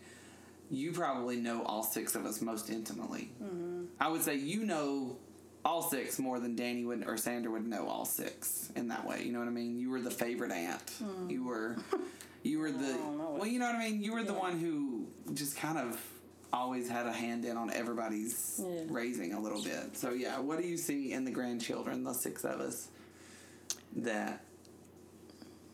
you 0.72 0.92
probably 0.92 1.38
know 1.38 1.64
all 1.64 1.84
six 1.84 2.16
of 2.16 2.26
us 2.26 2.42
most 2.42 2.70
intimately. 2.70 3.30
Mm-hmm. 3.42 3.86
I 4.00 4.08
would 4.10 4.24
say 4.24 4.36
you 4.36 4.66
know 4.66 5.18
all 5.64 5.82
six 5.82 6.18
more 6.18 6.40
than 6.40 6.56
Danny 6.56 6.86
would 6.86 7.04
or 7.06 7.18
Sandra 7.18 7.52
would 7.52 7.68
know 7.68 7.88
all 7.88 8.06
six 8.06 8.72
in 8.76 8.88
that 8.88 9.06
way. 9.06 9.24
You 9.24 9.32
know 9.34 9.40
what 9.40 9.48
I 9.48 9.52
mean? 9.52 9.78
You 9.78 9.90
were 9.90 10.02
the 10.02 10.12
favorite 10.12 10.52
aunt. 10.52 10.86
Mm. 11.04 11.30
You 11.30 11.44
were, 11.44 11.76
you 12.44 12.60
were 12.60 12.72
the 12.72 12.78
don't 12.94 13.18
know 13.18 13.36
it. 13.36 13.40
well. 13.40 13.48
You 13.48 13.60
know 13.60 13.66
what 13.66 13.76
I 13.76 13.90
mean? 13.90 14.02
You 14.02 14.14
were 14.14 14.24
the 14.24 14.34
one 14.34 14.60
who 14.60 15.08
just 15.34 15.58
kind 15.58 15.78
of 15.78 16.02
always 16.54 16.90
had 16.90 17.06
a 17.06 17.12
hand 17.12 17.44
in 17.44 17.58
on 17.58 17.70
everybody's 17.72 18.62
Yeah. 18.64 18.84
raising 18.88 19.34
a 19.34 19.40
little 19.40 19.62
bit. 19.62 19.98
So 19.98 20.12
yeah, 20.12 20.40
what 20.40 20.60
do 20.62 20.66
you 20.68 20.78
see 20.78 21.12
in 21.12 21.26
the 21.26 21.32
grandchildren, 21.32 22.04
the 22.06 22.14
six 22.14 22.46
of 22.46 22.62
us, 22.62 22.88
that 23.98 24.42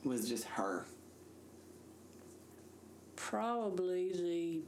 was 0.03 0.27
just 0.27 0.45
her? 0.45 0.85
Probably 3.15 4.11
the 4.11 4.61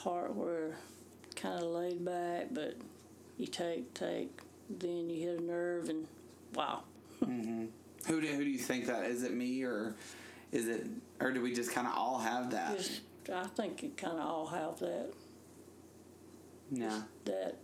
part 0.00 0.34
where 0.34 0.76
kind 1.36 1.62
of 1.62 1.68
laid 1.68 2.04
back, 2.04 2.48
but 2.50 2.76
you 3.38 3.46
take, 3.46 3.92
take, 3.94 4.40
then 4.68 5.10
you 5.10 5.28
hit 5.28 5.40
a 5.40 5.42
nerve, 5.42 5.88
and 5.88 6.06
wow. 6.54 6.82
mm-hmm. 7.22 7.66
Who 8.06 8.20
do 8.20 8.26
who 8.26 8.44
do 8.44 8.50
you 8.50 8.58
think 8.58 8.86
that 8.86 9.04
is? 9.04 9.22
It 9.22 9.32
me 9.32 9.62
or 9.62 9.94
is 10.52 10.68
it 10.68 10.86
or 11.20 11.32
do 11.32 11.40
we 11.40 11.54
just 11.54 11.72
kind 11.72 11.86
of 11.86 11.94
all 11.96 12.18
have 12.18 12.50
that? 12.50 12.76
Just, 12.76 13.00
I 13.32 13.44
think 13.44 13.82
you 13.82 13.90
kind 13.96 14.18
of 14.18 14.26
all 14.26 14.46
have 14.46 14.78
that, 14.80 15.12
yeah. 16.70 17.00
that 17.24 17.56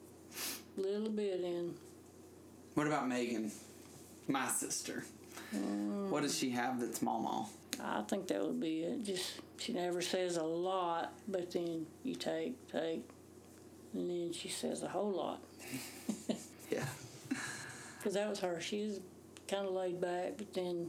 little 0.77 1.11
bit 1.11 1.41
in. 1.43 1.75
What 2.75 2.87
about 2.87 3.07
Megan, 3.09 3.53
my 4.29 4.49
sister? 4.49 5.05
What 6.09 6.23
does 6.23 6.37
she 6.37 6.51
have 6.51 6.81
that's 6.81 7.03
Mama? 7.03 7.47
I 7.83 8.03
think 8.03 8.27
that 8.29 8.41
would 8.43 8.61
be 8.61 8.83
it. 8.83 9.05
Just 9.05 9.41
she 9.59 9.73
never 9.73 10.03
says 10.03 10.37
a 10.37 10.43
lot, 10.43 11.13
but 11.29 11.51
then 11.53 11.87
you 12.05 12.15
take, 12.15 12.71
take, 12.71 13.09
and 13.95 14.11
then 14.11 14.33
she 14.33 14.49
says 14.49 14.83
a 14.83 14.89
whole 14.89 15.13
lot. 15.13 15.43
Yeah. 16.71 16.85
Because 17.99 18.15
that 18.15 18.29
was 18.29 18.39
her. 18.41 18.61
She 18.61 18.85
was 18.85 19.01
kind 19.49 19.67
of 19.67 19.75
laid 19.75 20.01
back, 20.01 20.35
but 20.39 20.55
then 20.55 20.89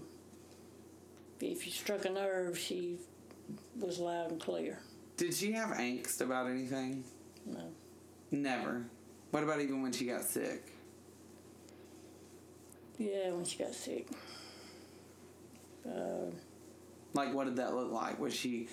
if 1.40 1.66
you 1.66 1.72
struck 1.72 2.06
a 2.06 2.10
nerve, 2.10 2.58
she 2.58 2.98
was 3.80 4.00
loud 4.00 4.32
and 4.32 4.40
clear. 4.40 4.80
Did 5.18 5.34
she 5.34 5.52
have 5.54 5.70
angst 5.70 6.22
about 6.22 6.50
anything? 6.50 7.04
No. 7.46 7.72
Never. 8.30 8.86
What 9.32 9.44
about 9.44 9.60
even 9.60 9.82
when 9.82 9.92
she 9.92 10.06
got 10.06 10.24
sick? 10.24 10.64
Yeah, 12.98 13.32
when 13.32 13.44
she 13.44 13.58
got 13.58 13.74
sick. 13.74 14.08
Uh, 15.86 16.32
Like, 17.14 17.34
what 17.34 17.46
did 17.46 17.58
that 17.58 17.74
look 17.76 17.92
like? 17.92 18.20
Was 18.20 18.34
she 18.34 18.70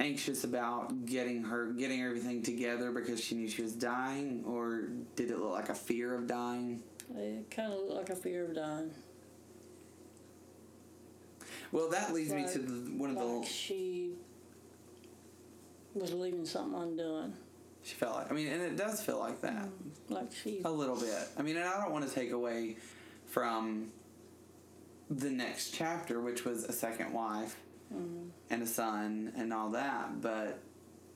anxious 0.00 0.44
about 0.44 1.06
getting 1.06 1.42
her 1.42 1.72
getting 1.72 2.02
everything 2.02 2.40
together 2.42 2.92
because 2.92 3.22
she 3.22 3.34
knew 3.34 3.48
she 3.48 3.62
was 3.62 3.72
dying, 3.74 4.44
or 4.46 4.90
did 5.16 5.30
it 5.30 5.38
look 5.38 5.52
like 5.52 5.68
a 5.70 5.74
fear 5.74 6.14
of 6.14 6.26
dying? 6.26 6.82
it 7.16 7.50
kind 7.50 7.72
of 7.72 7.78
looked 7.80 7.94
like 7.94 8.10
a 8.10 8.16
fear 8.16 8.44
of 8.44 8.54
dying. 8.54 8.90
Well, 11.72 11.88
that 11.90 12.12
leads 12.14 12.32
me 12.32 12.46
to 12.52 12.58
the, 12.58 12.72
one 12.96 13.10
of 13.10 13.16
the. 13.16 13.46
She 13.46 14.12
was 15.94 16.12
leaving 16.12 16.46
something 16.46 16.78
undone. 16.80 17.34
She 17.82 17.94
felt 17.94 18.16
like. 18.16 18.30
I 18.30 18.34
mean, 18.34 18.48
and 18.48 18.62
it 18.62 18.76
does 18.76 19.02
feel 19.02 19.18
like 19.18 19.40
that. 19.42 19.68
Like 20.08 20.30
she, 20.32 20.60
A 20.64 20.70
little 20.70 20.96
bit. 20.96 21.28
I 21.36 21.42
mean, 21.42 21.56
and 21.56 21.64
I 21.66 21.80
don't 21.80 21.92
want 21.92 22.08
to 22.08 22.14
take 22.14 22.32
away 22.32 22.76
from 23.26 23.90
the 25.10 25.30
next 25.30 25.72
chapter, 25.72 26.20
which 26.20 26.44
was 26.44 26.64
a 26.64 26.72
second 26.72 27.12
wife 27.12 27.56
mm-hmm. 27.92 28.28
and 28.50 28.62
a 28.62 28.66
son 28.66 29.32
and 29.36 29.52
all 29.52 29.70
that. 29.70 30.20
But 30.20 30.60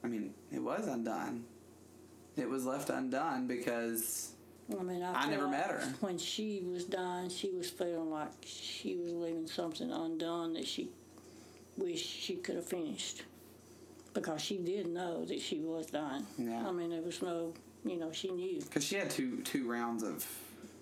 I 0.03 0.07
mean, 0.07 0.33
it 0.51 0.59
was 0.61 0.87
undone. 0.87 1.45
It 2.35 2.49
was 2.49 2.65
left 2.65 2.89
undone 2.89 3.47
because 3.47 4.33
I 4.71 4.81
mean, 4.81 5.03
I, 5.03 5.13
I 5.13 5.29
never 5.29 5.43
feel 5.43 5.51
met 5.51 5.67
her. 5.67 5.81
When 5.99 6.17
she 6.17 6.63
was 6.65 6.85
dying, 6.85 7.29
she 7.29 7.51
was 7.51 7.69
feeling 7.69 8.09
like 8.09 8.31
she 8.45 8.95
was 8.95 9.11
leaving 9.11 9.47
something 9.47 9.91
undone 9.91 10.53
that 10.53 10.67
she 10.67 10.89
wished 11.77 12.05
she 12.05 12.35
could 12.35 12.55
have 12.55 12.65
finished. 12.65 13.23
Because 14.13 14.41
she 14.41 14.57
did 14.57 14.87
know 14.87 15.25
that 15.25 15.41
she 15.41 15.59
was 15.59 15.87
dying. 15.87 16.25
Yeah. 16.37 16.67
I 16.67 16.71
mean, 16.71 16.91
there 16.91 17.01
was 17.01 17.21
no, 17.21 17.53
you 17.83 17.97
know, 17.97 18.11
she 18.11 18.29
knew. 18.31 18.61
because 18.61 18.83
she 18.83 18.95
had 18.95 19.09
two 19.09 19.41
two 19.41 19.69
rounds 19.69 20.03
of. 20.03 20.25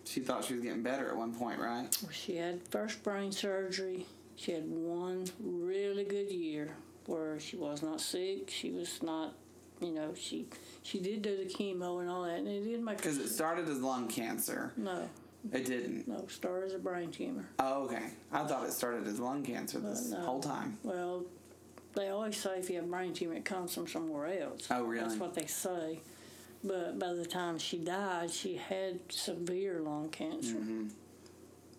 She 0.06 0.20
thought 0.22 0.44
she 0.46 0.54
was 0.56 0.64
getting 0.64 0.84
better 0.84 1.10
at 1.10 1.16
one 1.16 1.34
point, 1.34 1.60
right? 1.60 1.88
She 2.12 2.36
had 2.38 2.60
first 2.70 3.04
brain 3.04 3.32
surgery. 3.32 4.06
She 4.36 4.52
had 4.52 4.64
one 4.68 5.28
really 5.40 6.04
good 6.04 6.32
year 6.32 6.70
where 7.06 7.40
she 7.40 7.56
was 7.58 7.82
not 7.84 8.02
sick. 8.02 8.50
She 8.50 8.72
was 8.72 9.02
not, 9.04 9.34
you 9.80 9.92
know, 9.92 10.14
she 10.16 10.48
she 10.84 11.00
did 11.00 11.22
do 11.22 11.38
the 11.38 11.46
chemo 11.46 12.02
and 12.02 12.10
all 12.10 12.24
that, 12.24 12.40
and 12.40 12.48
it 12.48 12.64
did 12.64 12.82
make. 12.84 12.98
Because 12.98 13.18
it 13.20 13.30
started 13.30 13.68
as 13.70 13.80
lung 13.80 14.08
cancer. 14.08 14.72
No, 14.78 15.08
It 15.54 15.66
didn't. 15.66 16.08
no, 16.08 16.18
it 16.20 16.32
started 16.32 16.68
as 16.68 16.74
a 16.74 16.80
brain 16.80 17.12
tumor. 17.12 17.48
Oh, 17.60 17.84
okay. 17.86 18.10
I 18.32 18.44
thought 18.46 18.66
it 18.66 18.72
started 18.74 19.08
as 19.08 19.20
lung 19.20 19.44
cancer 19.44 19.80
this 19.80 20.10
no. 20.10 20.20
whole 20.22 20.40
time. 20.42 20.78
Well, 20.84 21.26
they 21.96 22.10
always 22.10 22.38
say 22.38 22.58
if 22.58 22.70
you 22.70 22.78
have 22.78 22.90
brain 22.90 23.14
tumor, 23.14 23.36
it 23.36 23.46
comes 23.46 23.74
from 23.76 23.88
somewhere 23.88 24.42
else. 24.42 24.68
Oh, 24.72 24.84
really? 24.84 25.04
That's 25.08 25.20
what 25.20 25.36
they 25.36 25.46
say. 25.46 26.00
But 26.64 27.00
by 27.00 27.14
the 27.14 27.26
time 27.26 27.58
she 27.58 27.78
died, 27.78 28.30
she 28.32 28.56
had 28.56 29.00
severe 29.10 29.80
lung 29.80 30.10
cancer. 30.10 30.56
Mm-hmm. 30.56 30.88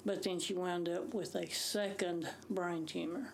But 0.05 0.23
then 0.25 0.41
she 0.41 0.55
wound 0.55 0.89
up 0.89 1.15
with 1.15 1.37
a 1.37 1.49
second 1.51 2.29
brain 2.51 2.87
tumor. 2.87 3.33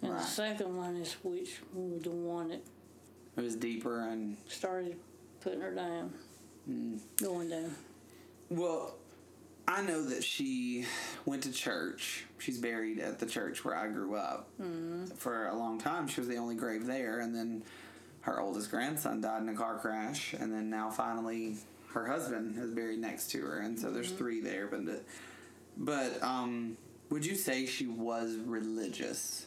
And 0.00 0.12
Right. 0.12 0.20
the 0.20 0.26
second 0.26 0.76
one 0.76 0.96
is 0.96 1.12
which 1.24 1.60
the 1.74 2.10
one 2.10 2.48
that 2.48 2.62
It 3.36 3.40
was 3.40 3.56
deeper 3.56 4.00
and 4.00 4.36
started 4.48 4.96
putting 5.40 5.60
her 5.62 5.74
down, 5.74 6.12
Mm. 6.70 7.00
going 7.16 7.48
down. 7.48 7.74
Well, 8.50 8.96
I 9.66 9.80
know 9.82 10.04
that 10.04 10.22
she 10.22 10.84
went 11.24 11.42
to 11.44 11.52
church. 11.52 12.26
She's 12.38 12.58
buried 12.58 12.98
at 13.00 13.18
the 13.20 13.26
church 13.26 13.64
where 13.64 13.74
I 13.74 13.88
grew 13.88 14.14
up. 14.16 14.48
Mm. 14.60 15.12
For 15.16 15.46
a 15.48 15.56
long 15.56 15.78
time, 15.78 16.06
she 16.08 16.20
was 16.20 16.28
the 16.28 16.36
only 16.36 16.54
grave 16.56 16.84
there, 16.86 17.20
and 17.20 17.34
then 17.34 17.64
her 18.22 18.40
oldest 18.40 18.70
grandson 18.70 19.20
died 19.20 19.42
in 19.42 19.48
a 19.48 19.54
car 19.54 19.78
crash, 19.78 20.32
and 20.32 20.52
then 20.52 20.70
now 20.70 20.90
finally 20.90 21.56
her 21.92 22.06
husband 22.06 22.58
is 22.58 22.70
buried 22.70 22.98
next 22.98 23.30
to 23.32 23.40
her, 23.42 23.58
and 23.58 23.78
so 23.78 23.90
there's 23.90 24.10
three 24.12 24.40
there. 24.40 24.66
But, 24.66 25.04
but 25.76 26.22
um, 26.22 26.76
would 27.10 27.26
you 27.26 27.34
say 27.34 27.66
she 27.66 27.86
was 27.86 28.36
religious? 28.36 29.46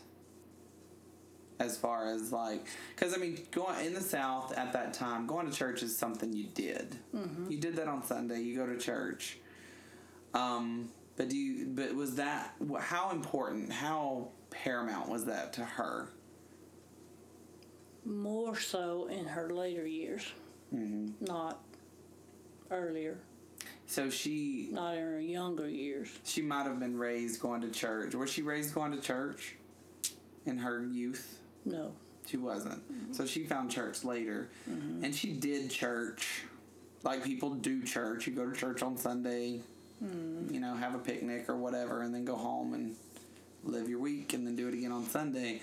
As 1.57 1.77
far 1.77 2.07
as 2.13 2.33
like, 2.33 2.67
because 2.93 3.13
I 3.13 3.17
mean, 3.17 3.39
going 3.51 3.85
in 3.85 3.93
the 3.93 4.01
South 4.01 4.51
at 4.57 4.73
that 4.73 4.93
time, 4.93 5.25
going 5.25 5.49
to 5.49 5.55
church 5.55 5.83
is 5.83 5.97
something 5.97 6.33
you 6.33 6.47
did. 6.53 6.97
You 7.49 7.57
did 7.57 7.77
that 7.77 7.87
on 7.87 8.03
Sunday. 8.03 8.41
You 8.41 8.57
go 8.57 8.65
to 8.65 8.77
church. 8.77 9.37
Um, 10.33 10.89
but 11.15 11.29
do 11.29 11.37
you? 11.37 11.67
But 11.67 11.95
was 11.95 12.15
that 12.15 12.55
how 12.81 13.11
important? 13.11 13.71
How 13.71 14.31
paramount 14.49 15.07
was 15.07 15.23
that 15.25 15.53
to 15.53 15.63
her? 15.63 16.09
More 18.05 18.55
so 18.59 19.07
in 19.07 19.25
her 19.25 19.49
later 19.49 19.85
years, 19.85 20.31
Mm-hmm. 20.73 21.25
not 21.25 21.59
earlier, 22.71 23.17
So 23.87 24.09
she 24.09 24.67
not 24.71 24.95
in 24.95 25.01
her 25.03 25.19
younger 25.19 25.69
years. 25.69 26.09
she 26.23 26.41
might 26.41 26.63
have 26.63 26.79
been 26.79 26.97
raised 26.97 27.39
going 27.39 27.61
to 27.61 27.69
church. 27.69 28.15
Was 28.15 28.29
she 28.31 28.41
raised 28.41 28.73
going 28.73 28.91
to 28.91 28.99
church 28.99 29.55
in 30.45 30.57
her 30.57 30.83
youth? 30.83 31.39
No. 31.63 31.93
She 32.25 32.37
wasn't. 32.37 32.81
Mm-hmm. 32.91 33.13
So 33.13 33.25
she 33.25 33.43
found 33.45 33.69
church 33.71 34.03
later, 34.03 34.49
mm-hmm. 34.69 35.03
and 35.03 35.13
she 35.15 35.33
did 35.33 35.69
church 35.69 36.43
like 37.03 37.23
people 37.23 37.51
do 37.53 37.83
church. 37.83 38.25
You 38.25 38.33
go 38.33 38.49
to 38.49 38.55
church 38.55 38.81
on 38.81 38.97
Sunday, 38.97 39.61
mm-hmm. 40.03 40.51
you 40.53 40.59
know, 40.59 40.73
have 40.75 40.95
a 40.95 40.99
picnic 40.99 41.47
or 41.47 41.55
whatever, 41.55 42.01
and 42.01 42.13
then 42.13 42.25
go 42.25 42.35
home 42.35 42.73
and 42.73 42.95
live 43.63 43.87
your 43.87 43.99
week, 43.99 44.33
and 44.33 44.45
then 44.45 44.55
do 44.55 44.67
it 44.67 44.73
again 44.73 44.91
on 44.91 45.05
Sunday. 45.05 45.61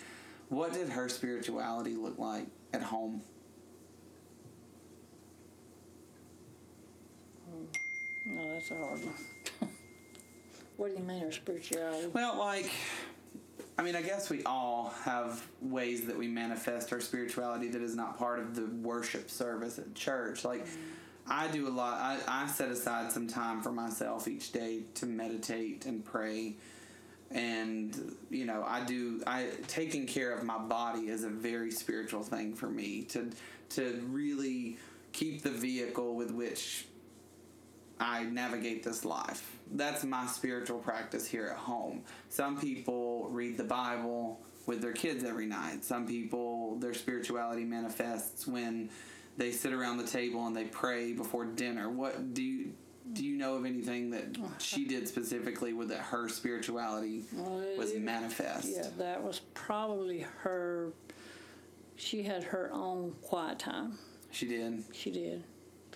What 0.49 0.73
did 0.73 0.89
her 0.91 1.09
spirituality 1.09 1.95
look 1.95 2.19
like 2.19 2.47
at 2.73 2.83
home? 2.83 3.23
Oh, 7.51 7.67
no, 8.27 8.55
that's 8.55 8.71
a 8.71 8.77
hard 8.77 9.01
one. 9.01 9.71
what 10.77 10.89
do 10.89 11.01
you 11.01 11.07
mean 11.07 11.21
her 11.21 11.33
spirituality? 11.33 12.09
Well, 12.09 12.39
like, 12.39 12.71
I 13.79 13.83
mean, 13.83 13.97
I 13.97 14.03
guess 14.03 14.31
we 14.31 14.43
all 14.45 14.95
have 15.05 15.47
ways 15.61 16.05
that 16.07 16.17
we 16.17 16.29
manifest 16.29 16.93
our 16.93 17.01
spirituality 17.01 17.69
that 17.69 17.83
is 17.83 17.95
not 17.95 18.19
part 18.19 18.39
of 18.39 18.55
the 18.55 18.67
worship 18.87 19.31
service 19.31 19.79
at 19.79 19.95
church. 19.95 20.45
Like, 20.45 20.67
mm. 20.67 20.71
I 21.27 21.49
do 21.49 21.69
a 21.69 21.71
lot. 21.71 21.99
I, 21.99 22.19
I 22.29 22.47
set 22.49 22.69
aside 22.69 23.13
some 23.13 23.29
time 23.29 23.63
for 23.63 23.73
myself 23.73 24.29
each 24.29 24.53
day 24.53 24.83
to 24.95 25.07
meditate 25.07 25.87
and 25.87 26.05
pray. 26.05 26.57
And, 27.35 28.17
you 28.31 28.45
know, 28.45 28.65
I 28.67 28.85
do, 28.85 29.23
I, 29.27 29.49
taking 29.67 30.07
care 30.07 30.33
of 30.33 30.45
my 30.45 30.59
body 30.59 31.09
is 31.09 31.25
a 31.25 31.31
very 31.31 31.71
spiritual 31.71 32.23
thing 32.23 32.55
for 32.55 32.69
me 32.69 33.03
to, 33.11 33.31
to 33.71 34.03
really 34.09 34.77
keep 35.13 35.43
the 35.43 35.51
vehicle 35.51 36.15
with 36.15 36.31
which 36.31 36.87
I 37.99 38.25
navigate 38.25 38.83
this 38.83 39.05
life. 39.05 39.57
That's 39.73 40.05
my 40.05 40.27
spiritual 40.27 40.79
practice 40.79 41.27
here 41.27 41.47
at 41.47 41.57
home. 41.57 42.03
Some 42.29 42.59
people 42.59 43.29
read 43.31 43.57
the 43.57 43.65
Bible 43.65 44.41
with 44.67 44.81
their 44.81 44.93
kids 44.93 45.25
every 45.25 45.47
night. 45.47 45.85
Some 45.85 46.07
people, 46.07 46.77
their 46.77 46.95
spirituality 46.95 47.65
manifests 47.65 48.47
when 48.47 48.91
they 49.37 49.53
sit 49.53 49.73
around 49.73 49.99
the 49.99 50.07
table 50.07 50.47
and 50.47 50.55
they 50.55 50.65
pray 50.65 51.13
before 51.13 51.45
dinner. 51.45 51.89
What 51.89 52.35
do 52.35 52.43
you 52.43 52.73
do 53.13 53.25
you 53.25 53.37
know 53.37 53.55
of 53.57 53.65
anything 53.65 54.11
that 54.11 54.37
she 54.59 54.85
did 54.89 55.09
specifically 55.09 55.73
with 55.73 55.89
that 55.89 55.99
her 56.01 56.29
spirituality 56.29 57.25
Well, 57.33 57.63
was 57.77 57.93
it- 57.93 58.03
manifest? 58.03 58.69
Yeah, 58.69 58.87
that 58.99 59.23
was 59.23 59.41
probably 59.55 60.21
her. 60.41 60.93
She 61.97 62.23
had 62.23 62.43
her 62.45 62.71
own 62.73 63.15
quiet 63.23 63.59
time. 63.59 63.99
She 64.31 64.47
did. 64.47 64.83
She 64.93 65.11
did, 65.11 65.45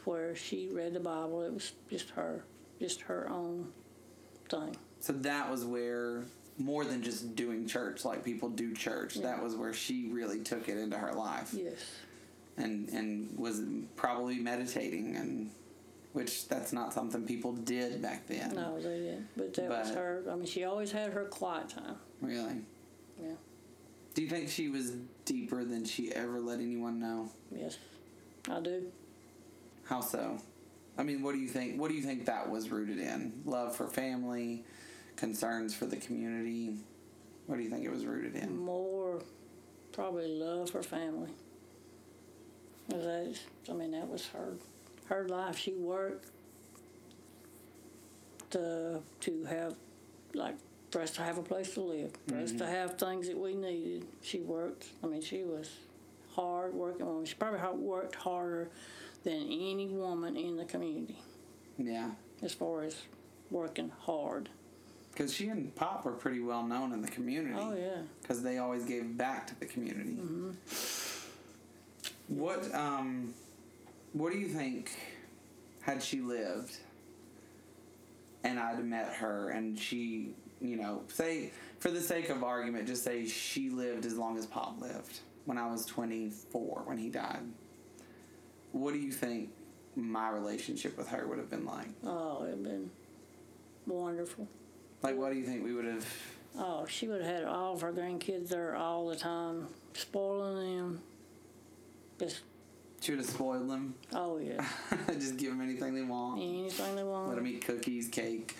where 0.05 0.37
she 0.37 0.69
read 0.69 0.93
the 0.95 1.01
Bible. 1.01 1.43
It 1.43 1.53
was 1.55 1.73
just 1.91 2.11
her, 2.11 2.45
just 2.81 3.01
her 3.03 3.28
own 3.31 3.73
thing. 4.51 4.77
So 5.01 5.12
that 5.15 5.51
was 5.51 5.65
where 5.65 6.24
more 6.59 6.85
than 6.85 7.03
just 7.03 7.35
doing 7.37 7.66
church 7.66 8.05
like 8.05 8.24
people 8.24 8.49
do 8.49 8.74
church. 8.74 9.15
That 9.16 9.43
was 9.43 9.55
where 9.55 9.73
she 9.73 10.09
really 10.12 10.41
took 10.41 10.69
it 10.69 10.77
into 10.78 10.97
her 10.99 11.12
life. 11.12 11.53
Yes. 11.53 11.74
and 12.57 12.89
and 12.91 13.37
was 13.39 13.62
probably 13.97 14.37
meditating 14.39 15.16
and 15.16 15.51
which 16.17 16.49
that's 16.49 16.73
not 16.73 16.95
something 16.95 17.27
people 17.27 17.53
did 17.53 18.01
back 18.01 18.27
then. 18.27 18.55
No, 18.55 18.81
they 18.81 19.01
didn't. 19.01 19.29
But 19.37 19.53
that 19.53 19.69
was 19.69 19.91
her. 19.91 20.25
I 20.31 20.35
mean, 20.35 20.47
she 20.47 20.65
always 20.65 20.91
had 20.91 21.13
her 21.13 21.27
quiet 21.27 21.69
time. 21.69 21.97
Really. 22.23 22.63
Yeah. 23.23 23.35
Do 24.15 24.23
you 24.23 24.29
think 24.31 24.49
she 24.49 24.71
was 24.71 24.93
deeper 25.27 25.63
than 25.63 25.85
she 25.85 26.11
ever 26.13 26.41
let 26.41 26.59
anyone 26.59 26.99
know? 26.99 27.31
Yes, 27.55 27.77
I 28.51 28.61
do. 28.61 28.91
How 29.85 30.01
so? 30.01 30.39
I 30.97 31.03
mean, 31.03 31.23
what 31.23 31.35
do 31.35 31.39
you 31.39 31.49
think? 31.49 31.79
What 31.79 31.91
do 31.91 31.95
you 31.95 32.03
think 32.03 32.25
that 32.25 32.49
was 32.49 32.71
rooted 32.71 32.99
in? 32.99 33.43
Love 33.45 33.77
for 33.77 33.87
family, 33.87 34.65
concerns 35.17 35.75
for 35.75 35.85
the 35.85 35.99
community. 35.99 36.77
What 37.45 37.57
do 37.57 37.63
you 37.63 37.69
think 37.69 37.85
it 37.85 37.91
was 37.91 38.07
rooted 38.07 38.37
in? 38.37 38.57
More, 38.57 39.21
probably 39.93 40.29
love 40.29 40.71
for 40.71 40.83
family. 40.83 41.29
That, 42.89 43.37
I 43.69 43.73
mean, 43.75 43.91
that 43.91 44.09
was 44.09 44.27
her, 44.29 44.55
her 45.09 45.27
life. 45.28 45.59
She 45.59 45.73
worked 45.74 46.31
to 48.51 49.01
to 49.20 49.45
have, 49.45 49.74
like, 50.35 50.57
for 50.91 51.01
us 51.01 51.11
to 51.12 51.23
have 51.23 51.39
a 51.39 51.43
place 51.43 51.74
to 51.74 51.81
live, 51.81 52.12
for 52.28 52.37
us 52.37 52.53
to 52.53 52.66
have 52.66 52.99
things 52.99 53.27
that 53.28 53.37
we 53.39 53.55
needed. 53.55 54.07
She 54.23 54.41
worked. 54.41 54.87
I 55.03 55.07
mean, 55.07 55.20
she 55.23 55.43
was 55.43 55.70
hard 56.35 56.74
working 56.74 57.07
woman. 57.07 57.24
She 57.24 57.35
probably 57.35 57.61
worked 57.85 58.15
harder 58.15 58.70
than 59.24 59.43
any 59.43 59.89
woman 59.89 60.37
in 60.37 60.57
the 60.57 60.65
community 60.65 61.19
Yeah, 61.78 62.11
as 62.43 62.53
far 62.53 62.83
as 62.85 62.95
working 63.51 63.91
hard. 64.03 64.49
because 65.12 65.33
she 65.35 65.49
and 65.49 65.74
Pop 65.74 66.05
were 66.05 66.12
pretty 66.12 66.41
well 66.41 66.62
known 66.62 66.93
in 66.93 67.01
the 67.03 67.09
community. 67.09 67.57
Oh 67.59 67.74
yeah. 67.74 68.03
because 68.23 68.43
they 68.43 68.59
always 68.59 68.85
gave 68.85 69.16
back 69.16 69.47
to 69.49 69.59
the 69.59 69.66
community. 69.66 70.16
What 72.28 72.73
um, 72.74 73.35
what 74.17 74.33
do 74.33 74.39
you 74.39 74.49
think? 74.49 74.91
Had 75.81 76.03
she 76.03 76.21
lived, 76.21 76.77
and 78.43 78.59
I'd 78.59 78.85
met 78.85 79.13
her, 79.15 79.51
and 79.51 79.79
she, 79.79 80.35
you 80.61 80.77
know, 80.77 81.03
say 81.09 81.53
for 81.79 81.91
the 81.91 82.01
sake 82.01 82.29
of 82.29 82.43
argument, 82.43 82.87
just 82.87 83.05
say 83.05 83.27
she 83.27 83.71
lived 83.71 84.05
as 84.05 84.17
long 84.17 84.37
as 84.37 84.47
Pop 84.47 84.81
lived. 84.81 85.21
When 85.45 85.59
I 85.59 85.71
was 85.71 85.87
twenty 85.87 86.31
four, 86.31 86.83
when 86.87 86.99
he 86.99 87.09
died, 87.09 87.43
what 88.73 88.95
do 88.95 88.99
you 88.99 89.13
think 89.13 89.51
my 89.95 90.29
relationship 90.31 90.99
with 90.99 91.09
her 91.09 91.27
would 91.29 91.39
have 91.39 91.51
been 91.51 91.65
like? 91.65 91.89
Oh, 92.05 92.45
it'd 92.45 92.65
been 92.65 92.91
wonderful. 93.87 94.49
Like, 95.03 95.17
what 95.17 95.33
do 95.33 95.39
you 95.39 95.45
think 95.45 95.63
we 95.63 95.73
would 95.73 95.85
have? 95.85 96.07
Oh, 96.59 96.85
she 96.87 97.07
would 97.07 97.23
have 97.23 97.31
had 97.31 97.45
all 97.45 97.75
of 97.75 97.83
her 97.83 97.93
grandkids 97.93 98.49
there 98.49 98.75
all 98.75 99.07
the 99.07 99.15
time, 99.15 99.69
spoiling 99.93 100.77
them. 100.77 101.03
Just, 102.19 102.41
She 103.07 103.12
would 103.12 103.20
have 103.20 103.31
spoiled 103.31 103.70
them. 103.70 103.95
oh 104.15 104.39
yeah, 104.39 104.66
Just 105.12 105.37
give 105.37 105.51
them 105.53 105.61
anything 105.61 105.95
they 105.95 106.03
want. 106.03 106.41
anything 106.43 106.97
they 106.97 107.05
want. 107.05 107.28
Let 107.28 107.37
them 107.37 107.47
eat 107.47 107.65
cookies, 107.65 108.09
cake. 108.09 108.57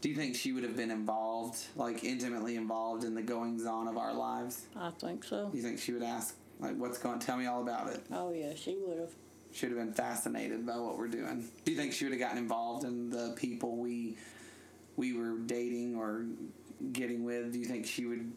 Do 0.00 0.08
you 0.08 0.16
think 0.16 0.36
she 0.36 0.52
would 0.52 0.62
have 0.64 0.74
been 0.74 0.90
involved, 0.90 1.58
like 1.76 2.02
intimately 2.02 2.56
involved 2.56 3.04
in 3.04 3.14
the 3.14 3.20
goings 3.20 3.66
on 3.66 3.86
of 3.86 3.98
our 3.98 4.14
lives? 4.14 4.64
I 4.74 4.88
think 4.88 5.22
so. 5.22 5.50
You 5.52 5.60
think 5.60 5.78
she 5.78 5.92
would 5.92 6.02
ask, 6.02 6.34
like, 6.60 6.78
what's 6.78 6.96
going? 6.96 7.18
Tell 7.18 7.36
me 7.36 7.44
all 7.44 7.60
about 7.60 7.90
it. 7.92 8.00
Oh 8.10 8.32
yeah, 8.32 8.54
she 8.54 8.74
would 8.86 8.98
have. 8.98 9.10
She 9.52 9.66
would 9.66 9.76
have 9.76 9.86
been 9.86 9.94
fascinated 9.94 10.64
by 10.66 10.78
what 10.78 10.96
we're 10.96 11.08
doing. 11.08 11.46
Do 11.66 11.70
you 11.70 11.76
think 11.76 11.92
she 11.92 12.06
would 12.06 12.12
have 12.12 12.20
gotten 12.20 12.38
involved 12.38 12.84
in 12.84 13.10
the 13.10 13.34
people 13.36 13.76
we 13.76 14.16
we 14.96 15.12
were 15.12 15.36
dating 15.40 15.96
or 15.96 16.24
getting 16.94 17.22
with? 17.22 17.52
Do 17.52 17.58
you 17.58 17.66
think 17.66 17.84
she 17.84 18.06
would 18.06 18.32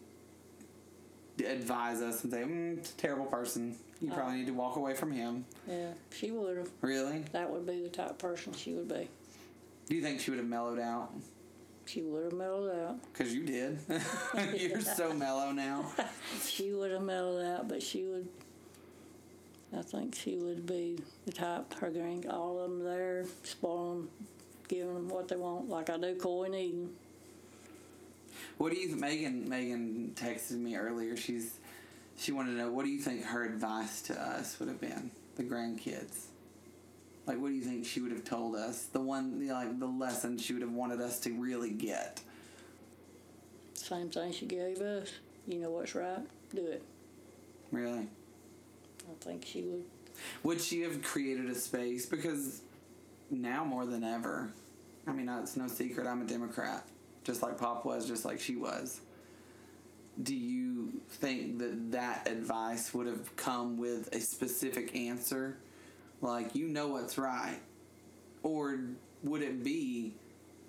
advise 1.45 2.01
us 2.01 2.23
and 2.23 2.31
say, 2.33 2.41
mm, 2.41 2.97
"Terrible 2.97 3.25
person. 3.25 3.75
You 4.01 4.11
probably 4.11 4.37
need 4.37 4.47
to 4.47 4.53
walk 4.53 4.75
away 4.75 4.93
from 4.93 5.11
him"? 5.11 5.45
Yeah, 5.67 5.91
she 6.11 6.31
would 6.31 6.57
have. 6.57 6.69
Really? 6.81 7.23
That 7.31 7.49
would 7.49 7.65
be 7.65 7.81
the 7.81 7.89
type 7.89 8.11
of 8.11 8.17
person 8.17 8.53
she 8.53 8.73
would 8.73 8.87
be. 8.87 9.09
Do 9.87 9.95
you 9.95 10.01
think 10.01 10.19
she 10.19 10.31
would 10.31 10.39
have 10.39 10.47
mellowed 10.47 10.79
out? 10.79 11.11
She 11.85 12.01
would 12.01 12.25
have 12.25 12.33
mellowed 12.33 12.75
out. 12.75 12.95
Because 13.13 13.33
you 13.33 13.45
did. 13.45 13.79
You're 14.57 14.81
so 14.81 15.13
mellow 15.13 15.51
now. 15.51 15.91
She 16.45 16.73
would 16.73 16.91
have 16.91 17.03
mellowed 17.03 17.45
out, 17.45 17.67
but 17.67 17.81
she 17.81 18.03
would. 18.03 18.27
I 19.77 19.81
think 19.81 20.15
she 20.15 20.37
would 20.37 20.65
be 20.65 20.99
the 21.25 21.31
type. 21.31 21.73
Her 21.75 21.89
grand, 21.89 22.25
all 22.27 22.59
of 22.59 22.69
them 22.69 22.83
there, 22.83 23.25
spoil 23.43 23.89
them, 23.95 24.09
giving 24.67 24.93
them 24.93 25.09
what 25.09 25.27
they 25.27 25.35
want, 25.35 25.69
like 25.69 25.89
I 25.89 25.97
do 25.97 26.15
Coy 26.15 26.43
and 26.45 26.55
Eden. 26.55 26.89
What 28.57 28.73
do 28.73 28.79
you, 28.79 28.87
think, 28.87 28.99
Megan? 28.99 29.47
Megan 29.47 30.13
texted 30.15 30.57
me 30.57 30.75
earlier. 30.75 31.15
She's 31.15 31.59
she 32.17 32.31
wanted 32.31 32.51
to 32.51 32.57
know 32.57 32.71
what 32.71 32.85
do 32.85 32.91
you 32.91 32.99
think 32.99 33.23
her 33.23 33.45
advice 33.45 34.01
to 34.03 34.19
us 34.19 34.59
would 34.59 34.69
have 34.69 34.81
been, 34.81 35.11
the 35.35 35.43
grandkids. 35.43 36.25
Like, 37.27 37.39
what 37.39 37.49
do 37.49 37.53
you 37.53 37.61
think 37.61 37.85
she 37.85 37.99
would 38.01 38.11
have 38.11 38.23
told 38.23 38.55
us? 38.55 38.85
The 38.85 39.01
one, 39.01 39.39
the, 39.39 39.53
like, 39.53 39.79
the 39.79 39.85
lesson 39.85 40.37
she 40.37 40.53
would 40.53 40.61
have 40.61 40.71
wanted 40.71 41.01
us 41.01 41.19
to 41.21 41.31
really 41.31 41.71
get. 41.71 42.21
Same 43.73 44.09
thing 44.09 44.31
she 44.31 44.45
gave 44.45 44.79
us. 44.79 45.11
You 45.45 45.59
know 45.59 45.69
what's 45.69 45.93
right, 45.93 46.19
do 46.53 46.65
it. 46.65 46.81
Really, 47.71 48.07
I 49.09 49.13
think 49.23 49.45
she 49.45 49.61
would. 49.61 49.83
would 50.43 50.61
she 50.61 50.81
have 50.81 51.01
created 51.03 51.49
a 51.49 51.55
space? 51.55 52.05
Because 52.05 52.61
now 53.29 53.63
more 53.63 53.85
than 53.85 54.03
ever, 54.03 54.51
I 55.05 55.11
mean, 55.11 55.29
it's 55.29 55.57
no 55.57 55.67
secret 55.67 56.07
I'm 56.07 56.21
a 56.21 56.25
Democrat, 56.25 56.85
just 57.27 57.43
like 57.43 57.57
Pop 57.59 57.85
was, 57.85 58.07
just 58.07 58.25
like 58.25 58.39
she 58.39 58.55
was. 58.55 59.01
Do 60.23 60.33
you 60.33 61.01
think 61.09 61.59
that 61.59 61.91
that 61.91 62.27
advice 62.27 62.93
would 62.93 63.05
have 63.05 63.35
come 63.35 63.77
with 63.77 64.15
a 64.15 64.19
specific 64.19 64.95
answer? 64.95 65.57
Like, 66.21 66.55
you 66.55 66.67
know 66.69 66.87
what's 66.87 67.19
right? 67.19 67.59
Or 68.41 68.79
would 69.23 69.43
it 69.43 69.63
be 69.63 70.15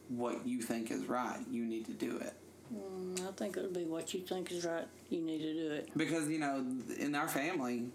what 0.09 0.47
you 0.47 0.60
think 0.60 0.90
is 0.90 1.06
right? 1.06 1.39
You 1.51 1.64
need 1.64 1.86
to 1.86 1.93
do 1.93 2.18
it. 2.18 2.35
Mm, 2.74 3.26
I 3.26 3.32
think 3.32 3.56
it 3.56 3.62
would 3.62 3.72
be 3.72 3.85
what 3.85 4.12
you 4.12 4.20
think 4.20 4.51
is 4.52 4.66
right. 4.66 4.86
You 5.09 5.22
need 5.22 5.39
to 5.39 5.55
do 5.55 5.70
it. 5.70 5.89
Because, 5.97 6.28
you 6.28 6.39
know, 6.39 6.66
in 6.98 7.14
our 7.14 7.28
family, 7.28 7.86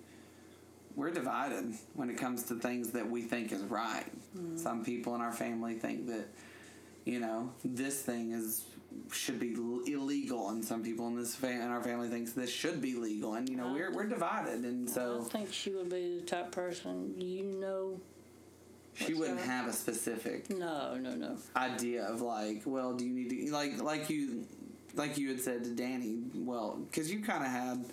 we're 0.96 1.12
divided 1.12 1.74
when 1.94 2.10
it 2.10 2.18
comes 2.18 2.44
to 2.44 2.56
things 2.56 2.92
that 2.92 3.08
we 3.08 3.24
think 3.24 3.52
is 3.52 3.62
right. 3.62 4.06
Some 4.56 4.84
people 4.84 5.14
in 5.14 5.22
our 5.22 5.34
family 5.34 5.76
think 5.76 6.08
that, 6.08 6.28
you 7.06 7.20
know, 7.20 7.52
this 7.64 8.02
thing 8.02 8.32
is 8.32 8.66
should 9.12 9.40
be 9.40 9.54
illegal, 9.92 10.50
and 10.50 10.64
some 10.64 10.84
people 10.84 11.08
in 11.08 11.16
this 11.16 11.36
fa- 11.36 11.50
in 11.52 11.62
our 11.62 11.82
family 11.84 12.10
thinks 12.10 12.34
this 12.34 12.52
should 12.52 12.82
be 12.82 12.96
legal, 12.96 13.34
and 13.36 13.50
you 13.50 13.56
know 13.58 13.74
we're 13.74 13.92
we're 13.92 14.08
divided, 14.08 14.64
and 14.64 14.90
so 14.90 15.24
I 15.26 15.30
think 15.30 15.52
she 15.54 15.72
would 15.72 15.90
be 15.90 16.20
the 16.20 16.26
type 16.26 16.46
of 16.48 16.52
person 16.52 17.20
you 17.20 17.44
know. 17.44 18.00
she 18.94 19.14
wouldn't 19.16 19.40
have 19.42 19.68
a 19.68 19.74
specific 19.74 20.50
No, 20.52 20.96
no, 20.98 21.16
no. 21.16 21.36
idea 21.56 22.06
of 22.06 22.22
like, 22.22 22.62
well, 22.66 22.94
do 22.94 23.04
you 23.06 23.14
need 23.14 23.30
to 23.48 23.52
like 23.52 23.82
like 23.82 24.10
you 24.10 24.46
like 24.96 25.18
you 25.18 25.30
had 25.30 25.42
said 25.42 25.64
to 25.64 25.72
Danny, 25.72 26.20
well, 26.36 26.78
because 26.90 27.12
you 27.12 27.22
kind 27.22 27.44
of 27.44 27.50
had. 27.52 27.86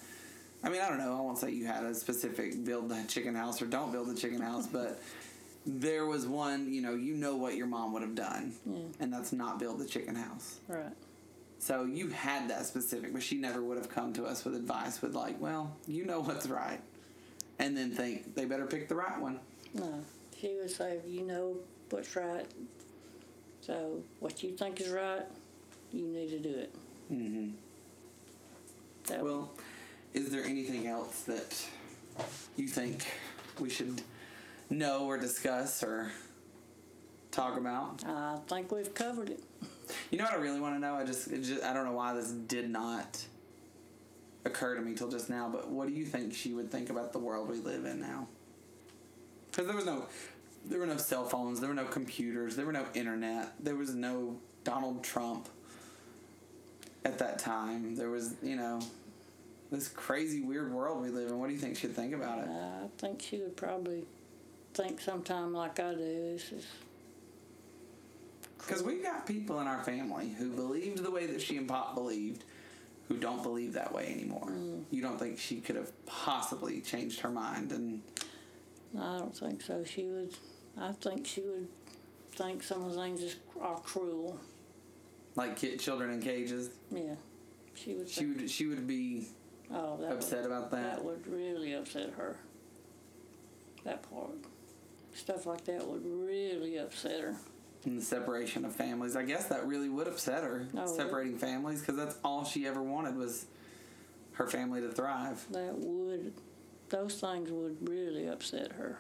I 0.63 0.69
mean, 0.69 0.83
I 0.83 0.91
don't 0.91 0.99
know. 0.99 1.17
I 1.17 1.21
won't 1.23 1.39
say 1.39 1.51
you 1.53 1.65
had 1.67 1.85
a 1.85 1.95
specific 1.95 2.63
build 2.67 2.91
the 2.91 3.03
chicken 3.09 3.35
house 3.35 3.63
or 3.63 3.67
don't 3.67 3.91
build 3.91 4.09
the 4.09 4.15
chicken 4.15 4.43
house, 4.43 4.67
but 4.67 5.01
there 5.67 6.07
was 6.07 6.27
one. 6.27 6.73
You 6.73 6.83
know, 6.83 6.95
you 6.95 7.15
know 7.15 7.37
what 7.37 7.57
your 7.57 7.67
mom 7.67 7.93
would 7.93 8.03
have 8.03 8.15
done, 8.15 8.55
Yeah. 8.67 8.79
and 9.01 9.13
that's 9.13 9.33
not 9.33 9.59
build 9.59 9.79
the 9.79 9.87
chicken 9.87 10.15
house. 10.15 10.59
Right. 10.69 10.93
So 11.59 11.85
you 11.85 12.09
had 12.09 12.49
that 12.49 12.65
specific, 12.67 13.13
but 13.13 13.23
she 13.23 13.37
never 13.37 13.63
would 13.63 13.77
have 13.77 13.91
come 13.91 14.13
to 14.15 14.25
us 14.25 14.45
with 14.45 14.55
advice 14.55 15.03
with 15.03 15.15
like, 15.15 15.39
well, 15.41 15.77
you 15.87 16.07
know 16.07 16.21
what's 16.21 16.47
right, 16.47 16.81
and 17.59 17.77
then 17.77 17.91
think 17.91 18.35
they 18.35 18.47
better 18.47 18.67
pick 18.67 18.89
the 18.89 18.95
right 18.95 19.21
one. 19.21 19.41
No. 19.75 20.01
She 20.41 20.57
would 20.59 20.71
say, 20.71 21.01
you 21.07 21.23
know 21.23 21.57
what's 21.91 22.17
right. 22.17 22.47
So 23.61 24.03
what 24.21 24.43
you 24.43 24.57
think 24.57 24.81
is 24.81 24.89
right, 24.89 25.23
you 25.93 26.07
need 26.07 26.31
to 26.31 26.39
do 26.39 26.49
it. 26.49 26.75
Mm-hmm. 27.13 27.51
That 29.09 29.23
Well, 29.23 29.51
is 30.15 30.31
there 30.31 30.45
anything 30.45 30.87
else 30.87 31.23
that 31.25 31.63
you 32.57 32.69
think 32.69 33.07
we 33.61 33.69
should 33.69 34.01
know 34.71 35.07
or 35.07 35.19
discuss 35.19 35.83
or 35.83 36.11
talk 37.31 37.57
about? 37.59 38.05
I 38.07 38.39
think 38.49 38.73
we've 38.73 38.95
covered 38.95 39.31
it. 39.31 39.43
You 40.11 40.19
know 40.19 40.25
what 40.25 40.35
I 40.35 40.37
really 40.37 40.61
want 40.61 40.77
to 40.77 40.81
know? 40.81 40.95
I 40.95 41.05
just, 41.05 41.31
just 41.31 41.63
I 41.63 41.73
don't 41.73 41.85
know 41.85 41.93
why 41.93 42.15
this 42.15 42.31
did 42.31 42.71
not 42.71 43.25
occur 44.45 44.75
to 44.77 44.81
me 44.81 44.95
till 44.95 45.11
just 45.11 45.29
now. 45.29 45.49
But 45.53 45.69
what 45.69 45.89
do 45.89 45.95
you 45.95 46.05
think 46.05 46.35
she 46.35 46.53
would 46.53 46.71
think 46.71 46.91
about 46.91 47.13
the 47.13 47.19
world 47.19 47.49
we 47.49 47.59
live 47.59 47.85
in 47.85 48.01
now? 48.01 48.29
Because 49.51 49.67
there 49.67 49.77
was 49.77 49.87
no, 49.87 50.07
there 50.67 50.79
were 50.79 50.87
no 50.87 50.97
cell 50.97 51.25
phones, 51.25 51.61
there 51.61 51.69
were 51.69 51.75
no 51.75 51.85
computers, 51.85 52.57
there 52.57 52.67
were 52.67 52.73
no 52.73 52.87
internet, 52.95 53.53
there 53.61 53.75
was 53.75 53.95
no 53.95 54.37
Donald 54.65 55.03
Trump. 55.03 55.49
At 57.05 57.19
that 57.19 57.39
time, 57.39 57.97
there 57.97 58.11
was 58.11 58.35
you 58.43 58.57
know, 58.57 58.79
this 59.73 59.89
crazy 59.89 60.43
weird 60.43 60.71
world 60.71 61.03
we 61.03 61.09
live 61.09 61.31
in. 61.31 61.39
What 61.39 61.47
do 61.49 61.55
you 61.55 61.59
think 61.59 61.77
she'd 61.77 61.97
think 61.97 62.15
about 62.15 62.41
it? 62.41 62.49
I 62.49 62.89
think 62.99 63.23
she 63.23 63.39
would 63.39 63.57
probably 63.57 64.05
think 64.75 65.01
sometime 65.01 65.53
like 65.53 65.79
I 65.81 65.95
do. 65.95 65.99
This 65.99 66.53
is 66.53 66.67
Because 68.59 68.83
we've 68.83 69.03
got 69.03 69.27
people 69.27 69.61
in 69.61 69.67
our 69.67 69.83
family 69.85 70.31
who 70.39 70.51
believed 70.51 71.03
the 71.03 71.11
way 71.11 71.27
that 71.27 71.41
she 71.41 71.57
and 71.57 71.69
Pop 71.69 71.95
believed, 71.95 72.45
who 73.09 73.17
don't 73.17 73.43
believe 73.43 73.73
that 73.75 73.93
way 73.93 74.13
anymore. 74.13 74.49
Mm. 74.51 74.85
You 74.91 75.03
don't 75.03 75.19
think 75.19 75.39
she 75.39 75.57
could 75.61 75.77
have 75.77 75.93
possibly 76.07 76.81
changed 76.81 77.21
her 77.21 77.31
mind 77.31 77.73
and 77.73 78.03
I 78.99 79.19
don't 79.19 79.37
think 79.37 79.63
so. 79.63 79.85
She 79.85 80.05
would. 80.07 80.35
I 80.79 80.93
think 80.93 81.27
she 81.27 81.43
would 81.43 81.69
think 82.33 82.63
some 82.63 82.85
of 82.85 82.95
the 82.95 83.01
things 83.01 83.23
is, 83.23 83.37
are 83.61 83.79
cruel. 83.81 84.39
like 85.37 85.57
kid 85.57 85.79
children 85.79 86.11
in 86.11 86.21
cages? 86.21 86.71
Yeah. 86.91 87.15
She 87.75 87.95
would. 87.95 88.09
She 88.09 88.27
would 88.27 88.51
she 88.51 88.67
would 88.67 88.87
be 88.87 89.29
oh, 89.73 89.97
that 90.01 90.13
upset 90.13 90.43
would, 90.43 90.47
about 90.47 90.71
that. 90.73 90.97
That 90.97 91.05
would 91.05 91.27
really 91.27 91.73
upset 91.73 92.11
her. 92.17 92.37
That 93.85 94.03
part. 94.11 94.31
Stuff 95.15 95.47
like 95.47 95.65
that 95.65 95.87
would 95.87 96.05
really 96.05 96.77
upset 96.77 97.21
her. 97.21 97.35
And 97.85 97.99
the 97.99 98.05
separation 98.05 98.65
of 98.65 98.75
families. 98.75 99.17
I 99.17 99.23
guess 99.23 99.47
that 99.47 99.67
really 99.67 99.89
would 99.89 100.07
upset 100.07 100.45
her. 100.45 100.69
Oh, 100.77 100.81
would 100.81 100.89
separating 100.89 101.39
families 101.39 101.81
because 101.81 101.97
that's 101.97 102.17
all 102.23 102.45
she 102.45 102.67
ever 102.67 102.83
wanted 102.83 103.17
was 103.17 103.47
her 104.33 104.47
family 104.47 104.81
to 104.81 104.91
thrive. 104.91 105.45
That 105.51 105.79
would. 105.79 106.35
Those 106.91 107.15
things 107.15 107.51
would 107.51 107.89
really 107.89 108.27
upset 108.27 108.73
her. 108.73 108.99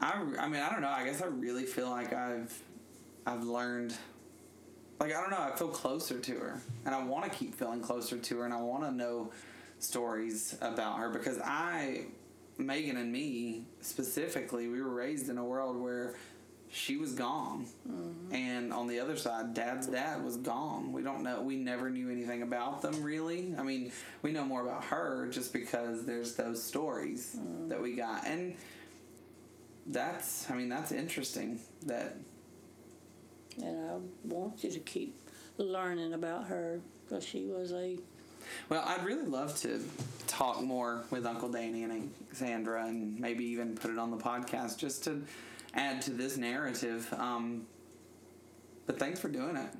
I, 0.00 0.12
I 0.38 0.48
mean 0.48 0.60
I 0.60 0.70
don't 0.70 0.80
know. 0.80 0.88
I 0.88 1.04
guess 1.04 1.20
I 1.22 1.26
really 1.26 1.64
feel 1.64 1.90
like 1.90 2.12
I've 2.12 2.56
I've 3.26 3.42
learned 3.42 3.94
like 5.00 5.14
I 5.14 5.20
don't 5.20 5.30
know. 5.30 5.40
I 5.40 5.56
feel 5.56 5.68
closer 5.68 6.18
to 6.18 6.32
her, 6.38 6.60
and 6.84 6.94
I 6.94 7.02
want 7.02 7.30
to 7.30 7.30
keep 7.30 7.54
feeling 7.54 7.80
closer 7.80 8.18
to 8.18 8.38
her, 8.38 8.44
and 8.44 8.54
I 8.54 8.60
want 8.60 8.82
to 8.84 8.90
know 8.90 9.30
stories 9.78 10.56
about 10.60 10.98
her 10.98 11.08
because 11.08 11.38
I, 11.38 12.06
Megan 12.58 12.96
and 12.96 13.12
me 13.12 13.64
specifically, 13.80 14.68
we 14.68 14.82
were 14.82 14.92
raised 14.92 15.28
in 15.28 15.38
a 15.38 15.44
world 15.44 15.76
where 15.76 16.14
she 16.70 16.96
was 16.96 17.12
gone, 17.12 17.66
mm-hmm. 17.88 18.34
and 18.34 18.72
on 18.72 18.86
the 18.86 19.00
other 19.00 19.16
side, 19.16 19.54
Dad's 19.54 19.86
dad 19.86 20.22
was 20.22 20.36
gone. 20.36 20.92
We 20.92 21.02
don't 21.02 21.22
know. 21.22 21.40
We 21.40 21.56
never 21.56 21.88
knew 21.88 22.10
anything 22.10 22.42
about 22.42 22.82
them 22.82 23.02
really. 23.02 23.54
I 23.58 23.62
mean, 23.62 23.90
we 24.22 24.32
know 24.32 24.44
more 24.44 24.62
about 24.62 24.84
her 24.84 25.28
just 25.30 25.52
because 25.52 26.04
there's 26.04 26.34
those 26.34 26.62
stories 26.62 27.36
mm-hmm. 27.38 27.68
that 27.68 27.80
we 27.80 27.94
got, 27.94 28.26
and 28.26 28.54
that's. 29.86 30.50
I 30.50 30.54
mean, 30.54 30.68
that's 30.68 30.92
interesting. 30.92 31.60
That 31.86 32.16
And 33.62 33.90
I 33.90 33.94
want 34.24 34.62
you 34.62 34.70
to 34.70 34.80
keep 34.80 35.18
learning 35.56 36.12
about 36.12 36.48
her 36.48 36.80
because 37.06 37.24
she 37.24 37.46
was 37.46 37.72
a. 37.72 37.98
Well, 38.68 38.82
I'd 38.86 39.04
really 39.04 39.26
love 39.26 39.56
to 39.62 39.80
talk 40.26 40.62
more 40.62 41.04
with 41.10 41.26
Uncle 41.26 41.48
Danny 41.50 41.84
and 41.84 42.12
Sandra 42.32 42.86
and 42.86 43.18
maybe 43.18 43.44
even 43.46 43.74
put 43.76 43.90
it 43.90 43.98
on 43.98 44.10
the 44.10 44.16
podcast 44.16 44.78
just 44.78 45.04
to 45.04 45.22
add 45.74 46.02
to 46.02 46.10
this 46.10 46.36
narrative. 46.36 47.12
Um, 47.16 47.66
But 48.86 48.98
thanks 48.98 49.20
for 49.20 49.28
doing 49.28 49.56
it. 49.56 49.70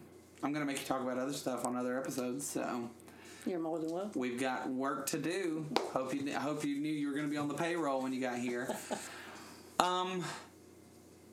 I'm 0.42 0.52
gonna 0.52 0.64
make 0.66 0.80
you 0.80 0.86
talk 0.86 1.00
about 1.02 1.18
other 1.18 1.32
stuff 1.32 1.64
on 1.66 1.76
other 1.76 1.98
episodes. 1.98 2.46
So 2.46 2.88
You're 3.46 3.58
more 3.58 3.78
than 3.78 3.90
welcome. 3.90 4.12
we've 4.20 4.38
got 4.38 4.68
work 4.68 5.06
to 5.08 5.18
do. 5.18 5.66
Hope 5.92 6.14
you 6.14 6.30
I 6.34 6.38
hope 6.40 6.64
you 6.64 6.78
knew 6.78 6.92
you 6.92 7.08
were 7.08 7.14
gonna 7.14 7.28
be 7.28 7.36
on 7.38 7.48
the 7.48 7.54
payroll 7.54 8.02
when 8.02 8.12
you 8.12 8.20
got 8.20 8.38
here. 8.38 8.68
um, 9.80 10.22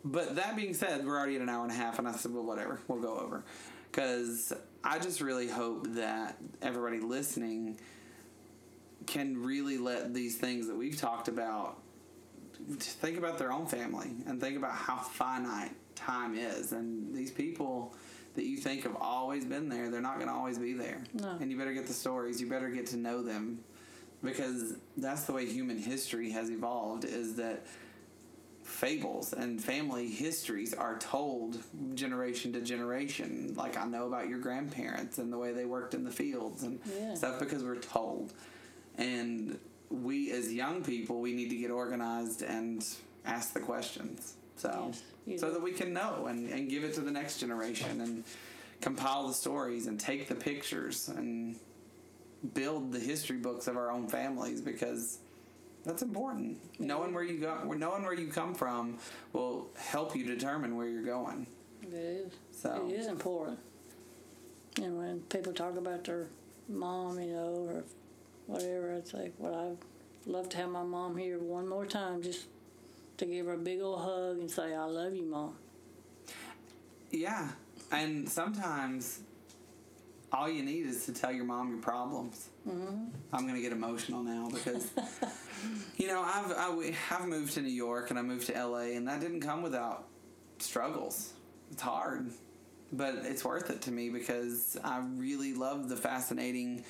but 0.03 0.35
that 0.35 0.55
being 0.55 0.73
said, 0.73 1.05
we're 1.05 1.17
already 1.17 1.35
at 1.35 1.41
an 1.41 1.49
hour 1.49 1.63
and 1.63 1.71
a 1.71 1.75
half, 1.75 1.97
and 1.99 2.07
I 2.07 2.11
said, 2.13 2.31
well, 2.33 2.43
whatever, 2.43 2.79
we'll 2.87 3.01
go 3.01 3.17
over, 3.17 3.43
because 3.91 4.53
I 4.85 4.99
just 4.99 5.19
really 5.19 5.47
hope 5.47 5.87
that 5.95 6.37
everybody 6.61 6.99
listening 6.99 7.79
can 9.07 9.41
really 9.43 9.77
let 9.79 10.13
these 10.13 10.37
things 10.37 10.67
that 10.67 10.75
we've 10.75 10.97
talked 10.97 11.27
about 11.27 11.79
think 12.79 13.17
about 13.17 13.37
their 13.37 13.51
own 13.51 13.65
family 13.65 14.11
and 14.27 14.39
think 14.39 14.57
about 14.57 14.73
how 14.73 14.97
finite 14.97 15.71
time 15.95 16.35
is 16.35 16.71
and 16.71 17.13
these 17.13 17.31
people 17.31 17.93
that 18.35 18.45
you 18.45 18.57
think 18.57 18.83
have 18.83 18.95
always 18.99 19.45
been 19.45 19.69
there 19.69 19.89
they're 19.89 20.01
not 20.01 20.15
going 20.15 20.27
to 20.27 20.33
always 20.33 20.57
be 20.57 20.73
there 20.73 21.03
No. 21.13 21.37
and 21.39 21.51
you 21.51 21.57
better 21.57 21.73
get 21.73 21.85
the 21.87 21.93
stories 21.93 22.39
you 22.41 22.47
better 22.49 22.69
get 22.69 22.85
to 22.87 22.97
know 22.97 23.21
them 23.21 23.59
because 24.23 24.75
that's 24.97 25.23
the 25.23 25.33
way 25.33 25.45
human 25.45 25.77
history 25.77 26.31
has 26.31 26.49
evolved 26.49 27.05
is 27.05 27.35
that 27.35 27.65
fables 28.65 29.31
and 29.31 29.63
family 29.63 30.07
histories 30.09 30.73
are 30.73 30.97
told 30.97 31.57
generation 31.93 32.51
to 32.51 32.59
generation 32.59 33.53
like 33.55 33.77
i 33.77 33.85
know 33.85 34.07
about 34.07 34.27
your 34.27 34.39
grandparents 34.39 35.19
and 35.19 35.31
the 35.31 35.37
way 35.37 35.53
they 35.53 35.65
worked 35.65 35.93
in 35.93 36.03
the 36.03 36.11
fields 36.11 36.63
and 36.63 36.79
Yeah. 36.99 37.13
stuff 37.13 37.39
because 37.39 37.63
we're 37.63 37.75
told 37.75 38.33
and 38.97 39.59
we 39.91 40.31
as 40.31 40.51
young 40.51 40.83
people 40.83 41.21
we 41.21 41.31
need 41.33 41.49
to 41.51 41.55
get 41.55 41.69
organized 41.69 42.41
and 42.41 42.83
ask 43.23 43.53
the 43.53 43.59
questions 43.59 44.33
so 44.57 44.91
Yes, 45.27 45.39
so 45.39 45.47
do. 45.49 45.53
that 45.53 45.61
we 45.61 45.71
can 45.71 45.93
know 45.93 46.25
and, 46.27 46.49
and 46.49 46.67
give 46.67 46.83
it 46.83 46.95
to 46.95 47.01
the 47.01 47.11
next 47.11 47.37
generation 47.37 48.01
and 48.01 48.23
compile 48.81 49.27
the 49.27 49.33
stories 49.35 49.85
and 49.85 49.99
take 49.99 50.27
the 50.27 50.35
pictures 50.35 51.07
and 51.07 51.55
build 52.55 52.91
the 52.91 52.99
history 52.99 53.37
books 53.37 53.67
of 53.67 53.77
our 53.77 53.91
own 53.91 54.07
families 54.07 54.59
because 54.59 55.19
that's 55.85 56.01
important. 56.01 56.57
Knowing 56.79 57.13
where 57.13 57.23
you 57.23 57.37
go, 57.39 57.63
knowing 57.73 58.03
where 58.03 58.13
you 58.13 58.27
come 58.27 58.53
from, 58.53 58.97
will 59.33 59.69
help 59.77 60.15
you 60.15 60.25
determine 60.25 60.75
where 60.75 60.87
you're 60.87 61.03
going. 61.03 61.47
It 61.83 61.93
is. 61.93 62.33
So- 62.51 62.87
It 62.89 62.93
is 62.93 63.07
important. 63.07 63.59
And 64.81 64.97
when 64.97 65.19
people 65.21 65.53
talk 65.53 65.77
about 65.77 66.03
their 66.03 66.27
mom, 66.67 67.19
you 67.19 67.31
know, 67.33 67.67
or 67.69 67.83
whatever, 68.47 68.91
it's 68.93 69.13
like, 69.13 69.33
well, 69.37 69.77
I'd 70.25 70.29
love 70.29 70.49
to 70.49 70.57
have 70.57 70.69
my 70.69 70.83
mom 70.83 71.15
here 71.15 71.39
one 71.39 71.67
more 71.67 71.85
time 71.85 72.21
just 72.21 72.47
to 73.17 73.25
give 73.25 73.45
her 73.45 73.53
a 73.53 73.57
big 73.57 73.79
old 73.81 74.01
hug 74.01 74.39
and 74.39 74.51
say, 74.51 74.73
I 74.75 74.83
love 74.83 75.13
you, 75.15 75.23
mom. 75.23 75.55
Yeah, 77.11 77.49
and 77.91 78.27
sometimes 78.27 79.19
all 80.31 80.49
you 80.49 80.63
need 80.63 80.85
is 80.85 81.05
to 81.05 81.13
tell 81.13 81.31
your 81.31 81.45
mom 81.45 81.69
your 81.69 81.79
problems. 81.79 82.49
Mm-hmm. 82.67 83.05
I'm 83.33 83.47
gonna 83.47 83.61
get 83.61 83.71
emotional 83.71 84.23
now 84.23 84.49
because 84.51 84.91
you 85.97 86.07
know 86.07 86.21
I've 86.21 86.51
I, 86.51 86.91
have 87.09 87.27
moved 87.27 87.53
to 87.53 87.61
New 87.61 87.69
York 87.69 88.09
and 88.09 88.19
I 88.19 88.21
moved 88.21 88.47
to 88.47 88.53
LA 88.53 88.95
and 88.95 89.07
that 89.07 89.19
didn't 89.21 89.41
come 89.41 89.61
without 89.61 90.07
struggles. 90.59 91.33
It's 91.71 91.81
hard, 91.81 92.31
but 92.91 93.15
it's 93.23 93.43
worth 93.43 93.69
it 93.69 93.81
to 93.83 93.91
me 93.91 94.09
because 94.09 94.77
I 94.83 95.03
really 95.15 95.53
love 95.53 95.89
the 95.89 95.97
fascinating. 95.97 96.83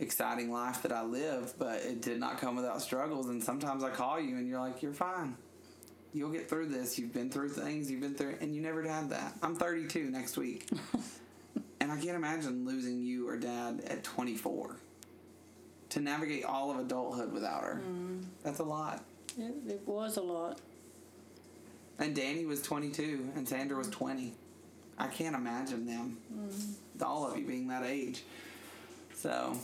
Exciting 0.00 0.50
life 0.50 0.82
that 0.82 0.90
I 0.90 1.04
live, 1.04 1.54
but 1.60 1.82
it 1.82 2.02
did 2.02 2.18
not 2.18 2.40
come 2.40 2.56
without 2.56 2.82
struggles. 2.82 3.28
And 3.28 3.44
sometimes 3.44 3.84
I 3.84 3.90
call 3.90 4.18
you 4.18 4.36
and 4.36 4.48
you're 4.48 4.58
like, 4.58 4.82
You're 4.82 4.94
fine 4.94 5.36
you'll 6.12 6.30
get 6.30 6.48
through 6.48 6.66
this. 6.66 6.98
You've 6.98 7.12
been 7.12 7.30
through 7.30 7.50
things, 7.50 7.90
you've 7.90 8.00
been 8.00 8.14
through, 8.14 8.36
and 8.40 8.54
you 8.54 8.60
never 8.60 8.82
had 8.82 9.10
that. 9.10 9.34
I'm 9.42 9.54
32 9.54 10.10
next 10.10 10.36
week. 10.36 10.68
and 11.82 11.90
I 11.90 11.96
can't 11.96 12.14
imagine 12.16 12.64
losing 12.64 13.02
you 13.02 13.28
or 13.28 13.36
dad 13.36 13.82
at 13.88 14.04
24. 14.04 14.76
To 15.90 16.00
navigate 16.00 16.44
all 16.44 16.70
of 16.70 16.78
adulthood 16.78 17.32
without 17.32 17.64
her. 17.64 17.82
Mm. 17.84 18.22
That's 18.44 18.60
a 18.60 18.64
lot. 18.64 19.04
It, 19.36 19.52
it 19.68 19.82
was 19.84 20.16
a 20.16 20.22
lot. 20.22 20.60
And 21.98 22.14
Danny 22.14 22.46
was 22.46 22.62
22 22.62 23.30
and 23.34 23.46
Sandra 23.48 23.76
was 23.76 23.88
mm. 23.88 23.92
20. 23.92 24.32
I 24.96 25.08
can't 25.08 25.34
imagine 25.34 25.84
them, 25.84 26.18
mm. 26.32 27.04
all 27.04 27.28
of 27.28 27.36
you 27.36 27.44
being 27.44 27.66
that 27.68 27.84
age. 27.84 28.22
So, 29.16 29.56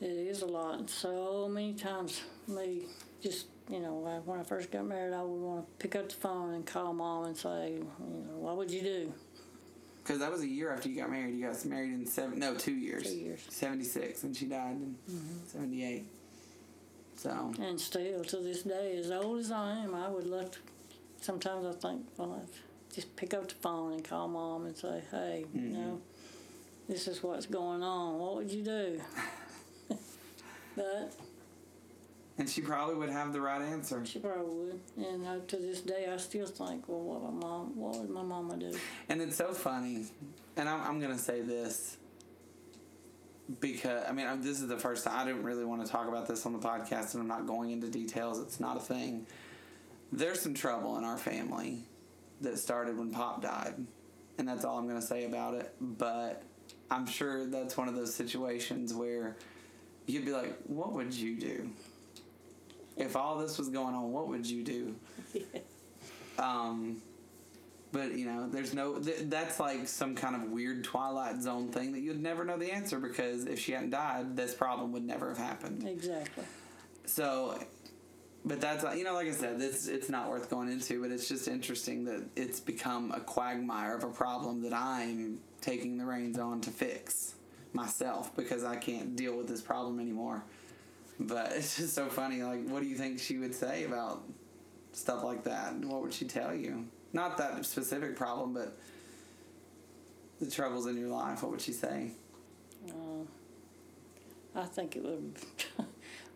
It 0.00 0.06
is 0.06 0.40
a 0.40 0.46
lot. 0.46 0.88
So 0.88 1.48
many 1.48 1.74
times, 1.74 2.22
me 2.48 2.84
just, 3.20 3.46
you 3.70 3.80
know, 3.80 3.94
when 3.96 4.14
I- 4.14 4.20
when 4.20 4.40
I 4.40 4.42
first 4.42 4.70
got 4.70 4.86
married, 4.86 5.12
I 5.12 5.22
would 5.22 5.40
want 5.40 5.66
to 5.66 5.72
pick 5.86 5.96
up 5.96 6.08
the 6.08 6.14
phone 6.14 6.54
and 6.54 6.64
call 6.66 6.94
mom 6.94 7.26
and 7.26 7.36
say, 7.36 7.74
you 7.74 8.24
know, 8.26 8.38
what 8.38 8.56
would 8.56 8.70
you 8.70 8.80
do? 8.80 9.12
Because 10.06 10.20
that 10.20 10.30
was 10.30 10.42
a 10.42 10.46
year 10.46 10.72
after 10.72 10.88
you 10.88 11.00
got 11.00 11.10
married. 11.10 11.34
You 11.34 11.46
got 11.46 11.64
married 11.64 11.92
in 11.92 12.06
seven, 12.06 12.38
no, 12.38 12.54
two 12.54 12.74
years. 12.74 13.10
Two 13.10 13.16
years. 13.16 13.44
76, 13.48 14.22
and 14.22 14.36
she 14.36 14.46
died 14.46 14.76
in 14.76 14.96
mm-hmm. 15.10 15.46
78. 15.46 16.06
So, 17.16 17.52
And 17.60 17.80
still, 17.80 18.22
to 18.22 18.36
this 18.36 18.62
day, 18.62 18.96
as 18.98 19.10
old 19.10 19.40
as 19.40 19.50
I 19.50 19.78
am, 19.78 19.94
I 19.94 20.08
would 20.08 20.26
love 20.26 20.52
to. 20.52 20.58
Sometimes 21.20 21.66
I 21.66 21.72
think, 21.72 22.06
well, 22.16 22.40
I'd 22.40 22.94
just 22.94 23.16
pick 23.16 23.34
up 23.34 23.48
the 23.48 23.54
phone 23.56 23.94
and 23.94 24.04
call 24.04 24.28
mom 24.28 24.66
and 24.66 24.76
say, 24.76 25.02
hey, 25.10 25.46
you 25.52 25.60
mm-hmm. 25.60 25.72
know, 25.72 26.00
this 26.88 27.08
is 27.08 27.22
what's 27.22 27.46
going 27.46 27.82
on. 27.82 28.18
What 28.18 28.36
would 28.36 28.50
you 28.50 28.62
do? 28.62 29.00
but 30.76 31.12
and 32.38 32.48
she 32.48 32.60
probably 32.60 32.94
would 32.94 33.10
have 33.10 33.32
the 33.32 33.40
right 33.40 33.62
answer. 33.62 34.04
she 34.04 34.18
probably 34.18 34.54
would. 34.54 34.80
And 34.96 35.26
uh, 35.26 35.36
to 35.46 35.56
this 35.56 35.80
day, 35.80 36.08
I 36.12 36.16
still 36.16 36.46
think, 36.46 36.88
well, 36.88 37.00
what 37.00 37.22
my 37.22 37.30
mom, 37.30 37.76
what 37.76 37.98
would 37.98 38.10
my 38.10 38.22
mama 38.22 38.56
do? 38.56 38.76
And 39.08 39.22
it's 39.22 39.36
so 39.36 39.52
funny. 39.52 40.06
And 40.56 40.68
I'm, 40.68 40.80
I'm 40.82 41.00
going 41.00 41.12
to 41.12 41.22
say 41.22 41.40
this 41.40 41.96
because, 43.60 44.04
I 44.08 44.12
mean, 44.12 44.40
this 44.40 44.60
is 44.60 44.68
the 44.68 44.78
first 44.78 45.04
time 45.04 45.18
I 45.18 45.24
didn't 45.24 45.44
really 45.44 45.64
want 45.64 45.84
to 45.84 45.90
talk 45.90 46.08
about 46.08 46.26
this 46.26 46.44
on 46.46 46.52
the 46.52 46.58
podcast, 46.58 47.14
and 47.14 47.22
I'm 47.22 47.28
not 47.28 47.46
going 47.46 47.70
into 47.70 47.88
details. 47.88 48.40
It's 48.40 48.60
not 48.60 48.76
a 48.76 48.80
thing. 48.80 49.26
There's 50.12 50.40
some 50.40 50.54
trouble 50.54 50.98
in 50.98 51.04
our 51.04 51.18
family 51.18 51.84
that 52.40 52.58
started 52.58 52.98
when 52.98 53.10
Pop 53.10 53.42
died. 53.42 53.74
And 54.38 54.46
that's 54.46 54.64
all 54.64 54.78
I'm 54.78 54.86
going 54.86 55.00
to 55.00 55.06
say 55.06 55.24
about 55.24 55.54
it. 55.54 55.74
But 55.80 56.42
I'm 56.90 57.06
sure 57.06 57.46
that's 57.46 57.76
one 57.76 57.88
of 57.88 57.94
those 57.94 58.14
situations 58.14 58.92
where 58.92 59.36
you'd 60.06 60.24
be 60.24 60.32
like, 60.32 60.56
what 60.66 60.92
would 60.92 61.14
you 61.14 61.36
do? 61.38 61.70
If 62.96 63.16
all 63.16 63.38
this 63.38 63.58
was 63.58 63.68
going 63.68 63.94
on, 63.94 64.12
what 64.12 64.28
would 64.28 64.46
you 64.46 64.64
do? 64.64 64.94
Um, 66.38 67.00
but 67.92 68.12
you 68.12 68.26
know, 68.26 68.48
there's 68.48 68.74
no. 68.74 68.98
Th- 68.98 69.20
that's 69.22 69.58
like 69.58 69.88
some 69.88 70.14
kind 70.14 70.36
of 70.36 70.50
weird 70.50 70.84
Twilight 70.84 71.40
Zone 71.40 71.68
thing 71.68 71.92
that 71.92 72.00
you'd 72.00 72.20
never 72.20 72.44
know 72.44 72.58
the 72.58 72.70
answer 72.70 72.98
because 72.98 73.46
if 73.46 73.58
she 73.58 73.72
hadn't 73.72 73.90
died, 73.90 74.36
this 74.36 74.54
problem 74.54 74.92
would 74.92 75.04
never 75.04 75.28
have 75.30 75.38
happened. 75.38 75.86
Exactly. 75.86 76.44
So, 77.06 77.58
but 78.44 78.60
that's 78.60 78.84
you 78.96 79.04
know, 79.04 79.14
like 79.14 79.28
I 79.28 79.32
said, 79.32 79.60
it's 79.60 79.86
it's 79.86 80.10
not 80.10 80.28
worth 80.28 80.50
going 80.50 80.70
into. 80.70 81.00
But 81.00 81.10
it's 81.10 81.28
just 81.28 81.48
interesting 81.48 82.04
that 82.04 82.22
it's 82.36 82.60
become 82.60 83.12
a 83.12 83.20
quagmire 83.20 83.96
of 83.96 84.04
a 84.04 84.10
problem 84.10 84.62
that 84.62 84.74
I'm 84.74 85.38
taking 85.60 85.96
the 85.96 86.04
reins 86.04 86.38
on 86.38 86.60
to 86.62 86.70
fix 86.70 87.34
myself 87.72 88.34
because 88.36 88.64
I 88.64 88.76
can't 88.76 89.16
deal 89.16 89.36
with 89.36 89.48
this 89.48 89.60
problem 89.60 90.00
anymore. 90.00 90.44
But 91.18 91.52
it's 91.52 91.76
just 91.76 91.94
so 91.94 92.06
funny. 92.06 92.42
Like, 92.42 92.66
what 92.68 92.82
do 92.82 92.88
you 92.88 92.96
think 92.96 93.18
she 93.18 93.38
would 93.38 93.54
say 93.54 93.84
about 93.84 94.22
stuff 94.92 95.24
like 95.24 95.44
that? 95.44 95.74
What 95.76 96.02
would 96.02 96.12
she 96.12 96.26
tell 96.26 96.54
you? 96.54 96.86
Not 97.12 97.38
that 97.38 97.64
specific 97.64 98.16
problem, 98.16 98.52
but 98.52 98.76
the 100.40 100.50
troubles 100.50 100.86
in 100.86 100.98
your 100.98 101.08
life. 101.08 101.42
What 101.42 101.52
would 101.52 101.60
she 101.60 101.72
say? 101.72 102.10
Uh, 102.88 103.24
I 104.54 104.64
think 104.64 104.96
it 104.96 105.02
would. 105.02 105.36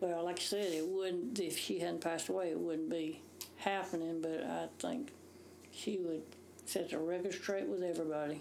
well, 0.01 0.25
like 0.25 0.39
I 0.39 0.43
said, 0.43 0.73
it 0.73 0.87
wouldn't. 0.87 1.39
If 1.39 1.59
she 1.59 1.79
hadn't 1.79 2.01
passed 2.01 2.29
away, 2.29 2.51
it 2.51 2.59
wouldn't 2.59 2.91
be 2.91 3.21
happening. 3.57 4.23
But 4.23 4.45
I 4.45 4.69
think 4.79 5.11
she 5.71 5.99
would 5.99 6.23
set 6.65 6.91
the 6.91 6.99
record 6.99 7.35
straight 7.35 7.67
with 7.67 7.83
everybody. 7.83 8.41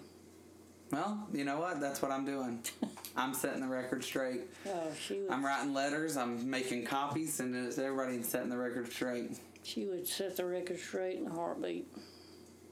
Well, 0.92 1.28
you 1.34 1.44
know 1.44 1.60
what? 1.60 1.80
That's 1.80 2.02
what 2.02 2.12
I'm 2.12 2.26
doing. 2.26 2.64
I'm 3.20 3.34
setting 3.34 3.62
the 3.62 3.68
record 3.68 4.04
straight. 4.04 4.42
Oh, 4.68 4.88
she 5.00 5.20
would. 5.22 5.30
I'm 5.32 5.46
writing 5.46 5.74
letters. 5.74 6.16
I'm 6.16 6.50
making 6.50 6.86
copies, 6.86 7.40
and 7.40 7.54
it's 7.54 7.78
everybody 7.78 8.24
setting 8.24 8.50
the 8.50 8.58
record 8.58 8.92
straight. 8.92 9.38
She 9.64 9.86
would 9.86 10.08
set 10.08 10.38
the 10.38 10.46
record 10.46 10.80
straight 10.80 11.18
in 11.20 11.28
a 11.28 11.30
heartbeat. 11.34 11.86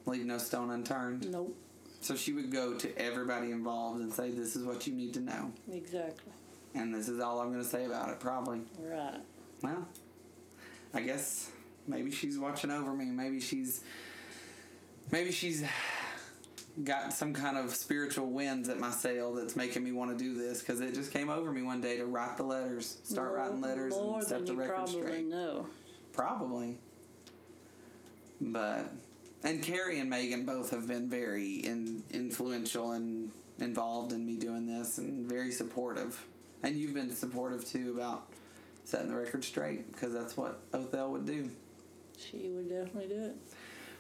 Leave 0.06 0.26
no 0.26 0.38
stone 0.38 0.72
unturned. 0.72 1.30
Nope. 1.30 1.56
So 2.00 2.16
she 2.16 2.32
would 2.32 2.52
go 2.52 2.76
to 2.76 2.98
everybody 2.98 3.52
involved 3.52 4.00
and 4.02 4.12
say, 4.14 4.32
"This 4.32 4.56
is 4.56 4.64
what 4.64 4.88
you 4.88 4.94
need 4.94 5.14
to 5.16 5.20
know," 5.20 5.52
Exactly. 5.72 6.32
and 6.76 6.94
this 6.96 7.10
is 7.10 7.20
all 7.20 7.42
I'm 7.42 7.52
going 7.52 7.64
to 7.64 7.68
say 7.70 7.86
about 7.86 8.10
it. 8.10 8.20
Probably. 8.20 8.62
Right. 8.80 9.20
Well, 9.62 9.86
I 10.94 11.02
guess 11.02 11.52
maybe 11.88 12.10
she's 12.12 12.38
watching 12.38 12.72
over 12.72 12.94
me. 12.94 13.06
Maybe 13.06 13.42
she's 13.42 13.82
maybe 15.12 15.32
she's 15.32 15.64
got 16.84 17.12
some 17.12 17.34
kind 17.34 17.58
of 17.58 17.74
spiritual 17.74 18.28
winds 18.28 18.70
at 18.70 18.80
my 18.80 18.92
sail 18.92 19.34
that's 19.34 19.56
making 19.56 19.84
me 19.84 19.92
want 19.92 20.16
to 20.16 20.24
do 20.24 20.36
this 20.36 20.60
because 20.60 20.80
it 20.80 20.94
just 20.94 21.12
came 21.12 21.30
over 21.30 21.52
me 21.52 21.62
one 21.64 21.82
day 21.82 21.98
to 21.98 22.06
write 22.06 22.38
the 22.38 22.44
letters, 22.44 22.98
start 23.04 23.30
More- 23.30 23.38
writing 23.38 23.62
letters, 23.62 23.96
and 23.96 24.24
set 24.24 24.46
the 24.46 24.54
you 24.54 24.60
record 24.60 24.76
probably 24.76 25.02
straight. 25.02 25.26
know. 25.26 25.68
Probably. 26.14 26.78
But 28.40 28.92
and 29.44 29.62
Carrie 29.62 30.00
and 30.00 30.10
Megan 30.10 30.46
both 30.46 30.72
have 30.72 30.88
been 30.88 31.10
very 31.10 31.56
in, 31.56 32.04
influential 32.12 32.92
and 32.92 33.32
involved 33.60 34.14
in 34.14 34.26
me 34.26 34.36
doing 34.36 34.68
this 34.68 34.98
and 34.98 35.28
very 35.28 35.52
supportive. 35.52 36.24
And 36.64 36.76
you've 36.76 36.94
been 36.94 37.14
supportive 37.16 37.66
too 37.66 37.94
about 37.96 38.28
setting 38.84 39.10
the 39.10 39.16
record 39.16 39.44
straight 39.44 39.92
because 39.92 40.14
that's 40.14 40.38
what 40.38 40.60
Othel 40.72 41.10
would 41.12 41.26
do. 41.26 41.50
She 42.18 42.50
would 42.50 42.70
definitely 42.70 43.08
do 43.08 43.24
it. 43.26 43.36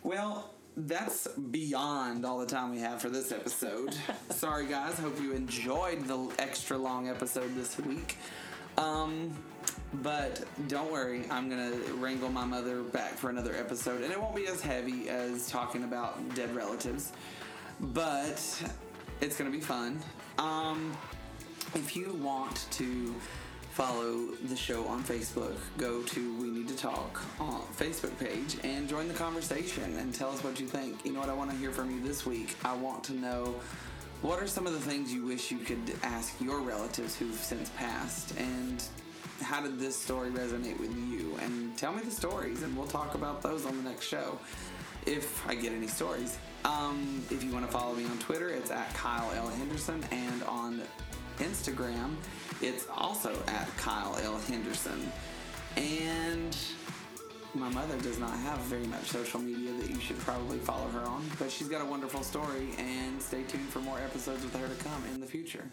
Well, 0.03 0.53
that's 0.77 1.27
beyond 1.27 2.23
all 2.23 2.37
the 2.37 2.45
time 2.45 2.69
we 2.69 2.79
have 2.79 3.01
for 3.01 3.09
this 3.09 3.31
episode. 3.31 3.95
Sorry, 4.29 4.67
guys. 4.67 4.99
Hope 4.99 5.19
you 5.19 5.33
enjoyed 5.33 6.05
the 6.05 6.29
extra 6.37 6.77
long 6.77 7.09
episode 7.09 7.55
this 7.55 7.77
week. 7.79 8.17
Um, 8.77 9.35
but 9.95 10.43
don't 10.67 10.91
worry, 10.91 11.23
I'm 11.31 11.49
gonna 11.49 11.75
wrangle 11.95 12.29
my 12.29 12.45
mother 12.45 12.83
back 12.83 13.13
for 13.13 13.31
another 13.31 13.55
episode, 13.55 14.03
and 14.03 14.11
it 14.11 14.21
won't 14.21 14.35
be 14.35 14.45
as 14.47 14.61
heavy 14.61 15.09
as 15.09 15.49
talking 15.49 15.83
about 15.83 16.35
dead 16.35 16.55
relatives, 16.55 17.11
but 17.79 18.63
it's 19.19 19.35
gonna 19.35 19.49
be 19.49 19.61
fun. 19.61 19.99
Um, 20.37 20.95
if 21.73 21.95
you 21.95 22.13
want 22.21 22.67
to 22.71 23.15
follow 23.77 24.25
the 24.45 24.55
show 24.55 24.87
on 24.87 25.03
Facebook, 25.03 25.55
go 25.77 26.01
to 26.01 26.35
We 26.41 26.49
Need 26.49 26.67
to 26.69 26.75
Talk 26.75 27.21
on 27.39 27.61
Facebook 27.77 28.17
page 28.17 28.57
and 28.63 28.89
join 28.89 29.07
the 29.07 29.13
conversation 29.13 29.97
and 29.97 30.11
tell 30.15 30.31
us 30.31 30.43
what 30.43 30.59
you 30.59 30.65
think. 30.65 31.05
You 31.05 31.13
know 31.13 31.19
what 31.19 31.29
I 31.29 31.35
want 31.35 31.51
to 31.51 31.57
hear 31.57 31.71
from 31.71 31.91
you 31.91 32.01
this 32.01 32.25
week? 32.25 32.55
I 32.65 32.75
want 32.75 33.03
to 33.03 33.13
know 33.13 33.53
what 34.23 34.41
are 34.41 34.47
some 34.47 34.65
of 34.65 34.73
the 34.73 34.79
things 34.79 35.13
you 35.13 35.27
wish 35.27 35.51
you 35.51 35.59
could 35.59 35.93
ask 36.01 36.33
your 36.41 36.59
relatives 36.61 37.15
who've 37.15 37.35
since 37.35 37.69
passed 37.77 38.35
and 38.39 38.83
how 39.43 39.61
did 39.61 39.77
this 39.77 39.95
story 39.95 40.31
resonate 40.31 40.79
with 40.79 40.97
you? 41.11 41.37
And 41.43 41.77
tell 41.77 41.93
me 41.93 42.01
the 42.01 42.09
stories 42.09 42.63
and 42.63 42.75
we'll 42.75 42.87
talk 42.87 43.13
about 43.13 43.43
those 43.43 43.67
on 43.67 43.77
the 43.77 43.87
next 43.87 44.07
show 44.07 44.39
if 45.05 45.47
I 45.47 45.53
get 45.53 45.71
any 45.71 45.85
stories. 45.85 46.39
Um, 46.65 47.23
if 47.29 47.43
you 47.43 47.51
want 47.51 47.67
to 47.67 47.71
follow 47.71 47.93
me 47.93 48.05
on 48.05 48.17
Twitter, 48.17 48.49
it's 48.49 48.71
at 48.71 48.91
Kyle 48.95 49.31
L. 49.35 49.49
Henderson, 49.49 50.03
and 50.09 50.41
on 50.45 50.81
Instagram, 51.37 52.15
it's 52.61 52.87
also 52.95 53.31
at 53.47 53.67
Kyle 53.77 54.17
L. 54.23 54.37
Henderson. 54.39 55.11
And 55.75 56.55
my 57.53 57.69
mother 57.69 57.97
does 57.99 58.19
not 58.19 58.37
have 58.39 58.59
very 58.61 58.87
much 58.87 59.05
social 59.05 59.39
media 59.39 59.71
that 59.73 59.89
you 59.89 59.99
should 59.99 60.19
probably 60.19 60.57
follow 60.59 60.87
her 60.89 61.01
on, 61.01 61.23
but 61.39 61.51
she's 61.51 61.67
got 61.67 61.81
a 61.81 61.85
wonderful 61.85 62.23
story, 62.23 62.69
and 62.77 63.21
stay 63.21 63.43
tuned 63.43 63.69
for 63.69 63.79
more 63.79 63.99
episodes 63.99 64.43
with 64.43 64.55
her 64.55 64.67
to 64.67 64.83
come 64.83 65.03
in 65.13 65.19
the 65.19 65.27
future. 65.27 65.65